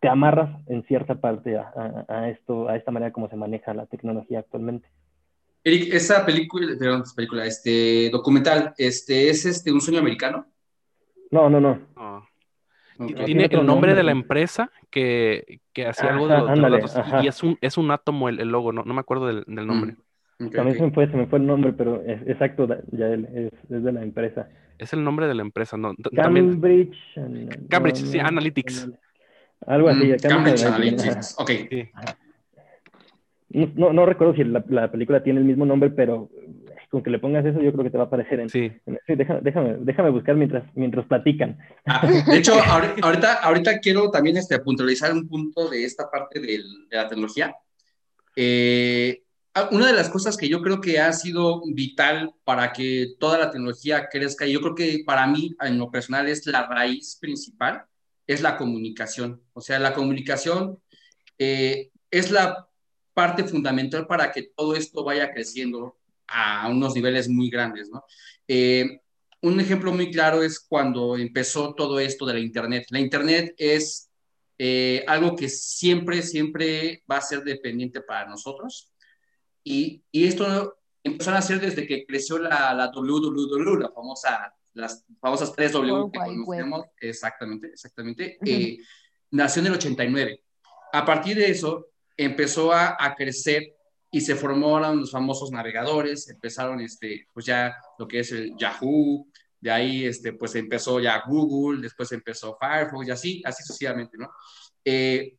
te 0.00 0.08
amarras 0.08 0.50
en 0.68 0.84
cierta 0.84 1.16
parte 1.16 1.56
a, 1.56 1.72
a, 1.74 2.04
a, 2.08 2.28
esto, 2.30 2.68
a 2.68 2.76
esta 2.76 2.90
manera 2.90 3.12
como 3.12 3.28
se 3.28 3.36
maneja 3.36 3.74
la 3.74 3.86
tecnología 3.86 4.40
actualmente. 4.40 4.88
Eric, 5.68 5.94
esa 5.94 6.24
película, 6.24 6.74
perdón, 6.78 7.04
película, 7.14 7.44
este 7.44 8.08
documental, 8.10 8.74
este, 8.78 9.28
¿es 9.28 9.44
este 9.44 9.70
un 9.70 9.80
sueño 9.80 10.00
americano? 10.00 10.46
No, 11.30 11.50
no, 11.50 11.60
no. 11.60 12.26
Tiene 13.24 13.44
el 13.44 13.64
nombre 13.64 13.94
de 13.94 14.02
la 14.02 14.10
empresa 14.10 14.72
que, 14.90 15.60
que 15.72 15.86
hacía 15.86 16.10
algo 16.10 16.26
de 16.26 16.38
los, 16.56 16.94
datos, 16.94 17.22
y 17.22 17.28
es 17.28 17.42
un, 17.42 17.56
es 17.60 17.78
un 17.78 17.90
átomo 17.90 18.28
el, 18.28 18.40
el 18.40 18.48
logo, 18.48 18.72
no, 18.72 18.82
no 18.82 18.94
me 18.94 19.00
acuerdo 19.00 19.26
del, 19.28 19.44
del 19.46 19.66
nombre. 19.66 19.96
Mm. 20.38 20.48
También 20.50 20.76
se, 20.76 20.82
me 20.84 20.90
fue, 20.90 21.08
se 21.08 21.16
me 21.16 21.26
fue 21.26 21.38
el 21.38 21.46
nombre, 21.46 21.72
pero 21.72 22.02
es, 22.02 22.20
exacto, 22.26 22.66
ya 22.92 23.08
es, 23.08 23.52
es, 23.70 23.82
de 23.82 23.92
la 23.92 24.02
empresa. 24.02 24.48
Es 24.78 24.92
el 24.92 25.04
nombre 25.04 25.26
de 25.26 25.34
la 25.34 25.42
empresa, 25.42 25.76
¿no? 25.76 25.94
Cambridge. 26.14 26.96
Cambridge, 27.68 27.96
sí, 27.98 28.18
Analytics. 28.18 28.88
Algo 29.66 29.88
así. 29.88 30.06
Mm, 30.06 30.16
Cambridge, 30.16 30.64
Analytics, 30.64 31.36
ok. 31.38 31.50
Sí. 31.68 31.88
No, 33.50 33.92
no 33.92 34.04
recuerdo 34.04 34.34
si 34.34 34.44
la, 34.44 34.62
la, 34.68 34.90
película 34.92 35.22
tiene 35.22 35.40
el 35.40 35.46
mismo 35.46 35.64
nombre, 35.64 35.90
pero 35.90 36.28
con 36.90 37.02
que 37.02 37.10
le 37.10 37.18
pongas 37.18 37.44
eso, 37.44 37.60
yo 37.60 37.72
creo 37.72 37.84
que 37.84 37.90
te 37.90 37.98
va 37.98 38.04
a 38.04 38.06
aparecer 38.06 38.40
en. 38.40 38.48
Sí. 38.48 38.72
sí 39.06 39.14
déjame, 39.14 39.40
déjame, 39.42 39.76
déjame, 39.80 40.10
buscar 40.10 40.36
mientras, 40.36 40.64
mientras 40.74 41.06
platican. 41.06 41.58
Ah, 41.84 42.06
de 42.06 42.36
hecho, 42.36 42.54
ahorita, 43.02 43.34
ahorita 43.34 43.78
quiero 43.80 44.10
también 44.10 44.36
este, 44.36 44.58
puntualizar 44.58 45.12
un 45.12 45.28
punto 45.28 45.68
de 45.68 45.84
esta 45.84 46.10
parte 46.10 46.40
de 46.40 46.60
la 46.90 47.08
tecnología. 47.08 47.54
Eh, 48.36 49.22
ah, 49.54 49.68
una 49.72 49.88
de 49.88 49.92
las 49.92 50.08
cosas 50.08 50.36
que 50.36 50.48
yo 50.48 50.62
creo 50.62 50.80
que 50.80 50.98
ha 50.98 51.12
sido 51.12 51.62
vital 51.74 52.32
para 52.44 52.72
que 52.72 53.14
toda 53.18 53.38
la 53.38 53.50
tecnología 53.50 54.08
crezca, 54.10 54.46
y 54.46 54.52
yo 54.52 54.60
creo 54.60 54.74
que 54.74 55.02
para 55.04 55.26
mí, 55.26 55.54
en 55.60 55.78
lo 55.78 55.90
personal, 55.90 56.26
es 56.28 56.46
la 56.46 56.66
raíz 56.66 57.18
principal, 57.20 57.84
es 58.26 58.40
la 58.40 58.56
comunicación. 58.56 59.42
O 59.52 59.60
sea, 59.60 59.78
la 59.78 59.92
comunicación 59.92 60.78
eh, 61.38 61.90
es 62.10 62.30
la 62.30 62.67
parte 63.18 63.42
fundamental 63.42 64.06
para 64.06 64.30
que 64.30 64.44
todo 64.56 64.76
esto 64.76 65.02
vaya 65.02 65.32
creciendo 65.32 65.98
a 66.28 66.68
unos 66.68 66.94
niveles 66.94 67.28
muy 67.28 67.50
grandes, 67.50 67.90
¿no? 67.90 68.04
Eh, 68.46 69.00
un 69.42 69.58
ejemplo 69.58 69.90
muy 69.92 70.12
claro 70.12 70.44
es 70.44 70.60
cuando 70.60 71.16
empezó 71.16 71.74
todo 71.74 71.98
esto 71.98 72.24
de 72.26 72.34
la 72.34 72.38
Internet. 72.38 72.86
La 72.90 73.00
Internet 73.00 73.56
es 73.58 74.08
eh, 74.56 75.04
algo 75.08 75.34
que 75.34 75.48
siempre, 75.48 76.22
siempre 76.22 77.02
va 77.10 77.16
a 77.16 77.22
ser 77.22 77.42
dependiente 77.42 78.02
para 78.02 78.28
nosotros. 78.28 78.92
Y, 79.64 80.04
y 80.12 80.28
esto 80.28 80.78
empezó 81.02 81.32
a 81.32 81.38
hacer 81.38 81.60
desde 81.60 81.88
que 81.88 82.06
creció 82.06 82.38
la, 82.38 82.72
la 82.72 82.92
WWW, 82.92 83.80
la 83.80 83.90
famosa, 83.90 84.54
las 84.74 85.04
famosas 85.20 85.52
3W 85.56 86.12
que 86.12 86.20
conocemos. 86.20 86.86
Exactamente, 87.00 87.66
exactamente. 87.66 88.38
Eh, 88.44 88.78
nació 89.32 89.58
en 89.62 89.66
el 89.66 89.72
89. 89.72 90.40
A 90.92 91.04
partir 91.04 91.36
de 91.36 91.50
eso, 91.50 91.88
empezó 92.18 92.72
a, 92.72 92.96
a 92.98 93.14
crecer 93.14 93.74
y 94.10 94.20
se 94.20 94.34
formaron 94.34 95.00
los 95.00 95.10
famosos 95.10 95.50
navegadores, 95.50 96.28
empezaron 96.28 96.80
este, 96.80 97.26
pues 97.32 97.46
ya 97.46 97.74
lo 97.98 98.06
que 98.06 98.20
es 98.20 98.32
el 98.32 98.54
Yahoo, 98.58 99.26
de 99.60 99.70
ahí 99.70 100.04
este, 100.04 100.32
pues 100.32 100.54
empezó 100.54 101.00
ya 101.00 101.22
Google, 101.26 101.82
después 101.82 102.12
empezó 102.12 102.56
Firefox 102.58 103.06
y 103.06 103.10
así, 103.10 103.42
así 103.44 103.62
sucesivamente, 103.62 104.16
¿no? 104.16 104.30
Eh, 104.84 105.36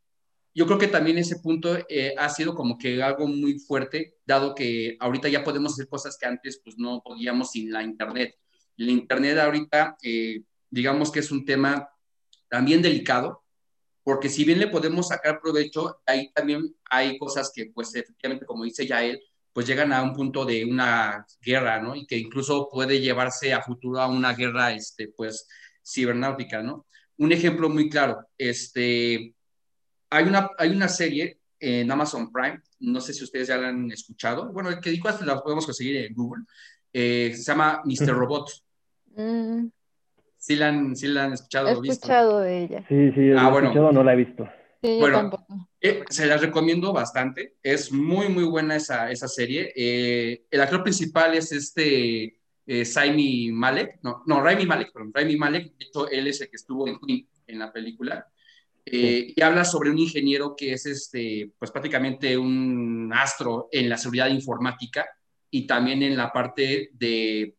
yo 0.53 0.65
creo 0.65 0.77
que 0.77 0.87
también 0.87 1.17
ese 1.17 1.39
punto 1.39 1.77
eh, 1.87 2.13
ha 2.17 2.29
sido 2.29 2.53
como 2.53 2.77
que 2.77 3.01
algo 3.01 3.27
muy 3.27 3.59
fuerte, 3.59 4.17
dado 4.25 4.53
que 4.53 4.97
ahorita 4.99 5.29
ya 5.29 5.43
podemos 5.43 5.73
hacer 5.73 5.87
cosas 5.87 6.17
que 6.17 6.27
antes 6.27 6.59
pues 6.63 6.77
no 6.77 7.01
podíamos 7.03 7.51
sin 7.51 7.71
la 7.71 7.83
Internet. 7.83 8.35
La 8.75 8.91
Internet 8.91 9.37
ahorita, 9.37 9.97
eh, 10.03 10.41
digamos 10.69 11.11
que 11.11 11.19
es 11.19 11.31
un 11.31 11.45
tema 11.45 11.89
también 12.49 12.81
delicado, 12.81 13.43
porque 14.09 14.27
si 14.27 14.43
bien 14.43 14.57
le 14.57 14.69
podemos 14.69 15.09
sacar 15.09 15.39
provecho, 15.39 16.01
ahí 16.03 16.31
también 16.33 16.75
hay 16.89 17.15
cosas 17.19 17.51
que, 17.53 17.67
pues 17.71 17.93
efectivamente, 17.93 18.43
como 18.43 18.63
dice 18.63 18.87
ya 18.87 19.03
él, 19.03 19.21
pues 19.53 19.67
llegan 19.67 19.93
a 19.93 20.01
un 20.01 20.15
punto 20.15 20.45
de 20.45 20.65
una 20.65 21.27
guerra, 21.39 21.79
¿no? 21.79 21.95
Y 21.95 22.07
que 22.07 22.17
incluso 22.17 22.67
puede 22.71 22.99
llevarse 22.99 23.53
a 23.53 23.61
futuro 23.61 24.01
a 24.01 24.07
una 24.07 24.33
guerra, 24.33 24.73
este, 24.73 25.09
pues, 25.09 25.47
cibernáutica, 25.85 26.63
¿no? 26.63 26.87
Un 27.17 27.31
ejemplo 27.33 27.69
muy 27.69 27.87
claro, 27.87 28.25
este, 28.35 29.35
hay 30.09 30.23
una, 30.23 30.49
hay 30.57 30.71
una 30.71 30.87
serie 30.87 31.39
en 31.59 31.91
Amazon 31.91 32.31
Prime, 32.31 32.63
no 32.79 33.01
sé 33.01 33.13
si 33.13 33.23
ustedes 33.23 33.49
ya 33.49 33.57
la 33.57 33.67
han 33.67 33.91
escuchado, 33.91 34.51
bueno, 34.51 34.69
el 34.69 34.79
que 34.79 34.89
digo 34.89 35.07
la 35.23 35.39
podemos 35.39 35.65
conseguir 35.65 35.97
en 35.97 36.15
Google, 36.15 36.45
eh, 36.91 37.31
se 37.35 37.43
llama 37.43 37.83
Mr. 37.85 38.15
Robot. 38.15 38.49
Mm. 39.15 39.67
¿Sí 40.39 40.55
la 40.55 40.69
han, 40.69 40.95
sí 40.95 41.07
la 41.07 41.25
han 41.25 41.33
escuchado? 41.33 41.67
He 41.67 41.87
escuchado 41.87 42.39
de 42.39 42.63
ella. 42.63 42.85
Sí, 42.87 43.11
sí, 43.11 43.31
ah, 43.37 43.49
bueno. 43.49 43.67
escuchado, 43.67 43.91
no 43.91 44.03
la 44.03 44.13
he 44.13 44.15
visto. 44.15 44.47
Sí, 44.81 44.97
bueno, 44.99 45.45
eh, 45.81 46.03
se 46.09 46.25
la 46.25 46.37
recomiendo 46.37 46.93
bastante. 46.93 47.57
Es 47.61 47.91
muy, 47.91 48.29
muy 48.29 48.45
buena 48.45 48.77
esa, 48.77 49.11
esa 49.11 49.27
serie. 49.27 49.73
Eh, 49.75 50.45
el 50.49 50.61
actor 50.61 50.81
principal 50.81 51.35
es 51.35 51.51
este 51.51 52.39
eh, 52.65 52.85
Saimi 52.85 53.51
Malek. 53.51 53.99
No, 54.01 54.23
no, 54.25 54.41
Raimi 54.41 54.65
Malek, 54.65 54.93
perdón. 54.93 55.11
Raimi 55.13 55.35
Malek. 55.35 55.75
De 55.77 55.85
hecho, 55.85 56.09
él 56.09 56.27
es 56.27 56.39
el 56.39 56.49
que 56.49 56.55
estuvo 56.55 56.87
en 56.87 56.97
en 57.49 57.59
la 57.59 57.73
película. 57.73 58.25
Eh, 58.85 59.33
y 59.35 59.41
habla 59.41 59.65
sobre 59.65 59.91
un 59.91 59.99
ingeniero 59.99 60.55
que 60.55 60.73
es 60.73 60.85
este, 60.85 61.51
pues 61.59 61.69
prácticamente 61.69 62.37
un 62.37 63.11
astro 63.13 63.69
en 63.71 63.89
la 63.89 63.97
seguridad 63.97 64.29
informática 64.29 65.07
y 65.51 65.67
también 65.67 66.01
en 66.01 66.17
la 66.17 66.31
parte 66.31 66.89
de 66.93 67.55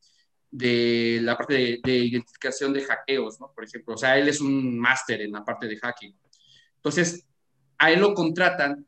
de 0.51 1.21
la 1.23 1.37
parte 1.37 1.81
de, 1.83 1.97
identificación 1.97 2.73
de 2.73 2.83
hackeos. 2.83 3.39
Por 3.55 3.65
ejemplo, 3.65 3.95
o 3.95 3.99
sea, 3.99 4.19
él 4.19 4.29
es 4.29 4.41
un 4.41 4.79
máster 4.79 5.23
en 5.23 5.33
la 5.33 5.45
parte 5.45 5.67
de 5.67 5.77
hacking. 5.77 6.17
Entonces, 6.77 7.27
a 7.79 7.91
él 7.91 8.01
lo 8.01 8.15
contratan 8.15 8.87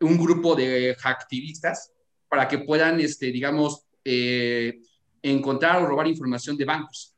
un 0.00 0.18
grupo 0.18 0.54
de 0.54 0.96
hacktivistas 0.98 1.92
para 2.28 2.48
que 2.48 2.58
puedan, 2.58 3.00
este, 3.00 3.26
digamos, 3.26 3.86
eh, 4.04 4.80
encontrar 5.22 5.82
o 5.82 5.86
robar 5.86 6.06
información 6.06 6.56
de 6.56 6.64
bancos. 6.64 7.14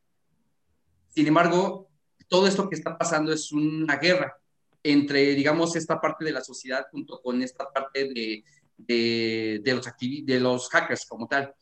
Sin 1.09 1.27
embargo, 1.27 1.89
todo 2.29 2.47
esto 2.47 2.69
que 2.69 2.77
está 2.77 2.97
pasando 2.97 3.33
es 3.33 3.51
una 3.53 3.97
guerra 3.97 4.37
entre, 4.83 5.35
digamos, 5.35 5.75
esta 5.77 6.01
parte 6.01 6.25
de 6.25 6.33
la 6.33 6.43
sociedad 6.43 6.87
junto 6.91 7.21
con 7.21 7.43
esta 7.43 7.71
parte 7.71 8.05
de, 8.05 8.45
de, 8.77 9.61
de 9.63 9.75
los, 9.75 9.87
de 10.25 10.41
los 10.41 10.69
hackers 10.69 11.07
como 11.07 11.27
tal 11.27 11.53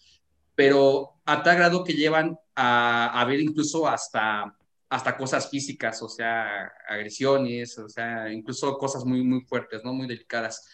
pero 0.57 1.21
a 1.25 1.43
tal 1.45 1.57
grado 1.57 1.85
que 1.85 1.93
llevan 1.93 2.37
a, 2.57 3.21
a 3.21 3.25
ver 3.25 3.41
incluso 3.41 3.87
hasta, 3.87 4.57
hasta 4.89 5.17
cosas 5.17 5.49
físicas, 5.49 6.03
o 6.03 6.09
sea, 6.09 6.73
agresiones, 6.89 7.79
o 7.79 7.89
sea, 7.89 8.33
incluso 8.33 8.77
cosas 8.79 9.05
muy, 9.05 9.23
muy 9.23 9.43
fuertes, 9.43 9.85
¿no? 9.85 9.93
Muy 9.93 10.09
delicadas. 10.09 10.69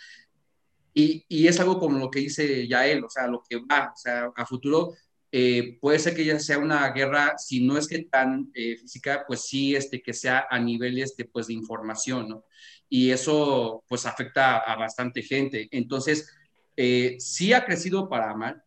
Y, 0.94 1.24
y 1.28 1.46
es 1.48 1.60
algo 1.60 1.78
como 1.78 1.98
lo 1.98 2.10
que 2.10 2.20
dice 2.20 2.66
ya 2.66 2.86
él, 2.86 3.04
o 3.04 3.10
sea, 3.10 3.26
lo 3.26 3.42
que 3.42 3.56
va, 3.56 3.92
o 3.94 3.96
sea, 3.96 4.30
a 4.34 4.46
futuro 4.46 4.94
eh, 5.34 5.78
puede 5.80 5.98
ser 5.98 6.14
que 6.14 6.26
ya 6.26 6.38
sea 6.38 6.58
una 6.58 6.90
guerra, 6.90 7.38
si 7.38 7.64
no 7.64 7.78
es 7.78 7.88
que 7.88 8.04
tan 8.04 8.50
eh, 8.54 8.76
física, 8.76 9.24
pues 9.26 9.46
sí, 9.46 9.74
este, 9.74 10.02
que 10.02 10.12
sea 10.12 10.46
a 10.50 10.58
niveles 10.58 11.16
de, 11.16 11.24
pues, 11.24 11.46
de 11.46 11.54
información, 11.54 12.28
¿no? 12.28 12.44
Y 12.90 13.10
eso, 13.10 13.82
pues, 13.88 14.04
afecta 14.04 14.58
a 14.58 14.76
bastante 14.76 15.22
gente. 15.22 15.68
Entonces, 15.70 16.30
eh, 16.76 17.16
sí 17.18 17.54
ha 17.54 17.64
crecido 17.64 18.10
para 18.10 18.34
mal, 18.34 18.62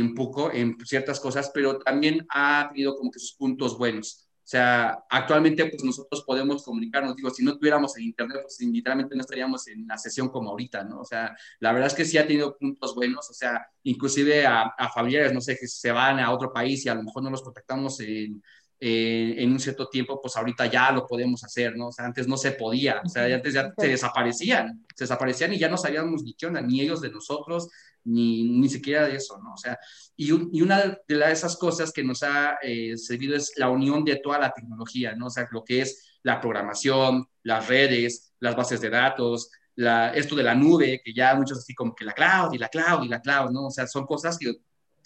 un 0.00 0.14
poco 0.14 0.52
en 0.52 0.76
ciertas 0.84 1.20
cosas, 1.20 1.50
pero 1.54 1.78
también 1.78 2.26
ha 2.30 2.68
tenido 2.72 2.96
como 2.96 3.10
que 3.10 3.18
sus 3.18 3.32
puntos 3.34 3.78
buenos. 3.78 4.26
O 4.42 4.48
sea, 4.50 5.04
actualmente 5.08 5.64
pues 5.66 5.84
nosotros 5.84 6.24
podemos 6.24 6.64
comunicarnos, 6.64 7.14
digo, 7.14 7.30
si 7.30 7.44
no 7.44 7.56
tuviéramos 7.56 7.96
el 7.96 8.02
internet, 8.02 8.40
pues 8.42 8.58
literalmente 8.60 9.14
no 9.14 9.20
estaríamos 9.20 9.68
en 9.68 9.86
la 9.86 9.96
sesión 9.96 10.28
como 10.28 10.50
ahorita, 10.50 10.82
¿no? 10.82 11.00
O 11.00 11.04
sea, 11.04 11.36
la 11.60 11.72
verdad 11.72 11.86
es 11.86 11.94
que 11.94 12.04
sí 12.04 12.18
ha 12.18 12.26
tenido 12.26 12.56
puntos 12.58 12.94
buenos, 12.96 13.30
o 13.30 13.32
sea, 13.32 13.64
inclusive 13.84 14.44
a, 14.44 14.62
a 14.62 14.90
familiares, 14.90 15.32
no 15.32 15.40
sé, 15.40 15.56
que 15.56 15.68
se 15.68 15.92
van 15.92 16.18
a 16.18 16.32
otro 16.32 16.52
país 16.52 16.84
y 16.84 16.88
a 16.88 16.94
lo 16.96 17.04
mejor 17.04 17.22
no 17.22 17.30
los 17.30 17.42
contactamos 17.42 18.00
en, 18.00 18.42
en 18.80 19.52
un 19.52 19.60
cierto 19.60 19.88
tiempo, 19.88 20.20
pues 20.20 20.36
ahorita 20.36 20.66
ya 20.66 20.90
lo 20.90 21.06
podemos 21.06 21.44
hacer, 21.44 21.76
¿no? 21.76 21.88
O 21.88 21.92
sea, 21.92 22.06
antes 22.06 22.26
no 22.26 22.36
se 22.36 22.52
podía, 22.52 23.02
o 23.04 23.08
sea, 23.08 23.24
antes 23.32 23.52
ya 23.52 23.72
se 23.76 23.88
desaparecían, 23.88 24.86
se 24.94 25.04
desaparecían 25.04 25.52
y 25.52 25.58
ya 25.58 25.68
no 25.68 25.76
sabíamos 25.76 26.22
ni 26.22 26.32
qué 26.34 26.46
onda, 26.46 26.62
ni 26.62 26.80
ellos 26.80 27.02
de 27.02 27.10
nosotros, 27.10 27.68
ni, 28.10 28.58
ni 28.58 28.68
siquiera 28.68 29.06
de 29.06 29.16
eso, 29.16 29.38
¿no? 29.38 29.54
O 29.54 29.56
sea, 29.56 29.78
y, 30.16 30.32
una 30.32 30.98
de 31.08 31.32
esas 31.32 31.56
cosas 31.56 31.92
que 31.92 32.04
nos 32.04 32.22
ha 32.22 32.58
eh, 32.62 32.96
servido 32.96 33.36
es 33.36 33.52
la 33.56 33.70
unión 33.70 34.04
de 34.04 34.16
toda 34.16 34.38
la 34.38 34.52
tecnología, 34.52 35.14
¿no? 35.14 35.26
O 35.26 35.30
sea, 35.30 35.48
lo 35.50 35.64
que 35.64 35.80
es 35.80 36.18
la 36.22 36.40
programación, 36.40 37.26
las 37.42 37.68
redes, 37.68 38.32
las 38.40 38.54
bases 38.56 38.80
de 38.80 38.90
datos, 38.90 39.50
la, 39.76 40.10
esto 40.10 40.36
de 40.36 40.42
la 40.42 40.54
nube, 40.54 41.00
que 41.02 41.14
ya 41.14 41.34
muchos 41.34 41.58
así 41.58 41.74
como 41.74 41.94
que 41.94 42.04
la 42.04 42.12
cloud 42.12 42.52
y 42.52 42.58
la 42.58 42.68
cloud 42.68 43.04
y 43.04 43.08
la 43.08 43.20
cloud, 43.20 43.50
¿no? 43.50 43.66
O 43.66 43.70
sea, 43.70 43.86
son 43.86 44.04
cosas 44.06 44.36
que, 44.38 44.56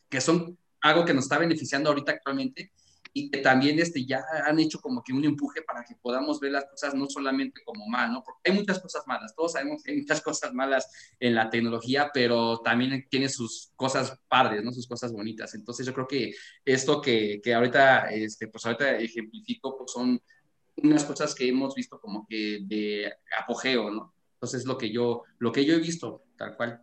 que 0.09 0.21
son 0.21 0.59
algo 0.81 1.05
que 1.05 1.15
nos 1.15 1.25
está 1.25 1.39
beneficiando 1.39 1.91
ahorita 1.91 2.13
actualmente 2.13 2.73
y 3.17 3.31
que 3.31 3.39
también 3.39 3.79
este, 3.79 4.05
ya 4.05 4.25
han 4.45 4.59
hecho 4.59 4.81
como 4.81 5.03
que 5.05 5.13
un 5.13 5.25
empuje 5.25 5.63
para 5.63 5.85
que 5.85 5.95
podamos 6.03 6.41
ver 6.41 6.51
las 6.51 6.65
cosas 6.65 6.95
no 6.95 7.07
solamente 7.09 7.63
como 7.65 7.87
mal, 7.87 8.13
¿no? 8.13 8.25
Porque 8.25 8.51
hay 8.51 8.57
muchas 8.57 8.81
cosas 8.81 9.05
malas, 9.07 9.35
todos 9.37 9.53
sabemos 9.53 9.85
que 9.85 9.93
hay 9.93 9.99
muchas 9.99 10.21
cosas 10.21 10.53
malas 10.53 10.91
en 11.21 11.37
la 11.37 11.49
tecnología, 11.49 12.11
pero 12.13 12.59
también 12.59 13.07
tiene 13.09 13.29
sus 13.29 13.71
cosas 13.77 14.19
padres, 14.29 14.65
¿no? 14.65 14.73
Sus 14.73 14.89
cosas 14.89 15.13
bonitas. 15.13 15.55
Entonces 15.55 15.87
yo 15.87 15.95
creo 15.95 16.09
que 16.09 16.35
esto 16.65 17.01
que, 17.01 17.41
que 17.41 17.55
ahorita, 17.55 18.11
este, 18.11 18.49
pues 18.49 18.67
ahorita 18.67 18.99
ejemplifico, 18.99 19.79
pues 19.79 19.93
son 19.93 20.21
unas 20.79 21.05
cosas 21.05 21.37
que 21.37 21.49
hemos 21.49 21.73
visto 21.77 22.01
como 22.01 22.27
que 22.29 22.63
de 22.65 23.13
apogeo, 23.41 23.93
¿no? 23.93 24.13
Entonces 24.35 24.67
lo 24.67 24.77
que 24.77 24.91
yo, 24.91 25.23
lo 25.39 25.53
que 25.53 25.65
yo 25.65 25.75
he 25.75 25.79
visto, 25.79 26.25
tal 26.37 26.57
cual. 26.57 26.83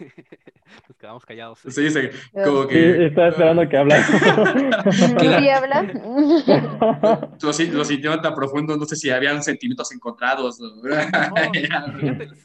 Nos 0.88 0.96
quedamos 0.96 1.24
callados. 1.24 1.58
Sí, 1.68 1.90
sí, 1.90 2.00
como 2.32 2.66
que... 2.66 3.06
estaba 3.06 3.28
esperando 3.28 3.68
que 3.68 3.76
hablara. 3.76 4.06
¿Y 5.42 5.48
habla? 5.48 5.82
Lo, 7.42 7.52
lo 7.72 7.84
sintió 7.84 8.20
tan 8.20 8.34
profundo, 8.34 8.76
no 8.76 8.84
sé 8.84 8.96
si 8.96 9.10
habían 9.10 9.42
sentimientos 9.42 9.92
encontrados. 9.92 10.58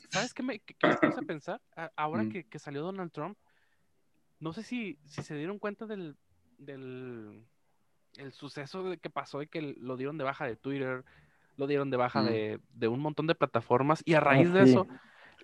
¿sabes 0.09 0.33
qué 0.33 0.43
me, 0.43 0.59
qué, 0.59 0.75
a 0.81 1.21
pensar? 1.25 1.61
Ahora 1.95 2.23
mm. 2.23 2.29
que, 2.31 2.43
que, 2.45 2.59
salió 2.59 2.81
Donald 2.81 3.11
Trump, 3.11 3.37
no 4.39 4.53
sé 4.53 4.63
si, 4.63 4.97
si 5.05 5.21
se 5.21 5.35
dieron 5.35 5.59
cuenta 5.59 5.85
del, 5.85 6.15
del 6.57 7.43
el 8.17 8.31
suceso 8.31 8.95
que 9.01 9.09
pasó 9.09 9.41
y 9.41 9.47
que 9.47 9.75
lo 9.77 9.97
dieron 9.97 10.17
de 10.17 10.23
baja 10.23 10.45
de 10.45 10.55
Twitter, 10.55 11.03
lo 11.57 11.67
dieron 11.67 11.89
de 11.89 11.97
baja 11.97 12.21
mm. 12.21 12.25
de, 12.25 12.59
de, 12.73 12.87
un 12.87 12.99
montón 12.99 13.27
de 13.27 13.35
plataformas 13.35 14.01
y 14.05 14.13
a 14.13 14.19
raíz 14.19 14.49
ah, 14.51 14.53
de 14.53 14.63
eso 14.63 14.87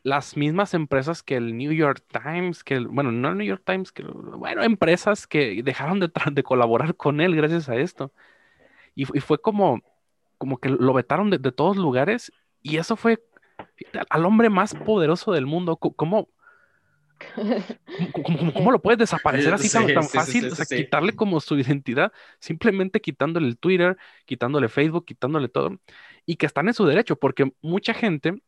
las 0.03 0.35
mismas 0.35 0.73
empresas 0.73 1.21
que 1.21 1.35
el 1.35 1.57
New 1.57 1.71
York 1.71 2.03
Times, 2.11 2.63
que 2.63 2.79
bueno, 2.79 3.11
no 3.11 3.29
el 3.29 3.37
New 3.37 3.47
York 3.47 3.63
Times, 3.65 3.91
que 3.91 4.03
bueno, 4.03 4.63
empresas 4.63 5.27
que 5.27 5.61
dejaron 5.63 5.99
de, 5.99 6.11
de 6.31 6.43
colaborar 6.43 6.95
con 6.95 7.21
él 7.21 7.35
gracias 7.35 7.69
a 7.69 7.75
esto. 7.75 8.11
Y, 8.93 9.05
fue 9.05 9.39
como, 9.39 9.81
como 10.37 10.57
que 10.57 10.69
lo 10.69 10.93
vetaron 10.93 11.29
de, 11.29 11.37
de 11.37 11.51
todos 11.51 11.77
lugares 11.77 12.31
y 12.61 12.77
eso 12.77 12.95
fue 12.95 13.23
al 14.09 14.25
hombre 14.25 14.49
más 14.49 14.73
poderoso 14.73 15.31
del 15.31 15.45
mundo. 15.45 15.77
¿Cómo, 15.77 16.29
cómo, 18.23 18.53
cómo, 18.53 18.71
lo 18.71 18.81
puedes 18.81 18.99
desaparecer 18.99 19.53
así 19.53 19.71
tan, 19.71 19.87
tan 19.93 20.03
fácil? 20.03 20.47
o 20.47 20.55
sea, 20.55 20.65
quitarle 20.65 21.15
como 21.15 21.39
su 21.39 21.57
identidad, 21.57 22.11
simplemente 22.39 23.01
quitándole 23.01 23.47
el 23.47 23.57
Twitter, 23.57 23.97
quitándole 24.25 24.69
Facebook, 24.69 25.05
quitándole 25.05 25.47
todo, 25.47 25.77
y 26.25 26.35
que 26.35 26.45
están 26.45 26.67
en 26.67 26.73
su 26.73 26.85
derecho, 26.85 27.15
porque 27.15 27.51
mucha 27.61 27.93
gente, 27.93 28.41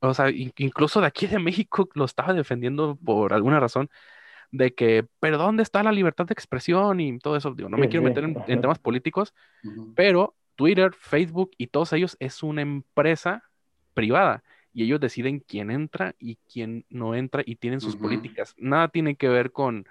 o 0.00 0.14
sea, 0.14 0.30
incluso 0.30 1.00
de 1.00 1.06
aquí 1.06 1.26
de 1.26 1.38
México 1.38 1.88
lo 1.94 2.04
estaba 2.04 2.32
defendiendo 2.32 2.96
por 3.04 3.32
alguna 3.32 3.60
razón, 3.60 3.90
de 4.50 4.74
que, 4.74 5.06
pero 5.20 5.36
¿dónde 5.36 5.62
está 5.62 5.82
la 5.82 5.92
libertad 5.92 6.26
de 6.26 6.32
expresión 6.32 7.00
y 7.00 7.18
todo 7.18 7.36
eso? 7.36 7.52
Digo, 7.54 7.68
no 7.68 7.76
me 7.76 7.88
quiero 7.88 8.04
meter 8.04 8.24
en, 8.24 8.36
en 8.46 8.60
temas 8.60 8.78
políticos, 8.78 9.34
pero 9.94 10.34
Twitter, 10.54 10.92
Facebook 10.92 11.50
y 11.58 11.68
todos 11.68 11.92
ellos 11.92 12.16
es 12.20 12.42
una 12.42 12.62
empresa 12.62 13.44
privada 13.94 14.44
y 14.74 14.82
ellos 14.82 15.00
deciden 15.00 15.40
quién 15.40 15.70
entra 15.70 16.14
y 16.18 16.36
quién 16.52 16.84
no 16.90 17.14
entra 17.14 17.42
y 17.46 17.56
tienen 17.56 17.80
sus 17.80 17.96
políticas. 17.96 18.54
Nada 18.58 18.88
tiene 18.88 19.14
que 19.14 19.28
ver 19.28 19.52
con, 19.52 19.86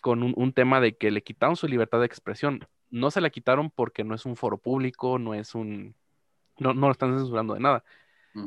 con 0.00 0.22
un, 0.22 0.52
tema 0.52 0.80
de 0.80 0.96
que 0.96 1.10
le 1.10 1.24
quitaron 1.24 1.56
su 1.56 1.66
libertad 1.66 1.98
de 1.98 2.06
expresión. 2.06 2.66
No 2.88 3.10
se 3.10 3.20
la 3.20 3.30
quitaron 3.30 3.70
porque 3.70 4.04
no 4.04 4.14
es 4.14 4.24
un 4.24 4.36
foro 4.36 4.58
público, 4.58 5.18
no 5.18 5.34
es 5.34 5.56
un... 5.56 5.96
No, 6.58 6.72
no 6.72 6.86
lo 6.86 6.92
están 6.92 7.18
censurando 7.18 7.54
de 7.54 7.60
nada. 7.60 7.82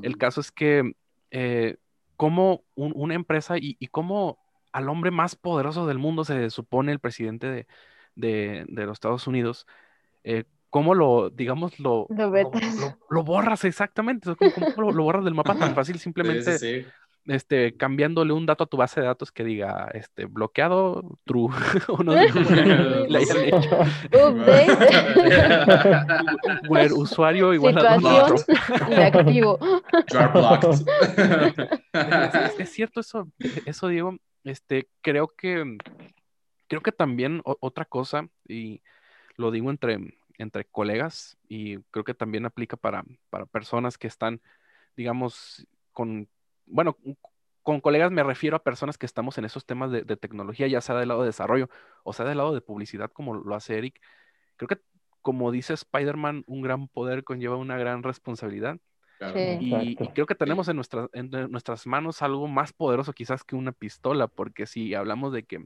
El 0.02 0.18
caso 0.18 0.42
es 0.42 0.52
que 0.52 0.96
eh, 1.32 1.78
como 2.16 2.64
una 2.76 3.14
empresa 3.14 3.58
y, 3.58 3.78
y 3.80 3.88
como 3.88 4.40
al 4.72 4.90
hombre 4.90 5.12
más 5.12 5.36
poderoso 5.36 5.86
del 5.88 6.00
mundo 6.00 6.26
se 6.26 6.50
supone 6.50 6.92
el 6.92 7.00
presidente 7.00 7.48
de, 7.48 7.68
de, 8.16 8.66
de 8.68 8.86
los 8.86 8.94
Estados 8.94 9.28
Unidos, 9.28 9.68
eh, 10.24 10.46
cómo 10.70 10.96
lo, 10.96 11.30
digamos, 11.30 11.80
lo, 11.80 12.08
lo, 13.10 13.24
borras. 13.24 13.64
Exactamente, 13.64 14.30
cómo, 14.76 14.92
lo, 14.92 15.04
borras 15.04 15.24
del 15.24 15.34
mapa 15.34 15.56
tan 15.58 15.74
fácil, 15.74 16.00
simplemente 16.00 16.86
Este, 17.28 17.76
cambiándole 17.76 18.34
un 18.34 18.46
dato 18.46 18.66
a 18.66 18.68
tu 18.68 18.78
base 18.78 19.02
de 19.02 19.08
datos 19.08 19.32
que 19.32 19.44
diga 19.44 19.90
este, 19.94 20.26
bloqueado, 20.26 21.18
true, 21.26 21.50
o 21.88 22.04
no 22.04 22.14
sé 22.14 22.32
le 23.10 23.18
hayan 23.18 23.46
hecho. 23.46 23.80
Where 26.70 26.94
usuario 26.94 27.52
igual 27.54 27.80
a 27.80 27.96
activo. 29.08 29.58
es, 31.94 32.60
es, 32.60 32.70
cierto 32.70 33.00
eso, 33.00 33.28
eso 33.66 33.88
Diego, 33.88 34.18
este, 34.44 34.88
creo 35.02 35.34
que 35.36 35.78
creo 36.68 36.82
que 36.82 36.92
también 36.92 37.42
otra 37.44 37.86
cosa, 37.86 38.28
y 38.48 38.82
lo 39.38 39.52
digo 39.52 39.70
entre, 39.70 40.18
entre 40.38 40.66
colegas 40.66 41.38
y 41.48 41.78
creo 41.92 42.04
que 42.04 42.14
también 42.14 42.46
aplica 42.46 42.78
para, 42.78 43.04
para 43.30 43.46
personas 43.46 43.98
que 43.98 44.08
están, 44.08 44.42
digamos, 44.96 45.68
con, 45.92 46.28
bueno, 46.66 46.98
con 47.64 47.82
colegas 47.82 48.12
me 48.12 48.24
refiero 48.24 48.56
a 48.56 48.64
personas 48.64 48.98
que 48.98 49.06
estamos 49.06 49.38
en 49.38 49.46
esos 49.46 49.66
temas 49.66 49.92
de, 49.92 50.04
tecnología, 50.18 50.68
ya 50.68 50.82
sea 50.82 50.96
del 50.96 51.10
lado 51.10 51.22
de 51.22 51.28
desarrollo 51.28 51.70
o 52.04 52.14
sea 52.14 52.26
del 52.26 52.38
lado 52.38 52.54
de 52.54 52.62
publicidad, 52.62 53.12
como 53.12 53.36
lo 53.36 53.56
hace 53.56 53.78
Eric. 53.78 54.00
Creo 54.58 54.68
que, 54.68 54.80
como 55.22 55.52
dice 55.52 55.74
Spider-Man, 55.74 56.44
un 56.48 56.62
gran 56.62 56.88
poder 56.88 57.24
conlleva 57.24 57.56
una 57.58 57.78
gran 57.78 58.04
responsabilidad. 58.04 58.78
Y, 59.62 59.96
creo 60.14 60.26
que 60.26 60.36
tenemos 60.36 60.68
en, 60.68 60.82
en 61.14 61.52
nuestras 61.52 61.88
manos 61.88 62.22
algo 62.22 62.48
más 62.48 62.74
poderoso 62.74 63.14
quizás 63.14 63.44
que 63.44 63.56
una 63.56 63.72
pistola, 63.72 64.28
porque 64.28 64.66
si 64.66 64.94
hablamos 64.94 65.32
de 65.32 65.44
que 65.44 65.66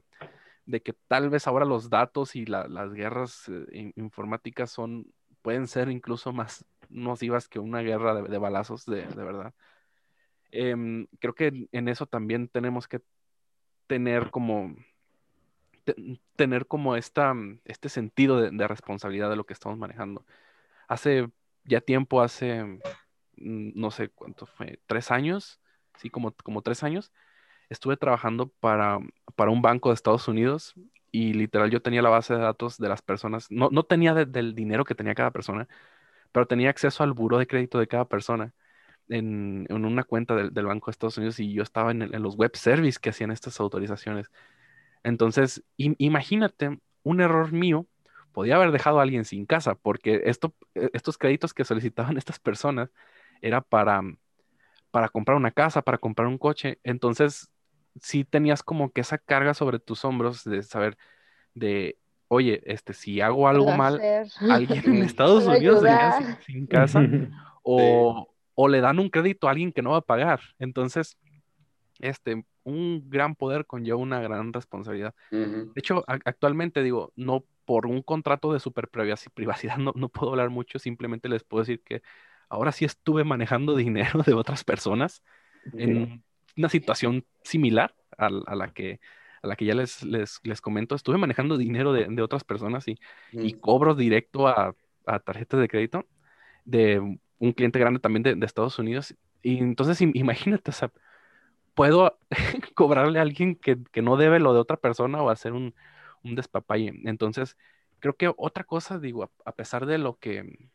de 0.70 0.82
que 0.82 0.92
tal 0.92 1.30
vez 1.30 1.46
ahora 1.46 1.64
los 1.64 1.90
datos 1.90 2.36
y 2.36 2.46
las 2.46 2.92
guerras 2.92 3.48
eh, 3.48 3.92
informáticas 3.96 4.70
son, 4.70 5.06
pueden 5.42 5.66
ser 5.66 5.90
incluso 5.90 6.32
más 6.32 6.64
nocivas 6.88 7.48
que 7.48 7.58
una 7.58 7.80
guerra 7.80 8.14
de, 8.22 8.38
balazos, 8.38 8.86
de, 8.86 9.06
verdad. 9.06 9.52
Em, 10.52 11.06
creo 11.18 11.34
que 11.34 11.68
en 11.72 11.88
eso 11.88 12.06
también 12.06 12.48
tenemos 12.48 12.88
que 12.88 13.00
tener 13.86 14.30
como, 14.30 14.74
tener 16.36 16.66
como 16.66 16.96
esta, 16.96 17.34
este 17.64 17.88
sentido 17.88 18.40
de, 18.40 18.68
responsabilidad 18.68 19.30
de 19.30 19.36
lo 19.36 19.44
que 19.44 19.52
estamos 19.52 19.78
manejando. 19.78 20.24
Hace 20.88 21.30
ya 21.64 21.80
tiempo, 21.80 22.22
hace, 22.22 22.64
mm, 23.36 23.72
no 23.74 23.90
sé 23.90 24.10
cuánto 24.10 24.46
fue, 24.46 24.80
tres 24.86 25.10
años, 25.10 25.60
sí, 25.96 26.10
como, 26.10 26.32
como 26.44 26.62
tres 26.62 26.82
años, 26.82 27.12
estuve 27.68 27.96
trabajando 27.96 28.48
para, 28.48 28.98
para 29.36 29.50
un 29.50 29.62
banco 29.62 29.90
de 29.90 29.94
Estados 29.94 30.28
Unidos 30.28 30.74
y 31.12 31.34
literal 31.34 31.70
yo 31.70 31.82
tenía 31.82 32.02
la 32.02 32.10
base 32.10 32.34
de 32.34 32.40
datos 32.40 32.78
de 32.78 32.88
las 32.88 33.02
personas, 33.02 33.50
no, 33.50 33.70
no 33.70 33.84
tenía 33.84 34.14
del 34.14 34.54
dinero 34.54 34.84
que 34.84 34.94
tenía 34.94 35.14
cada 35.14 35.30
persona, 35.32 35.68
pero 36.32 36.46
tenía 36.46 36.70
acceso 36.70 37.02
al 37.02 37.12
buro 37.12 37.38
de 37.38 37.46
crédito 37.46 37.78
de 37.78 37.88
cada 37.88 38.06
persona 38.06 38.54
en, 39.10 39.66
en 39.68 39.84
una 39.84 40.04
cuenta 40.04 40.34
del, 40.34 40.54
del, 40.54 40.66
Banco 40.66 40.86
de 40.86 40.92
Estados 40.92 41.18
Unidos 41.18 41.38
y 41.40 41.52
yo 41.52 41.62
estaba 41.62 41.90
en, 41.90 42.02
en, 42.02 42.22
los 42.22 42.36
web 42.36 42.56
service 42.56 42.98
que 43.00 43.10
hacían 43.10 43.30
estas 43.30 43.60
autorizaciones. 43.60 44.30
Entonces, 45.02 45.62
imagínate, 45.76 46.78
un 47.02 47.20
error 47.20 47.52
mío 47.52 47.86
podía 48.32 48.56
haber 48.56 48.70
dejado 48.70 48.98
a 48.98 49.02
alguien 49.02 49.24
sin 49.24 49.46
casa, 49.46 49.74
porque 49.74 50.22
esto, 50.24 50.54
e, 50.74 50.90
estos 50.92 51.18
créditos 51.18 51.52
que 51.52 51.64
solicitaban 51.64 52.16
estas 52.18 52.38
personas 52.38 52.90
era 53.42 53.60
para, 53.60 54.02
para 54.90 55.08
comprar 55.08 55.36
una 55.36 55.50
casa, 55.50 55.82
para 55.82 55.98
comprar 55.98 56.28
un 56.28 56.38
coche. 56.38 56.78
Entonces, 56.84 57.50
sí 58.00 58.24
tenías 58.24 58.62
como 58.62 58.90
que 58.92 59.00
esa 59.00 59.18
carga 59.18 59.54
sobre 59.54 59.78
tus 59.78 60.04
hombros 60.04 60.44
de 60.44 60.62
saber 60.62 60.96
de, 61.54 61.98
oye, 62.28 62.62
este, 62.66 62.92
si 62.92 63.20
hago 63.20 63.48
algo 63.48 63.72
mal, 63.72 64.00
alguien 64.48 64.84
en 64.84 65.02
Estados 65.02 65.46
Unidos 65.46 65.82
se 65.82 66.42
sin, 66.44 66.66
casa 66.66 67.00
o, 67.62 68.28
o, 68.54 68.68
le 68.68 68.80
dan 68.80 68.98
un 68.98 69.08
crédito 69.08 69.48
a 69.48 69.52
alguien 69.52 69.72
que 69.72 69.82
no 69.82 69.90
va 69.90 69.98
a 69.98 70.02
pagar. 70.02 70.40
Entonces, 70.58 71.16
este, 72.00 72.44
un 72.64 73.08
gran 73.08 73.34
poder 73.34 73.66
conlleva 73.66 73.98
una 73.98 74.20
gran 74.20 74.52
responsabilidad. 74.52 75.14
De 75.30 75.72
hecho, 75.74 76.04
actualmente 76.06 76.82
digo, 76.82 77.12
no 77.16 77.44
por 77.64 77.86
un 77.86 78.02
contrato 78.02 78.52
de 78.52 78.60
super 78.60 78.88
privacidad 79.34 79.76
no, 79.78 79.92
no 79.94 80.08
puedo 80.08 80.30
hablar 80.32 80.50
mucho, 80.50 80.78
simplemente 80.78 81.28
les 81.28 81.44
puedo 81.44 81.62
decir 81.62 81.82
que 81.82 82.02
ahora 82.48 82.72
sí 82.72 82.84
estuve 82.84 83.24
manejando 83.24 83.76
dinero 83.76 84.22
de 84.24 84.34
otras 84.34 84.64
personas 84.64 85.22
en 85.74 86.24
una 86.56 86.68
situación 86.68 87.24
similar 87.44 87.94
a, 88.16 88.30
la 88.30 88.72
que 88.72 89.00
a 89.42 89.46
la 89.46 89.56
que 89.56 89.64
ya 89.64 89.74
les, 89.74 90.02
les, 90.02 90.40
les 90.42 90.60
comento, 90.60 90.94
estuve 90.94 91.16
manejando 91.16 91.56
dinero 91.56 91.92
de, 91.92 92.06
de 92.08 92.22
otras 92.22 92.44
personas 92.44 92.88
y, 92.88 92.98
y 93.32 93.54
cobro 93.54 93.94
directo 93.94 94.48
a, 94.48 94.74
a, 95.06 95.18
tarjetas 95.20 95.60
de 95.60 95.68
crédito 95.68 96.06
de 96.64 97.18
un 97.40 97.52
cliente 97.52 97.80
grande 97.80 98.00
también 98.00 98.22
de, 98.22 98.46
Estados 98.46 98.78
Unidos. 98.78 99.14
Y 99.42 99.58
entonces 99.58 100.00
imagínate, 100.00 100.70
o 100.70 100.74
sea, 100.74 100.92
puedo 101.74 102.18
cobrarle 102.74 103.18
a 103.18 103.22
alguien 103.22 103.56
que, 103.56 103.78
que, 103.92 104.02
no 104.02 104.16
debe 104.16 104.40
lo 104.40 104.54
de 104.54 104.60
otra 104.60 104.76
persona 104.76 105.22
o 105.22 105.30
hacer 105.30 105.52
un, 105.52 105.74
un 106.24 106.34
despapalle. 106.36 106.92
Entonces, 107.04 107.56
creo 108.00 108.16
que 108.16 108.32
otra 108.36 108.64
cosa, 108.64 108.98
digo, 108.98 109.30
a, 109.44 109.52
pesar 109.52 109.86
de 109.86 109.98
lo 109.98 110.18
que, 110.18 110.70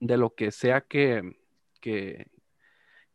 de 0.00 0.16
lo 0.16 0.34
que 0.34 0.50
sea 0.50 0.80
que, 0.82 1.36
que, 1.80 2.26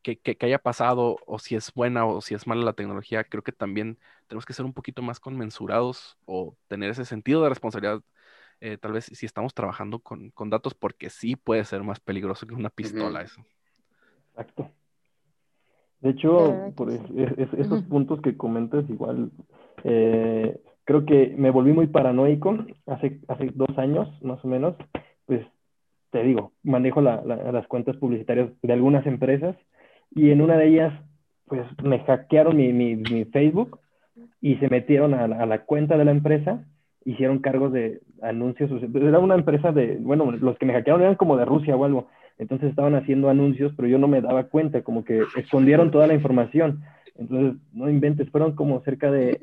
que, 0.03 0.37
haya 0.41 0.59
pasado 0.59 1.17
o 1.25 1.39
si 1.39 1.55
es 1.55 1.73
buena 1.73 2.05
o 2.05 2.21
si 2.21 2.35
es 2.35 2.47
mala 2.47 2.63
la 2.63 2.73
tecnología, 2.73 3.23
creo 3.23 3.43
que 3.43 3.51
también 3.51 3.97
tenemos 4.27 4.45
que 4.45 4.53
ser 4.53 4.65
un 4.65 4.73
poquito 4.73 5.01
más 5.01 5.19
conmensurados 5.19 6.17
o 6.25 6.55
tener 6.67 6.91
ese 6.91 7.05
sentido 7.05 7.43
de 7.43 7.49
responsabilidad. 7.49 8.01
Eh, 8.61 8.77
tal 8.77 8.93
vez 8.93 9.05
si 9.05 9.25
estamos 9.25 9.53
trabajando 9.53 9.99
con, 9.99 10.31
con, 10.31 10.49
datos, 10.49 10.73
porque 10.73 11.09
sí 11.09 11.35
puede 11.35 11.65
ser 11.65 11.83
más 11.83 11.99
peligroso 11.99 12.47
que 12.47 12.53
una 12.53 12.69
pistola 12.69 13.21
eso. 13.21 13.45
Exacto. 14.31 14.69
De 15.99 16.11
hecho, 16.11 16.71
por 16.75 16.91
esos 16.91 17.83
puntos 17.83 18.21
que 18.21 18.37
comentas, 18.37 18.87
igual, 18.89 19.31
eh, 19.83 20.59
creo 20.83 21.05
que 21.05 21.33
me 21.37 21.49
volví 21.49 21.73
muy 21.73 21.87
paranoico 21.87 22.57
hace, 22.85 23.19
hace 23.27 23.51
dos 23.55 23.75
años, 23.77 24.07
más 24.21 24.43
o 24.45 24.47
menos, 24.47 24.75
pues 25.25 25.45
te 26.11 26.23
digo, 26.23 26.53
manejo 26.63 27.01
las 27.01 27.67
cuentas 27.67 27.97
publicitarias 27.97 28.49
de 28.61 28.73
algunas 28.73 29.05
empresas 29.05 29.55
y 30.11 30.29
en 30.29 30.41
una 30.41 30.57
de 30.57 30.67
ellas, 30.67 30.93
pues 31.45 31.65
me 31.83 31.99
hackearon 32.05 32.55
mi, 32.55 32.71
mi, 32.71 32.95
mi 32.95 33.25
Facebook 33.25 33.79
y 34.39 34.55
se 34.57 34.69
metieron 34.69 35.13
a 35.13 35.27
la, 35.27 35.41
a 35.41 35.45
la, 35.45 35.65
cuenta 35.65 35.97
de 35.97 36.05
la 36.05 36.11
empresa, 36.11 36.65
hicieron 37.05 37.39
cargos 37.39 37.71
de 37.71 38.01
anuncios, 38.21 38.69
era 38.93 39.19
una 39.19 39.35
empresa 39.35 39.71
de, 39.71 39.97
bueno, 40.01 40.31
los 40.31 40.57
que 40.57 40.65
me 40.65 40.73
hackearon 40.73 41.03
eran 41.03 41.15
como 41.15 41.37
de 41.37 41.45
Rusia 41.45 41.75
o 41.75 41.85
algo, 41.85 42.07
entonces 42.37 42.69
estaban 42.69 42.95
haciendo 42.95 43.29
anuncios, 43.29 43.71
pero 43.75 43.87
yo 43.87 43.97
no 43.97 44.07
me 44.07 44.21
daba 44.21 44.45
cuenta, 44.45 44.81
como 44.81 45.05
que 45.05 45.23
escondieron 45.37 45.91
toda 45.91 46.07
la 46.07 46.15
información, 46.15 46.83
entonces 47.15 47.61
no 47.73 47.89
inventes, 47.89 48.29
fueron 48.29 48.55
como 48.55 48.81
cerca 48.81 49.11
de 49.11 49.39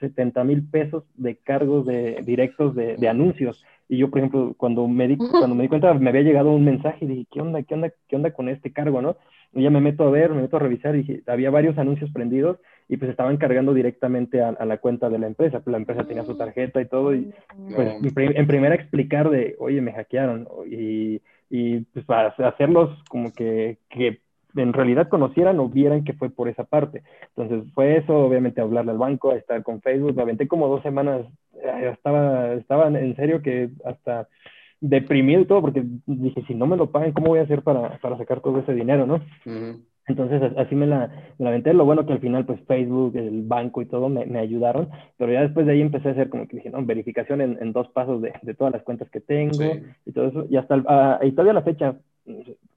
70 0.00 0.44
mil 0.44 0.68
pesos 0.68 1.04
de 1.14 1.36
cargos 1.36 1.86
de, 1.86 2.20
directos 2.26 2.74
de, 2.74 2.96
de 2.96 3.08
anuncios, 3.08 3.64
y 3.88 3.98
yo, 3.98 4.10
por 4.10 4.18
ejemplo, 4.18 4.54
cuando 4.56 4.88
me, 4.88 5.06
di, 5.06 5.16
cuando 5.16 5.54
me 5.54 5.62
di 5.62 5.68
cuenta, 5.68 5.92
me 5.94 6.08
había 6.08 6.22
llegado 6.22 6.50
un 6.50 6.64
mensaje 6.64 7.04
y 7.04 7.08
dije, 7.08 7.26
¿qué 7.30 7.40
onda, 7.40 7.62
qué 7.62 7.74
onda, 7.74 7.92
qué 8.08 8.16
onda 8.16 8.32
con 8.32 8.48
este 8.48 8.72
cargo, 8.72 9.02
no? 9.02 9.16
Y 9.52 9.62
ya 9.62 9.70
me 9.70 9.80
meto 9.80 10.04
a 10.04 10.10
ver, 10.10 10.30
me 10.30 10.42
meto 10.42 10.56
a 10.56 10.60
revisar 10.60 10.94
y 10.94 11.02
dije, 11.02 11.22
había 11.26 11.50
varios 11.50 11.76
anuncios 11.76 12.10
prendidos 12.10 12.58
y 12.88 12.96
pues 12.96 13.10
estaban 13.10 13.36
cargando 13.38 13.72
directamente 13.72 14.42
a, 14.42 14.64
la 14.64 14.78
cuenta 14.78 15.08
de 15.08 15.18
la 15.18 15.26
empresa. 15.26 15.60
Pues 15.60 15.72
la 15.72 15.78
empresa 15.78 16.04
tenía 16.04 16.24
su 16.24 16.36
tarjeta 16.36 16.80
y 16.80 16.86
todo 16.86 17.14
y 17.14 17.32
pues 17.74 17.96
en, 18.16 18.46
primera 18.46 18.74
explicar 18.74 19.30
de, 19.30 19.56
oye, 19.58 19.80
me 19.80 19.92
hackearon 19.92 20.48
y 20.70 21.20
y 21.50 21.80
pues 21.80 22.04
para 22.04 22.28
hacerlos 22.28 22.90
como 23.08 23.32
que, 23.32 23.78
que 23.88 24.20
en 24.56 24.72
realidad 24.72 25.08
conocieran 25.08 25.58
o 25.60 25.68
vieran 25.68 26.02
que 26.02 26.12
fue 26.12 26.30
por 26.30 26.48
esa 26.48 26.64
parte. 26.64 27.02
Entonces 27.36 27.72
fue 27.74 27.96
eso, 27.96 28.16
obviamente 28.16 28.60
hablarle 28.60 28.92
al 28.92 28.98
banco, 28.98 29.30
a 29.30 29.36
estar 29.36 29.62
con 29.62 29.80
Facebook, 29.80 30.16
me 30.16 30.22
aventé 30.22 30.48
como 30.48 30.68
dos 30.68 30.82
semanas, 30.82 31.26
eh, 31.62 31.90
estaba, 31.92 32.54
estaba 32.54 32.88
en 32.88 33.14
serio 33.16 33.40
que 33.42 33.70
hasta 33.84 34.28
deprimido 34.80 35.40
y 35.42 35.46
todo, 35.46 35.60
porque 35.60 35.84
dije, 36.06 36.42
si 36.46 36.54
no 36.54 36.66
me 36.66 36.76
lo 36.76 36.90
pagan, 36.90 37.12
¿cómo 37.12 37.28
voy 37.28 37.38
a 37.38 37.42
hacer 37.42 37.62
para, 37.62 37.98
para 37.98 38.18
sacar 38.18 38.40
todo 38.40 38.58
ese 38.58 38.74
dinero, 38.74 39.06
no? 39.06 39.20
Entonces 40.06 40.42
así 40.58 40.74
me 40.74 40.86
la, 40.86 41.08
me 41.38 41.44
la 41.44 41.50
aventé, 41.50 41.72
lo 41.72 41.84
bueno 41.84 42.04
que 42.04 42.12
al 42.12 42.20
final 42.20 42.44
pues 42.44 42.60
Facebook, 42.66 43.16
el 43.16 43.42
banco 43.42 43.80
y 43.80 43.86
todo 43.86 44.08
me, 44.08 44.26
me, 44.26 44.38
ayudaron, 44.38 44.90
pero 45.16 45.32
ya 45.32 45.40
después 45.40 45.64
de 45.64 45.72
ahí 45.72 45.80
empecé 45.80 46.08
a 46.08 46.12
hacer 46.12 46.28
como 46.28 46.46
que 46.46 46.56
dije, 46.56 46.70
no, 46.70 46.84
verificación 46.84 47.40
en, 47.40 47.58
en 47.60 47.72
dos 47.72 47.88
pasos 47.88 48.20
de, 48.20 48.34
de, 48.42 48.54
todas 48.54 48.72
las 48.72 48.82
cuentas 48.82 49.08
que 49.10 49.20
tengo 49.20 49.56
y 50.04 50.12
todo 50.12 50.26
eso, 50.28 50.46
y 50.50 50.56
hasta, 50.56 50.76
uh, 50.76 51.24
y 51.24 51.32
todavía 51.32 51.54
la 51.54 51.62
fecha, 51.62 51.96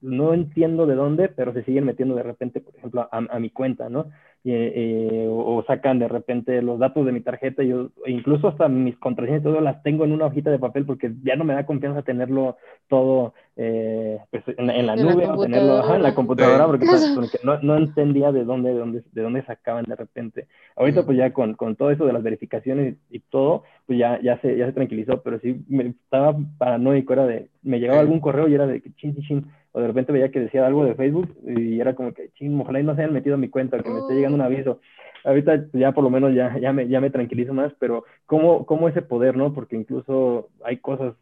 no 0.00 0.34
entiendo 0.34 0.86
de 0.86 0.94
dónde, 0.94 1.28
pero 1.28 1.52
se 1.52 1.64
siguen 1.64 1.84
metiendo 1.84 2.14
de 2.14 2.22
repente, 2.22 2.60
por 2.60 2.74
ejemplo, 2.76 3.08
a, 3.10 3.18
a 3.18 3.38
mi 3.38 3.50
cuenta, 3.50 3.88
¿no? 3.88 4.06
Y, 4.48 4.52
eh, 4.54 5.26
o, 5.28 5.62
sacan 5.66 5.98
de 5.98 6.08
repente 6.08 6.62
los 6.62 6.78
datos 6.78 7.04
de 7.04 7.12
mi 7.12 7.20
tarjeta, 7.20 7.62
yo 7.62 7.90
incluso 8.06 8.48
hasta 8.48 8.66
mis 8.66 8.96
contraseñas 8.96 9.42
todo 9.42 9.60
las 9.60 9.82
tengo 9.82 10.06
en 10.06 10.12
una 10.12 10.24
hojita 10.24 10.50
de 10.50 10.58
papel 10.58 10.86
porque 10.86 11.12
ya 11.22 11.36
no 11.36 11.44
me 11.44 11.52
da 11.52 11.66
confianza 11.66 12.00
tenerlo 12.00 12.56
todo 12.88 13.34
eh, 13.56 14.18
pues, 14.30 14.44
en, 14.56 14.70
en, 14.70 14.86
la 14.86 14.94
en 14.94 15.02
nube 15.02 15.26
la 15.26 15.34
o 15.34 15.42
tenerlo 15.42 15.76
ajá, 15.76 15.96
en 15.96 16.02
la 16.02 16.14
computadora 16.14 16.64
porque, 16.64 16.86
pues, 16.86 17.12
porque 17.14 17.38
no, 17.44 17.60
no, 17.60 17.76
entendía 17.76 18.32
de 18.32 18.44
dónde, 18.44 18.72
de 18.72 18.78
dónde, 18.78 19.02
de 19.12 19.22
dónde 19.22 19.44
sacaban 19.44 19.84
de 19.84 19.96
repente. 19.96 20.46
Ahorita 20.76 21.04
pues 21.04 21.18
ya 21.18 21.30
con, 21.34 21.52
con, 21.52 21.76
todo 21.76 21.90
eso 21.90 22.06
de 22.06 22.14
las 22.14 22.22
verificaciones 22.22 22.96
y 23.10 23.20
todo, 23.20 23.64
pues 23.84 23.98
ya, 23.98 24.18
ya, 24.22 24.40
se, 24.40 24.56
ya 24.56 24.64
se 24.64 24.72
tranquilizó, 24.72 25.20
pero 25.20 25.40
sí 25.40 25.62
me 25.68 25.88
estaba 25.88 26.34
paranoico, 26.56 27.12
era 27.12 27.26
de, 27.26 27.50
me 27.62 27.80
llegaba 27.80 28.00
algún 28.00 28.20
correo 28.20 28.48
y 28.48 28.54
era 28.54 28.66
de 28.66 28.80
que 28.80 28.94
chin, 28.94 29.14
chin, 29.14 29.24
chin 29.24 29.46
o 29.72 29.80
de 29.80 29.86
repente 29.86 30.12
veía 30.12 30.30
que 30.30 30.40
decía 30.40 30.66
algo 30.66 30.84
de 30.84 30.94
Facebook 30.94 31.36
y 31.46 31.80
era 31.80 31.94
como 31.94 32.12
que, 32.12 32.30
ching, 32.30 32.60
ojalá 32.60 32.80
y 32.80 32.84
no 32.84 32.94
se 32.94 33.02
hayan 33.02 33.14
metido 33.14 33.34
a 33.34 33.38
mi 33.38 33.48
cuenta, 33.48 33.78
que 33.82 33.90
me 33.90 34.00
esté 34.00 34.14
llegando 34.14 34.36
un 34.36 34.42
aviso. 34.42 34.80
Ahorita 35.24 35.66
ya 35.72 35.92
por 35.92 36.04
lo 36.04 36.10
menos 36.10 36.34
ya, 36.34 36.58
ya, 36.58 36.72
me, 36.72 36.88
ya 36.88 37.00
me 37.00 37.10
tranquilizo 37.10 37.52
más, 37.52 37.72
pero 37.78 38.04
¿cómo, 38.26 38.66
¿cómo 38.66 38.88
ese 38.88 39.02
poder, 39.02 39.36
no? 39.36 39.52
Porque 39.52 39.76
incluso 39.76 40.48
hay 40.64 40.78
cosas 40.78 41.14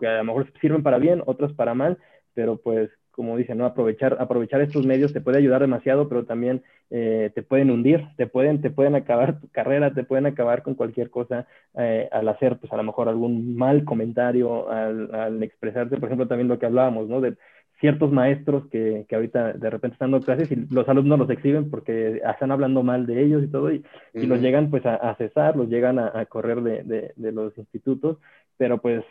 que 0.00 0.06
a 0.06 0.18
lo 0.18 0.24
mejor 0.24 0.52
sirven 0.60 0.82
para 0.82 0.98
bien, 0.98 1.22
otras 1.26 1.52
para 1.52 1.74
mal, 1.74 1.98
pero 2.34 2.56
pues 2.56 2.90
como 3.14 3.36
dicen, 3.36 3.58
¿no? 3.58 3.64
Aprovechar, 3.64 4.16
aprovechar 4.18 4.60
estos 4.60 4.84
medios 4.84 5.12
te 5.12 5.20
puede 5.20 5.38
ayudar 5.38 5.60
demasiado, 5.60 6.08
pero 6.08 6.24
también 6.24 6.62
eh, 6.90 7.30
te 7.32 7.42
pueden 7.42 7.70
hundir, 7.70 8.04
te 8.16 8.26
pueden, 8.26 8.60
te 8.60 8.70
pueden 8.70 8.96
acabar 8.96 9.40
tu 9.40 9.48
carrera, 9.48 9.94
te 9.94 10.02
pueden 10.02 10.26
acabar 10.26 10.62
con 10.62 10.74
cualquier 10.74 11.10
cosa 11.10 11.46
eh, 11.78 12.08
al 12.10 12.28
hacer, 12.28 12.58
pues 12.58 12.72
a 12.72 12.76
lo 12.76 12.82
mejor 12.82 13.08
algún 13.08 13.56
mal 13.56 13.84
comentario, 13.84 14.68
al, 14.68 15.14
al, 15.14 15.42
expresarte, 15.44 15.96
por 15.96 16.08
ejemplo, 16.08 16.26
también 16.26 16.48
lo 16.48 16.58
que 16.58 16.66
hablábamos, 16.66 17.08
¿no? 17.08 17.20
De 17.20 17.36
ciertos 17.84 18.10
maestros 18.12 18.66
que, 18.70 19.04
que, 19.06 19.14
ahorita 19.14 19.52
de 19.52 19.68
repente 19.68 19.96
están 19.96 20.10
dando 20.10 20.24
clases 20.24 20.50
y 20.50 20.56
los 20.70 20.88
alumnos 20.88 21.18
los 21.18 21.28
exhiben 21.28 21.68
porque 21.68 22.22
están 22.24 22.50
hablando 22.50 22.82
mal 22.82 23.04
de 23.04 23.22
ellos 23.22 23.44
y 23.44 23.48
todo, 23.48 23.70
y, 23.70 23.76
uh 23.76 23.82
-huh. 23.82 24.22
y 24.22 24.26
los 24.26 24.40
llegan 24.40 24.70
pues 24.70 24.86
a, 24.86 24.94
a, 24.94 25.14
cesar, 25.16 25.54
los 25.54 25.68
llegan 25.68 25.98
a, 25.98 26.10
a 26.18 26.24
correr 26.24 26.62
de, 26.62 26.82
de, 26.82 27.12
de, 27.14 27.32
los 27.32 27.58
institutos, 27.58 28.16
pero 28.56 28.80
pues 28.80 29.04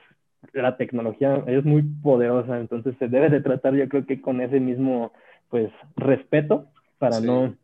la 0.54 0.76
tecnología 0.76 1.44
es 1.46 1.64
muy 1.64 1.84
poderosa, 1.84 2.60
entonces 2.60 2.96
se 2.98 3.08
debe 3.08 3.30
de 3.30 3.42
tratar 3.42 3.76
yo 3.76 3.88
creo 3.88 4.08
que 4.08 4.20
con 4.20 4.42
ese 4.42 4.60
mismo 4.60 5.14
pues 5.50 5.72
respeto 5.96 6.66
para 6.98 7.18
sí. 7.18 7.28
no... 7.28 7.56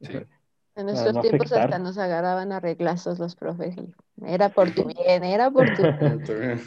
Sí. 0.00 0.16
En 0.76 0.86
nuestros 0.86 1.14
no 1.14 1.20
tiempos 1.20 1.52
afectar. 1.52 1.66
hasta 1.66 1.78
nos 1.78 1.98
agarraban 1.98 2.52
a 2.52 2.58
reglazos 2.58 3.18
los 3.18 3.36
profes. 3.36 3.76
Era 4.26 4.48
por 4.48 4.70
tu 4.70 4.84
bien, 4.86 5.24
era 5.24 5.50
por 5.50 5.66
tu 5.76 5.82
bien. 6.40 6.58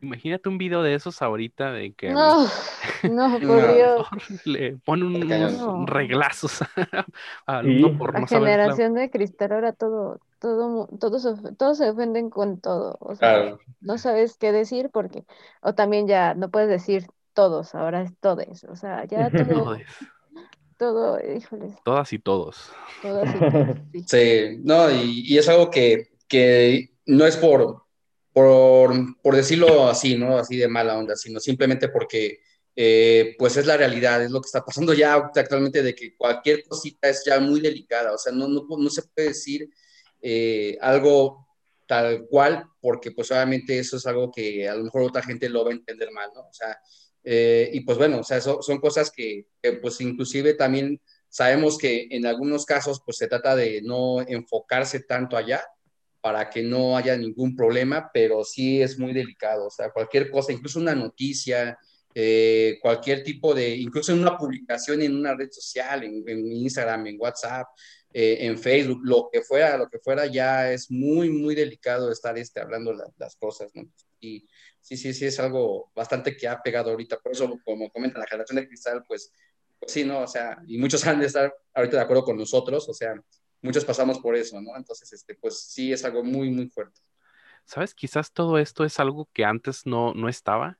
Imagínate 0.00 0.48
un 0.48 0.58
video 0.58 0.82
de 0.82 0.94
esos 0.94 1.22
ahorita 1.22 1.72
de 1.72 1.92
que 1.94 2.10
no, 2.10 2.46
no, 3.10 3.40
por 3.46 3.74
Dios. 3.74 4.06
le 4.44 4.76
pone 4.78 5.04
un, 5.04 5.16
unos 5.24 5.52
no. 5.58 5.86
reglazos 5.86 6.60
al 7.46 7.64
sí. 7.66 7.84
por 7.98 8.14
La 8.14 8.20
no 8.20 8.26
generación 8.26 8.94
de 8.94 9.10
cristal 9.10 9.52
ahora 9.52 9.72
todo, 9.72 10.20
todo, 10.38 10.88
todos, 10.98 11.26
todos 11.56 11.78
se 11.78 11.90
ofenden 11.90 12.30
con 12.30 12.60
todo. 12.60 12.96
O 13.00 13.14
sea, 13.14 13.42
claro. 13.42 13.58
no 13.80 13.98
sabes 13.98 14.36
qué 14.38 14.52
decir 14.52 14.90
porque, 14.92 15.24
o 15.62 15.74
también 15.74 16.06
ya 16.06 16.34
no 16.34 16.50
puedes 16.50 16.68
decir 16.68 17.06
todos, 17.32 17.74
ahora 17.74 18.02
es 18.02 18.12
todes. 18.20 18.64
O 18.64 18.76
sea, 18.76 19.04
ya 19.06 19.30
todo. 19.30 19.78
todo, 20.76 21.18
híjoles. 21.20 21.74
Todas 21.84 22.12
y 22.12 22.18
todos. 22.18 22.72
Todas 23.00 23.34
y 23.34 23.38
todos, 23.38 23.76
sí. 23.92 24.04
sí. 24.06 24.60
no, 24.62 24.90
y, 24.90 25.22
y 25.26 25.38
es 25.38 25.48
algo 25.48 25.70
que, 25.70 26.12
que 26.28 26.92
no 27.06 27.24
es 27.26 27.36
por, 27.36 27.81
por, 28.32 29.20
por, 29.22 29.36
decirlo 29.36 29.88
así, 29.88 30.16
¿no? 30.16 30.38
Así 30.38 30.56
de 30.56 30.68
mala 30.68 30.98
onda, 30.98 31.16
sino 31.16 31.40
simplemente 31.40 31.88
porque, 31.88 32.40
eh, 32.74 33.34
pues 33.38 33.56
es 33.56 33.66
la 33.66 33.76
realidad, 33.76 34.22
es 34.22 34.30
lo 34.30 34.40
que 34.40 34.46
está 34.46 34.64
pasando 34.64 34.94
ya 34.94 35.14
actualmente 35.14 35.82
de 35.82 35.94
que 35.94 36.16
cualquier 36.16 36.64
cosita 36.64 37.08
es 37.08 37.22
ya 37.24 37.38
muy 37.40 37.60
delicada, 37.60 38.12
o 38.12 38.18
sea, 38.18 38.32
no, 38.32 38.48
no, 38.48 38.64
no 38.68 38.90
se 38.90 39.02
puede 39.02 39.28
decir 39.28 39.68
eh, 40.22 40.78
algo 40.80 41.46
tal 41.86 42.26
cual, 42.26 42.64
porque 42.80 43.10
pues 43.10 43.30
obviamente 43.30 43.78
eso 43.78 43.96
es 43.96 44.06
algo 44.06 44.30
que 44.30 44.68
a 44.68 44.74
lo 44.74 44.84
mejor 44.84 45.02
otra 45.02 45.22
gente 45.22 45.48
lo 45.48 45.64
va 45.64 45.70
a 45.70 45.74
entender 45.74 46.10
mal, 46.10 46.30
¿no? 46.34 46.42
O 46.42 46.52
sea, 46.52 46.78
eh, 47.24 47.70
y 47.72 47.80
pues 47.80 47.98
bueno, 47.98 48.20
o 48.20 48.24
sea, 48.24 48.40
son 48.40 48.80
cosas 48.80 49.10
que, 49.10 49.46
que, 49.60 49.74
pues 49.74 50.00
inclusive 50.00 50.54
también 50.54 51.00
sabemos 51.28 51.78
que 51.78 52.08
en 52.10 52.26
algunos 52.26 52.64
casos 52.64 53.02
pues 53.04 53.16
se 53.18 53.28
trata 53.28 53.54
de 53.56 53.82
no 53.82 54.22
enfocarse 54.22 55.00
tanto 55.00 55.36
allá, 55.36 55.62
para 56.22 56.48
que 56.48 56.62
no 56.62 56.96
haya 56.96 57.16
ningún 57.16 57.56
problema, 57.56 58.10
pero 58.14 58.44
sí 58.44 58.80
es 58.80 58.96
muy 58.96 59.12
delicado, 59.12 59.66
o 59.66 59.70
sea, 59.70 59.90
cualquier 59.90 60.30
cosa, 60.30 60.52
incluso 60.52 60.78
una 60.78 60.94
noticia, 60.94 61.76
eh, 62.14 62.78
cualquier 62.80 63.24
tipo 63.24 63.52
de, 63.52 63.74
incluso 63.74 64.12
en 64.12 64.20
una 64.20 64.38
publicación 64.38 65.02
en 65.02 65.16
una 65.16 65.34
red 65.34 65.50
social, 65.50 66.04
en, 66.04 66.46
Instagram, 66.46 67.08
en 67.08 67.20
WhatsApp, 67.20 67.66
eh, 68.12 68.38
en 68.40 68.56
Facebook, 68.56 69.00
lo 69.02 69.30
que 69.32 69.42
fuera, 69.42 69.76
lo 69.76 69.88
que 69.88 69.98
fuera, 69.98 70.26
ya 70.26 70.72
es 70.72 70.92
muy, 70.92 71.28
muy 71.28 71.56
delicado 71.56 72.12
estar 72.12 72.38
este, 72.38 72.60
hablando 72.60 72.92
la, 72.92 73.04
las 73.18 73.34
cosas, 73.34 73.72
¿no? 73.74 73.82
Y 74.20 74.46
sí, 74.80 74.96
sí, 74.96 75.12
sí, 75.12 75.26
es 75.26 75.40
algo 75.40 75.90
bastante 75.92 76.36
que 76.36 76.46
ha 76.46 76.62
pegado 76.62 76.92
ahorita, 76.92 77.18
por 77.18 77.32
eso, 77.32 77.58
como 77.64 77.90
comenta 77.90 78.20
la 78.20 78.28
generación 78.28 78.60
de 78.60 78.68
cristal, 78.68 79.02
pues, 79.08 79.32
pues 79.80 79.90
sí, 79.90 80.04
¿no? 80.04 80.20
O 80.20 80.28
sea, 80.28 80.62
y 80.68 80.78
muchos 80.78 81.04
han 81.04 81.18
de 81.18 81.26
estar 81.26 81.52
ahorita 81.74 81.96
de 81.96 82.02
acuerdo 82.04 82.22
con 82.22 82.36
nosotros, 82.36 82.88
o 82.88 82.94
sea, 82.94 83.20
muchos 83.62 83.84
pasamos 83.84 84.18
por 84.18 84.36
eso, 84.36 84.60
¿no? 84.60 84.76
Entonces, 84.76 85.12
este, 85.12 85.34
pues 85.34 85.60
sí 85.60 85.92
es 85.92 86.04
algo 86.04 86.22
muy, 86.22 86.50
muy 86.50 86.68
fuerte. 86.68 87.00
¿Sabes? 87.64 87.94
Quizás 87.94 88.32
todo 88.32 88.58
esto 88.58 88.84
es 88.84 89.00
algo 89.00 89.28
que 89.32 89.44
antes 89.44 89.86
no, 89.86 90.12
no 90.14 90.28
estaba. 90.28 90.78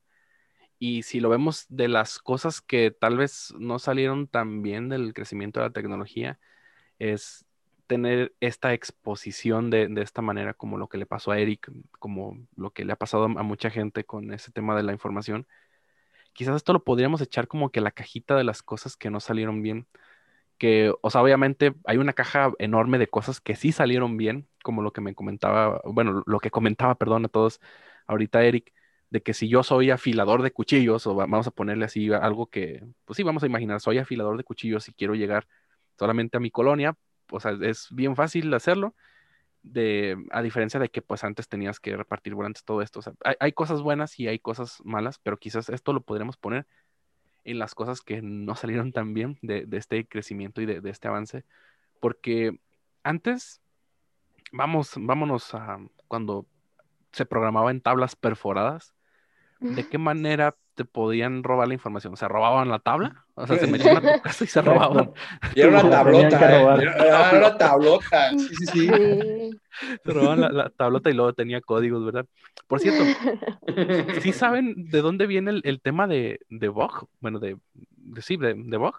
Y 0.78 1.04
si 1.04 1.20
lo 1.20 1.28
vemos 1.28 1.64
de 1.68 1.88
las 1.88 2.18
cosas 2.18 2.60
que 2.60 2.90
tal 2.90 3.16
vez 3.16 3.54
no 3.56 3.78
salieron 3.78 4.26
tan 4.26 4.62
bien 4.62 4.88
del 4.88 5.14
crecimiento 5.14 5.60
de 5.60 5.66
la 5.66 5.72
tecnología, 5.72 6.40
es 6.98 7.44
tener 7.86 8.34
esta 8.40 8.72
exposición 8.74 9.70
de, 9.70 9.86
de, 9.86 10.02
esta 10.02 10.22
manera, 10.22 10.54
como 10.54 10.78
lo 10.78 10.88
que 10.88 10.98
le 10.98 11.06
pasó 11.06 11.30
a 11.30 11.38
Eric, 11.38 11.70
como 11.98 12.36
lo 12.56 12.72
que 12.72 12.84
le 12.84 12.92
ha 12.92 12.96
pasado 12.96 13.24
a 13.24 13.28
mucha 13.28 13.70
gente 13.70 14.04
con 14.04 14.32
ese 14.32 14.50
tema 14.50 14.76
de 14.76 14.82
la 14.82 14.92
información. 14.92 15.46
Quizás 16.32 16.56
esto 16.56 16.72
lo 16.72 16.82
podríamos 16.82 17.20
echar 17.20 17.46
como 17.46 17.70
que 17.70 17.80
la 17.80 17.92
cajita 17.92 18.34
de 18.34 18.44
las 18.44 18.62
cosas 18.62 18.96
que 18.96 19.10
no 19.10 19.20
salieron 19.20 19.62
bien 19.62 19.86
que, 20.62 20.94
o 21.00 21.10
sea, 21.10 21.22
obviamente 21.22 21.74
hay 21.86 21.98
una 21.98 22.12
caja 22.12 22.52
enorme 22.60 22.98
de 22.98 23.08
cosas 23.08 23.40
que 23.40 23.56
sí 23.56 23.72
salieron 23.72 24.16
bien, 24.16 24.46
como 24.62 24.80
lo 24.82 24.92
que 24.92 25.00
me 25.00 25.12
comentaba, 25.12 25.80
bueno, 25.84 26.22
lo 26.24 26.38
que 26.38 26.52
comentaba, 26.52 26.94
perdón, 26.94 27.24
a 27.24 27.28
todos 27.28 27.60
ahorita 28.06 28.44
Eric, 28.44 28.72
de 29.10 29.22
que 29.22 29.34
si 29.34 29.48
yo 29.48 29.64
soy 29.64 29.90
afilador 29.90 30.40
de 30.40 30.52
cuchillos, 30.52 31.04
o 31.08 31.16
vamos 31.16 31.48
a 31.48 31.50
ponerle 31.50 31.86
así 31.86 32.12
algo 32.12 32.46
que, 32.46 32.84
pues 33.04 33.16
sí, 33.16 33.24
vamos 33.24 33.42
a 33.42 33.46
imaginar, 33.46 33.80
soy 33.80 33.98
afilador 33.98 34.36
de 34.36 34.44
cuchillos 34.44 34.88
y 34.88 34.92
quiero 34.92 35.16
llegar 35.16 35.48
solamente 35.98 36.36
a 36.36 36.40
mi 36.40 36.52
colonia, 36.52 36.96
o 37.32 37.40
sea, 37.40 37.58
es 37.62 37.88
bien 37.90 38.14
fácil 38.14 38.54
hacerlo, 38.54 38.94
de, 39.64 40.16
a 40.30 40.42
diferencia 40.42 40.78
de 40.78 40.90
que 40.90 41.02
pues 41.02 41.24
antes 41.24 41.48
tenías 41.48 41.80
que 41.80 41.96
repartir 41.96 42.36
volantes, 42.36 42.62
todo 42.62 42.82
esto, 42.82 43.00
o 43.00 43.02
sea, 43.02 43.14
hay, 43.40 43.52
cosas 43.52 43.82
buenas 43.82 44.20
y 44.20 44.28
hay 44.28 44.38
cosas 44.38 44.78
malas, 44.84 45.18
pero 45.18 45.38
quizás 45.38 45.68
esto 45.70 45.92
lo 45.92 46.02
podremos 46.02 46.36
poner 46.36 46.68
en 47.44 47.58
las 47.58 47.74
cosas 47.74 48.00
que 48.00 48.22
no 48.22 48.54
salieron 48.54 48.92
tan 48.92 49.14
bien 49.14 49.38
de, 49.42 49.66
de 49.66 49.76
este 49.76 50.06
crecimiento 50.06 50.60
y 50.60 50.66
de, 50.66 50.80
de, 50.80 50.90
este 50.90 51.08
avance. 51.08 51.44
Porque 52.00 52.58
antes, 53.02 53.60
vamos, 54.52 54.92
vámonos 54.96 55.54
a 55.54 55.78
cuando 56.08 56.46
se 57.12 57.26
programaba 57.26 57.70
en 57.70 57.80
tablas 57.80 58.16
perforadas, 58.16 58.94
¿de 59.60 59.88
qué 59.88 59.98
manera 59.98 60.56
te 60.74 60.84
podían 60.84 61.42
robar 61.42 61.68
la 61.68 61.74
información? 61.74 62.16
¿Se 62.16 62.26
robaban 62.26 62.68
la 62.68 62.78
tabla? 62.78 63.26
O 63.34 63.46
sea, 63.46 63.58
se 63.58 63.66
metían 63.66 63.98
a 63.98 64.14
tu 64.14 64.22
casa 64.22 64.44
y 64.44 64.46
se 64.46 64.62
robaban. 64.62 65.12
Y 65.54 65.60
era 65.60 65.70
una 65.70 65.82
tablota. 65.90 66.52
¿eh? 66.52 66.82
Era, 66.82 67.30
era, 67.30 67.38
una 67.38 67.58
tablota. 67.58 68.30
Sí, 68.30 68.54
sí, 68.56 68.66
sí. 68.66 68.88
Se 70.04 70.10
robaban 70.12 70.40
la, 70.40 70.48
la, 70.50 70.70
tablota 70.70 71.10
y 71.10 71.14
luego 71.14 71.32
tenía 71.32 71.60
códigos, 71.60 72.04
¿verdad? 72.04 72.26
Por 72.66 72.80
cierto, 72.80 73.04
¿sí 74.20 74.32
saben 74.32 74.90
de 74.90 75.00
dónde 75.00 75.26
viene 75.26 75.50
el, 75.50 75.60
el 75.64 75.80
tema 75.80 76.06
de, 76.06 76.40
de 76.48 76.68
Bog? 76.68 77.08
Bueno, 77.20 77.38
de, 77.38 77.56
de 77.74 78.22
sí, 78.22 78.36
de, 78.36 78.54
de 78.54 78.76
Bog. 78.76 78.96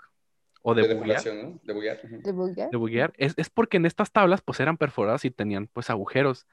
O 0.62 0.74
de, 0.74 0.88
de 0.88 0.94
buguear. 0.94 1.22
¿no? 1.26 1.60
De 1.64 1.74
buguear. 1.74 2.02
¿De 2.02 2.32
buguear? 2.32 2.70
De 2.72 2.78
buguear. 2.78 3.14
Es, 3.18 3.34
es 3.38 3.50
porque 3.50 3.78
en 3.78 3.86
estas 3.86 4.12
tablas 4.12 4.42
pues 4.42 4.60
eran 4.62 4.78
perforadas 4.78 5.26
y 5.26 5.32
tenían 5.32 5.68
pues 5.68 5.90
agujeros. 5.90 6.48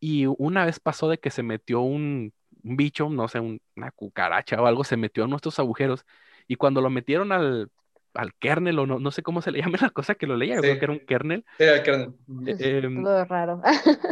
Y 0.00 0.26
una 0.26 0.64
vez 0.64 0.80
pasó 0.80 1.08
de 1.08 1.18
que 1.18 1.30
se 1.30 1.42
metió 1.42 1.80
un, 1.80 2.32
un 2.66 2.76
bicho, 2.76 3.08
no 3.08 3.28
sé, 3.28 3.38
una 3.40 3.90
cucaracha 3.94 4.60
o 4.60 4.66
algo 4.66 4.84
se 4.84 4.96
metió 4.96 5.24
en 5.24 5.30
nuestros 5.30 5.58
agujeros 5.58 6.04
y 6.48 6.56
cuando 6.56 6.80
lo 6.80 6.90
metieron 6.90 7.32
al, 7.32 7.70
al 8.14 8.34
kernel 8.34 8.78
o 8.80 8.86
no, 8.86 8.98
no 8.98 9.10
sé 9.10 9.22
cómo 9.22 9.40
se 9.40 9.52
le 9.52 9.60
llama 9.60 9.78
la 9.80 9.90
cosa 9.90 10.14
que 10.16 10.26
lo 10.26 10.36
leía, 10.36 10.58
creo 10.58 10.78
que 10.78 10.84
era 10.84 10.92
un 10.92 11.00
kernel. 11.00 11.44
Era 11.58 11.76
el 11.76 11.82
kernel. 11.82 12.14
Eh, 12.46 12.80
em, 12.84 13.02
Todo 13.02 13.24
raro. 13.24 13.62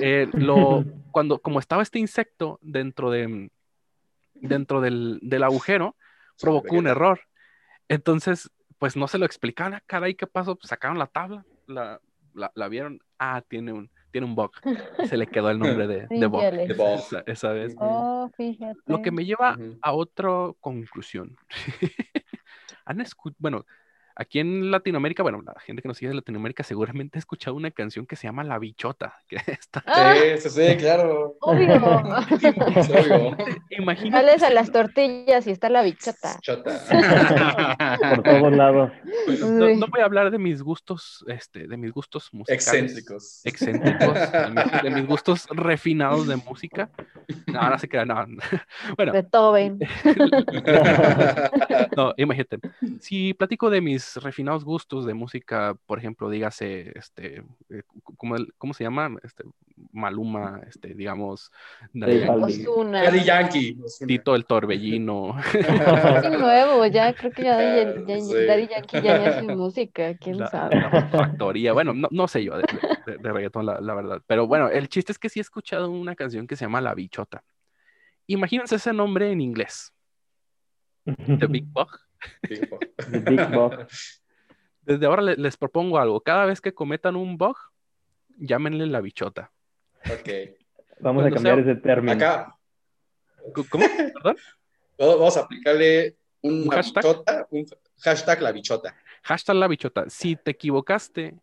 eh, 0.00 0.28
lo, 0.32 0.84
cuando, 1.10 1.40
como 1.40 1.58
estaba 1.58 1.82
este 1.82 1.98
insecto 1.98 2.58
dentro, 2.62 3.10
de, 3.10 3.50
dentro 4.34 4.80
del, 4.80 5.18
del 5.22 5.42
agujero, 5.42 5.96
provocó 6.40 6.76
un 6.76 6.86
error. 6.86 7.20
Entonces, 7.88 8.50
pues 8.78 8.96
no 8.96 9.08
se 9.08 9.18
lo 9.18 9.26
explicaban, 9.26 9.74
ah, 9.74 9.82
caray, 9.84 10.14
¿qué 10.14 10.26
pasó? 10.26 10.56
Pues 10.56 10.68
sacaron 10.68 10.98
la 10.98 11.06
tabla, 11.06 11.44
la, 11.66 12.00
la, 12.34 12.52
la 12.54 12.68
vieron, 12.68 13.00
ah, 13.18 13.42
tiene 13.46 13.72
un, 13.72 13.90
tiene 14.14 14.28
un 14.28 14.36
bug. 14.36 14.52
Se 15.08 15.16
le 15.16 15.26
quedó 15.26 15.50
el 15.50 15.58
nombre 15.58 15.88
de, 15.88 16.06
de 16.08 16.26
bug. 16.26 16.40
De 16.40 16.72
bug. 16.72 16.98
esa, 16.98 17.24
esa 17.26 17.48
vez. 17.50 17.74
Oh, 17.78 18.30
fíjate. 18.36 18.78
Lo 18.86 19.02
que 19.02 19.10
me 19.10 19.24
lleva 19.24 19.58
a 19.82 19.92
otra 19.92 20.52
conclusión. 20.60 21.36
Han 22.84 23.02
bueno, 23.38 23.66
aquí 24.16 24.38
en 24.40 24.70
Latinoamérica, 24.70 25.22
bueno, 25.22 25.42
la 25.44 25.58
gente 25.60 25.82
que 25.82 25.88
nos 25.88 25.96
sigue 25.98 26.08
de 26.10 26.14
Latinoamérica 26.16 26.62
seguramente 26.62 27.18
ha 27.18 27.20
escuchado 27.20 27.56
una 27.56 27.70
canción 27.70 28.06
que 28.06 28.16
se 28.16 28.26
llama 28.26 28.44
La 28.44 28.58
Bichota, 28.58 29.20
que 29.28 29.36
está, 29.46 29.82
Ah, 29.86 30.14
Sí, 30.38 30.48
sí, 30.48 30.50
sí, 30.50 30.76
claro. 30.76 31.36
obvio. 31.40 31.74
Es 32.40 32.90
obvio. 32.90 33.36
imagínate, 33.70 34.24
Sales 34.26 34.42
a 34.42 34.50
las 34.50 34.70
tortillas 34.72 35.46
y 35.46 35.50
está 35.50 35.68
la 35.68 35.82
bichota. 35.82 36.38
Chota. 36.40 36.80
Por 38.14 38.22
todos 38.22 38.52
lados. 38.52 38.92
no, 39.40 39.86
voy 39.88 40.00
a 40.00 40.04
hablar 40.04 40.30
de 40.30 40.38
mis 40.38 40.62
gustos, 40.62 41.24
este, 41.28 41.66
de 41.66 41.76
mis 41.76 41.92
gustos 41.92 42.32
musicales. 42.32 42.66
Excéntricos. 42.66 43.40
excéntricos, 43.44 44.14
de 44.14 44.50
mis, 44.50 44.82
de 44.82 44.90
mis 44.90 45.06
gustos 45.06 45.46
refinados 45.50 46.26
de 46.26 46.36
música. 46.36 46.90
No, 47.46 47.68
no 47.70 47.78
se 47.78 47.88
crean, 47.88 48.08
no. 48.08 48.24
Bueno, 48.96 49.12
Beethoven. 49.12 49.78
no, 51.96 52.14
imagínate. 52.16 52.58
Si 53.00 53.34
platico 53.34 53.70
de 53.70 53.80
mis 53.80 54.03
refinados 54.16 54.64
gustos 54.64 55.06
de 55.06 55.14
música, 55.14 55.76
por 55.86 55.98
ejemplo, 55.98 56.28
dígase, 56.30 56.92
este, 56.98 57.44
eh, 57.70 57.82
¿cómo, 58.16 58.36
cómo 58.58 58.74
se 58.74 58.84
llama? 58.84 59.16
Este, 59.22 59.44
Maluma, 59.92 60.60
este, 60.68 60.94
digamos. 60.94 61.50
Ozuna. 61.94 63.02
Daddy 63.04 63.24
Yankee. 63.24 63.76
Tito 64.06 64.34
el 64.34 64.46
Torbellino. 64.46 65.36
Sí, 65.52 66.30
nuevo, 66.38 66.86
ya 66.86 67.12
creo 67.14 67.32
que 67.32 67.42
ya, 67.44 67.58
Daddy- 67.58 68.06
ya- 68.06 68.20
Sí. 68.20 68.46
Daddy 68.46 68.68
Yankee 68.68 69.00
ya 69.02 69.18
ni 69.18 69.24
hace 69.26 69.42
música, 69.56 70.14
quién 70.16 70.38
la, 70.38 70.46
sabe. 70.48 70.76
la 70.80 70.90
factoría. 71.10 71.72
Bueno, 71.72 71.92
no, 71.92 72.08
no 72.10 72.28
sé 72.28 72.44
yo 72.44 72.56
de, 72.56 72.64
de- 73.06 73.18
de 73.18 73.32
reggaetón, 73.32 73.66
la, 73.66 73.80
la 73.80 73.94
verdad. 73.94 74.22
Pero 74.26 74.46
bueno, 74.46 74.68
el 74.68 74.88
chiste 74.88 75.12
es 75.12 75.18
que 75.18 75.28
sí 75.28 75.40
he 75.40 75.42
escuchado 75.42 75.90
una 75.90 76.14
canción 76.14 76.46
que 76.46 76.56
se 76.56 76.64
llama 76.64 76.80
La 76.80 76.94
Bichota. 76.94 77.42
Imagínense 78.26 78.76
ese 78.76 78.92
nombre 78.92 79.30
en 79.30 79.40
inglés. 79.40 79.92
The 81.04 81.46
Big 81.46 81.64
Bug. 81.72 81.88
The 82.42 83.18
Big 83.20 83.48
Bug. 83.50 83.86
Desde 84.82 85.06
ahora 85.06 85.22
le- 85.22 85.36
les 85.36 85.56
propongo 85.56 85.98
algo. 85.98 86.20
Cada 86.20 86.44
vez 86.46 86.60
que 86.60 86.74
cometan 86.74 87.16
un 87.16 87.36
bug, 87.38 87.56
llámenle 88.36 88.86
La 88.86 89.00
Bichota. 89.00 89.50
Ok. 90.04 90.28
Vamos 91.00 91.24
a 91.26 91.30
cambiar 91.30 91.62
sea- 91.62 91.72
ese 91.72 91.80
término. 91.80 92.12
Acá 92.12 92.56
¿Cómo? 93.70 93.84
¿Perdón? 94.14 94.36
vamos 94.98 95.36
a 95.36 95.40
aplicarle 95.40 96.16
un 96.40 96.62
¿Un 96.62 96.68
hashtag? 96.68 97.04
bichota, 97.04 97.46
un 97.50 97.66
hashtag 98.00 98.40
la 98.42 98.52
bichota. 98.52 98.94
Hashtag 99.22 99.56
La 99.56 99.68
Bichota. 99.68 100.10
Si 100.10 100.36
te 100.36 100.50
equivocaste, 100.50 101.34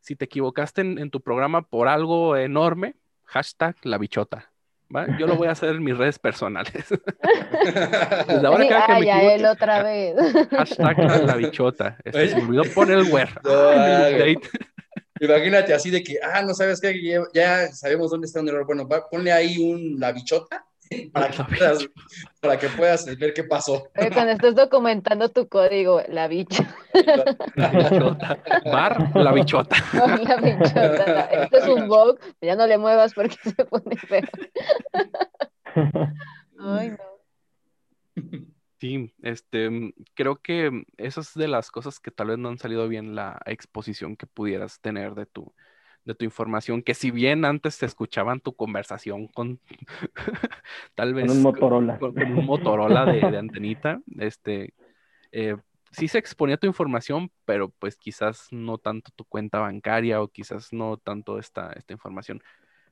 si 0.00 0.16
te 0.16 0.24
equivocaste 0.24 0.80
en, 0.80 0.98
en 0.98 1.10
tu 1.10 1.20
programa 1.20 1.62
por 1.62 1.86
algo 1.86 2.36
enorme, 2.36 2.96
hashtag 3.24 3.76
La 3.84 3.98
Bichota. 3.98 4.49
¿Va? 4.94 5.06
Yo 5.18 5.26
lo 5.26 5.36
voy 5.36 5.48
a 5.48 5.52
hacer 5.52 5.70
en 5.70 5.82
mis 5.82 5.96
redes 5.96 6.18
personales. 6.18 6.72
Desde 8.28 8.46
ahora 8.46 8.62
Sí, 8.62 8.68
cada 8.68 8.86
que 8.86 8.92
ah, 8.92 8.98
me 8.98 9.06
ya 9.06 9.34
él 9.34 9.44
otra 9.46 9.82
vez. 9.82 10.16
Hashtag 10.50 11.26
la, 11.26 11.36
bichota. 11.36 11.96
Este, 12.04 12.28
se 12.28 12.36
me 12.36 12.42
olvidó 12.42 12.62
poner 12.74 12.98
el 12.98 13.06
Ah, 13.14 14.08
update. 14.10 14.40
Imagínate 15.20 15.74
así 15.74 15.90
de 15.90 16.02
que, 16.02 16.18
ah, 16.22 16.42
no 16.42 16.54
sabes 16.54 16.80
qué, 16.80 17.00
ya, 17.02 17.22
ya 17.34 17.68
sabemos 17.72 18.10
dónde 18.10 18.26
está 18.26 18.40
un 18.40 18.48
error. 18.48 18.64
Bueno, 18.66 18.88
va, 18.88 19.08
ponle 19.08 19.32
ahí 19.32 19.58
un 19.58 20.00
la 20.00 20.12
bichota 20.12 20.64
para 21.12 21.30
que 21.30 21.44
puedas, 21.44 21.88
para 22.40 22.58
que 22.58 22.68
puedas 22.68 23.18
ver 23.18 23.32
qué 23.32 23.44
pasó. 23.44 23.88
Oye, 23.96 24.10
Cuando 24.10 24.32
estés 24.32 24.54
documentando 24.54 25.28
tu 25.28 25.48
código, 25.48 26.02
la 26.08 26.28
bicha. 26.28 26.74
La 27.54 27.68
bichota. 27.68 28.42
Bar, 28.64 29.16
la 29.16 29.32
bichota. 29.32 29.76
La 29.94 30.36
bichota. 30.36 31.22
Este 31.26 31.58
es 31.58 31.68
un 31.68 31.88
bug, 31.88 32.18
ya 32.40 32.56
no 32.56 32.66
le 32.66 32.78
muevas 32.78 33.14
porque 33.14 33.36
se 33.42 33.64
pone 33.64 33.96
feo. 33.96 34.22
Ay, 36.58 36.90
no. 36.90 37.10
Sí, 38.80 39.12
este, 39.22 39.94
creo 40.14 40.36
que 40.36 40.70
mm, 40.70 40.84
eso 40.96 41.20
es 41.20 41.34
de 41.34 41.48
las 41.48 41.70
cosas 41.70 42.00
que 42.00 42.10
tal 42.10 42.28
vez 42.28 42.38
no 42.38 42.48
han 42.48 42.58
salido 42.58 42.88
bien 42.88 43.14
la 43.14 43.40
exposición 43.44 44.16
que 44.16 44.26
pudieras 44.26 44.80
tener 44.80 45.14
de 45.14 45.26
tu, 45.26 45.52
de 46.04 46.14
tu 46.14 46.24
información, 46.24 46.82
que 46.82 46.94
si 46.94 47.10
bien 47.10 47.44
antes 47.44 47.78
te 47.78 47.86
escuchaban 47.86 48.40
tu 48.40 48.54
conversación 48.54 49.28
con 49.28 49.60
tal 50.94 51.14
vez 51.14 51.26
Con 51.26 51.36
un 51.36 51.42
Motorola. 51.42 51.98
con, 51.98 52.14
con 52.14 52.38
un 52.38 52.46
Motorola 52.46 53.04
de, 53.04 53.20
de 53.20 53.38
antenita, 53.38 54.00
este, 54.18 54.74
eh, 55.32 55.56
sí 55.92 56.08
se 56.08 56.18
exponía 56.18 56.56
tu 56.56 56.66
información, 56.66 57.30
pero 57.44 57.70
pues 57.70 57.96
quizás 57.96 58.48
no 58.50 58.78
tanto 58.78 59.10
tu 59.14 59.24
cuenta 59.24 59.58
bancaria 59.58 60.22
o 60.22 60.28
quizás 60.28 60.72
no 60.72 60.96
tanto 60.96 61.38
esta, 61.38 61.72
esta 61.72 61.92
información. 61.92 62.42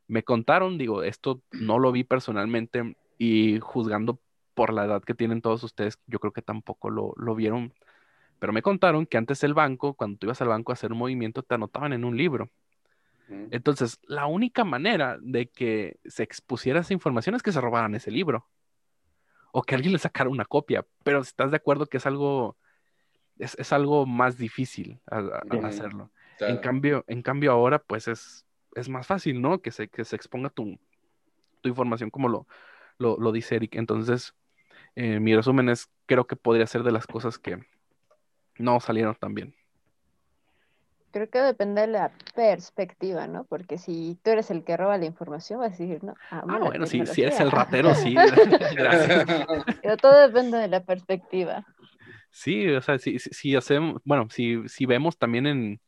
Me 0.06 0.22
contaron, 0.22 0.78
digo, 0.78 1.02
esto 1.02 1.42
no 1.52 1.78
lo 1.78 1.92
vi 1.92 2.04
personalmente 2.04 2.96
y 3.18 3.58
juzgando 3.60 4.20
por 4.54 4.72
la 4.72 4.84
edad 4.84 5.02
que 5.02 5.14
tienen 5.14 5.40
todos 5.40 5.62
ustedes, 5.62 5.98
yo 6.06 6.18
creo 6.18 6.32
que 6.32 6.42
tampoco 6.42 6.90
lo, 6.90 7.12
lo 7.16 7.34
vieron, 7.34 7.72
pero 8.38 8.52
me 8.52 8.62
contaron 8.62 9.06
que 9.06 9.16
antes 9.16 9.44
el 9.44 9.54
banco, 9.54 9.94
cuando 9.94 10.18
tú 10.18 10.26
ibas 10.26 10.40
al 10.42 10.48
banco 10.48 10.72
a 10.72 10.74
hacer 10.74 10.92
un 10.92 10.98
movimiento, 10.98 11.42
te 11.42 11.54
anotaban 11.54 11.92
en 11.92 12.04
un 12.04 12.16
libro. 12.16 12.50
Entonces, 13.50 13.98
la 14.02 14.26
única 14.26 14.64
manera 14.64 15.18
de 15.20 15.48
que 15.48 15.98
se 16.04 16.22
expusiera 16.22 16.80
esa 16.80 16.92
información 16.94 17.34
es 17.34 17.42
que 17.42 17.52
se 17.52 17.60
robaran 17.60 17.94
ese 17.94 18.10
libro 18.10 18.46
o 19.52 19.62
que 19.62 19.74
alguien 19.74 19.92
le 19.92 19.98
sacara 19.98 20.28
una 20.30 20.44
copia, 20.44 20.84
pero 21.02 21.24
si 21.24 21.28
estás 21.28 21.50
de 21.50 21.56
acuerdo 21.56 21.86
que 21.86 21.96
es 21.96 22.06
algo, 22.06 22.56
es, 23.38 23.54
es 23.58 23.72
algo 23.72 24.04
más 24.06 24.36
difícil 24.36 25.00
a- 25.10 25.18
a- 25.18 25.20
a 25.20 25.42
Sí. 25.50 25.58
hacerlo. 25.62 26.10
Claro. 26.36 26.54
En 26.54 26.58
cambio, 26.60 27.04
en 27.08 27.22
cambio 27.22 27.52
ahora 27.52 27.78
pues 27.78 28.08
es, 28.08 28.46
es 28.74 28.88
más 28.88 29.06
fácil, 29.06 29.40
¿no? 29.40 29.60
Que 29.60 29.70
se, 29.70 29.88
que 29.88 30.04
se 30.04 30.14
exponga 30.16 30.50
tu, 30.50 30.78
tu 31.62 31.68
información 31.68 32.10
como 32.10 32.28
lo, 32.28 32.46
lo, 32.98 33.16
lo 33.18 33.32
dice 33.32 33.56
Eric. 33.56 33.74
Entonces, 33.76 34.34
eh, 34.94 35.18
mi 35.20 35.34
resumen 35.34 35.68
es, 35.70 35.88
creo 36.06 36.26
que 36.26 36.36
podría 36.36 36.66
ser 36.66 36.82
de 36.82 36.92
las 36.92 37.06
cosas 37.06 37.38
que 37.38 37.58
no 38.58 38.78
salieron 38.80 39.14
tan 39.14 39.34
bien. 39.34 39.54
Creo 41.10 41.30
que 41.30 41.38
depende 41.38 41.82
de 41.82 41.86
la 41.86 42.12
perspectiva, 42.34 43.26
¿no? 43.26 43.44
Porque 43.44 43.78
si 43.78 44.18
tú 44.22 44.30
eres 44.30 44.50
el 44.50 44.64
que 44.64 44.76
roba 44.76 44.98
la 44.98 45.06
información, 45.06 45.60
vas 45.60 45.68
a 45.68 45.70
decir, 45.70 46.04
no, 46.04 46.14
amo 46.30 46.54
Ah, 46.54 46.58
la 46.58 46.66
bueno, 46.66 46.86
si, 46.86 47.04
si 47.06 47.22
eres 47.22 47.40
el 47.40 47.50
ratero, 47.50 47.94
sí. 47.94 48.14
Gracias. 48.76 49.26
Pero 49.82 49.96
todo 49.96 50.20
depende 50.20 50.58
de 50.58 50.68
la 50.68 50.80
perspectiva. 50.84 51.64
Sí, 52.30 52.68
o 52.68 52.80
sea, 52.82 52.98
si, 52.98 53.18
si, 53.18 53.30
si 53.30 53.56
hacemos, 53.56 54.00
bueno, 54.04 54.28
si, 54.30 54.68
si 54.68 54.86
vemos 54.86 55.16
también 55.18 55.46
en, 55.46 55.80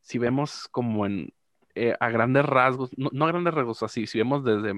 si 0.00 0.18
vemos 0.18 0.68
como 0.70 1.06
en, 1.06 1.32
eh, 1.74 1.94
a 2.00 2.10
grandes 2.10 2.44
rasgos, 2.44 2.90
no, 2.96 3.10
no 3.12 3.26
a 3.26 3.28
grandes 3.28 3.54
rasgos, 3.54 3.82
así, 3.82 4.06
si 4.06 4.18
vemos 4.18 4.44
desde 4.44 4.74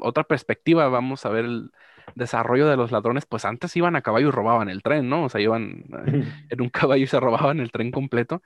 otra 0.00 0.24
perspectiva, 0.24 0.88
vamos 0.88 1.26
a 1.26 1.30
ver 1.30 1.44
el 1.44 1.70
desarrollo 2.14 2.68
de 2.68 2.76
los 2.76 2.92
ladrones, 2.92 3.26
pues 3.26 3.44
antes 3.44 3.76
iban 3.76 3.96
a 3.96 4.02
caballo 4.02 4.28
y 4.28 4.30
robaban 4.30 4.68
el 4.68 4.82
tren, 4.82 5.08
¿no? 5.08 5.24
O 5.24 5.28
sea, 5.28 5.40
iban 5.40 5.84
eh, 6.06 6.24
en 6.48 6.60
un 6.60 6.70
caballo 6.70 7.04
y 7.04 7.06
se 7.06 7.20
robaban 7.20 7.60
el 7.60 7.70
tren 7.70 7.90
completo. 7.90 8.42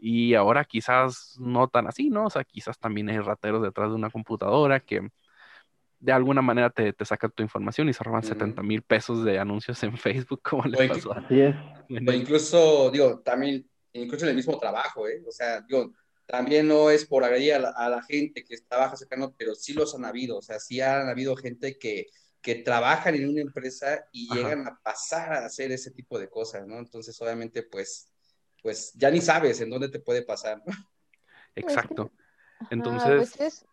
Y 0.00 0.34
ahora 0.34 0.64
quizás 0.64 1.36
no 1.40 1.68
tan 1.68 1.86
así, 1.88 2.10
¿no? 2.10 2.26
O 2.26 2.30
sea, 2.30 2.44
quizás 2.44 2.78
también 2.78 3.08
hay 3.10 3.18
rateros 3.20 3.62
detrás 3.62 3.90
de 3.90 3.96
una 3.96 4.10
computadora 4.10 4.80
que 4.80 5.08
de 6.00 6.12
alguna 6.12 6.42
manera 6.42 6.70
te, 6.70 6.92
te 6.92 7.04
sacan 7.04 7.30
tu 7.32 7.42
información 7.42 7.88
y 7.88 7.92
se 7.92 8.04
roban 8.04 8.22
Ujú. 8.22 8.24
70 8.24 8.62
mil 8.62 8.82
pesos 8.82 9.24
de 9.24 9.38
anuncios 9.38 9.82
en 9.84 9.96
Facebook, 9.98 10.42
como 10.42 10.64
le 10.64 10.78
pasó 10.78 11.12
a 11.12 11.24
Así 11.24 11.40
es. 11.40 11.54
O 12.06 12.12
incluso, 12.12 12.90
digo, 12.90 13.20
también, 13.20 13.68
incluso 13.92 14.24
en 14.24 14.30
el 14.30 14.36
mismo 14.36 14.58
trabajo, 14.58 15.08
¿eh? 15.08 15.22
O 15.26 15.32
sea, 15.32 15.60
digo, 15.62 15.92
también 16.26 16.66
no 16.68 16.90
es 16.90 17.04
por 17.06 17.24
agredir 17.24 17.54
a 17.54 17.58
la, 17.58 17.70
a 17.70 17.88
la 17.88 18.02
gente 18.02 18.44
que 18.44 18.56
trabaja 18.68 18.96
cercano, 18.96 19.34
pero 19.36 19.54
sí 19.54 19.72
los 19.74 19.94
han 19.94 20.04
habido, 20.04 20.38
o 20.38 20.42
sea, 20.42 20.58
sí 20.60 20.80
han 20.80 21.08
habido 21.08 21.36
gente 21.36 21.78
que, 21.78 22.06
que 22.40 22.56
trabajan 22.56 23.14
en 23.14 23.28
una 23.28 23.40
empresa 23.42 24.04
y 24.12 24.28
Ajá. 24.28 24.38
llegan 24.38 24.66
a 24.66 24.78
pasar 24.82 25.32
a 25.32 25.46
hacer 25.46 25.72
ese 25.72 25.90
tipo 25.90 26.18
de 26.18 26.28
cosas, 26.28 26.66
¿no? 26.66 26.78
Entonces, 26.78 27.20
obviamente, 27.20 27.62
pues, 27.64 28.09
pues 28.62 28.92
ya 28.94 29.10
ni 29.10 29.20
sabes 29.20 29.60
en 29.60 29.70
dónde 29.70 29.88
te 29.88 30.00
puede 30.00 30.22
pasar, 30.22 30.62
¿no? 30.66 30.72
Exacto. 31.54 32.10
Ajá, 32.60 32.68
Entonces- 32.70 33.06
a 33.08 33.14
veces 33.14 33.66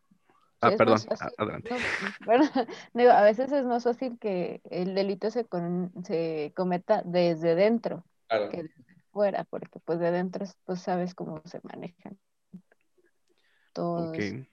Ah, 0.59 0.69
sí 0.69 0.73
es 0.73 0.77
perdón, 0.79 0.97
adelante. 1.37 1.69
No, 1.69 1.77
bueno, 2.25 2.43
digo, 2.93 3.11
a 3.11 3.21
veces 3.21 3.51
es 3.51 3.63
más 3.63 3.83
fácil 3.83 4.17
que 4.19 4.59
el 4.71 4.95
delito 4.95 5.29
se, 5.29 5.45
con- 5.45 5.91
se 6.03 6.51
cometa 6.55 7.03
desde 7.05 7.53
dentro 7.53 8.03
Claro. 8.27 8.49
que 8.49 8.63
desde 8.63 8.85
fuera, 9.11 9.43
porque 9.43 9.79
pues 9.79 9.99
de 9.99 10.09
dentro 10.09 10.45
pues 10.65 10.81
sabes 10.81 11.13
cómo 11.13 11.43
se 11.45 11.59
manejan 11.63 12.17
todo 13.73 14.09
Ok. 14.09 14.15
eso. 14.17 14.45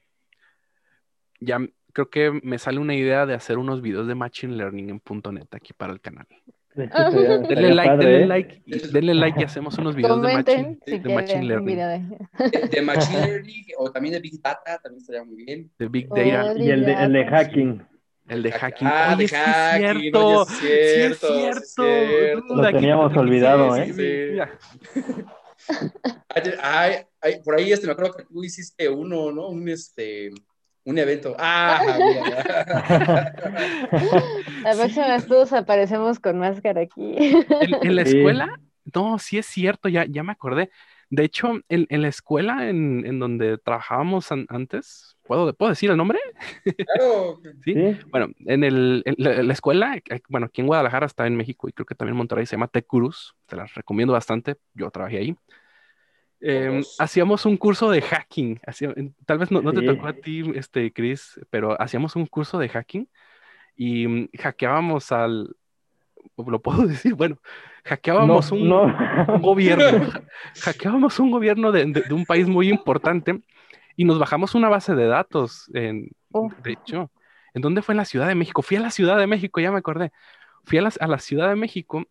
Ya 1.41 1.59
creo 1.93 2.11
que 2.11 2.39
me 2.43 2.59
sale 2.59 2.79
una 2.81 2.95
idea 2.95 3.25
de 3.27 3.35
hacer 3.35 3.57
unos 3.59 3.81
videos 3.81 4.07
de 4.07 4.15
Machine 4.15 4.57
Learning 4.57 4.91
en 4.91 5.03
.NET 5.33 5.55
aquí 5.55 5.73
para 5.73 5.93
el 5.95 6.01
canal. 6.01 6.27
Denle 6.75 7.75
like, 7.75 7.89
padre, 7.89 8.11
denle 8.11 8.25
¿eh? 8.25 8.27
like, 8.27 8.63
y 8.67 8.79
denle 8.93 9.15
like 9.15 9.41
y 9.41 9.45
hacemos 9.45 9.79
unos 9.79 9.95
videos 9.95 10.21
de 10.21 10.33
Machine, 10.35 10.79
si 10.85 10.99
de 10.99 11.15
Machine 11.15 11.45
Learning, 11.45 11.67
video 11.67 11.89
de... 11.89 12.69
De, 12.69 12.83
Machine 12.83 13.27
Learning 13.27 13.65
o 13.79 13.91
también 13.93 14.15
de 14.15 14.21
Big 14.21 14.43
Data, 14.43 14.79
también 14.83 15.01
estaría 15.01 15.23
muy 15.25 15.45
bien. 15.45 15.71
de 15.79 15.89
Big 15.89 16.09
Oh, 16.11 16.17
Data, 16.17 16.59
Y 16.59 16.71
el 16.71 16.85
de, 16.85 16.93
el 16.95 17.13
de 17.13 17.27
hacking. 17.27 17.87
el 18.29 18.43
de 18.43 18.53
hacking. 18.53 18.89
Ah, 18.89 19.15
Oye, 19.15 19.23
de 19.23 19.29
sí 19.29 19.35
hacking, 19.37 19.85
es 19.85 19.91
oye, 19.93 20.01
cierto, 20.11 20.47
sí 20.47 20.67
es 20.69 20.95
cierto, 20.95 21.27
sí 21.29 21.45
es 21.45 21.75
cierto. 21.75 22.55
Lo 22.57 22.73
teníamos 22.73 23.17
olvidado, 23.17 23.75
sí, 23.77 23.83
¿eh? 23.97 24.47
sí, 24.89 24.95
ay, 26.61 27.41
por 27.45 27.55
ahí 27.57 27.73
este, 27.73 27.87
me 27.87 27.93
acuerdo 27.93 28.15
que 28.15 28.25
tú 28.25 28.43
hiciste 28.43 28.89
uno, 28.89 29.31
¿no? 29.31 29.49
Un 29.49 29.69
este 29.69 30.31
un 30.85 30.99
evento. 30.99 31.35
Ah. 31.39 31.81
La 34.63 34.73
próxima 34.75 35.09
vez 35.09 35.27
todos 35.27 35.53
aparecemos 35.53 36.19
con 36.19 36.39
máscara 36.39 36.83
aquí. 36.83 37.15
En, 37.17 37.75
en 37.89 37.97
la 37.97 38.05
Sí. 38.05 38.17
escuela, 38.19 38.61
no, 38.95 39.19
sí 39.19 39.39
es 39.39 39.47
cierto, 39.47 39.89
ya, 39.89 40.05
ya 40.07 40.23
me 40.23 40.33
acordé. 40.33 40.71
De 41.11 41.23
hecho, 41.25 41.61
en, 41.69 41.87
en 41.91 42.03
la 42.03 42.09
escuela 42.09 42.69
en, 42.69 43.05
en 43.07 43.19
donde 43.19 43.59
trabajábamos 43.59 44.33
an- 44.33 44.47
antes, 44.49 45.17
¿puedo, 45.23 45.53
¿puedo 45.55 45.71
decir 45.71 45.91
el 45.91 45.97
nombre? 45.97 46.19
Claro. 46.65 47.41
Sí. 47.65 47.75
Sí, 47.75 47.99
Bueno, 48.11 48.29
en, 48.47 48.65
el, 48.65 49.03
en 49.07 49.15
la, 49.19 49.43
la 49.43 49.53
escuela, 49.53 49.97
eh, 49.97 50.21
bueno, 50.29 50.47
aquí 50.47 50.61
en 50.61 50.67
Guadalajara 50.67 51.07
está 51.07 51.27
en 51.27 51.37
México 51.37 51.69
y 51.69 51.73
creo 51.73 51.87
que 51.87 51.95
también 51.95 52.15
en 52.15 52.19
Monterrey 52.19 52.47
se 52.47 52.53
llama 52.57 52.69
Tec 52.69 52.87
Cruz, 52.87 53.35
te 53.47 53.57
las 53.57 53.75
recomiendo 53.75 54.13
bastante, 54.13 54.57
yo 54.75 54.91
trabajé 54.91 55.19
ahí. 55.19 55.37
Eh, 56.47 56.69
Todos. 56.69 56.97
hacíamos 57.01 57.47
un 57.47 57.57
curso 57.57 57.91
de 57.91 58.03
hacking, 58.03 58.61
hacía- 58.67 58.93
tal 59.25 59.39
vez 59.39 59.51
no, 59.51 59.63
no 59.63 59.73
te 59.73 59.81
Sí. 59.81 59.87
tocó 59.87 60.07
a 60.09 60.13
ti, 60.13 60.43
este, 60.55 60.93
Chris, 60.93 61.41
pero 61.49 61.81
hacíamos 61.81 62.17
un 62.17 62.27
curso 62.27 62.59
de 62.59 62.69
hacking 62.69 63.09
y 63.77 64.07
mm, 64.07 64.29
hackeábamos 64.39 65.11
al, 65.11 65.57
¿lo 66.37 66.59
puedo 66.61 66.83
decir? 66.87 67.15
Bueno, 67.15 67.39
hackeábamos 67.85 68.53
no, 68.53 68.59
un, 68.59 68.69
no. 68.69 69.35
un 69.35 69.41
gobierno, 69.43 69.85
hackeábamos 70.63 71.19
un 71.19 71.31
gobierno 71.31 71.73
de, 71.73 71.87
de- 71.87 72.03
de 72.03 72.15
un 72.15 72.27
país 72.27 72.47
muy 72.47 72.69
importante 72.69 73.41
y 73.97 74.05
nos 74.05 74.19
bajamos 74.19 74.55
una 74.55 74.69
base 74.69 74.95
de 74.95 75.07
datos, 75.07 75.71
en, 75.73 76.11
Uf. 76.31 76.53
de 76.63 76.73
hecho, 76.73 77.11
¿en 77.55 77.63
dónde 77.63 77.81
fue? 77.81 77.95
En 77.95 77.99
la 77.99 78.05
Ciudad 78.05 78.27
de 78.29 78.35
México. 78.35 78.61
Fui 78.61 78.77
a 78.77 78.81
la 78.81 78.91
Ciudad 78.91 79.17
de 79.17 79.27
México, 79.27 79.61
ya 79.61 79.71
me 79.73 79.79
acordé. 79.79 80.13
Fui 80.65 80.77
a 80.79 80.83
la, 80.83 80.93
a 81.01 81.07
la 81.07 81.19
Ciudad 81.19 81.49
de 81.49 81.57
México, 81.57 82.05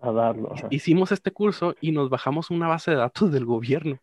A 0.00 0.12
darlo. 0.12 0.52
ajá. 0.52 0.68
hicimos 0.70 1.12
este 1.12 1.32
curso 1.32 1.74
y 1.80 1.92
nos 1.92 2.10
bajamos 2.10 2.50
una 2.50 2.68
base 2.68 2.90
de 2.92 2.98
datos 2.98 3.32
del 3.32 3.44
gobierno. 3.44 4.00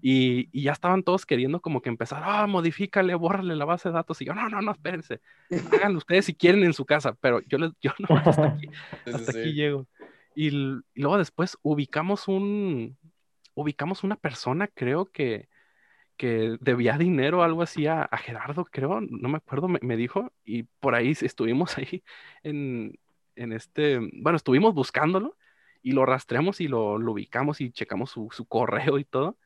Y, 0.00 0.50
y 0.52 0.64
ya 0.64 0.72
estaban 0.72 1.02
todos 1.02 1.24
queriendo 1.24 1.60
como 1.62 1.80
que 1.80 1.88
empezar, 1.88 2.22
ah, 2.26 2.46
modifícale, 2.46 3.14
bórrale 3.14 3.56
la 3.56 3.64
base 3.64 3.88
de 3.88 3.94
datos. 3.94 4.20
Y 4.20 4.26
yo, 4.26 4.34
no, 4.34 4.48
no, 4.50 4.60
no, 4.60 4.72
espérense. 4.72 5.20
Háganlo 5.72 5.98
ustedes 5.98 6.26
si 6.26 6.34
quieren 6.34 6.62
en 6.62 6.74
su 6.74 6.84
casa, 6.84 7.14
pero 7.20 7.40
yo, 7.48 7.56
les, 7.58 7.72
yo 7.80 7.92
no, 7.98 8.14
hasta 8.16 8.46
aquí, 8.48 8.68
Sí, 9.06 9.10
hasta 9.12 9.32
sí, 9.32 9.40
aquí 9.40 9.50
sí. 9.50 9.54
llego. 9.54 9.86
Y, 10.34 10.50
luego 10.94 11.16
después 11.18 11.56
ubicamos 11.62 12.28
un, 12.28 12.98
ubicamos 13.54 14.04
una 14.04 14.16
persona, 14.16 14.66
creo 14.68 15.06
que, 15.06 15.48
que 16.16 16.56
debía 16.60 16.98
dinero 16.98 17.40
o 17.40 17.42
algo 17.42 17.62
así 17.62 17.86
a, 17.86 18.02
a 18.02 18.18
Gerardo, 18.18 18.64
creo, 18.66 19.00
no 19.00 19.28
me 19.28 19.38
acuerdo, 19.38 19.68
me, 19.68 19.78
me 19.82 19.96
dijo, 19.96 20.32
y 20.44 20.64
por 20.64 20.94
ahí 20.94 21.12
estuvimos 21.20 21.76
ahí 21.78 22.02
en, 22.42 22.98
en 23.36 23.52
este, 23.52 23.98
bueno, 24.14 24.36
estuvimos 24.36 24.74
buscándolo 24.74 25.36
y 25.82 25.92
lo 25.92 26.06
rastreamos 26.06 26.60
y 26.60 26.68
lo, 26.68 26.98
lo 26.98 27.12
ubicamos 27.12 27.60
y 27.60 27.70
checamos 27.70 28.10
su, 28.10 28.28
su 28.32 28.46
correo 28.46 28.98
y 28.98 29.04
todo 29.04 29.36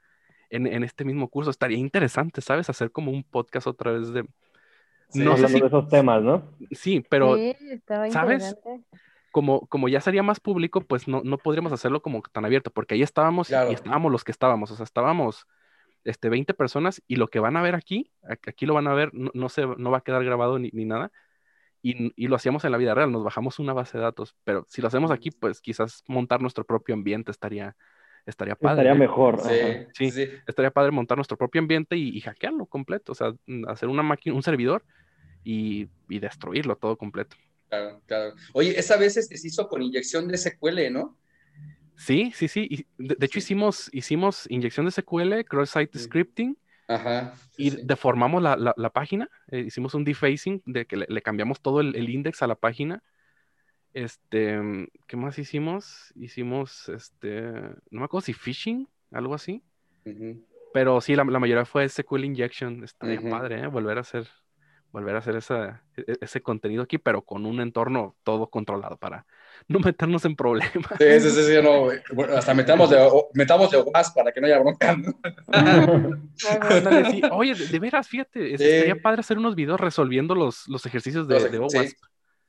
en, 0.50 0.66
en 0.66 0.84
este 0.84 1.04
mismo 1.04 1.28
curso. 1.28 1.50
Estaría 1.50 1.78
interesante, 1.78 2.40
¿sabes? 2.40 2.70
Hacer 2.70 2.90
como 2.92 3.10
un 3.10 3.24
podcast 3.24 3.66
otra 3.66 3.92
vez 3.92 4.12
de... 4.12 4.24
Sí. 5.10 5.20
No 5.20 5.36
sé 5.36 5.48
si- 5.48 5.60
de 5.60 5.66
esos 5.66 5.88
temas, 5.88 6.22
¿no? 6.22 6.52
Sí, 6.70 7.02
pero 7.08 7.36
sí, 7.36 7.54
estaba 7.70 8.10
¿sabes? 8.10 8.50
interesante. 8.50 8.84
como, 9.30 9.66
como 9.68 9.88
ya 9.88 10.00
sería 10.02 10.22
más 10.22 10.38
público, 10.38 10.82
pues 10.82 11.08
no, 11.08 11.22
no 11.24 11.38
podríamos 11.38 11.72
hacerlo 11.72 12.02
como 12.02 12.20
tan 12.30 12.44
abierto, 12.44 12.70
porque 12.70 12.94
ahí 12.94 13.02
estábamos 13.02 13.48
y- 13.48 13.52
Claro. 13.52 13.70
y 13.70 13.74
estábamos 13.74 14.12
los 14.12 14.22
que 14.22 14.32
estábamos, 14.32 14.70
o 14.70 14.76
sea, 14.76 14.84
estábamos 14.84 15.46
este, 16.04 16.28
20 16.28 16.52
personas 16.54 17.02
y 17.06 17.16
lo 17.16 17.28
que 17.28 17.40
van 17.40 17.56
a 17.56 17.62
ver 17.62 17.74
aquí, 17.74 18.12
aquí 18.46 18.66
lo 18.66 18.74
van 18.74 18.86
a 18.86 18.94
ver, 18.94 19.12
no, 19.14 19.30
no, 19.34 19.48
se, 19.48 19.66
no 19.66 19.90
va 19.90 19.98
a 19.98 20.02
quedar 20.02 20.22
grabado 20.24 20.58
ni, 20.58 20.68
ni 20.72 20.84
nada, 20.84 21.10
y, 21.82 22.12
y 22.16 22.28
lo 22.28 22.36
hacíamos 22.36 22.64
en 22.64 22.72
la 22.72 22.78
vida 22.78 22.94
real, 22.94 23.12
nos 23.12 23.24
bajamos 23.24 23.58
una 23.58 23.72
base 23.72 23.98
de 23.98 24.04
datos, 24.04 24.34
pero 24.44 24.64
si 24.68 24.82
lo 24.82 24.88
hacemos 24.88 25.10
aquí, 25.10 25.30
pues 25.30 25.60
quizás 25.60 26.02
montar 26.08 26.40
nuestro 26.40 26.64
propio 26.64 26.94
ambiente 26.94 27.30
estaría, 27.30 27.76
estaría 28.26 28.56
padre. 28.56 28.82
Estaría 28.82 28.94
mejor. 28.94 29.40
Sí. 29.40 29.86
Sí. 29.94 30.10
sí. 30.10 30.28
Estaría 30.46 30.70
padre 30.70 30.90
montar 30.90 31.16
nuestro 31.18 31.36
propio 31.36 31.60
ambiente 31.60 31.96
y, 31.96 32.08
y 32.16 32.20
hackearlo 32.20 32.66
completo, 32.66 33.12
o 33.12 33.14
sea, 33.14 33.32
hacer 33.68 33.88
una 33.88 34.02
máquina, 34.02 34.34
un 34.34 34.42
servidor 34.42 34.84
y, 35.44 35.88
y 36.08 36.18
destruirlo 36.18 36.76
todo 36.76 36.96
completo. 36.96 37.36
Claro, 37.68 38.00
claro. 38.06 38.34
Oye, 38.54 38.78
esa 38.78 38.96
vez 38.96 39.16
este 39.16 39.36
se 39.36 39.48
hizo 39.48 39.68
con 39.68 39.82
inyección 39.82 40.26
de 40.26 40.36
SQL, 40.38 40.90
¿no? 40.92 41.16
Sí, 41.96 42.32
sí, 42.34 42.48
sí. 42.48 42.86
de, 42.96 43.14
de 43.16 43.26
hecho, 43.26 43.40
Sí. 43.40 43.46
hicimos, 43.46 43.90
hicimos 43.92 44.46
inyección 44.50 44.86
de 44.86 44.92
SQL, 44.92 45.44
cross-site 45.44 45.98
Sí. 45.98 46.04
scripting, 46.04 46.56
Ajá. 46.88 47.34
y 47.56 47.70
sí. 47.70 47.80
deformamos 47.84 48.42
la, 48.42 48.56
la- 48.56 48.74
la 48.76 48.90
página. 48.90 49.28
eh, 49.48 49.60
hicimos 49.60 49.94
un 49.94 50.04
defacing 50.04 50.62
de 50.66 50.86
que 50.86 50.96
le, 50.96 51.06
le 51.08 51.22
cambiamos 51.22 51.60
todo 51.60 51.80
el, 51.80 51.94
el 51.96 52.08
index 52.08 52.42
a 52.42 52.46
la 52.46 52.54
página. 52.54 53.02
Este, 53.94 54.58
¿qué 55.06 55.16
más 55.16 55.38
hicimos? 55.38 56.12
Hicimos, 56.14 56.88
este, 56.88 57.42
no 57.90 58.00
me 58.00 58.04
acuerdo 58.04 58.24
si 58.26 58.32
phishing, 58.32 58.88
algo 59.10 59.34
así. 59.34 59.62
Ujú. 60.04 60.44
Pero 60.72 61.00
sí, 61.00 61.16
la, 61.16 61.24
la 61.24 61.38
mayoría 61.38 61.64
fue 61.64 61.84
SQL 61.84 62.24
injection. 62.24 62.84
Estaría 62.84 63.20
Ujú. 63.20 63.30
padre, 63.30 63.60
¿eh? 63.62 63.66
Volver 63.66 63.98
a 63.98 64.02
hacer, 64.02 64.28
volver 64.92 65.16
a 65.16 65.18
hacer 65.18 65.36
esa, 65.36 65.82
e- 65.96 66.04
e- 66.12 66.18
ese 66.20 66.42
contenido 66.42 66.82
aquí, 66.82 66.98
pero 66.98 67.22
con 67.22 67.46
un 67.46 67.60
entorno 67.60 68.16
todo 68.22 68.50
controlado 68.50 68.96
para 68.98 69.26
no 69.68 69.80
meternos 69.80 70.24
en 70.24 70.36
problemas. 70.36 70.72
Sí, 70.98 71.20
sí, 71.20 71.30
sí, 71.30 71.42
sí, 71.42 71.62
no. 71.62 71.88
Bueno, 72.12 72.36
hasta 72.36 72.54
metamos 72.54 72.90
de, 72.90 73.08
metamos 73.34 73.70
de 73.70 73.78
OWASP 73.78 74.14
para 74.16 74.32
que 74.32 74.40
no 74.40 74.46
haya 74.46 74.58
bronca. 74.60 74.96
sí. 77.10 77.22
Oye, 77.32 77.54
de, 77.54 77.66
de 77.66 77.78
veras, 77.78 78.08
fíjate, 78.08 78.54
es- 78.54 78.60
Sí. 78.60 78.66
estaría 78.66 79.00
padre 79.00 79.20
hacer 79.20 79.38
unos 79.38 79.54
videos 79.54 79.80
resolviendo 79.80 80.34
los, 80.34 80.68
los 80.68 80.84
ejercicios 80.86 81.26
de, 81.28 81.34
de 81.40 81.50
sí. 81.50 81.56
OWASP. 81.56 81.96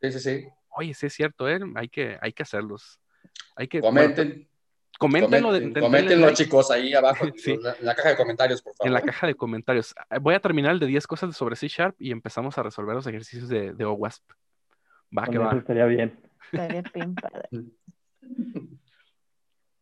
Sí, 0.02 0.12
sí, 0.12 0.20
sí. 0.20 0.48
Oye, 0.70 0.94
sí 0.94 1.08
es 1.08 1.14
cierto, 1.14 1.50
¿eh? 1.50 1.60
Hay 1.76 1.90
que, 1.90 2.18
hay 2.22 2.32
que 2.32 2.44
hacerlos. 2.44 3.00
Hay 3.56 3.68
que, 3.68 3.82
Comenten, 3.82 4.28
bueno, 4.30 4.48
coméntenlo, 4.98 5.52
de- 5.52 5.60
comenten, 5.60 5.74
denle 5.74 5.88
coméntenlo, 5.88 6.26
like 6.28 6.44
chicos, 6.44 6.72
ahí 6.72 6.94
abajo 6.94 7.26
Sí. 7.36 7.52
en, 7.52 7.64
la, 7.64 7.72
en 7.80 7.86
la 7.86 7.96
caja 7.96 8.10
de 8.10 8.16
comentarios, 8.18 8.62
por 8.62 8.74
favor. 8.76 8.88
en 8.88 8.94
la 8.94 9.02
caja 9.02 9.28
de 9.28 9.36
comentarios. 9.36 9.94
Ah, 10.10 10.20
Voy 10.20 10.36
a 10.36 10.40
terminar 10.40 10.72
el 10.74 10.80
de 10.80 10.86
10 10.88 11.06
cosas 11.08 11.36
sobre 11.36 11.56
C 11.56 11.68
Sharp 11.68 11.96
y 12.00 12.12
empezamos 12.12 12.58
a 12.58 12.64
resolver 12.64 12.96
los 12.96 13.08
ejercicios 13.08 13.50
de, 13.50 13.74
de 13.74 13.86
OWASP. 13.86 14.24
Va, 15.18 15.26
que 15.26 15.32
eso 15.32 15.42
va. 15.42 15.54
estaría 15.58 15.86
bien. 15.86 16.18
Estaría 16.52 16.84
bien 16.94 17.16
padre. 17.16 17.50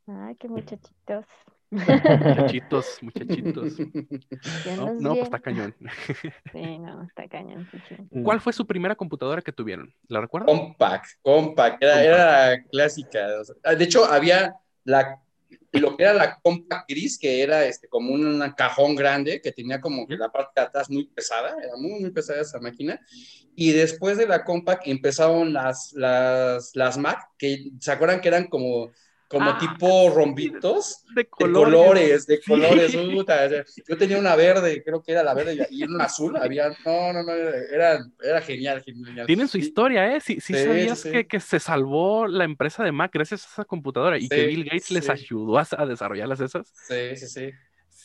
Ay, 0.07 0.35
qué 0.35 0.47
muchachitos. 0.47 1.25
Muchachitos, 1.69 2.97
muchachitos. 3.01 3.77
No, 4.77 4.93
no, 4.93 5.09
pues 5.09 5.23
está 5.23 5.39
cañón. 5.39 5.75
Sí, 6.53 6.79
no, 6.79 7.03
está 7.03 7.27
cañón. 7.27 7.67
sí, 7.71 7.77
sí. 7.89 8.21
¿Cuál 8.23 8.39
fue 8.39 8.53
su 8.53 8.65
primera 8.65 8.95
computadora 8.95 9.41
que 9.41 9.51
tuvieron? 9.51 9.93
¿La 10.07 10.21
recuerdan? 10.21 10.55
Compact, 10.55 11.07
compact, 11.21 11.83
era, 11.83 12.03
era 12.03 12.63
clásica. 12.71 13.27
o 13.41 13.43
sea, 13.43 13.75
de 13.75 13.83
hecho, 13.83 14.05
había 14.05 14.55
la, 14.85 15.21
lo 15.73 15.95
que 15.95 16.03
era 16.03 16.13
la 16.13 16.39
compact 16.39 16.89
gris, 16.89 17.17
que 17.17 17.41
era 17.41 17.65
este, 17.65 17.87
como 17.87 18.13
un 18.13 18.39
cajón 18.55 18.95
grande, 18.95 19.41
que 19.41 19.51
tenía 19.51 19.79
como 19.79 20.07
que 20.07 20.17
la 20.17 20.31
parte 20.31 20.59
de 20.59 20.67
atrás 20.67 20.89
muy 20.89 21.05
pesada, 21.05 21.55
era 21.61 21.75
muy, 21.77 21.99
muy 21.99 22.11
pesada 22.11 22.41
esa 22.41 22.59
máquina. 22.59 22.99
Y 23.55 23.71
después 23.71 24.17
de 24.17 24.27
la 24.27 24.43
compact 24.43 24.87
empezaron 24.87 25.53
las, 25.53 25.93
las, 25.93 26.75
las 26.75 26.97
Mac, 26.97 27.29
que 27.37 27.71
se 27.79 27.91
acuerdan 27.91 28.21
que 28.21 28.27
eran 28.27 28.47
como, 28.47 28.91
como 29.27 29.49
Ah, 29.49 29.57
tipo 29.59 30.09
rombitos. 30.09 31.03
De 31.13 31.23
De 31.23 31.29
colores, 31.29 32.27
de 32.27 32.39
colores, 32.41 32.95
sea, 33.25 33.65
yo 33.87 33.97
tenía 33.97 34.17
una 34.17 34.35
verde, 34.35 34.83
creo 34.83 35.01
que 35.01 35.11
era 35.11 35.23
la 35.23 35.33
verde, 35.33 35.67
y 35.69 35.83
una 35.83 36.05
azul, 36.05 36.37
había, 36.37 36.69
no, 36.85 37.13
no, 37.13 37.23
no, 37.23 37.33
era, 37.33 38.05
era 38.21 38.41
genial, 38.41 38.83
genial. 38.83 39.25
Tienen 39.25 39.47
su 39.47 39.57
historia, 39.57 40.15
¿eh? 40.15 40.21
Sí, 40.21 40.39
sí, 40.39 40.53
Sí, 40.53 40.63
sabías. 40.63 41.03
Que, 41.03 41.27
que 41.27 41.39
se 41.39 41.59
salvó 41.59 42.27
la 42.27 42.43
empresa 42.43 42.83
de 42.83 42.91
Mac 42.91 43.11
gracias 43.13 43.45
a 43.45 43.49
esa 43.51 43.65
computadora 43.65 44.17
y 44.17 44.29
que 44.29 44.47
Bill 44.47 44.65
Gates 44.65 44.91
les 44.91 45.09
ayudó 45.09 45.57
a, 45.57 45.67
a 45.77 45.85
desarrollarlas 45.85 46.39
esas. 46.39 46.71
Sí, 46.87 47.15
sí, 47.15 47.27
sí. 47.27 47.51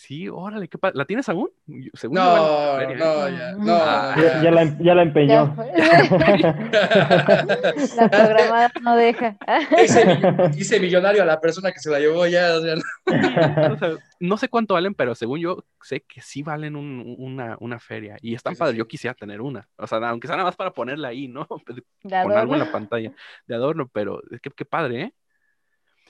Sí, 0.04 0.28
órale, 0.28 0.66
qué 0.66 0.78
padre. 0.78 0.98
¿La 0.98 1.04
tienes 1.04 1.28
aún? 1.28 1.48
Según 1.94 2.16
No, 2.16 2.74
feria, 2.76 2.96
¿eh? 2.96 2.98
no, 2.98 3.28
ya, 3.28 3.52
no, 3.52 3.72
Ah. 3.72 4.16
Ya, 4.20 4.42
ya 4.42 4.50
la, 4.50 4.64
ya 4.80 4.94
la 4.96 5.02
empeñó. 5.02 5.54
La 7.96 8.08
programada 8.10 8.72
no 8.82 8.96
deja. 8.96 9.36
hice, 9.80 10.18
hice 10.56 10.80
millonario 10.80 11.22
a 11.22 11.26
la 11.26 11.40
persona 11.40 11.70
que 11.70 11.78
se 11.78 11.88
la 11.88 12.00
llevó 12.00 12.26
ya, 12.26 12.56
o 12.56 12.60
sea, 12.62 12.74
no. 12.74 13.74
O 13.74 13.78
sea, 13.78 13.90
no 14.18 14.36
sé 14.38 14.48
cuánto 14.48 14.74
valen, 14.74 14.94
pero 14.94 15.14
según 15.14 15.38
yo 15.38 15.64
sé 15.80 16.00
que 16.00 16.20
sí 16.20 16.42
valen 16.42 16.74
un- 16.74 17.14
una, 17.18 17.56
una 17.60 17.78
feria. 17.78 18.16
Y 18.20 18.34
están 18.34 18.54
Sí, 18.54 18.58
padres. 18.58 18.74
sí. 18.74 18.78
Yo 18.78 18.88
quisiera 18.88 19.14
tener 19.14 19.40
una. 19.40 19.68
O 19.76 19.86
sea, 19.86 19.98
aunque 20.08 20.26
sea 20.26 20.34
nada 20.36 20.48
más 20.48 20.56
para 20.56 20.72
ponerla 20.72 21.08
ahí, 21.08 21.28
¿no? 21.28 21.46
Con 22.02 22.32
algo 22.32 22.54
en 22.54 22.58
la 22.60 22.72
pantalla 22.72 23.12
de 23.46 23.54
adorno, 23.54 23.88
pero 23.92 24.20
qué, 24.42 24.50
qué 24.50 24.64
padre, 24.64 25.00
¿eh? 25.02 25.14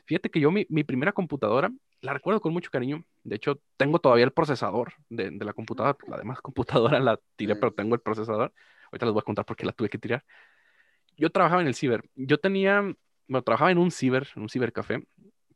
Fíjate 0.06 0.30
que 0.30 0.40
yo, 0.40 0.50
mi, 0.50 0.64
mi 0.70 0.82
primera 0.82 1.12
computadora 1.12 1.70
la 2.02 2.12
recuerdo 2.12 2.40
con 2.40 2.52
mucho 2.52 2.70
cariño. 2.70 3.04
De 3.24 3.36
hecho, 3.36 3.60
tengo 3.76 3.98
todavía 3.98 4.24
el 4.24 4.32
procesador 4.32 4.92
de, 5.08 5.30
de 5.30 5.44
la 5.44 5.52
computadora. 5.54 5.96
La 6.08 6.18
demás 6.18 6.40
computadora 6.42 7.00
la 7.00 7.18
tiré, 7.36 7.56
pero 7.56 7.72
tengo 7.72 7.94
el 7.94 8.00
procesador. 8.00 8.52
Ahorita 8.90 9.06
les 9.06 9.12
voy 9.14 9.20
a 9.20 9.24
contar 9.24 9.44
por 9.46 9.56
qué 9.56 9.64
la 9.64 9.72
tuve 9.72 9.88
que 9.88 9.98
tirar. 9.98 10.24
Yo 11.16 11.30
trabajaba 11.30 11.62
en 11.62 11.68
el 11.68 11.74
ciber. 11.74 12.02
Yo 12.14 12.38
tenía, 12.38 12.80
bueno, 13.28 13.42
trabajaba 13.42 13.70
en 13.70 13.78
un 13.78 13.90
ciber, 13.90 14.28
en 14.36 14.42
un 14.42 14.48
cibercafé. 14.48 15.06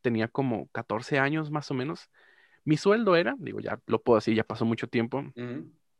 Tenía 0.01 0.29
como 0.29 0.69
14 0.69 1.19
años 1.19 1.51
más 1.51 1.71
o 1.71 1.75
menos. 1.75 2.11
Mi 2.65 2.77
sueldo 2.77 3.17
era, 3.17 3.35
digo, 3.39 3.61
ya 3.61 3.81
lo 3.87 4.01
puedo 4.03 4.17
decir, 4.19 4.35
ya 4.35 4.45
pasó 4.45 4.65
mucho 4.65 4.89
tiempo. 4.89 5.25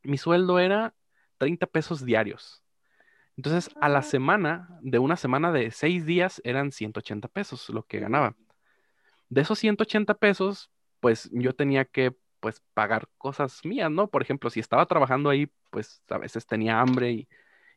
Mi 0.03 0.19
sueldo 0.19 0.59
era 0.59 0.95
30 1.39 1.67
pesos 1.67 2.05
diarios. 2.05 2.63
Entonces, 3.37 3.71
a 3.81 3.89
la 3.89 3.99
Ah. 3.99 4.03
semana, 4.03 4.69
de 4.81 4.99
una 4.99 5.17
semana 5.17 5.53
de 5.53 5.71
seis 5.71 6.07
días, 6.07 6.41
eran 6.45 6.73
180 6.73 7.29
pesos 7.29 7.69
lo 7.71 7.83
que 7.83 7.99
ganaba. 8.01 8.35
De 9.29 9.41
esos 9.43 9.59
180 9.59 10.15
pesos, 10.15 10.71
pues 11.01 11.29
yo 11.33 11.55
tenía 11.55 11.85
que, 11.85 12.15
pues, 12.41 12.63
pagar 12.75 13.09
cosas 13.19 13.65
mías, 13.65 13.91
¿no? 13.91 14.09
Por 14.09 14.23
ejemplo, 14.23 14.51
si 14.51 14.61
estaba 14.61 14.87
trabajando 14.87 15.31
ahí, 15.31 15.49
pues 15.71 16.03
a 16.09 16.19
veces 16.19 16.47
tenía 16.47 16.81
hambre 16.81 17.13
y, 17.13 17.29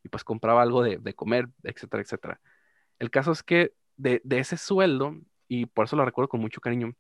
y, 0.04 0.10
pues 0.10 0.24
compraba 0.24 0.62
algo 0.62 0.84
de, 0.84 0.98
de 0.98 1.14
comer, 1.16 1.48
etcétera, 1.64 2.04
etcétera. 2.04 2.42
El 3.00 3.12
caso 3.12 3.32
es 3.32 3.44
que 3.44 3.74
de, 3.98 4.22
de 4.24 4.40
ese 4.40 4.58
sueldo, 4.58 5.16
y 5.48 5.66
por 5.68 5.86
eso 5.86 5.96
lo 5.96 6.06
recuerdo 6.06 6.30
con 6.30 6.42
mucho 6.42 6.62
cariño, 6.62 6.96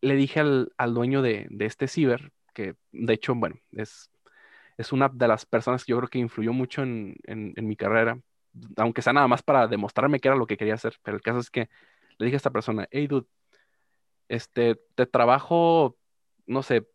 le 0.00 0.16
dije 0.16 0.40
al, 0.40 0.72
al 0.78 0.94
dueño 0.94 1.22
de, 1.22 1.46
de 1.50 1.66
este 1.66 1.88
ciber, 1.88 2.32
que 2.54 2.76
de 2.92 3.14
hecho, 3.14 3.34
bueno, 3.34 3.56
es, 3.72 4.10
es 4.76 4.92
una 4.92 5.08
de 5.08 5.28
las 5.28 5.46
personas 5.46 5.84
que 5.84 5.90
yo 5.92 5.98
creo 5.98 6.08
que 6.08 6.18
influyó 6.18 6.52
mucho 6.52 6.82
en, 6.82 7.16
en, 7.24 7.52
en 7.56 7.68
mi 7.68 7.76
carrera, 7.76 8.18
aunque 8.76 9.02
sea 9.02 9.12
nada 9.12 9.28
más 9.28 9.42
para 9.42 9.66
demostrarme 9.68 10.20
que 10.20 10.28
era 10.28 10.36
lo 10.36 10.46
que 10.46 10.56
quería 10.56 10.74
hacer, 10.74 10.96
pero 11.02 11.16
el 11.16 11.22
caso 11.22 11.38
es 11.40 11.50
que 11.50 11.68
le 12.18 12.26
dije 12.26 12.36
a 12.36 12.38
esta 12.38 12.50
persona, 12.50 12.86
hey, 12.90 13.06
dude, 13.06 13.26
este, 14.28 14.76
te 14.94 15.06
trabajo, 15.06 15.96
no 16.46 16.62
sé 16.62 16.88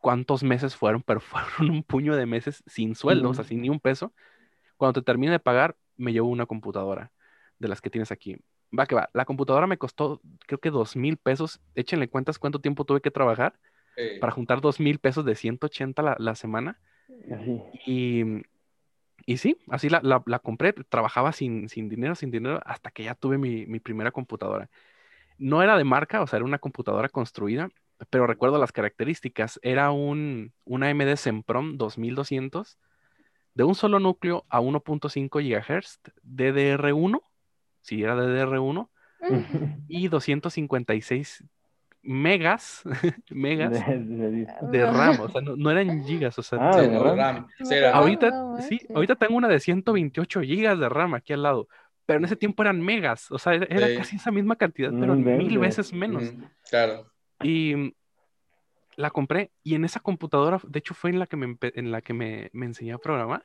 cuántos 0.00 0.42
meses 0.44 0.76
fueron, 0.76 1.02
pero 1.02 1.20
fueron 1.22 1.70
un 1.70 1.82
puño 1.84 2.16
de 2.16 2.26
meses 2.26 2.62
sin 2.66 2.94
sueldo, 2.94 3.30
o 3.30 3.34
sea, 3.34 3.44
sin 3.44 3.62
ni 3.62 3.70
un 3.70 3.80
peso. 3.80 4.14
Cuando 4.76 5.00
te 5.00 5.06
termine 5.06 5.32
de 5.32 5.40
pagar, 5.40 5.76
me 5.96 6.12
llevo 6.12 6.28
una 6.28 6.46
computadora 6.46 7.12
de 7.58 7.68
las 7.68 7.80
que 7.80 7.90
tienes 7.90 8.12
aquí. 8.12 8.36
Va 8.78 8.86
que 8.86 8.94
va. 8.96 9.10
La 9.14 9.24
computadora 9.24 9.66
me 9.66 9.78
costó, 9.78 10.20
creo 10.46 10.58
que 10.60 10.70
dos 10.70 10.96
mil 10.96 11.16
pesos. 11.16 11.60
Échenle 11.74 12.08
cuentas 12.10 12.38
cuánto 12.38 12.60
tiempo 12.60 12.84
tuve 12.84 13.00
que 13.00 13.10
trabajar 13.10 13.58
Eh, 13.96 14.18
para 14.20 14.32
juntar 14.32 14.60
dos 14.60 14.80
mil 14.80 14.98
pesos 15.00 15.24
de 15.24 15.34
180 15.36 16.02
la, 16.02 16.16
la 16.18 16.34
semana. 16.34 16.80
Así. 17.30 17.60
Y, 17.86 18.24
y 19.26 19.38
sí, 19.38 19.58
así 19.70 19.88
la, 19.88 20.00
la- 20.02 20.22
la 20.26 20.38
compré. 20.38 20.72
Trabajaba 20.72 21.32
sin, 21.32 21.68
sin 21.68 21.88
dinero, 21.88 22.14
sin 22.14 22.30
dinero, 22.30 22.60
hasta 22.64 22.90
que 22.90 23.04
ya 23.04 23.14
tuve 23.14 23.38
mi, 23.38 23.66
mi 23.66 23.80
primera 23.80 24.10
computadora. 24.12 24.70
No 25.38 25.62
era 25.62 25.76
de 25.76 25.84
marca, 25.84 26.22
o 26.22 26.26
sea, 26.26 26.38
era 26.38 26.46
una 26.46 26.58
computadora 26.58 27.08
construida, 27.08 27.68
pero 28.10 28.26
recuerdo 28.26 28.58
las 28.58 28.72
características. 28.72 29.58
Era 29.62 29.90
un, 29.90 30.52
una 30.64 30.88
AMD 30.88 31.16
Sempron 31.16 31.76
2200 31.78 32.78
de 33.54 33.64
un 33.64 33.74
solo 33.74 33.98
núcleo 34.00 34.44
a 34.48 34.60
1.5 34.60 35.40
GHz, 35.40 36.00
DDR1, 36.22 37.20
si 37.82 38.02
era 38.02 38.14
DDR1, 38.16 38.90
y 39.88 40.08
256 40.08 41.44
megas, 42.02 42.82
megas 43.30 43.70
De- 43.70 43.98
de- 43.98 44.46
de 44.70 44.86
RAM, 44.86 45.20
o 45.20 45.28
sea, 45.28 45.40
no, 45.40 45.56
no 45.56 45.70
eran 45.70 46.04
gigas, 46.04 46.38
o 46.38 46.42
sea, 46.42 46.58
Ah, 46.60 46.76
de 46.82 46.98
RAM. 46.98 47.46
Sí, 47.58 47.74
ahorita, 47.94 48.30
sí, 48.62 48.80
ahorita 48.94 49.14
tengo 49.16 49.36
una 49.36 49.48
de 49.48 49.60
128 49.60 50.40
gigas 50.42 50.78
de 50.78 50.88
RAM 50.88 51.14
aquí 51.14 51.32
al 51.32 51.42
lado, 51.42 51.68
pero 52.06 52.18
en 52.18 52.24
ese 52.24 52.36
tiempo 52.36 52.62
eran 52.62 52.80
megas, 52.80 53.30
o 53.30 53.38
sea, 53.38 53.54
era, 53.54 53.66
era 53.68 53.88
Sí. 53.88 53.96
casi 53.96 54.16
esa 54.16 54.30
misma 54.30 54.56
cantidad, 54.56 54.90
pero 54.98 55.14
mil 55.14 55.26
inventes. 55.42 55.60
veces 55.60 55.92
menos. 55.92 56.22
Ujú, 56.24 56.44
Claro. 56.70 57.10
Y 57.42 57.74
mm, 57.74 57.92
la 58.96 59.10
compré 59.10 59.50
y 59.62 59.74
en 59.74 59.84
esa 59.84 60.00
computadora, 60.00 60.60
de 60.66 60.78
hecho 60.78 60.94
fue 60.94 61.10
en 61.10 61.18
la 61.18 61.26
que 61.26 61.36
me, 61.36 61.56
en 61.60 61.90
la 61.90 62.00
que 62.00 62.14
me, 62.14 62.50
me 62.52 62.66
enseñé 62.66 62.92
a 62.92 62.98
programar, 62.98 63.44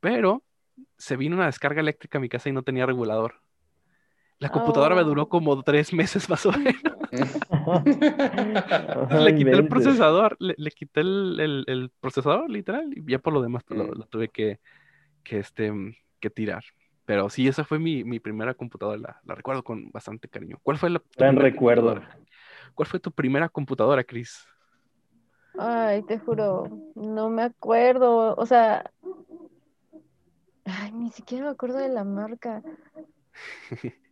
pero 0.00 0.42
se 0.98 1.16
vino 1.16 1.36
una 1.36 1.46
descarga 1.46 1.80
eléctrica 1.80 2.18
a 2.18 2.20
mi 2.20 2.28
casa 2.28 2.48
y 2.48 2.52
no 2.52 2.62
tenía 2.62 2.86
regulador. 2.86 3.34
La 4.38 4.48
computadora 4.48 4.94
me 4.94 5.02
duró 5.04 5.22
Oh. 5.24 5.28
como 5.28 5.62
tres 5.62 5.92
meses 5.92 6.28
más 6.30 6.46
o 6.46 6.52
menos. 6.52 6.82
Le 9.24 9.34
quité 9.34 9.50
el 9.50 9.68
procesador, 9.68 10.36
le, 10.40 10.54
le 10.56 10.70
quité 10.70 11.00
el, 11.00 11.38
el- 11.40 11.64
el 11.66 11.90
procesador 12.00 12.48
literal 12.50 12.92
y 12.96 13.02
ya 13.10 13.18
por 13.18 13.32
lo 13.32 13.42
demás 13.42 13.64
pues, 13.64 13.78
lo, 13.78 13.86
Mm. 13.86 13.98
lo 13.98 14.06
tuve 14.06 14.28
que, 14.28 14.60
que, 15.24 15.38
este, 15.40 15.72
mm, 15.72 15.94
que 16.20 16.30
tirar. 16.30 16.64
Pero 17.10 17.28
sí, 17.28 17.48
esa 17.48 17.64
fue 17.64 17.80
mi, 17.80 18.04
mi 18.04 18.20
primera 18.20 18.54
computadora, 18.54 18.96
la, 18.96 19.20
la 19.24 19.34
recuerdo 19.34 19.64
con 19.64 19.90
bastante 19.90 20.28
cariño. 20.28 20.60
¿Cuál 20.62 20.78
fue 20.78 20.90
la, 20.90 21.00
tu 21.00 21.06
Gran 21.18 21.34
primera 21.34 21.50
recuerdo. 21.52 21.94
computadora? 21.94 22.18
¿Cuál 22.72 22.86
fue 22.86 23.00
tu 23.00 23.10
primera 23.10 23.48
computadora, 23.48 24.04
Chris? 24.04 24.46
Ay, 25.58 26.02
te 26.04 26.20
juro, 26.20 26.68
no 26.94 27.30
me 27.30 27.42
acuerdo. 27.42 28.36
O 28.36 28.46
sea, 28.46 28.92
ay, 30.64 30.92
ni 30.92 31.10
siquiera 31.10 31.46
me 31.46 31.50
acuerdo 31.50 31.78
de 31.78 31.88
la 31.88 32.04
marca. 32.04 32.62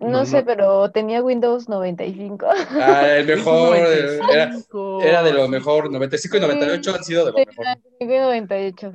No, 0.00 0.08
No, 0.08 0.26
sé, 0.26 0.40
no. 0.40 0.46
pero 0.46 0.90
tenía 0.90 1.22
Windows 1.22 1.68
95. 1.70 2.46
Ah, 2.50 3.16
el 3.16 3.26
mejor. 3.36 3.76
Era, 3.76 4.50
95, 4.50 5.00
era 5.00 5.22
de 5.22 5.32
lo 5.32 5.48
mejor. 5.48 5.90
95 5.90 6.36
y 6.36 6.40
98 6.40 6.94
han 6.94 7.04
sido 7.04 7.24
de 7.24 7.32
lo 7.32 7.38
mejor. 7.46 7.66
tengo 7.98 8.14
98. 8.20 8.94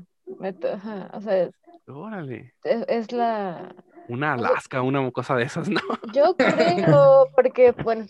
Ajá, 0.74 1.10
O 1.14 1.22
sea, 1.22 1.50
Órale. 1.88 2.54
es, 2.64 2.86
es 2.88 3.12
la... 3.12 3.74
Una 4.08 4.34
Alaska, 4.34 4.82
una 4.82 5.10
cosa 5.12 5.36
de 5.36 5.44
esas, 5.44 5.70
¿no? 5.70 5.80
Yo 6.14 6.36
creo, 6.36 7.30
porque, 7.36 7.72
bueno, 7.84 8.06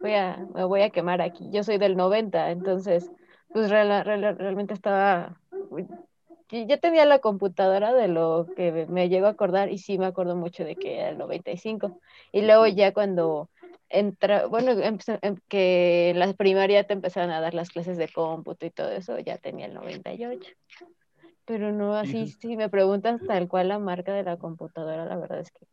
voy 0.00 0.12
a, 0.14 0.46
me 0.54 0.64
voy 0.64 0.82
a 0.82 0.90
quemar 0.90 1.20
aquí. 1.20 1.48
Yo 1.50 1.64
soy 1.64 1.78
del 1.78 1.96
90, 1.96 2.50
entonces, 2.50 3.10
pues 3.52 3.70
real- 3.70 4.04
real- 4.04 4.36
realmente 4.38 4.74
estaba... 4.74 5.40
y 6.50 6.66
Ya 6.66 6.76
tenía 6.78 7.04
la 7.06 7.18
computadora 7.18 7.92
de 7.92 8.08
lo 8.08 8.46
que 8.56 8.86
me 8.88 9.08
llego 9.08 9.26
a 9.26 9.30
acordar 9.30 9.70
y 9.70 9.78
sí 9.78 9.98
me 9.98 10.06
acuerdo 10.06 10.36
mucho 10.36 10.64
de 10.64 10.76
que 10.76 10.98
era 10.98 11.08
el 11.10 11.18
95. 11.18 11.98
Y 12.30 12.42
luego 12.42 12.66
ya 12.66 12.92
cuando 12.92 13.48
entra, 13.88 14.46
bueno, 14.46 14.72
em- 14.72 14.98
que 15.48 16.10
en 16.10 16.18
la 16.18 16.32
primaria 16.34 16.84
te 16.86 16.92
empezaron 16.94 17.30
a 17.30 17.40
dar 17.40 17.54
las 17.54 17.70
clases 17.70 17.96
de 17.98 18.08
cómputo 18.08 18.64
y 18.66 18.70
todo 18.70 18.90
eso, 18.90 19.18
ya 19.18 19.38
tenía 19.38 19.66
el 19.66 19.74
98. 19.74 20.50
Pero 21.44 21.72
no 21.72 21.94
así, 21.94 22.10
Híjole. 22.18 22.32
si 22.40 22.56
me 22.56 22.68
preguntas 22.68 23.20
tal 23.26 23.48
cual 23.48 23.68
la 23.68 23.78
marca 23.78 24.12
de 24.14 24.22
la 24.22 24.36
computadora, 24.36 25.04
la 25.06 25.16
verdad 25.16 25.40
es 25.40 25.50
que 25.50 25.66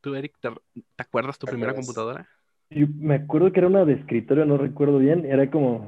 Tú, 0.00 0.14
Eric, 0.14 0.34
¿te, 0.40 0.48
te 0.50 1.02
acuerdas 1.02 1.38
tu 1.38 1.46
¿Te 1.46 1.52
primera 1.52 1.74
computadora? 1.74 2.26
Yo 2.70 2.86
me 2.98 3.16
acuerdo 3.16 3.52
que 3.52 3.60
era 3.60 3.66
una 3.66 3.84
de 3.84 3.94
escritorio, 3.94 4.44
no 4.46 4.56
recuerdo 4.56 4.98
bien, 4.98 5.26
era 5.26 5.50
como 5.50 5.86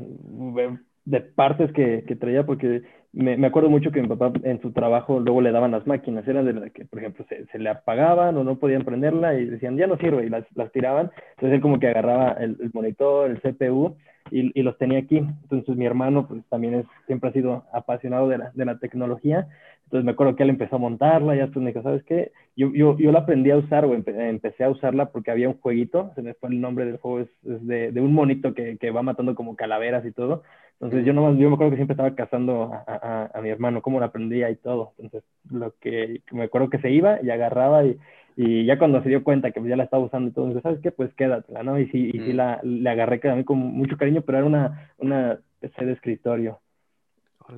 de- 0.55 0.79
de 1.05 1.21
partes 1.21 1.73
que, 1.73 2.05
que 2.07 2.17
traía, 2.17 2.45
porque 2.45 2.83
me, 3.13 3.37
me 3.37 3.47
acuerdo 3.47 3.71
mucho 3.71 3.91
que 3.91 4.03
mi 4.03 4.09
papá 4.09 4.33
en 4.45 4.61
su 4.61 4.73
trabajo 4.73 5.19
luego 5.21 5.41
le 5.41 5.51
daban 5.53 5.71
las 5.73 5.87
máquinas, 5.87 6.27
era 6.29 6.43
de 6.43 6.53
la 6.53 6.71
que, 6.71 6.85
por 6.85 6.99
ejemplo, 6.99 7.25
se, 7.29 7.47
se 7.47 7.59
le 7.59 7.71
apagaban 7.71 8.37
o 8.37 8.45
no 8.45 8.59
podían 8.59 8.85
prenderla 8.85 9.35
y 9.39 9.47
decían, 9.47 9.77
ya 9.77 9.87
no 9.87 9.97
sirve, 9.97 10.27
y 10.27 10.29
las, 10.29 10.45
las 10.57 10.71
tiraban. 10.73 11.11
Entonces 11.31 11.57
él 11.57 11.61
como 11.61 11.79
que 11.81 11.89
agarraba 11.89 12.33
el, 12.33 12.57
el 12.61 12.71
monitor, 12.75 13.31
el 13.31 13.41
CPU 13.43 13.97
y, 14.33 14.59
y 14.59 14.63
los 14.63 14.79
tenía 14.79 14.99
aquí. 15.01 15.19
Entonces 15.19 15.77
mi 15.77 15.87
hermano 15.87 16.27
pues 16.29 16.43
también 16.49 16.75
es, 16.75 16.87
siempre 17.07 17.31
ha 17.31 17.33
sido 17.33 17.65
apasionado 17.73 18.29
de 18.29 18.39
la, 18.39 18.51
de 18.55 18.65
la 18.65 18.79
tecnología. 18.79 19.49
Entonces 19.85 20.05
me 20.05 20.13
acuerdo 20.13 20.37
que 20.37 20.43
él 20.45 20.51
empezó 20.51 20.77
a 20.77 20.79
montarla 20.79 21.35
y 21.37 21.39
después 21.39 21.63
me 21.63 21.71
dijo, 21.71 21.83
¿sabes 21.83 22.03
qué? 22.05 22.33
Yo, 22.57 22.73
yo, 22.73 22.97
yo 22.99 23.13
la 23.13 23.21
aprendí 23.21 23.51
a 23.51 23.59
usar 23.59 23.85
o 23.85 23.95
empe- 23.95 24.15
empecé 24.29 24.65
a 24.65 24.71
usarla 24.71 25.11
porque 25.13 25.31
había 25.31 25.49
un 25.49 25.61
jueguito, 25.61 26.13
se 26.15 26.23
me 26.23 26.35
fue 26.35 26.49
el 26.51 26.61
nombre 26.61 26.87
del 26.87 26.97
juego, 26.99 27.21
es, 27.21 27.29
es 27.45 27.67
de, 27.67 27.93
de 27.93 28.01
un 28.01 28.15
monito 28.15 28.55
que, 28.55 28.79
que 28.79 28.91
va 28.91 29.03
matando 29.03 29.35
como 29.35 29.57
calaveras 29.57 30.05
y 30.07 30.13
todo. 30.13 30.43
Entonces 30.75 31.05
yo 31.07 31.13
nomás, 31.13 31.39
yo 31.39 31.49
me 31.49 31.55
acuerdo 31.55 31.71
que 31.71 31.77
siempre 31.77 31.93
estaba 31.95 32.15
cazando 32.15 32.73
a, 32.73 32.85
a, 32.87 33.39
a 33.39 33.41
mi 33.43 33.51
hermano, 33.51 33.83
cómo 33.83 34.01
la 34.01 34.07
aprendía 34.07 34.51
y 34.51 34.57
todo. 34.57 34.95
Entonces 34.99 35.29
lo 35.51 35.75
que 35.81 36.23
me 36.33 36.45
acuerdo 36.45 36.71
que 36.71 36.79
se 36.79 36.91
iba 36.91 37.21
y 37.23 37.31
agarraba 37.31 37.85
y, 37.85 37.99
y 38.37 38.65
ya 38.65 38.79
cuando 38.79 39.03
se 39.03 39.09
dio 39.09 39.23
cuenta 39.25 39.51
que 39.51 39.63
ya 39.67 39.77
la 39.77 39.85
estaba 39.85 40.05
usando 40.05 40.31
y 40.31 40.33
todo, 40.33 40.49
dijo, 40.49 40.61
¿sabes 40.61 40.81
qué? 40.81 40.91
Pues 40.91 41.13
quédatela, 41.15 41.63
¿no? 41.63 41.79
Y 41.79 41.87
sí, 41.89 42.11
y 42.13 42.21
sí 42.21 42.33
Mm. 42.33 42.37
la, 42.37 42.61
le 42.63 42.91
agarré 42.91 43.21
a 43.31 43.35
mí 43.35 43.45
con 43.45 43.59
mucho 43.59 43.97
cariño, 43.97 44.23
pero 44.23 44.39
era 44.39 44.47
una, 44.47 44.93
una 44.99 45.39
PC 45.61 45.85
de 45.85 45.93
escritorio. 45.93 46.61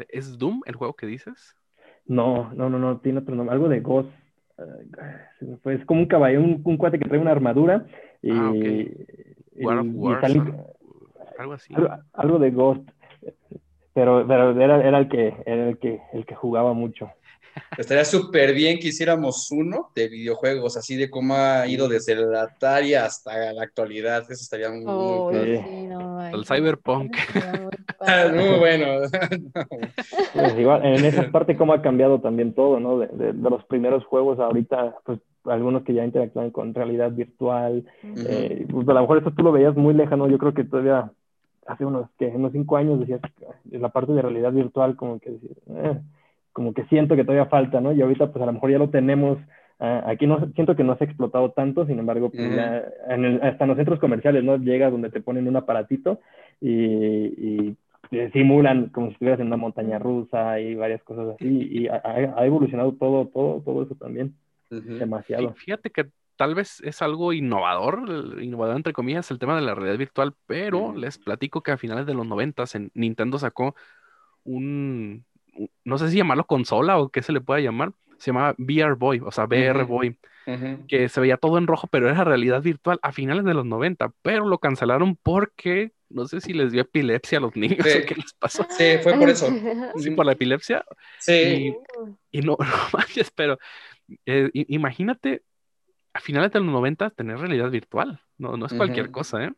¿Es 0.09 0.39
Doom 0.39 0.63
el 0.67 0.75
juego 0.77 0.95
que 0.95 1.07
dices? 1.07 1.57
No, 2.07 2.53
no, 2.55 2.69
no, 2.69 2.79
no, 2.79 2.99
tiene 2.99 3.21
otro 3.21 3.35
nombre, 3.35 3.55
algo 3.55 3.69
de 3.69 3.81
Ghost. 3.81 4.11
eh, 4.59 4.63
se 5.39 5.45
me 5.47 5.57
fue, 5.59 5.75
es 5.75 5.85
como 5.85 6.01
un 6.01 6.07
caballo, 6.07 6.41
un, 6.41 6.61
un 6.65 6.77
cuate 6.77 6.99
que 6.99 7.09
trae 7.09 7.21
una 7.21 7.31
armadura 7.33 7.87
y, 8.21 8.33
Ah, 8.33 8.53
y- 8.55 9.65
War 9.65 9.79
of 9.79 9.87
Wars, 9.93 10.25
algo 11.39 11.53
así. 11.55 11.75
algo, 11.75 11.89
algo 12.13 12.39
de 12.39 12.51
Ghost. 12.51 12.89
Pero, 13.95 14.27
pero 14.27 14.61
era, 14.61 14.83
era 14.87 14.99
el 14.99 15.09
que 15.09 15.35
era 15.47 15.69
el 15.69 15.79
que 15.79 16.01
el 16.13 16.27
que 16.27 16.35
jugaba 16.35 16.73
mucho. 16.75 17.11
Estaría 17.77 18.05
súper 18.05 18.55
bien 18.55 18.79
que 18.79 18.89
hiciéramos 18.89 19.51
uno 19.51 19.91
de 19.95 20.09
videojuegos, 20.09 20.77
así 20.77 20.95
de 20.97 21.11
cómo 21.11 21.35
ha 21.35 21.67
ido 21.67 21.89
desde 21.89 22.15
la 22.15 22.43
Atari 22.43 22.95
hasta 22.95 23.53
la 23.53 23.63
actualidad. 23.63 24.23
Eso 24.23 24.33
estaría 24.35 24.71
muy, 24.71 24.85
muy 24.85 24.93
Oh, 24.95 25.31
Sí. 25.33 25.59
sí, 25.69 25.87
no 25.87 26.25
El. 26.27 26.45
Cyberpunk. 26.47 27.17
Muy 28.33 28.35
muy 28.51 28.59
bueno. 28.59 28.87
Pues 30.35 30.59
igual, 30.59 30.85
en 30.85 31.05
esa 31.05 31.31
parte 31.31 31.57
cómo 31.57 31.73
ha 31.73 31.83
cambiado 31.83 32.21
también 32.21 32.55
todo, 32.55 32.81
¿no? 32.81 32.99
De, 32.99 33.07
de- 33.09 33.33
de 33.33 33.51
los 33.51 33.65
primeros 33.67 34.05
juegos 34.05 34.39
ahorita, 34.39 34.97
pues 35.05 35.21
algunos 35.45 35.83
que 35.85 35.95
ya 35.95 36.05
interactúan 36.05 36.51
con 36.51 36.75
realidad 36.75 37.11
virtual. 37.13 37.85
Eh, 38.03 38.67
pues 38.71 38.89
a 38.89 38.93
lo 38.95 39.01
mejor 39.01 39.19
eso 39.19 39.31
tú 39.31 39.43
lo 39.43 39.53
veías 39.53 39.77
muy 39.77 39.95
lejano, 39.95 40.29
yo 40.29 40.39
creo 40.39 40.55
que 40.55 40.65
todavía 40.65 41.11
hace 41.67 41.85
unos, 41.85 42.09
que 42.19 42.27
unos 42.27 42.53
cinco 42.53 42.77
años 42.77 43.01
decías, 43.01 43.21
la 43.71 43.89
parte 43.91 44.13
de 44.13 44.23
realidad 44.23 44.53
virtual 44.53 44.97
como 44.97 45.19
que, 45.21 45.31
eh, 45.31 46.01
como 46.55 46.73
que 46.73 46.85
siento 46.85 47.17
que 47.17 47.25
todavía 47.25 47.51
falta, 47.51 47.83
¿no? 47.83 47.93
Y 47.93 48.01
ahorita 48.01 48.33
pues 48.33 48.43
a 48.43 48.47
lo 48.47 48.55
mejor 48.55 48.71
ya 48.71 48.79
lo 48.79 48.89
tenemos 48.89 49.39
Ah, 49.81 50.05
aquí 50.07 50.27
no 50.27 50.51
siento 50.55 50.77
que 50.77 50.85
no 50.85 50.97
se 50.97 51.05
ha 51.05 51.07
explotado 51.07 51.51
tanto, 51.51 51.85
sin 51.87 51.99
embargo, 51.99 52.31
pues, 52.31 52.59
hasta 52.59 53.65
en 53.65 53.69
los 53.69 53.77
centros 53.77 53.99
comerciales, 53.99 54.45
¿no? 54.45 54.57
Llega 54.57 54.91
donde 54.91 55.11
te 55.11 55.21
ponen 55.21 55.49
un 55.49 55.57
aparatito 55.57 56.21
y, 56.61 57.77
simulan 58.33 58.91
como 58.91 59.09
si 59.09 59.15
estuvieras 59.15 59.41
en 59.41 59.49
una 59.49 59.57
montaña 59.57 59.99
rusa 59.99 60.61
y 60.61 60.77
varias 60.77 61.03
cosas 61.03 61.35
así. 61.35 61.47
Y 61.49 61.89
ha, 61.89 62.47
evolucionado 62.47 62.93
todo, 62.93 63.27
todo, 63.27 63.61
todo 63.63 63.83
eso 63.83 63.95
también. 63.97 64.37
Demasiado. 64.71 65.53
fíjate 65.55 65.91
que 65.91 66.07
tal 66.37 66.55
vez 66.55 66.81
es 66.83 67.03
algo 67.03 67.33
innovador, 67.33 68.39
innovador 68.41 68.77
entre 68.77 68.93
comillas, 68.93 69.31
el 69.31 69.39
tema 69.39 69.57
de 69.57 69.63
la 69.63 69.75
realidad 69.75 69.99
virtual, 69.99 70.35
pero 70.47 70.95
les 70.97 71.19
platico 71.19 71.63
que 71.63 71.73
a 71.73 71.77
finales 71.77 72.07
de 72.07 72.15
los 72.15 72.27
noventas 72.27 72.77
Nintendo 72.95 73.39
sacó 73.39 73.75
un, 74.45 75.25
no 75.85 75.99
sé 75.99 76.11
si 76.11 76.17
llamarlo 76.17 76.47
consola 76.47 76.99
o 76.99 77.09
qué 77.09 77.23
se 77.23 77.33
le 77.33 77.41
pueda 77.41 77.61
llamar, 77.61 77.93
se 78.19 78.31
llamaba 78.31 78.55
VR 78.59 78.95
Boy, 78.95 79.21
o 79.25 79.31
sea, 79.31 79.45
VR 79.45 79.85
Boy, 79.85 80.19
que 80.89 81.09
se 81.09 81.21
veía 81.21 81.37
todo 81.37 81.59
en 81.59 81.67
rojo, 81.67 81.87
pero 81.89 82.09
era 82.09 82.25
realidad 82.25 82.63
virtual 82.63 82.99
a 83.03 83.13
finales 83.13 83.45
de 83.45 83.55
los 83.55 83.65
90, 83.65 84.13
pero 84.23 84.47
lo 84.47 84.59
cancelaron 84.59 85.17
porque 85.17 85.93
no 86.11 86.27
sé 86.27 86.41
si 86.41 86.53
les 86.53 86.73
dio 86.73 86.83
epilepsia 86.83 87.39
a 87.39 87.41
los 87.41 87.57
niños 87.57 87.81
o 87.81 88.07
qué 88.07 88.15
les 88.15 88.33
pasó. 88.35 88.67
Sí, 88.71 88.99
fue 89.03 89.15
por 89.15 89.29
eso. 89.29 89.49
Sí, 89.97 90.11
por 90.11 90.27
la 90.27 90.33
epilepsia. 90.33 90.85
Sí. 91.19 91.75
Y, 92.31 92.41
no, 92.41 92.57
no 92.61 92.67
manches, 92.93 93.31
pero 93.31 93.59
eh, 94.27 94.51
imagínate 94.53 95.43
a 96.13 96.21
finales 96.21 96.53
de 96.53 96.61
los 96.61 96.69
90 96.69 97.11
tener 97.11 97.39
realidad 97.39 97.71
virtual. 97.71 98.21
No, 98.39 98.57
no 98.57 98.67
es 98.67 98.75
cualquier 98.75 99.11
cosa, 99.11 99.45
¿eh? 99.45 99.53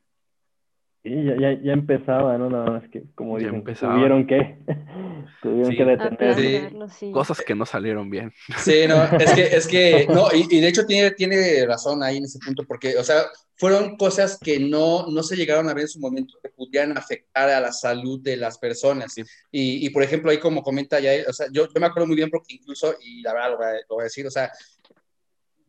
Sí, 1.07 1.24
ya, 1.24 1.37
ya, 1.39 1.62
ya, 1.62 1.73
empezaba, 1.73 2.37
¿no? 2.37 2.51
Nada 2.51 2.69
más 2.69 2.89
que, 2.91 3.05
como 3.15 3.39
dicen, 3.39 3.62
tuvieron 3.62 4.27
que, 4.27 4.59
tuvieron 5.41 5.77
que 5.77 5.85
detener. 5.85 6.73
Cosas 7.12 7.43
que 7.43 7.55
no 7.55 7.65
salieron 7.65 8.11
bien. 8.11 8.33
Sí, 8.59 8.87
no, 8.89 9.05
es 9.05 9.33
que, 9.33 9.43
es 9.43 9.69
que, 9.69 10.09
no, 10.12 10.27
y, 10.35 10.49
y, 10.51 10.61
de 10.61 10.66
hecho 10.66 10.85
tiene, 10.85 11.12
tiene 11.12 11.65
razón 11.65 12.03
ahí 12.03 12.16
en 12.16 12.24
ese 12.24 12.41
punto, 12.45 12.65
porque, 12.66 12.97
o 12.97 13.05
sea, 13.05 13.23
fueron 13.55 13.97
cosas 13.97 14.37
que 14.43 14.59
no, 14.59 15.07
no 15.07 15.23
se 15.23 15.37
llegaron 15.37 15.69
a 15.69 15.74
ver 15.74 15.83
en 15.83 15.89
su 15.89 16.01
momento, 16.01 16.41
que 16.43 16.49
pudieran 16.49 16.99
afectar 16.99 17.51
a 17.51 17.61
la 17.61 17.70
salud 17.70 18.20
de 18.20 18.37
las 18.37 18.59
personas. 18.59 19.16
Y, 19.16 19.24
y, 19.53 19.91
por 19.91 20.03
ejemplo, 20.03 20.33
ahí 20.33 20.39
como 20.39 20.61
comenta 20.61 20.99
ya, 20.99 21.12
o 21.28 21.33
sea, 21.33 21.47
yo, 21.53 21.69
yo 21.73 21.81
me 21.81 21.87
acuerdo 21.87 22.09
muy 22.09 22.16
bien 22.16 22.31
porque 22.31 22.57
incluso, 22.57 22.97
y 23.01 23.23
la 23.23 23.33
verdad 23.33 23.51
lo 23.53 23.57
voy 23.59 23.66
a, 23.66 23.73
lo 23.74 23.95
voy 23.95 24.01
a 24.01 24.05
decir, 24.05 24.27
o 24.27 24.31
sea, 24.33 24.51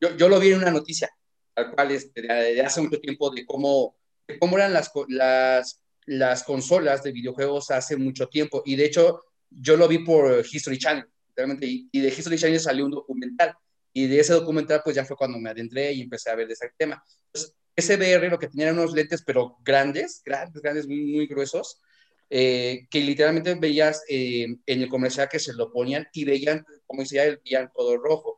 yo, 0.02 0.18
yo, 0.18 0.30
lo 0.30 0.40
vi 0.40 0.50
en 0.50 0.58
una 0.58 0.72
noticia, 0.72 1.12
al 1.56 1.76
cual 1.76 1.92
este, 1.92 2.24
de 2.24 2.62
hace 2.64 2.82
mucho 2.82 3.00
tiempo, 3.00 3.30
de 3.30 3.46
cómo 3.46 3.96
cómo 4.40 4.58
eran 4.58 4.74
las, 4.74 4.92
las, 5.08 5.82
las 6.06 6.44
consolas 6.44 7.04
de 7.04 7.12
videojuegos 7.12 7.72
hace 7.72 7.98
mucho 7.98 8.28
tiempo. 8.28 8.64
Y 8.66 8.76
de 8.76 8.86
hecho, 8.86 9.24
yo 9.50 9.78
lo 9.78 9.88
vi 9.88 10.00
por 10.00 10.46
History 10.50 10.78
Channel, 10.78 11.06
realmente, 11.36 11.66
y, 11.68 12.00
de 12.00 12.08
History 12.10 12.38
Channel 12.38 12.60
salió 12.60 12.86
un 12.86 12.92
documental. 12.92 13.54
Y 13.94 14.08
de 14.08 14.20
ese 14.20 14.34
documental, 14.34 14.82
pues 14.84 14.96
ya 14.96 15.06
fue 15.06 15.18
cuando 15.18 15.40
me 15.40 15.50
adentré 15.50 15.92
y 15.92 16.02
empecé 16.02 16.30
a 16.30 16.36
ver 16.36 16.48
de 16.48 16.54
ese 16.54 16.70
tema. 16.78 17.04
Entonces, 17.34 17.56
VR 17.98 18.30
lo 18.30 18.40
que 18.40 18.48
tenía 18.48 18.68
eran 18.68 18.80
unos 18.80 18.94
lentes, 18.94 19.24
pero 19.24 19.58
grandes, 19.64 20.22
grandes, 20.24 20.62
grandes, 20.62 20.88
muy, 20.88 21.04
muy 21.06 21.28
gruesos, 21.28 21.82
eh, 22.30 22.88
que 22.90 23.02
literalmente 23.02 23.56
veías 23.56 24.04
eh, 24.10 24.48
en 24.66 24.82
el 24.82 24.90
comercial 24.90 25.30
que 25.30 25.40
se 25.40 25.54
lo 25.54 25.72
ponían 25.72 26.08
y 26.14 26.26
veían, 26.26 26.66
como 26.86 27.02
decía, 27.02 27.24
veían 27.44 27.72
todo 27.76 27.98
rojo. 27.98 28.37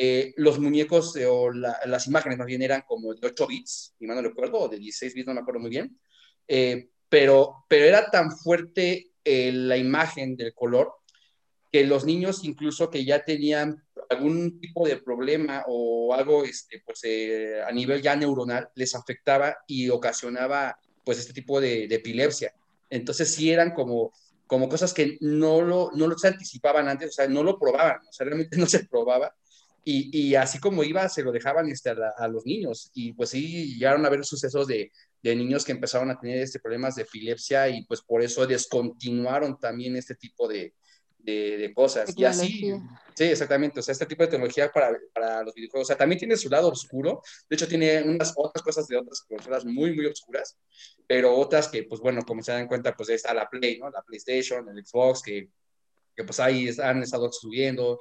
Eh, 0.00 0.32
los 0.36 0.60
muñecos 0.60 1.16
eh, 1.16 1.26
o 1.26 1.50
las 1.50 2.06
imágenes 2.06 2.38
más 2.38 2.46
bien 2.46 2.62
eran 2.62 2.82
como 2.86 3.12
de 3.14 3.26
8 3.26 3.48
bits, 3.48 3.96
y 3.98 4.06
no 4.06 4.22
recuerdo, 4.22 4.60
o 4.60 4.68
de 4.68 4.78
16 4.78 5.12
bits, 5.12 5.26
no 5.26 5.34
me 5.34 5.40
acuerdo 5.40 5.58
muy 5.58 5.70
bien, 5.70 5.98
eh, 6.46 6.90
pero, 7.08 7.64
pero 7.68 7.84
era 7.84 8.08
tan 8.08 8.30
fuerte 8.30 9.06
la 9.24 9.76
imagen 9.76 10.36
del 10.36 10.54
color 10.54 10.90
que 11.70 11.84
los 11.84 12.06
niños 12.06 12.44
incluso 12.44 12.88
que 12.88 13.04
ya 13.04 13.24
tenían 13.26 13.84
algún 14.08 14.58
tipo 14.58 14.88
de 14.88 14.96
problema 14.96 15.64
o 15.66 16.14
algo 16.14 16.44
este, 16.44 16.80
pues, 16.80 17.02
a 17.66 17.70
nivel 17.72 18.00
ya 18.00 18.16
neuronal 18.16 18.70
les 18.74 18.94
afectaba 18.94 19.58
y 19.66 19.90
ocasionaba 19.90 20.78
pues 21.04 21.18
este 21.18 21.34
tipo 21.34 21.60
de, 21.60 21.84
epilepsia. 21.84 22.54
Entonces 22.88 23.34
sí 23.34 23.50
eran 23.50 23.74
como, 23.74 24.12
como 24.46 24.68
cosas 24.70 24.94
que 24.94 25.18
no 25.20 25.60
lo, 25.60 25.90
no 25.94 26.06
lo 26.06 26.16
se 26.16 26.28
anticipaban 26.28 26.88
antes, 26.88 27.10
o 27.10 27.12
sea, 27.12 27.28
no 27.28 27.42
lo 27.42 27.58
probaban, 27.58 27.98
o 28.08 28.12
sea, 28.12 28.24
realmente 28.24 28.56
no 28.56 28.66
se 28.66 28.86
probaba 28.86 29.34
y, 29.90 30.34
así 30.34 30.58
como 30.58 30.84
iba, 30.84 31.08
se 31.08 31.22
lo 31.22 31.32
dejaban 31.32 31.68
este, 31.68 31.90
a, 31.90 32.28
los 32.28 32.44
niños. 32.44 32.90
Y 32.92 33.14
pues 33.14 33.30
sí, 33.30 33.74
llegaron 33.78 34.04
a 34.04 34.08
haber 34.08 34.24
sucesos 34.24 34.66
de, 34.66 34.92
de, 35.22 35.36
niños 35.36 35.64
que 35.64 35.72
empezaron 35.72 36.10
a 36.10 36.20
tener 36.20 36.38
este, 36.38 36.60
problemas 36.60 36.94
de 36.94 37.02
epilepsia 37.02 37.70
y 37.70 37.86
pues 37.86 38.02
por 38.02 38.22
eso 38.22 38.46
descontinuaron 38.46 39.58
también 39.58 39.96
este 39.96 40.14
tipo 40.14 40.46
de, 40.46 40.74
de, 41.18 41.72
cosas. 41.74 42.12
Y 42.14 42.24
así, 42.26 42.74
sí, 43.14 43.24
exactamente. 43.24 43.80
O 43.80 43.82
sea, 43.82 43.92
este 43.92 44.04
tipo 44.04 44.22
de 44.22 44.28
tecnología 44.28 44.70
para, 44.70 44.94
para, 45.14 45.42
los 45.42 45.54
videojuegos, 45.54 45.86
o 45.86 45.88
sea, 45.88 45.96
también 45.96 46.18
tiene 46.18 46.36
su 46.36 46.50
lado 46.50 46.68
oscuro. 46.68 47.22
De 47.48 47.56
hecho, 47.56 47.66
tiene 47.66 48.02
unas 48.02 48.34
otras 48.36 48.62
cosas 48.62 48.86
de 48.88 48.98
otras 48.98 49.22
consolas 49.22 49.64
muy, 49.64 49.94
muy 49.94 50.04
oscuras, 50.04 50.58
pero 51.06 51.34
otras 51.34 51.68
que, 51.68 51.84
pues 51.84 52.00
bueno, 52.02 52.22
como 52.26 52.42
se 52.42 52.52
dan 52.52 52.68
cuenta, 52.68 52.94
pues 52.94 53.08
está 53.08 53.32
la 53.32 53.48
Play, 53.48 53.78
¿no? 53.78 53.88
La 53.88 54.02
PlayStation, 54.02 54.68
el 54.68 54.84
Xbox, 54.84 55.22
que, 55.22 55.48
que 56.14 56.24
pues 56.24 56.40
ahí 56.40 56.68
han 56.82 57.02
estado 57.02 57.32
subiendo 57.32 58.00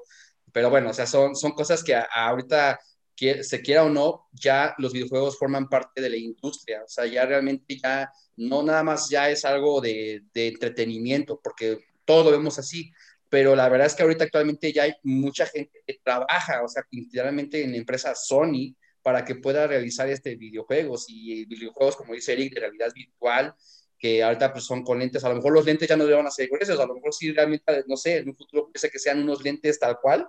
pero 0.51 0.69
bueno, 0.69 0.89
o 0.89 0.93
sea, 0.93 1.05
son, 1.05 1.35
son 1.35 1.51
cosas 1.51 1.83
que 1.83 1.95
ahorita, 1.95 2.79
que 3.15 3.43
se 3.43 3.61
quiera 3.61 3.83
o 3.83 3.89
no, 3.89 4.27
ya 4.31 4.75
los 4.77 4.93
videojuegos 4.93 5.37
forman 5.37 5.67
parte 5.69 6.01
de 6.01 6.09
la 6.09 6.17
industria. 6.17 6.83
O 6.83 6.87
sea, 6.87 7.05
ya 7.05 7.25
realmente 7.25 7.77
ya 7.77 8.11
no 8.37 8.63
nada 8.63 8.83
más 8.83 9.09
ya 9.09 9.29
es 9.29 9.45
algo 9.45 9.81
de, 9.81 10.23
de 10.33 10.47
entretenimiento, 10.47 11.39
porque 11.43 11.79
todo 12.05 12.25
lo 12.25 12.31
vemos 12.31 12.57
así. 12.59 12.91
Pero 13.29 13.55
la 13.55 13.67
verdad 13.69 13.87
es 13.87 13.95
que 13.95 14.03
ahorita 14.03 14.23
actualmente 14.25 14.71
ya 14.71 14.83
hay 14.83 14.93
mucha 15.03 15.45
gente 15.47 15.81
que 15.85 15.99
trabaja, 16.03 16.63
o 16.63 16.67
sea, 16.67 16.83
literalmente 16.91 17.63
en 17.63 17.71
la 17.71 17.77
empresa 17.77 18.15
Sony, 18.15 18.75
para 19.07 19.23
que 19.23 19.35
pueda 19.35 19.67
realizar 19.67 20.09
este 20.09 20.35
videojuegos 20.35 21.05
y 21.07 21.45
videojuegos, 21.45 21.95
como 21.95 22.13
dice 22.13 22.33
Eric, 22.33 22.53
de 22.53 22.59
realidad 22.59 22.91
virtual, 22.93 23.55
que 23.97 24.23
ahorita 24.23 24.53
pues 24.53 24.65
son 24.65 24.83
con 24.83 24.99
lentes, 24.99 25.23
a 25.23 25.29
lo 25.29 25.35
mejor 25.35 25.53
los 25.53 25.65
lentes 25.65 25.87
ya 25.87 25.97
no 25.97 26.07
van 26.07 26.27
a 26.27 26.31
ser 26.31 26.47
gruesos, 26.49 26.79
a 26.79 26.85
lo 26.85 26.95
mejor 26.95 27.13
sí 27.13 27.31
realmente, 27.31 27.83
no 27.87 27.97
sé, 27.97 28.17
en 28.17 28.29
un 28.29 28.35
futuro 28.35 28.69
puede 28.71 28.89
que 28.91 28.99
sean 28.99 29.23
unos 29.23 29.43
lentes 29.43 29.79
tal 29.79 29.97
cual, 29.99 30.27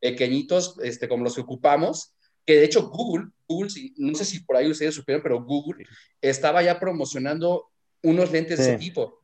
pequeñitos, 0.00 0.76
este, 0.82 1.08
como 1.08 1.24
los 1.24 1.34
que 1.34 1.40
ocupamos, 1.40 2.14
que 2.46 2.56
de 2.56 2.64
hecho 2.64 2.88
Google, 2.88 3.28
Google, 3.48 3.70
no 3.96 4.14
sé 4.14 4.24
si 4.24 4.40
por 4.40 4.56
ahí 4.56 4.70
ustedes 4.70 4.94
supieron, 4.94 5.22
pero 5.22 5.42
Google 5.42 5.84
estaba 6.20 6.62
ya 6.62 6.78
promocionando 6.78 7.70
unos 8.02 8.30
lentes 8.30 8.58
de 8.58 8.64
ese 8.64 8.78
tipo. 8.78 9.20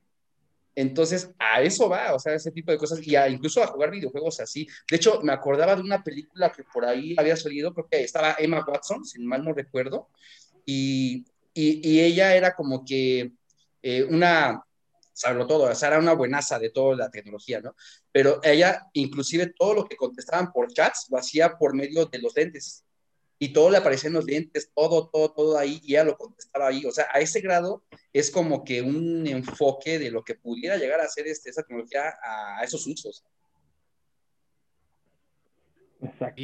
Entonces, 0.75 1.31
a 1.39 1.63
eso 1.63 1.89
va, 1.89 2.15
o 2.15 2.19
sea, 2.19 2.35
ese 2.35 2.51
tipo 2.51 2.71
de 2.71 2.77
cosas, 2.77 3.01
y 3.03 3.17
incluso 3.17 3.63
a 3.63 3.67
jugar 3.69 3.91
videojuegos 3.91 4.41
así. 4.41 4.69
De 4.91 4.97
hecho, 4.97 5.23
me 5.23 5.33
acordaba 5.33 5.75
de 5.75 5.81
una 5.81 6.05
película 6.05 6.53
que 6.53 6.65
por 6.65 6.85
ahí 6.85 7.15
había 7.17 7.35
salido, 7.35 7.73
creo 7.73 7.89
que 7.91 8.03
estaba 8.03 8.37
Emma 8.39 8.63
Watson, 8.67 9.03
si 9.03 9.19
mal 9.21 9.43
no 9.43 9.55
recuerdo, 9.55 10.11
y, 10.67 11.25
y 11.55 12.01
ella 12.01 12.37
era 12.37 12.55
como 12.55 12.85
que 12.85 13.33
eh, 13.89 14.03
una, 14.03 14.65
saberlo 15.13 15.47
todo, 15.47 15.71
o 15.71 15.75
sea, 15.77 15.91
era 15.91 16.01
una 16.01 16.13
buenaza 16.13 16.59
de 16.59 16.71
toda 16.71 16.97
la 16.97 17.09
tecnología, 17.09 17.61
¿no? 17.61 17.77
Pero 18.11 18.41
ella, 18.43 18.85
inclusive 18.95 19.55
todo 19.57 19.75
lo 19.75 19.85
que 19.85 19.95
contestaban 19.95 20.51
por 20.51 20.73
chats, 20.73 21.07
lo 21.09 21.19
hacía 21.19 21.57
por 21.57 21.73
medio 21.73 22.05
de 22.07 22.19
los 22.19 22.35
lentes. 22.35 22.85
Y 23.39 23.53
todo 23.53 23.71
le 23.71 23.77
aparecía 23.77 24.09
en 24.09 24.15
los 24.15 24.25
lentes, 24.25 24.73
todo, 24.75 25.09
todo, 25.09 25.31
todo 25.31 25.57
ahí, 25.57 25.81
y 25.85 25.93
ella 25.93 26.03
lo 26.03 26.17
contestaba 26.17 26.67
ahí. 26.67 26.85
O 26.85 26.91
sea, 26.91 27.07
a 27.13 27.21
ese 27.21 27.41
grado 27.41 27.85
es 28.13 28.29
como 28.29 28.65
que 28.65 28.83
un 28.83 29.25
enfoque 29.29 30.01
de 30.01 30.11
lo 30.11 30.25
que 30.25 30.35
pudiera 30.35 30.77
llegar 30.77 31.01
a 31.01 31.07
ser 31.07 31.29
este, 31.29 31.51
esa 31.51 31.63
tecnología 31.63 32.13
a, 32.21 32.65
esos 32.65 32.85
usos. 32.89 33.25
Exacto. 36.03 36.43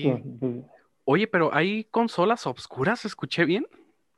oye, 1.05 1.27
pero 1.27 1.53
hay 1.53 1.85
consolas 1.87 2.47
obscuras, 2.47 3.05
¿escuché 3.05 3.45
bien? 3.47 3.67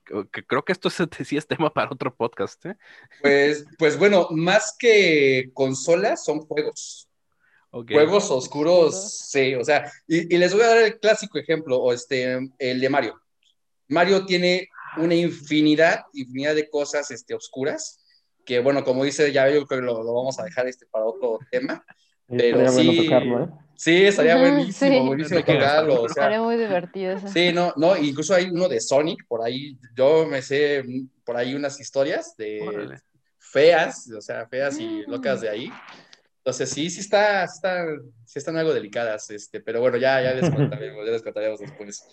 Que 0.05 0.44
creo 0.44 0.64
que 0.64 0.72
esto 0.72 0.90
sí 1.24 1.36
es 1.36 1.47
tema 1.47 1.72
para 1.72 1.90
otro 1.90 2.14
podcast. 2.14 2.64
¿eh? 2.66 2.76
Pues, 3.20 3.64
pues 3.78 3.98
bueno, 3.98 4.28
más 4.31 4.76
que 4.78 5.51
consolas, 5.55 6.24
son 6.24 6.40
juegos. 6.40 7.09
Juegos 7.70 8.31
oscuros, 8.31 9.28
sí, 9.32 9.56
o 9.56 9.64
sea, 9.64 9.90
y, 10.06 10.36
les 10.36 10.52
voy 10.52 10.62
a 10.62 10.68
dar 10.68 10.78
el 10.78 11.01
clásico 11.01 11.39
ejemplo, 11.39 11.76
o 11.78 11.93
este, 11.93 12.39
el 12.60 12.81
de 12.81 12.89
Mario. 12.89 13.20
Mario 13.89 14.24
tiene 14.26 14.68
una 14.97 15.16
infinidad, 15.16 16.05
infinidad 16.12 16.55
de 16.55 16.70
cosas 16.70 17.10
este, 17.10 17.35
oscuras, 17.35 17.98
que 18.44 18.60
bueno, 18.60 18.85
como 18.85 19.02
dice, 19.02 19.32
ya 19.32 19.51
yo 19.51 19.66
creo 19.66 19.81
que 19.81 19.86
lo, 19.86 20.05
lo 20.05 20.14
vamos 20.14 20.39
a 20.39 20.44
dejar 20.44 20.68
este 20.68 20.86
para 20.86 21.05
otro 21.05 21.40
tema, 21.51 21.85
pero 22.28 22.68
sí, 22.70 23.09
¿eh? 23.10 23.48
Sí, 23.77 24.05
estaría 24.05 24.37
buenísimo, 24.37 25.07
buenísimo 25.07 25.41
tocarlo. 25.41 26.03
O 26.03 26.07
estaría 26.07 26.41
muy 26.41 26.57
divertido 26.57 27.13
eso. 27.13 27.29
Sí, 27.29 27.53
no, 27.53 27.73
no, 27.77 27.97
incluso 27.97 28.35
hay 28.35 28.47
uno 28.51 28.69
de 28.69 28.81
Sonic, 28.81 29.27
por 29.27 29.43
ahí, 29.43 29.77
yo 29.95 30.27
me 30.27 30.43
sé 30.43 30.85
por 31.25 31.37
ahí 31.37 31.55
unas 31.55 31.79
historias 31.81 32.37
de 32.37 32.99
feas, 33.39 34.11
o 34.11 34.21
sea, 34.21 34.47
feas 34.47 34.79
y 34.79 35.03
locas 35.07 35.41
de 35.41 35.49
ahí. 35.49 35.73
Entonces 36.39 36.69
sí, 36.69 36.91
sí 36.91 37.01
está, 37.01 37.45
está 37.45 37.87
sí 38.25 38.39
están 38.39 38.57
algo 38.57 38.75
delicadas, 38.75 39.31
este, 39.31 39.61
pero 39.61 39.81
bueno, 39.81 39.97
ya, 39.97 40.21
ya 40.21 40.35
les 40.35 40.51
contaremos, 40.51 41.07
ya 41.07 41.13
les 41.13 41.23
contaremos 41.23 41.61
después. 41.61 42.07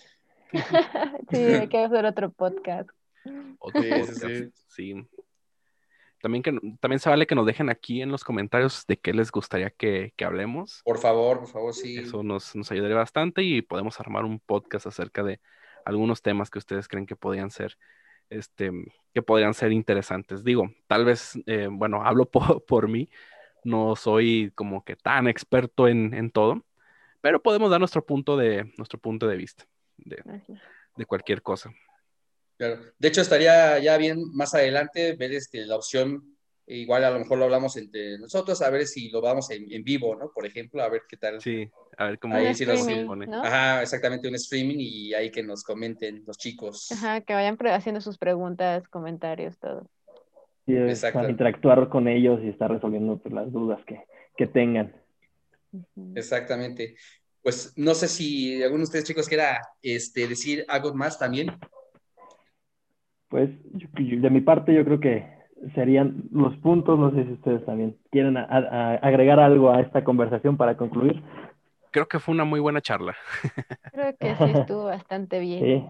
sí, 1.30 1.36
hay 1.36 1.68
que 1.68 1.78
hacer 1.78 2.04
otro 2.06 2.30
podcast. 2.30 2.88
Otro 3.58 3.82
Sí, 3.82 3.88
sí, 3.88 3.94
podcast, 4.00 4.26
sí. 4.26 4.52
sí. 4.68 5.08
También, 6.22 6.44
que, 6.44 6.52
también 6.78 7.00
se 7.00 7.10
vale 7.10 7.26
que 7.26 7.34
nos 7.34 7.44
dejen 7.44 7.68
aquí 7.68 8.00
en 8.00 8.12
los 8.12 8.22
comentarios 8.22 8.86
de 8.86 8.96
qué 8.96 9.12
les 9.12 9.32
gustaría 9.32 9.70
que, 9.70 10.14
que 10.16 10.24
hablemos. 10.24 10.80
Por 10.84 10.98
favor, 10.98 11.40
por 11.40 11.48
favor, 11.48 11.74
sí. 11.74 11.98
Eso 11.98 12.22
nos, 12.22 12.54
nos 12.54 12.70
ayudaría 12.70 12.96
bastante 12.96 13.42
y 13.42 13.60
podemos 13.60 13.98
armar 13.98 14.24
un 14.24 14.38
podcast 14.38 14.86
acerca 14.86 15.24
de 15.24 15.40
algunos 15.84 16.22
temas 16.22 16.48
que 16.48 16.60
ustedes 16.60 16.86
creen 16.86 17.06
que 17.06 17.16
podrían 17.16 17.50
ser, 17.50 17.76
este, 18.30 18.70
que 19.12 19.20
podrían 19.22 19.52
ser 19.52 19.72
interesantes. 19.72 20.44
Digo, 20.44 20.70
tal 20.86 21.04
vez, 21.04 21.32
eh, 21.46 21.66
bueno, 21.68 22.02
hablo 22.06 22.30
por, 22.30 22.64
por 22.66 22.86
mí, 22.86 23.10
no 23.64 23.96
soy 23.96 24.52
como 24.54 24.84
que 24.84 24.94
tan 24.94 25.26
experto 25.26 25.88
en, 25.88 26.14
en 26.14 26.30
todo, 26.30 26.64
pero 27.20 27.42
podemos 27.42 27.68
dar 27.68 27.80
nuestro 27.80 28.06
punto 28.06 28.36
de, 28.36 28.72
nuestro 28.78 29.00
punto 29.00 29.26
de 29.26 29.36
vista 29.36 29.66
de, 29.96 30.22
de 30.96 31.04
cualquier 31.04 31.42
cosa. 31.42 31.72
Claro. 32.62 32.80
De 32.96 33.08
hecho, 33.08 33.22
estaría 33.22 33.80
ya 33.80 33.96
bien 33.96 34.22
más 34.34 34.54
adelante 34.54 35.16
ver 35.16 35.32
este, 35.32 35.66
la 35.66 35.74
opción, 35.74 36.36
igual 36.68 37.02
a 37.02 37.10
lo 37.10 37.18
mejor 37.18 37.38
lo 37.38 37.44
hablamos 37.46 37.76
entre 37.76 38.20
nosotros, 38.20 38.62
a 38.62 38.70
ver 38.70 38.86
si 38.86 39.10
lo 39.10 39.20
vamos 39.20 39.50
en, 39.50 39.66
en 39.72 39.82
vivo, 39.82 40.14
¿no? 40.14 40.30
Por 40.32 40.46
ejemplo, 40.46 40.80
a 40.80 40.88
ver 40.88 41.02
qué 41.08 41.16
tal. 41.16 41.40
Sí, 41.40 41.68
a 41.98 42.04
ver 42.06 42.20
cómo 42.20 42.36
Ahí 42.36 42.54
sí 42.54 42.64
nos 42.64 42.82
pone. 42.82 43.26
¿no? 43.26 43.42
Ajá, 43.42 43.82
exactamente, 43.82 44.28
un 44.28 44.36
streaming 44.36 44.76
y 44.78 45.12
ahí 45.12 45.32
que 45.32 45.42
nos 45.42 45.64
comenten 45.64 46.22
los 46.24 46.38
chicos. 46.38 46.92
Ajá, 46.92 47.20
que 47.22 47.34
vayan 47.34 47.58
haciendo 47.66 48.00
sus 48.00 48.16
preguntas, 48.16 48.86
comentarios, 48.86 49.58
todo. 49.58 49.88
Sí, 50.64 50.74
para 51.12 51.30
interactuar 51.30 51.88
con 51.88 52.06
ellos 52.06 52.38
y 52.44 52.48
estar 52.48 52.70
resolviendo 52.70 53.18
pues, 53.18 53.34
las 53.34 53.50
dudas 53.50 53.84
que, 53.84 54.04
que 54.36 54.46
tengan. 54.46 54.94
Exactamente. 56.14 56.94
Pues 57.42 57.72
no 57.74 57.92
sé 57.94 58.06
si 58.06 58.62
alguno 58.62 58.82
de 58.82 58.84
ustedes 58.84 59.04
chicos 59.04 59.28
quiera 59.28 59.60
este, 59.82 60.28
decir 60.28 60.64
algo 60.68 60.94
más 60.94 61.18
también. 61.18 61.48
Pues 63.32 63.48
yo- 63.72 63.88
yo- 63.94 64.20
de 64.20 64.28
mi 64.30 64.42
parte 64.42 64.74
yo 64.74 64.84
creo 64.84 65.00
que 65.00 65.26
serían 65.74 66.24
los 66.32 66.54
puntos, 66.58 66.98
no 66.98 67.10
sé 67.12 67.24
si 67.24 67.32
ustedes 67.32 67.64
también 67.64 67.96
quieren 68.10 68.36
a- 68.36 68.44
a- 68.44 68.94
agregar 68.96 69.40
algo 69.40 69.70
a 69.70 69.80
esta 69.80 70.04
conversación 70.04 70.58
para 70.58 70.76
concluir. 70.76 71.22
Creo 71.92 72.06
que 72.06 72.18
fue 72.18 72.34
una 72.34 72.44
muy 72.44 72.60
buena 72.60 72.82
charla, 72.82 73.14
Creo 73.92 74.14
que 74.20 74.34
sí 74.36 74.50
estuvo 74.50 74.84
bastante 74.84 75.40
bien. 75.40 75.64
Sí, 75.64 75.84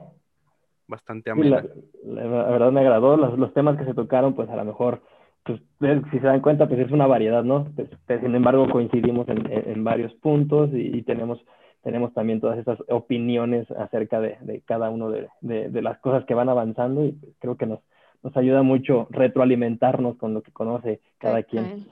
bastante 0.87 1.33
sí, 1.35 1.49
la, 1.49 1.59
amena. 1.59 1.69
la- 2.05 2.25
la 2.25 2.51
verdad 2.51 2.71
me 2.71 2.81
agradó, 2.81 3.17
los, 3.17 3.37
los 3.37 3.53
temas 3.55 3.77
que 3.77 3.87
se 3.87 3.95
tocaron, 3.95 4.35
pues 4.35 4.49
a 4.49 4.55
lo 4.55 4.65
mejor, 4.65 5.03
pues, 5.45 5.61
eh, 5.81 6.01
si 6.13 6.21
se 6.21 6.27
dan 6.27 6.43
cuenta, 6.43 6.69
pues 6.69 6.79
es 6.79 6.93
una 6.93 7.09
variedad, 7.09 7.43
¿no? 7.43 7.65
Pues, 7.75 7.89
pues, 8.07 8.21
sin 8.21 8.37
embargo 8.37 8.69
coincidimos 8.71 9.29
en, 9.29 9.51
en- 9.51 9.69
en 9.69 9.83
varios 9.85 10.15
puntos 10.15 10.71
y, 10.73 10.97
y 10.99 11.03
tenemos, 11.03 11.45
tenemos 11.83 12.13
también 12.15 12.41
todas 12.41 12.59
estas 12.59 12.79
opiniones 12.89 13.71
acerca 13.73 14.21
de, 14.21 14.37
de 14.41 14.61
cada 14.63 14.91
uno 14.91 15.11
de, 15.11 15.29
de- 15.41 15.69
de 15.69 15.83
las 15.83 15.99
cosas 15.99 16.25
que 16.25 16.35
van 16.35 16.49
avanzando 16.49 17.05
y 17.05 17.19
creo 17.41 17.57
que 17.57 17.67
nos, 17.67 17.81
nos 18.23 18.37
ayuda 18.37 18.63
mucho 18.63 19.07
retroalimentarnos 19.11 20.17
con 20.17 20.33
lo 20.35 20.43
que 20.43 20.53
conoce 20.53 21.01
cada 21.19 21.43
quien. 21.43 21.87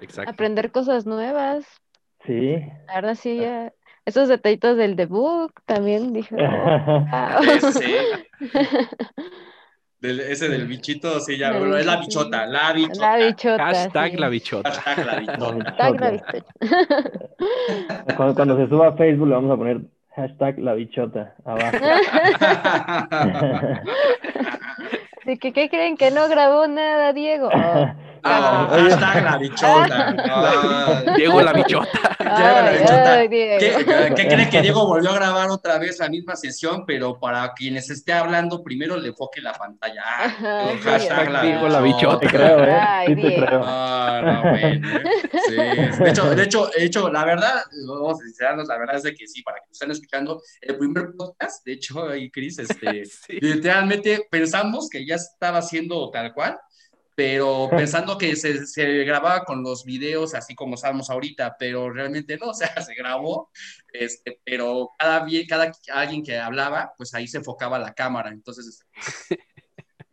Exacto. 0.00 0.30
Aprender 0.30 0.70
cosas 0.70 1.06
nuevas. 1.06 1.64
Sí. 2.26 2.56
La 2.86 2.94
verdad, 2.96 3.14
sí, 3.14 3.38
ya- 3.38 3.72
esos 4.04 4.28
detallitos 4.28 4.76
del 4.76 4.96
debug 4.96 5.52
también 5.64 6.12
dije. 6.12 6.34
oh, 6.38 7.04
wow. 7.10 7.42
Ese, 7.54 7.96
del- 10.02 10.20
ese 10.20 10.48
del 10.48 10.66
bichito, 10.66 11.20
sí, 11.20 11.38
ya, 11.38 11.52
La 11.52 11.58
bueno, 11.60 11.76
es 11.76 11.86
la 11.86 11.96
bichota. 11.96 12.46
la 12.46 12.72
bichota. 12.72 13.18
La 13.18 13.26
bichota. 13.26 13.64
Hashtag 13.64 14.10
sí. 14.10 14.16
la 14.18 14.28
bichota. 14.28 14.70
Hashtag 14.72 15.06
la 15.06 15.18
bichota. 15.20 15.74
Hashtag 15.78 16.00
la 16.00 16.10
bichota. 16.10 16.44
Cuando, 18.16 18.34
cuando 18.34 18.56
se 18.56 18.68
suba 18.68 18.88
a 18.88 18.92
Facebook 18.96 19.28
le 19.28 19.34
vamos 19.34 19.52
a 19.52 19.56
poner 19.56 19.80
hashtag 20.14 20.58
la 20.58 20.74
bichota 20.74 21.34
abajo. 21.44 21.76
Así 25.22 25.38
que, 25.38 25.52
¿qué 25.52 25.68
creen 25.70 25.96
que 25.96 26.10
no 26.10 26.28
grabó 26.28 26.66
nada, 26.66 27.12
Diego? 27.12 27.48
Oh, 27.52 27.86
Ah, 28.24 28.68
hashtag 28.70 29.24
la 29.24 29.36
bichota. 29.38 30.16
Ah, 30.28 31.02
Diego 31.16 31.40
la 31.42 31.52
bichota. 31.52 31.88
la 32.20 32.66
ay, 32.68 32.78
bichota. 32.78 33.12
ay, 33.14 33.28
Diego. 33.28 33.58
¿Qué, 33.58 34.14
qué 34.14 34.28
creen 34.28 34.50
que 34.50 34.62
Diego 34.62 34.86
volvió 34.86 35.10
a 35.10 35.14
grabar 35.14 35.50
otra 35.50 35.78
vez 35.78 35.98
la 35.98 36.08
misma 36.08 36.36
sesión? 36.36 36.84
Pero 36.86 37.18
para 37.18 37.52
quienes 37.54 37.90
esté 37.90 38.12
hablando, 38.12 38.62
primero 38.62 38.96
le 38.96 39.08
enfoque 39.08 39.40
la 39.40 39.52
pantalla. 39.52 40.02
Ah, 40.06 40.72
hashtag 40.82 41.30
la 41.30 41.42
Diego 41.42 41.68
la 41.68 41.78
Te 41.78 41.84
bichota. 41.84 42.28
creo, 42.28 42.64
¿eh? 42.64 42.70
Ay, 42.80 43.08
Sí 43.08 43.14
te 43.16 43.28
Diego. 43.28 43.46
creo. 43.46 43.62
Ah, 43.64 44.20
no, 44.24 44.50
bueno. 44.50 44.88
Sí. 45.48 45.54
De 45.56 46.10
hecho, 46.10 46.34
de 46.34 46.42
hecho, 46.44 46.66
de 46.76 46.84
hecho, 46.84 47.08
la 47.10 47.24
verdad, 47.24 47.62
vamos 47.88 48.20
a 48.20 48.24
sincerarnos, 48.24 48.68
la 48.68 48.78
verdad 48.78 48.96
es 48.96 49.02
de 49.02 49.14
que 49.14 49.26
sí, 49.26 49.42
para 49.42 49.56
que 49.58 49.64
nos 49.68 49.72
estén 49.72 49.90
escuchando, 49.90 50.40
el 50.60 50.76
primer 50.78 51.08
podcast, 51.16 51.64
de 51.66 51.72
hecho, 51.72 52.08
ahí, 52.08 52.30
Cris, 52.30 52.58
este, 52.58 53.04
Sí. 53.26 53.38
literalmente 53.40 54.26
pensamos 54.30 54.88
que 54.90 55.04
ya 55.06 55.16
estaba 55.16 55.58
haciendo 55.58 56.10
tal 56.10 56.32
cual, 56.32 56.58
pero 57.14 57.68
pensando 57.76 58.18
que 58.18 58.36
se, 58.36 58.66
se 58.66 59.04
grababa 59.04 59.44
con 59.44 59.62
los 59.62 59.84
videos 59.84 60.34
así 60.34 60.54
como 60.54 60.74
estamos 60.74 61.10
ahorita, 61.10 61.56
pero 61.58 61.90
realmente 61.90 62.36
no, 62.36 62.46
o 62.50 62.54
sea, 62.54 62.80
se 62.82 62.94
grabó, 62.94 63.50
este, 63.92 64.40
pero 64.44 64.90
cada, 64.98 65.26
cada 65.48 65.72
alguien 65.92 66.22
que 66.22 66.38
hablaba, 66.38 66.94
pues 66.96 67.14
ahí 67.14 67.26
se 67.28 67.38
enfocaba 67.38 67.78
la 67.78 67.94
cámara, 67.94 68.30
entonces, 68.30 68.86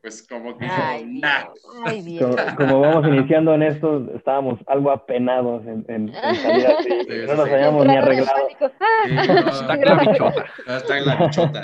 pues 0.02 0.26
como 0.28 0.58
que, 0.58 0.66
Ay, 0.66 1.06
nah. 1.06 1.46
Ay, 1.86 2.02
Diego. 2.02 2.36
Como, 2.36 2.56
como 2.56 2.80
vamos 2.82 3.08
iniciando 3.08 3.54
en 3.54 3.64
esto, 3.64 4.06
estábamos 4.16 4.60
algo 4.68 4.92
apenados 4.92 5.64
en, 5.66 5.86
en- 5.90 6.10
en 6.16 6.36
salir 6.36 6.68
así. 6.68 6.90
Sí, 7.10 7.16
no 7.28 7.34
nos 7.36 7.48
sí. 7.48 7.54
habíamos 7.54 7.86
ni 7.86 7.94
en 7.94 7.98
arreglado. 8.00 8.38
Sí, 8.50 9.14
no, 9.14 9.44
Hashtag 9.52 9.86
la 9.86 9.96
bichota. 9.96 10.46
hashtag 10.68 11.06
la 11.06 11.16
bichota. 11.16 11.62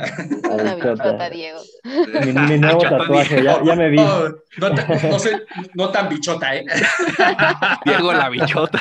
la 0.63 0.75
bichota. 0.75 1.29
Diego. 1.29 1.59
Mi, 1.83 2.33
mi 2.33 2.57
nuevo 2.59 2.77
Bichota, 2.79 2.97
tatuaje, 2.97 3.43
ya, 3.43 3.63
ya 3.63 3.75
me 3.75 3.89
vi. 3.89 3.97
No, 3.97 4.69
no, 5.09 5.19
sé, 5.19 5.41
no 5.73 5.89
tan 5.89 6.07
bichota, 6.09 6.55
¿eh? 6.55 6.65
Diego 7.85 8.13
la 8.13 8.29
bichota. 8.29 8.79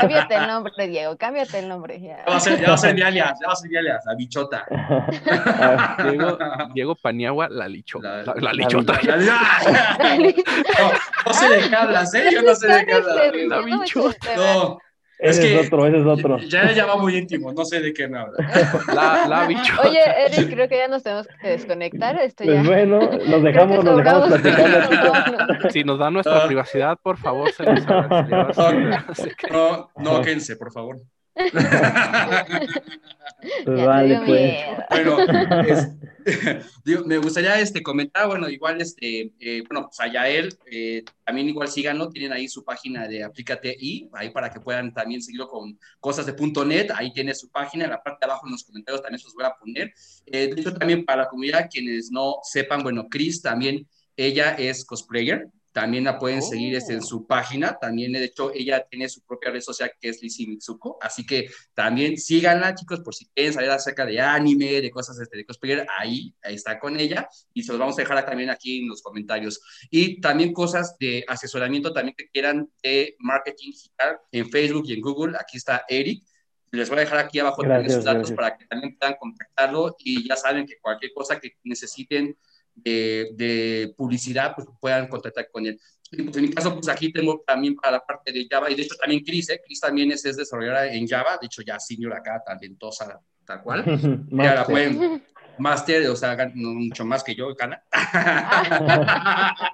Cámbiate 0.00 0.34
el 0.36 0.46
nombre, 0.46 0.86
Diego. 0.88 1.16
Cámbiate 1.16 1.58
el 1.58 1.68
nombre. 1.68 2.00
Ya. 2.00 2.16
Ya 2.18 2.24
va 2.30 2.36
a 2.36 2.40
ser, 2.40 2.60
ya 2.60 2.68
va 2.68 2.74
a 2.74 2.78
ser 2.78 2.94
mi 2.94 3.02
alias, 3.02 3.38
ya 3.40 3.46
va 3.48 3.52
a 3.52 3.56
ser 3.56 3.70
mi 3.70 3.76
alias, 3.76 4.02
la 4.06 4.14
bichota. 4.14 4.64
Ah, 4.70 5.96
Diego, 6.08 6.38
Diego 6.74 6.94
Paniagua 6.96 7.45
la 7.48 7.68
lichota. 7.68 8.22
La, 8.24 8.34
la 8.36 8.52
lichota. 8.52 8.98
La- 9.02 9.16
la- 9.16 9.40
no, 10.78 10.92
no 11.26 11.32
sé 11.32 11.48
de 11.48 11.68
qué 11.68 11.76
hablas, 11.76 12.14
¿eh? 12.14 12.28
Yo 12.32 12.42
no 12.42 12.54
sé 12.54 12.68
de 12.68 12.86
qué 12.86 12.92
hablas. 12.94 13.16
La 13.48 13.60
bichota. 13.60 14.36
No, 14.36 14.78
ese 15.18 15.30
Es 15.30 15.38
es, 15.38 15.44
que- 15.62 15.66
otro, 15.74 15.86
ese 15.86 15.98
es 15.98 16.04
otro. 16.06 16.38
ya, 16.40 16.72
ya 16.72 16.84
va 16.84 16.96
muy 16.96 17.16
íntimo, 17.16 17.50
no 17.52 17.64
sé 17.64 17.80
de 17.80 17.92
qué 17.94 18.06
me 18.06 18.18
hablas. 18.18 18.38
La, 18.94 19.26
la 19.26 19.46
bichota. 19.46 19.88
Oye, 19.88 20.00
Eric, 20.26 20.50
creo 20.52 20.68
que 20.68 20.76
ya 20.76 20.88
nos 20.88 21.02
tenemos 21.02 21.26
que 21.40 21.48
desconectar. 21.48 22.20
Esto 22.20 22.44
ya. 22.44 22.52
Pues 22.52 22.66
bueno, 22.66 22.98
nos 23.00 23.42
dejamos, 23.42 23.82
nos 23.84 23.96
dejamos 23.96 24.28
platicando. 24.28 24.78
No, 24.90 25.46
no. 25.62 25.70
Si 25.70 25.84
nos 25.84 25.98
da 25.98 26.10
nuestra 26.10 26.44
Ah. 26.44 26.46
privacidad, 26.46 26.98
por 27.02 27.16
favor, 27.16 27.50
se 27.52 27.64
nos 27.64 27.86
agradecería 27.86 28.44
bastante. 29.06 29.36
No, 29.50 29.90
no, 29.96 30.20
quédense, 30.22 30.56
por 30.56 30.70
favor. 30.72 30.96
Pues 33.64 33.84
vale, 33.86 34.20
pues. 34.26 34.54
Bueno, 34.90 35.18
es- 35.68 35.88
digo, 36.84 37.04
me 37.04 37.18
gustaría 37.18 37.60
este, 37.60 37.82
comentar, 37.82 38.26
bueno, 38.26 38.48
igual, 38.48 38.80
este, 38.80 39.32
eh, 39.38 39.62
bueno, 39.68 39.86
pues 39.88 40.00
a 40.00 40.12
Yael, 40.12 40.56
eh, 40.70 41.04
también 41.24 41.48
igual 41.48 41.68
síganlo, 41.68 42.08
tienen 42.08 42.32
ahí 42.32 42.48
su 42.48 42.64
página 42.64 43.06
de 43.06 43.22
Aplícate 43.22 43.76
y 43.78 44.08
ahí 44.12 44.30
para 44.30 44.50
que 44.50 44.58
puedan 44.60 44.92
también 44.92 45.22
seguirlo 45.22 45.48
con 45.48 45.78
cosas 46.00 46.26
de 46.26 46.34
.net, 46.66 46.90
ahí 46.96 47.12
tiene 47.12 47.32
su 47.34 47.48
página, 47.50 47.84
en 47.84 47.90
la 47.90 48.02
parte 48.02 48.26
de 48.26 48.32
abajo 48.32 48.46
en 48.46 48.52
los 48.52 48.64
comentarios 48.64 49.02
también 49.02 49.20
se 49.20 49.26
los 49.26 49.34
voy 49.34 49.44
a 49.44 49.54
poner. 49.54 49.92
Eh, 50.26 50.52
de 50.52 50.60
hecho, 50.60 50.74
también 50.74 51.04
para 51.04 51.22
la 51.22 51.28
comunidad, 51.28 51.68
quienes 51.70 52.10
no 52.10 52.36
sepan, 52.42 52.82
bueno, 52.82 53.06
Chris 53.08 53.40
también, 53.40 53.86
ella 54.16 54.54
es 54.54 54.84
cosplayer, 54.84 55.46
también 55.76 56.04
la 56.04 56.18
pueden 56.18 56.38
Oh. 56.38 56.42
seguir 56.42 56.74
este, 56.74 56.94
en 56.94 57.02
su 57.02 57.26
página. 57.26 57.76
También, 57.78 58.10
de 58.10 58.24
hecho, 58.24 58.50
ella 58.54 58.86
tiene 58.88 59.10
su 59.10 59.20
propia 59.20 59.50
red 59.50 59.60
social 59.60 59.92
que 60.00 60.08
es 60.08 60.22
Lizzie 60.22 60.46
Mitsuko. 60.46 60.96
Así 61.02 61.26
que 61.26 61.50
también 61.74 62.16
síganla, 62.16 62.74
chicos, 62.74 63.00
por 63.00 63.14
si 63.14 63.26
quieren 63.26 63.52
saber 63.52 63.68
acerca 63.70 64.06
de 64.06 64.18
anime, 64.18 64.80
de 64.80 64.90
cosas 64.90 65.20
este, 65.20 65.36
de 65.36 65.44
cosplayer. 65.44 65.86
Ahí, 65.98 66.34
ahí 66.42 66.54
está 66.54 66.78
con 66.78 66.98
ella. 66.98 67.28
Y 67.52 67.62
se 67.62 67.72
los 67.72 67.78
vamos 67.78 67.98
a 67.98 68.00
dejar 68.00 68.24
también 68.24 68.48
aquí 68.48 68.78
en 68.78 68.88
los 68.88 69.02
comentarios. 69.02 69.60
Y 69.90 70.18
también 70.22 70.54
cosas 70.54 70.96
de 70.98 71.22
asesoramiento 71.28 71.92
también 71.92 72.14
que 72.16 72.30
quieran 72.30 72.70
de 72.82 73.14
marketing 73.18 73.72
digital 73.72 74.18
en 74.32 74.48
Facebook 74.48 74.84
y 74.86 74.94
en 74.94 75.02
Google. 75.02 75.36
Aquí 75.38 75.58
está 75.58 75.84
Eric. 75.90 76.24
Les 76.70 76.88
voy 76.88 76.96
a 76.96 77.00
dejar 77.02 77.18
aquí 77.18 77.38
abajo 77.38 77.60
también 77.60 77.82
Gracias, 77.82 77.96
sus 77.96 78.04
datos 78.06 78.30
gracias. 78.30 78.36
para 78.36 78.56
que 78.56 78.64
también 78.64 78.96
puedan 78.96 79.16
contactarlo. 79.16 79.94
Y 79.98 80.26
ya 80.26 80.36
saben 80.36 80.64
que 80.66 80.78
cualquier 80.80 81.12
cosa 81.12 81.38
que 81.38 81.50
necesiten 81.64 82.34
de, 82.76 83.30
de 83.34 83.94
publicidad, 83.96 84.54
pues 84.54 84.68
puedan 84.80 85.08
contactar 85.08 85.48
con 85.50 85.66
él. 85.66 85.80
Y, 86.12 86.22
pues, 86.22 86.36
en 86.36 86.42
mi 86.42 86.50
caso, 86.50 86.72
pues 86.74 86.88
aquí 86.88 87.12
tengo 87.12 87.42
también 87.46 87.74
para 87.74 87.92
la 87.92 88.00
parte 88.04 88.32
de 88.32 88.46
Java, 88.48 88.70
y 88.70 88.74
de 88.74 88.82
hecho 88.82 88.94
también 88.96 89.24
Chris, 89.24 89.50
¿eh? 89.50 89.60
Chris 89.64 89.80
también 89.80 90.12
es, 90.12 90.24
es 90.24 90.36
desarrolladora 90.36 90.92
en 90.92 91.06
Java, 91.06 91.38
de 91.40 91.46
hecho 91.46 91.62
ya 91.62 91.80
senior 91.80 92.14
acá, 92.14 92.42
talentosa, 92.44 93.20
tal 93.44 93.62
cual. 93.62 93.84
Ya 94.30 94.54
la 94.54 94.64
pueden, 94.64 95.22
máster, 95.58 96.06
o 96.08 96.16
sea, 96.16 96.36
gan- 96.36 96.52
no 96.54 96.70
mucho 96.74 97.04
más 97.04 97.22
que 97.24 97.34
yo, 97.34 97.54
gana. 97.54 97.82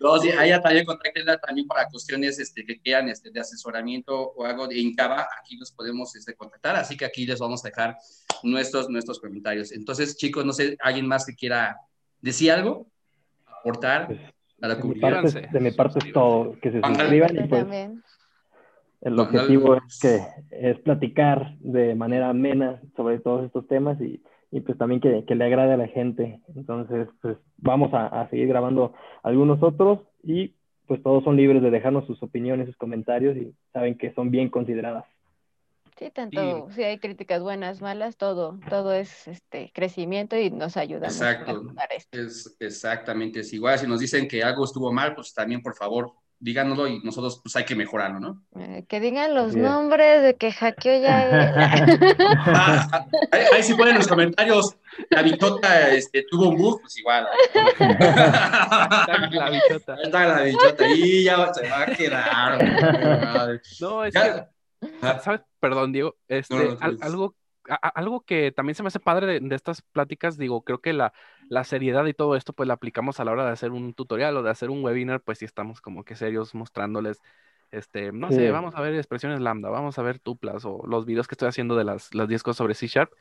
No, 0.00 0.18
sí, 0.18 0.30
también 0.62 0.84
contáctenla 0.84 1.38
también 1.38 1.66
para 1.66 1.86
cuestiones 1.88 2.38
este, 2.38 2.64
que 2.64 2.80
quieran 2.80 3.08
este, 3.08 3.30
de 3.30 3.40
asesoramiento 3.40 4.14
o 4.32 4.44
algo 4.44 4.66
de 4.68 4.78
Incaba, 4.78 5.26
aquí 5.40 5.56
los 5.56 5.72
podemos 5.72 6.14
este, 6.16 6.34
contactar, 6.34 6.76
así 6.76 6.96
que 6.96 7.04
aquí 7.04 7.26
les 7.26 7.38
vamos 7.38 7.64
a 7.64 7.68
dejar 7.68 7.96
nuestros, 8.42 8.88
nuestros 8.88 9.18
comentarios. 9.20 9.72
Entonces, 9.72 10.16
chicos, 10.16 10.44
no 10.44 10.52
sé, 10.52 10.76
¿alguien 10.80 11.06
más 11.06 11.26
que 11.26 11.34
quiera 11.34 11.76
decir 12.20 12.52
algo? 12.52 12.86
¿Aportar 13.46 14.06
Pues, 14.06 14.20
a 14.60 14.68
la 14.68 14.74
De 14.76 14.84
mi 14.84 15.00
parte, 15.00 15.48
de 15.52 15.60
mi 15.60 15.70
parte 15.72 15.98
es 16.04 16.12
todo. 16.12 16.56
Que 16.60 16.70
se 16.72 16.80
suscriban 16.80 17.36
y 17.36 17.48
pues. 17.48 17.66
El 19.08 19.18
objetivo 19.18 19.74
es 19.74 19.98
que 20.00 20.20
es 20.50 20.78
platicar 20.80 21.56
de 21.58 21.94
manera 21.94 22.28
amena 22.28 22.80
sobre 22.96 23.18
todos 23.18 23.44
estos 23.44 23.66
temas 23.66 24.00
y, 24.00 24.22
y 24.50 24.60
pues 24.60 24.78
también 24.78 25.00
que, 25.00 25.24
que 25.26 25.34
le 25.34 25.44
agrade 25.44 25.72
a 25.72 25.76
la 25.76 25.88
gente. 25.88 26.40
Entonces, 26.54 27.08
pues 27.20 27.36
vamos 27.56 27.92
a, 27.92 28.06
a 28.06 28.28
seguir 28.30 28.48
grabando 28.48 28.94
algunos 29.22 29.62
otros 29.62 30.00
y 30.22 30.54
pues 30.86 31.02
todos 31.02 31.24
son 31.24 31.36
libres 31.36 31.62
de 31.62 31.70
dejarnos 31.70 32.06
sus 32.06 32.22
opiniones, 32.22 32.66
sus 32.66 32.76
comentarios 32.76 33.36
y 33.36 33.54
saben 33.72 33.98
que 33.98 34.12
son 34.14 34.30
bien 34.30 34.48
consideradas. 34.48 35.04
Sí, 35.98 36.10
tanto, 36.12 36.68
si 36.70 36.84
hay 36.84 36.98
críticas 36.98 37.42
buenas, 37.42 37.80
malas, 37.80 38.16
todo, 38.16 38.56
todo 38.70 38.94
es 38.94 39.26
este 39.26 39.72
crecimiento 39.74 40.38
y 40.38 40.48
nos 40.48 40.76
ayuda 40.76 41.08
a 41.08 41.10
Exacto. 41.10 41.64
mejorar 41.64 41.88
esto. 41.90 42.16
Es 42.16 42.56
exactamente, 42.60 43.40
es 43.40 43.52
igual, 43.52 43.78
si 43.80 43.86
nos 43.88 43.98
dicen 43.98 44.28
que 44.28 44.44
algo 44.44 44.64
estuvo 44.64 44.92
mal, 44.92 45.16
pues 45.16 45.34
también, 45.34 45.60
por 45.60 45.74
favor, 45.74 46.12
díganoslo 46.40 46.86
y 46.86 47.00
nosotros 47.00 47.40
pues 47.42 47.56
hay 47.56 47.64
que 47.64 47.74
mejorarlo, 47.74 48.20
¿no? 48.20 48.42
Eh, 48.56 48.84
que 48.88 49.00
digan 49.00 49.34
los 49.34 49.56
nombres 49.56 50.22
de 50.22 50.36
que 50.36 50.52
hackeó 50.52 51.00
ya. 51.02 51.52
Ah, 52.36 52.88
ah, 52.92 53.06
ahí, 53.32 53.42
ahí 53.56 53.62
sí 53.62 53.74
ponen 53.74 53.94
en 53.94 53.98
los 53.98 54.08
comentarios, 54.08 54.76
la 55.10 55.22
bichota 55.22 55.90
este, 55.90 56.24
tuvo 56.30 56.48
un 56.50 56.56
bug, 56.56 56.80
pues 56.80 56.96
igual. 56.98 57.26
Está 57.78 59.18
la 59.30 59.50
bichota. 59.50 59.94
Ahí 59.94 60.02
está 60.04 60.26
la 60.26 60.42
bichota, 60.42 60.88
y 60.88 61.24
ya 61.24 61.52
se 61.54 61.68
va 61.68 61.82
a 61.82 61.86
quedar. 61.86 63.62
No, 63.80 64.04
es 64.04 64.14
Ya- 64.14 64.48
que 64.80 64.88
Sa- 65.00 65.18
¿Sabes? 65.18 65.40
Perdón, 65.58 65.92
Diego. 65.92 66.14
Este, 66.28 66.54
No, 66.54 66.62
no, 66.62 66.70
al- 66.80 66.96
pues. 66.96 67.02
algo, 67.02 67.34
a- 67.68 67.88
algo 67.88 68.20
que 68.20 68.52
también 68.52 68.76
se 68.76 68.82
me 68.84 68.88
hace 68.88 69.00
padre 69.00 69.26
de, 69.26 69.40
de 69.40 69.56
estas 69.56 69.82
pláticas, 69.82 70.38
digo, 70.38 70.62
creo 70.62 70.80
que 70.80 70.92
la, 70.92 71.12
la 71.48 71.64
seriedad 71.64 72.04
y 72.06 72.14
todo 72.14 72.36
esto, 72.36 72.52
pues 72.52 72.66
la 72.66 72.74
aplicamos 72.74 73.20
a 73.20 73.24
la 73.24 73.32
hora 73.32 73.44
de 73.46 73.52
hacer 73.52 73.70
un 73.72 73.94
tutorial 73.94 74.36
o 74.36 74.42
de 74.42 74.50
hacer 74.50 74.70
un 74.70 74.84
webinar, 74.84 75.20
pues 75.22 75.38
sí 75.38 75.44
estamos 75.44 75.80
como 75.80 76.04
que 76.04 76.16
serios 76.16 76.54
mostrándoles, 76.54 77.20
este, 77.70 78.12
no 78.12 78.30
Sí. 78.30 78.36
sé, 78.36 78.50
vamos 78.50 78.74
a 78.74 78.80
ver 78.80 78.94
expresiones 78.94 79.40
lambda, 79.40 79.70
vamos 79.70 79.98
a 79.98 80.02
ver 80.02 80.18
tuplas 80.18 80.64
o 80.64 80.82
los 80.86 81.06
videos 81.06 81.26
que 81.28 81.34
estoy 81.34 81.48
haciendo 81.48 81.76
de 81.76 81.84
las, 81.84 82.14
las 82.14 82.28
10 82.28 82.42
cosas 82.42 82.58
sobre 82.58 82.74
C 82.74 82.86
Sharp. 82.86 83.12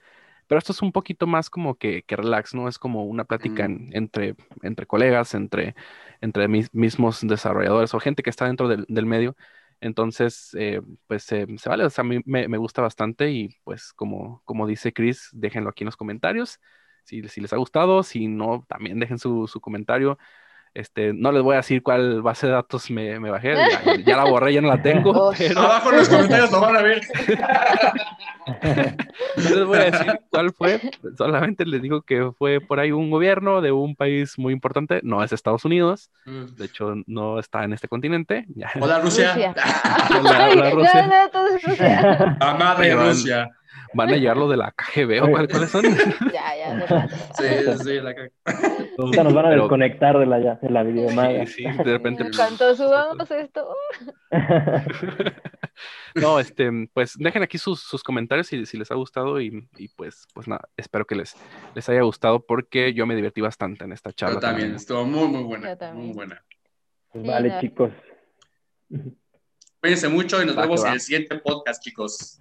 Pero 0.48 0.60
esto 0.60 0.72
es 0.72 0.82
un 0.82 0.92
poquito 0.94 1.28
más 1.28 1.50
como 1.50 1.76
que, 1.76 2.04
que 2.04 2.16
relax, 2.16 2.54
¿no? 2.56 2.68
Es 2.70 2.80
como 2.80 3.06
una 3.06 3.26
plática 3.26 3.66
Mm. 3.66 3.66
en- 3.66 3.90
entre, 3.94 4.36
entre 4.64 4.86
colegas, 4.88 5.34
entre, 5.34 5.76
entre 6.22 6.48
mis 6.48 6.74
mismos 6.74 7.20
desarrolladores 7.22 7.94
o 7.94 8.00
gente 8.00 8.24
que 8.24 8.30
está 8.30 8.46
dentro 8.46 8.68
del, 8.70 8.86
del 8.88 9.06
medio. 9.06 9.36
Entonces, 9.82 10.56
eh, 10.58 10.82
pues 11.08 11.32
eh, 11.34 11.46
se 11.58 11.70
vale, 11.70 11.84
o 11.86 11.90
sea, 11.90 12.04
a 12.04 12.06
mí 12.08 12.20
me, 12.26 12.48
me 12.48 12.58
gusta 12.58 12.82
bastante 12.82 13.30
y 13.32 13.50
pues 13.64 13.94
como, 13.94 14.42
como 14.46 14.66
dice 14.68 14.94
Chris, 14.94 15.30
déjenlo 15.34 15.70
aquí 15.70 15.84
en 15.84 15.88
los 15.88 15.98
comentarios. 15.98 16.60
Si, 17.08 17.26
si 17.30 17.40
les 17.40 17.54
ha 17.54 17.58
gustado, 17.58 18.04
si 18.04 18.28
no, 18.28 18.66
también 18.68 19.00
dejen 19.00 19.18
su, 19.18 19.48
su 19.48 19.62
comentario. 19.62 20.18
Este, 20.74 21.12
no 21.14 21.32
les 21.32 21.42
voy 21.42 21.54
a 21.54 21.58
decir 21.58 21.82
cuál 21.82 22.22
base 22.22 22.46
de 22.46 22.54
datos 22.54 22.92
me, 22.92 23.20
me 23.20 23.32
bajé, 23.32 23.56
ya, 23.56 23.96
ya 24.06 24.18
la 24.18 24.26
borré, 24.26 24.54
ya 24.54 24.62
no 24.62 24.68
la 24.68 24.80
tengo, 24.82 25.10
Oh, 25.16 25.34
pero 25.36 25.60
Abajo 25.62 25.90
en 25.92 25.98
los 25.98 26.10
comentarios 26.10 26.52
lo 26.52 26.62
van 26.62 26.76
a 26.76 26.82
ver. 26.84 27.02
no 29.38 29.50
les 29.56 29.66
voy 29.66 29.78
a 29.80 29.84
decir 29.92 30.20
cuál 30.30 30.54
fue, 30.54 30.80
solamente 31.18 31.66
les 31.66 31.82
digo 31.82 32.02
que 32.02 32.32
fue 32.38 32.60
por 32.62 32.80
ahí 32.80 32.92
un 32.92 33.10
gobierno 33.10 33.62
de 33.62 33.72
un 33.72 33.96
país 33.96 34.38
muy 34.38 34.54
importante, 34.54 35.00
no 35.04 35.24
es 35.24 35.32
Estados 35.34 35.66
Unidos, 35.66 36.12
de 36.26 36.66
hecho 36.66 36.94
no 37.08 37.40
está 37.40 37.64
en 37.64 37.74
este 37.74 37.88
continente, 37.88 38.46
Hola, 38.80 39.00
Rusia. 39.00 39.34
Rusia. 39.34 39.54
La- 40.24 40.46
Ay, 40.46 40.56
la 40.58 40.70
Rusia. 40.70 41.08
No, 41.08 41.24
no, 41.24 41.30
todo 41.30 43.00
es 43.00 43.10
Rusia. 43.10 43.58
Van 43.94 44.10
a 44.10 44.18
llegar 44.18 44.36
lo 44.38 44.50
de 44.50 44.58
la 44.58 44.72
KGB 44.72 45.24
o 45.24 45.30
cuál- 45.32 45.48
cuáles 45.48 45.70
son. 45.70 45.84
Ya, 46.34 46.56
ya, 46.58 46.76
de. 46.76 47.78
Sí, 47.78 47.84
sí, 47.84 48.00
la. 48.02 48.14
Ahorita 48.98 49.24
nos 49.24 49.34
van 49.34 49.46
a 49.46 49.50
Pero- 49.50 49.62
desconectar 49.64 50.18
de 50.20 50.26
la, 50.26 50.40
de 50.40 50.70
la 50.70 50.84
videollamada. 50.84 51.46
Sí, 51.46 51.64
sí, 51.64 51.64
de 51.64 51.84
repente. 51.84 52.24
En 52.24 52.32
cuanto 52.34 52.76
subamos 52.76 53.32
esto, 53.32 53.68
No, 56.16 56.40
este, 56.40 56.70
pues 56.94 57.14
dejen 57.18 57.44
aquí 57.44 57.58
sus, 57.60 57.82
sus 57.82 58.02
comentarios 58.04 58.48
si, 58.48 58.66
si 58.66 58.78
les 58.78 58.90
ha 58.92 58.96
gustado 58.96 59.40
y, 59.40 59.68
y, 59.78 59.88
pues, 59.90 60.26
pues 60.34 60.48
nada, 60.48 60.68
espero 60.76 61.06
que 61.06 61.16
les, 61.16 61.36
les 61.76 61.88
haya 61.90 62.02
gustado 62.02 62.40
porque 62.46 62.94
yo 62.94 63.06
me 63.06 63.16
divertí 63.16 63.42
bastante 63.42 63.86
en 63.86 63.92
esta 63.92 64.12
charla. 64.12 64.36
Yo 64.36 64.40
también, 64.40 64.74
estuvo 64.76 65.06
muy, 65.06 65.28
muy 65.28 65.44
buena. 65.44 65.70
Yo 65.70 65.78
también. 65.78 66.08
Muy 66.08 66.16
buena. 66.16 66.44
Pues 67.12 67.24
Sí, 67.24 67.30
vale, 67.30 67.54
chicos. 67.62 67.92
Cuídense 69.80 70.08
mucho 70.10 70.42
y 70.42 70.46
nos 70.46 70.58
Va 70.58 70.64
vemos 70.64 70.84
en 70.86 70.94
el 70.94 71.00
siguiente 71.00 71.38
podcast, 71.38 71.82
chicos. 71.84 72.38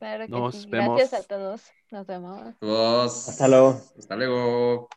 Claro 0.00 0.24
que 0.24 0.30
Nos 0.32 0.56
sí. 0.56 0.66
vemos. 0.68 0.96
Gracias 0.96 1.22
a 1.22 1.26
todos. 1.28 1.62
Nos 1.92 2.06
vemos. 2.06 2.56
Todos. 2.58 3.28
Hasta 3.28 3.46
luego. 3.46 3.80
Hasta 3.96 4.16
luego. 4.16 4.88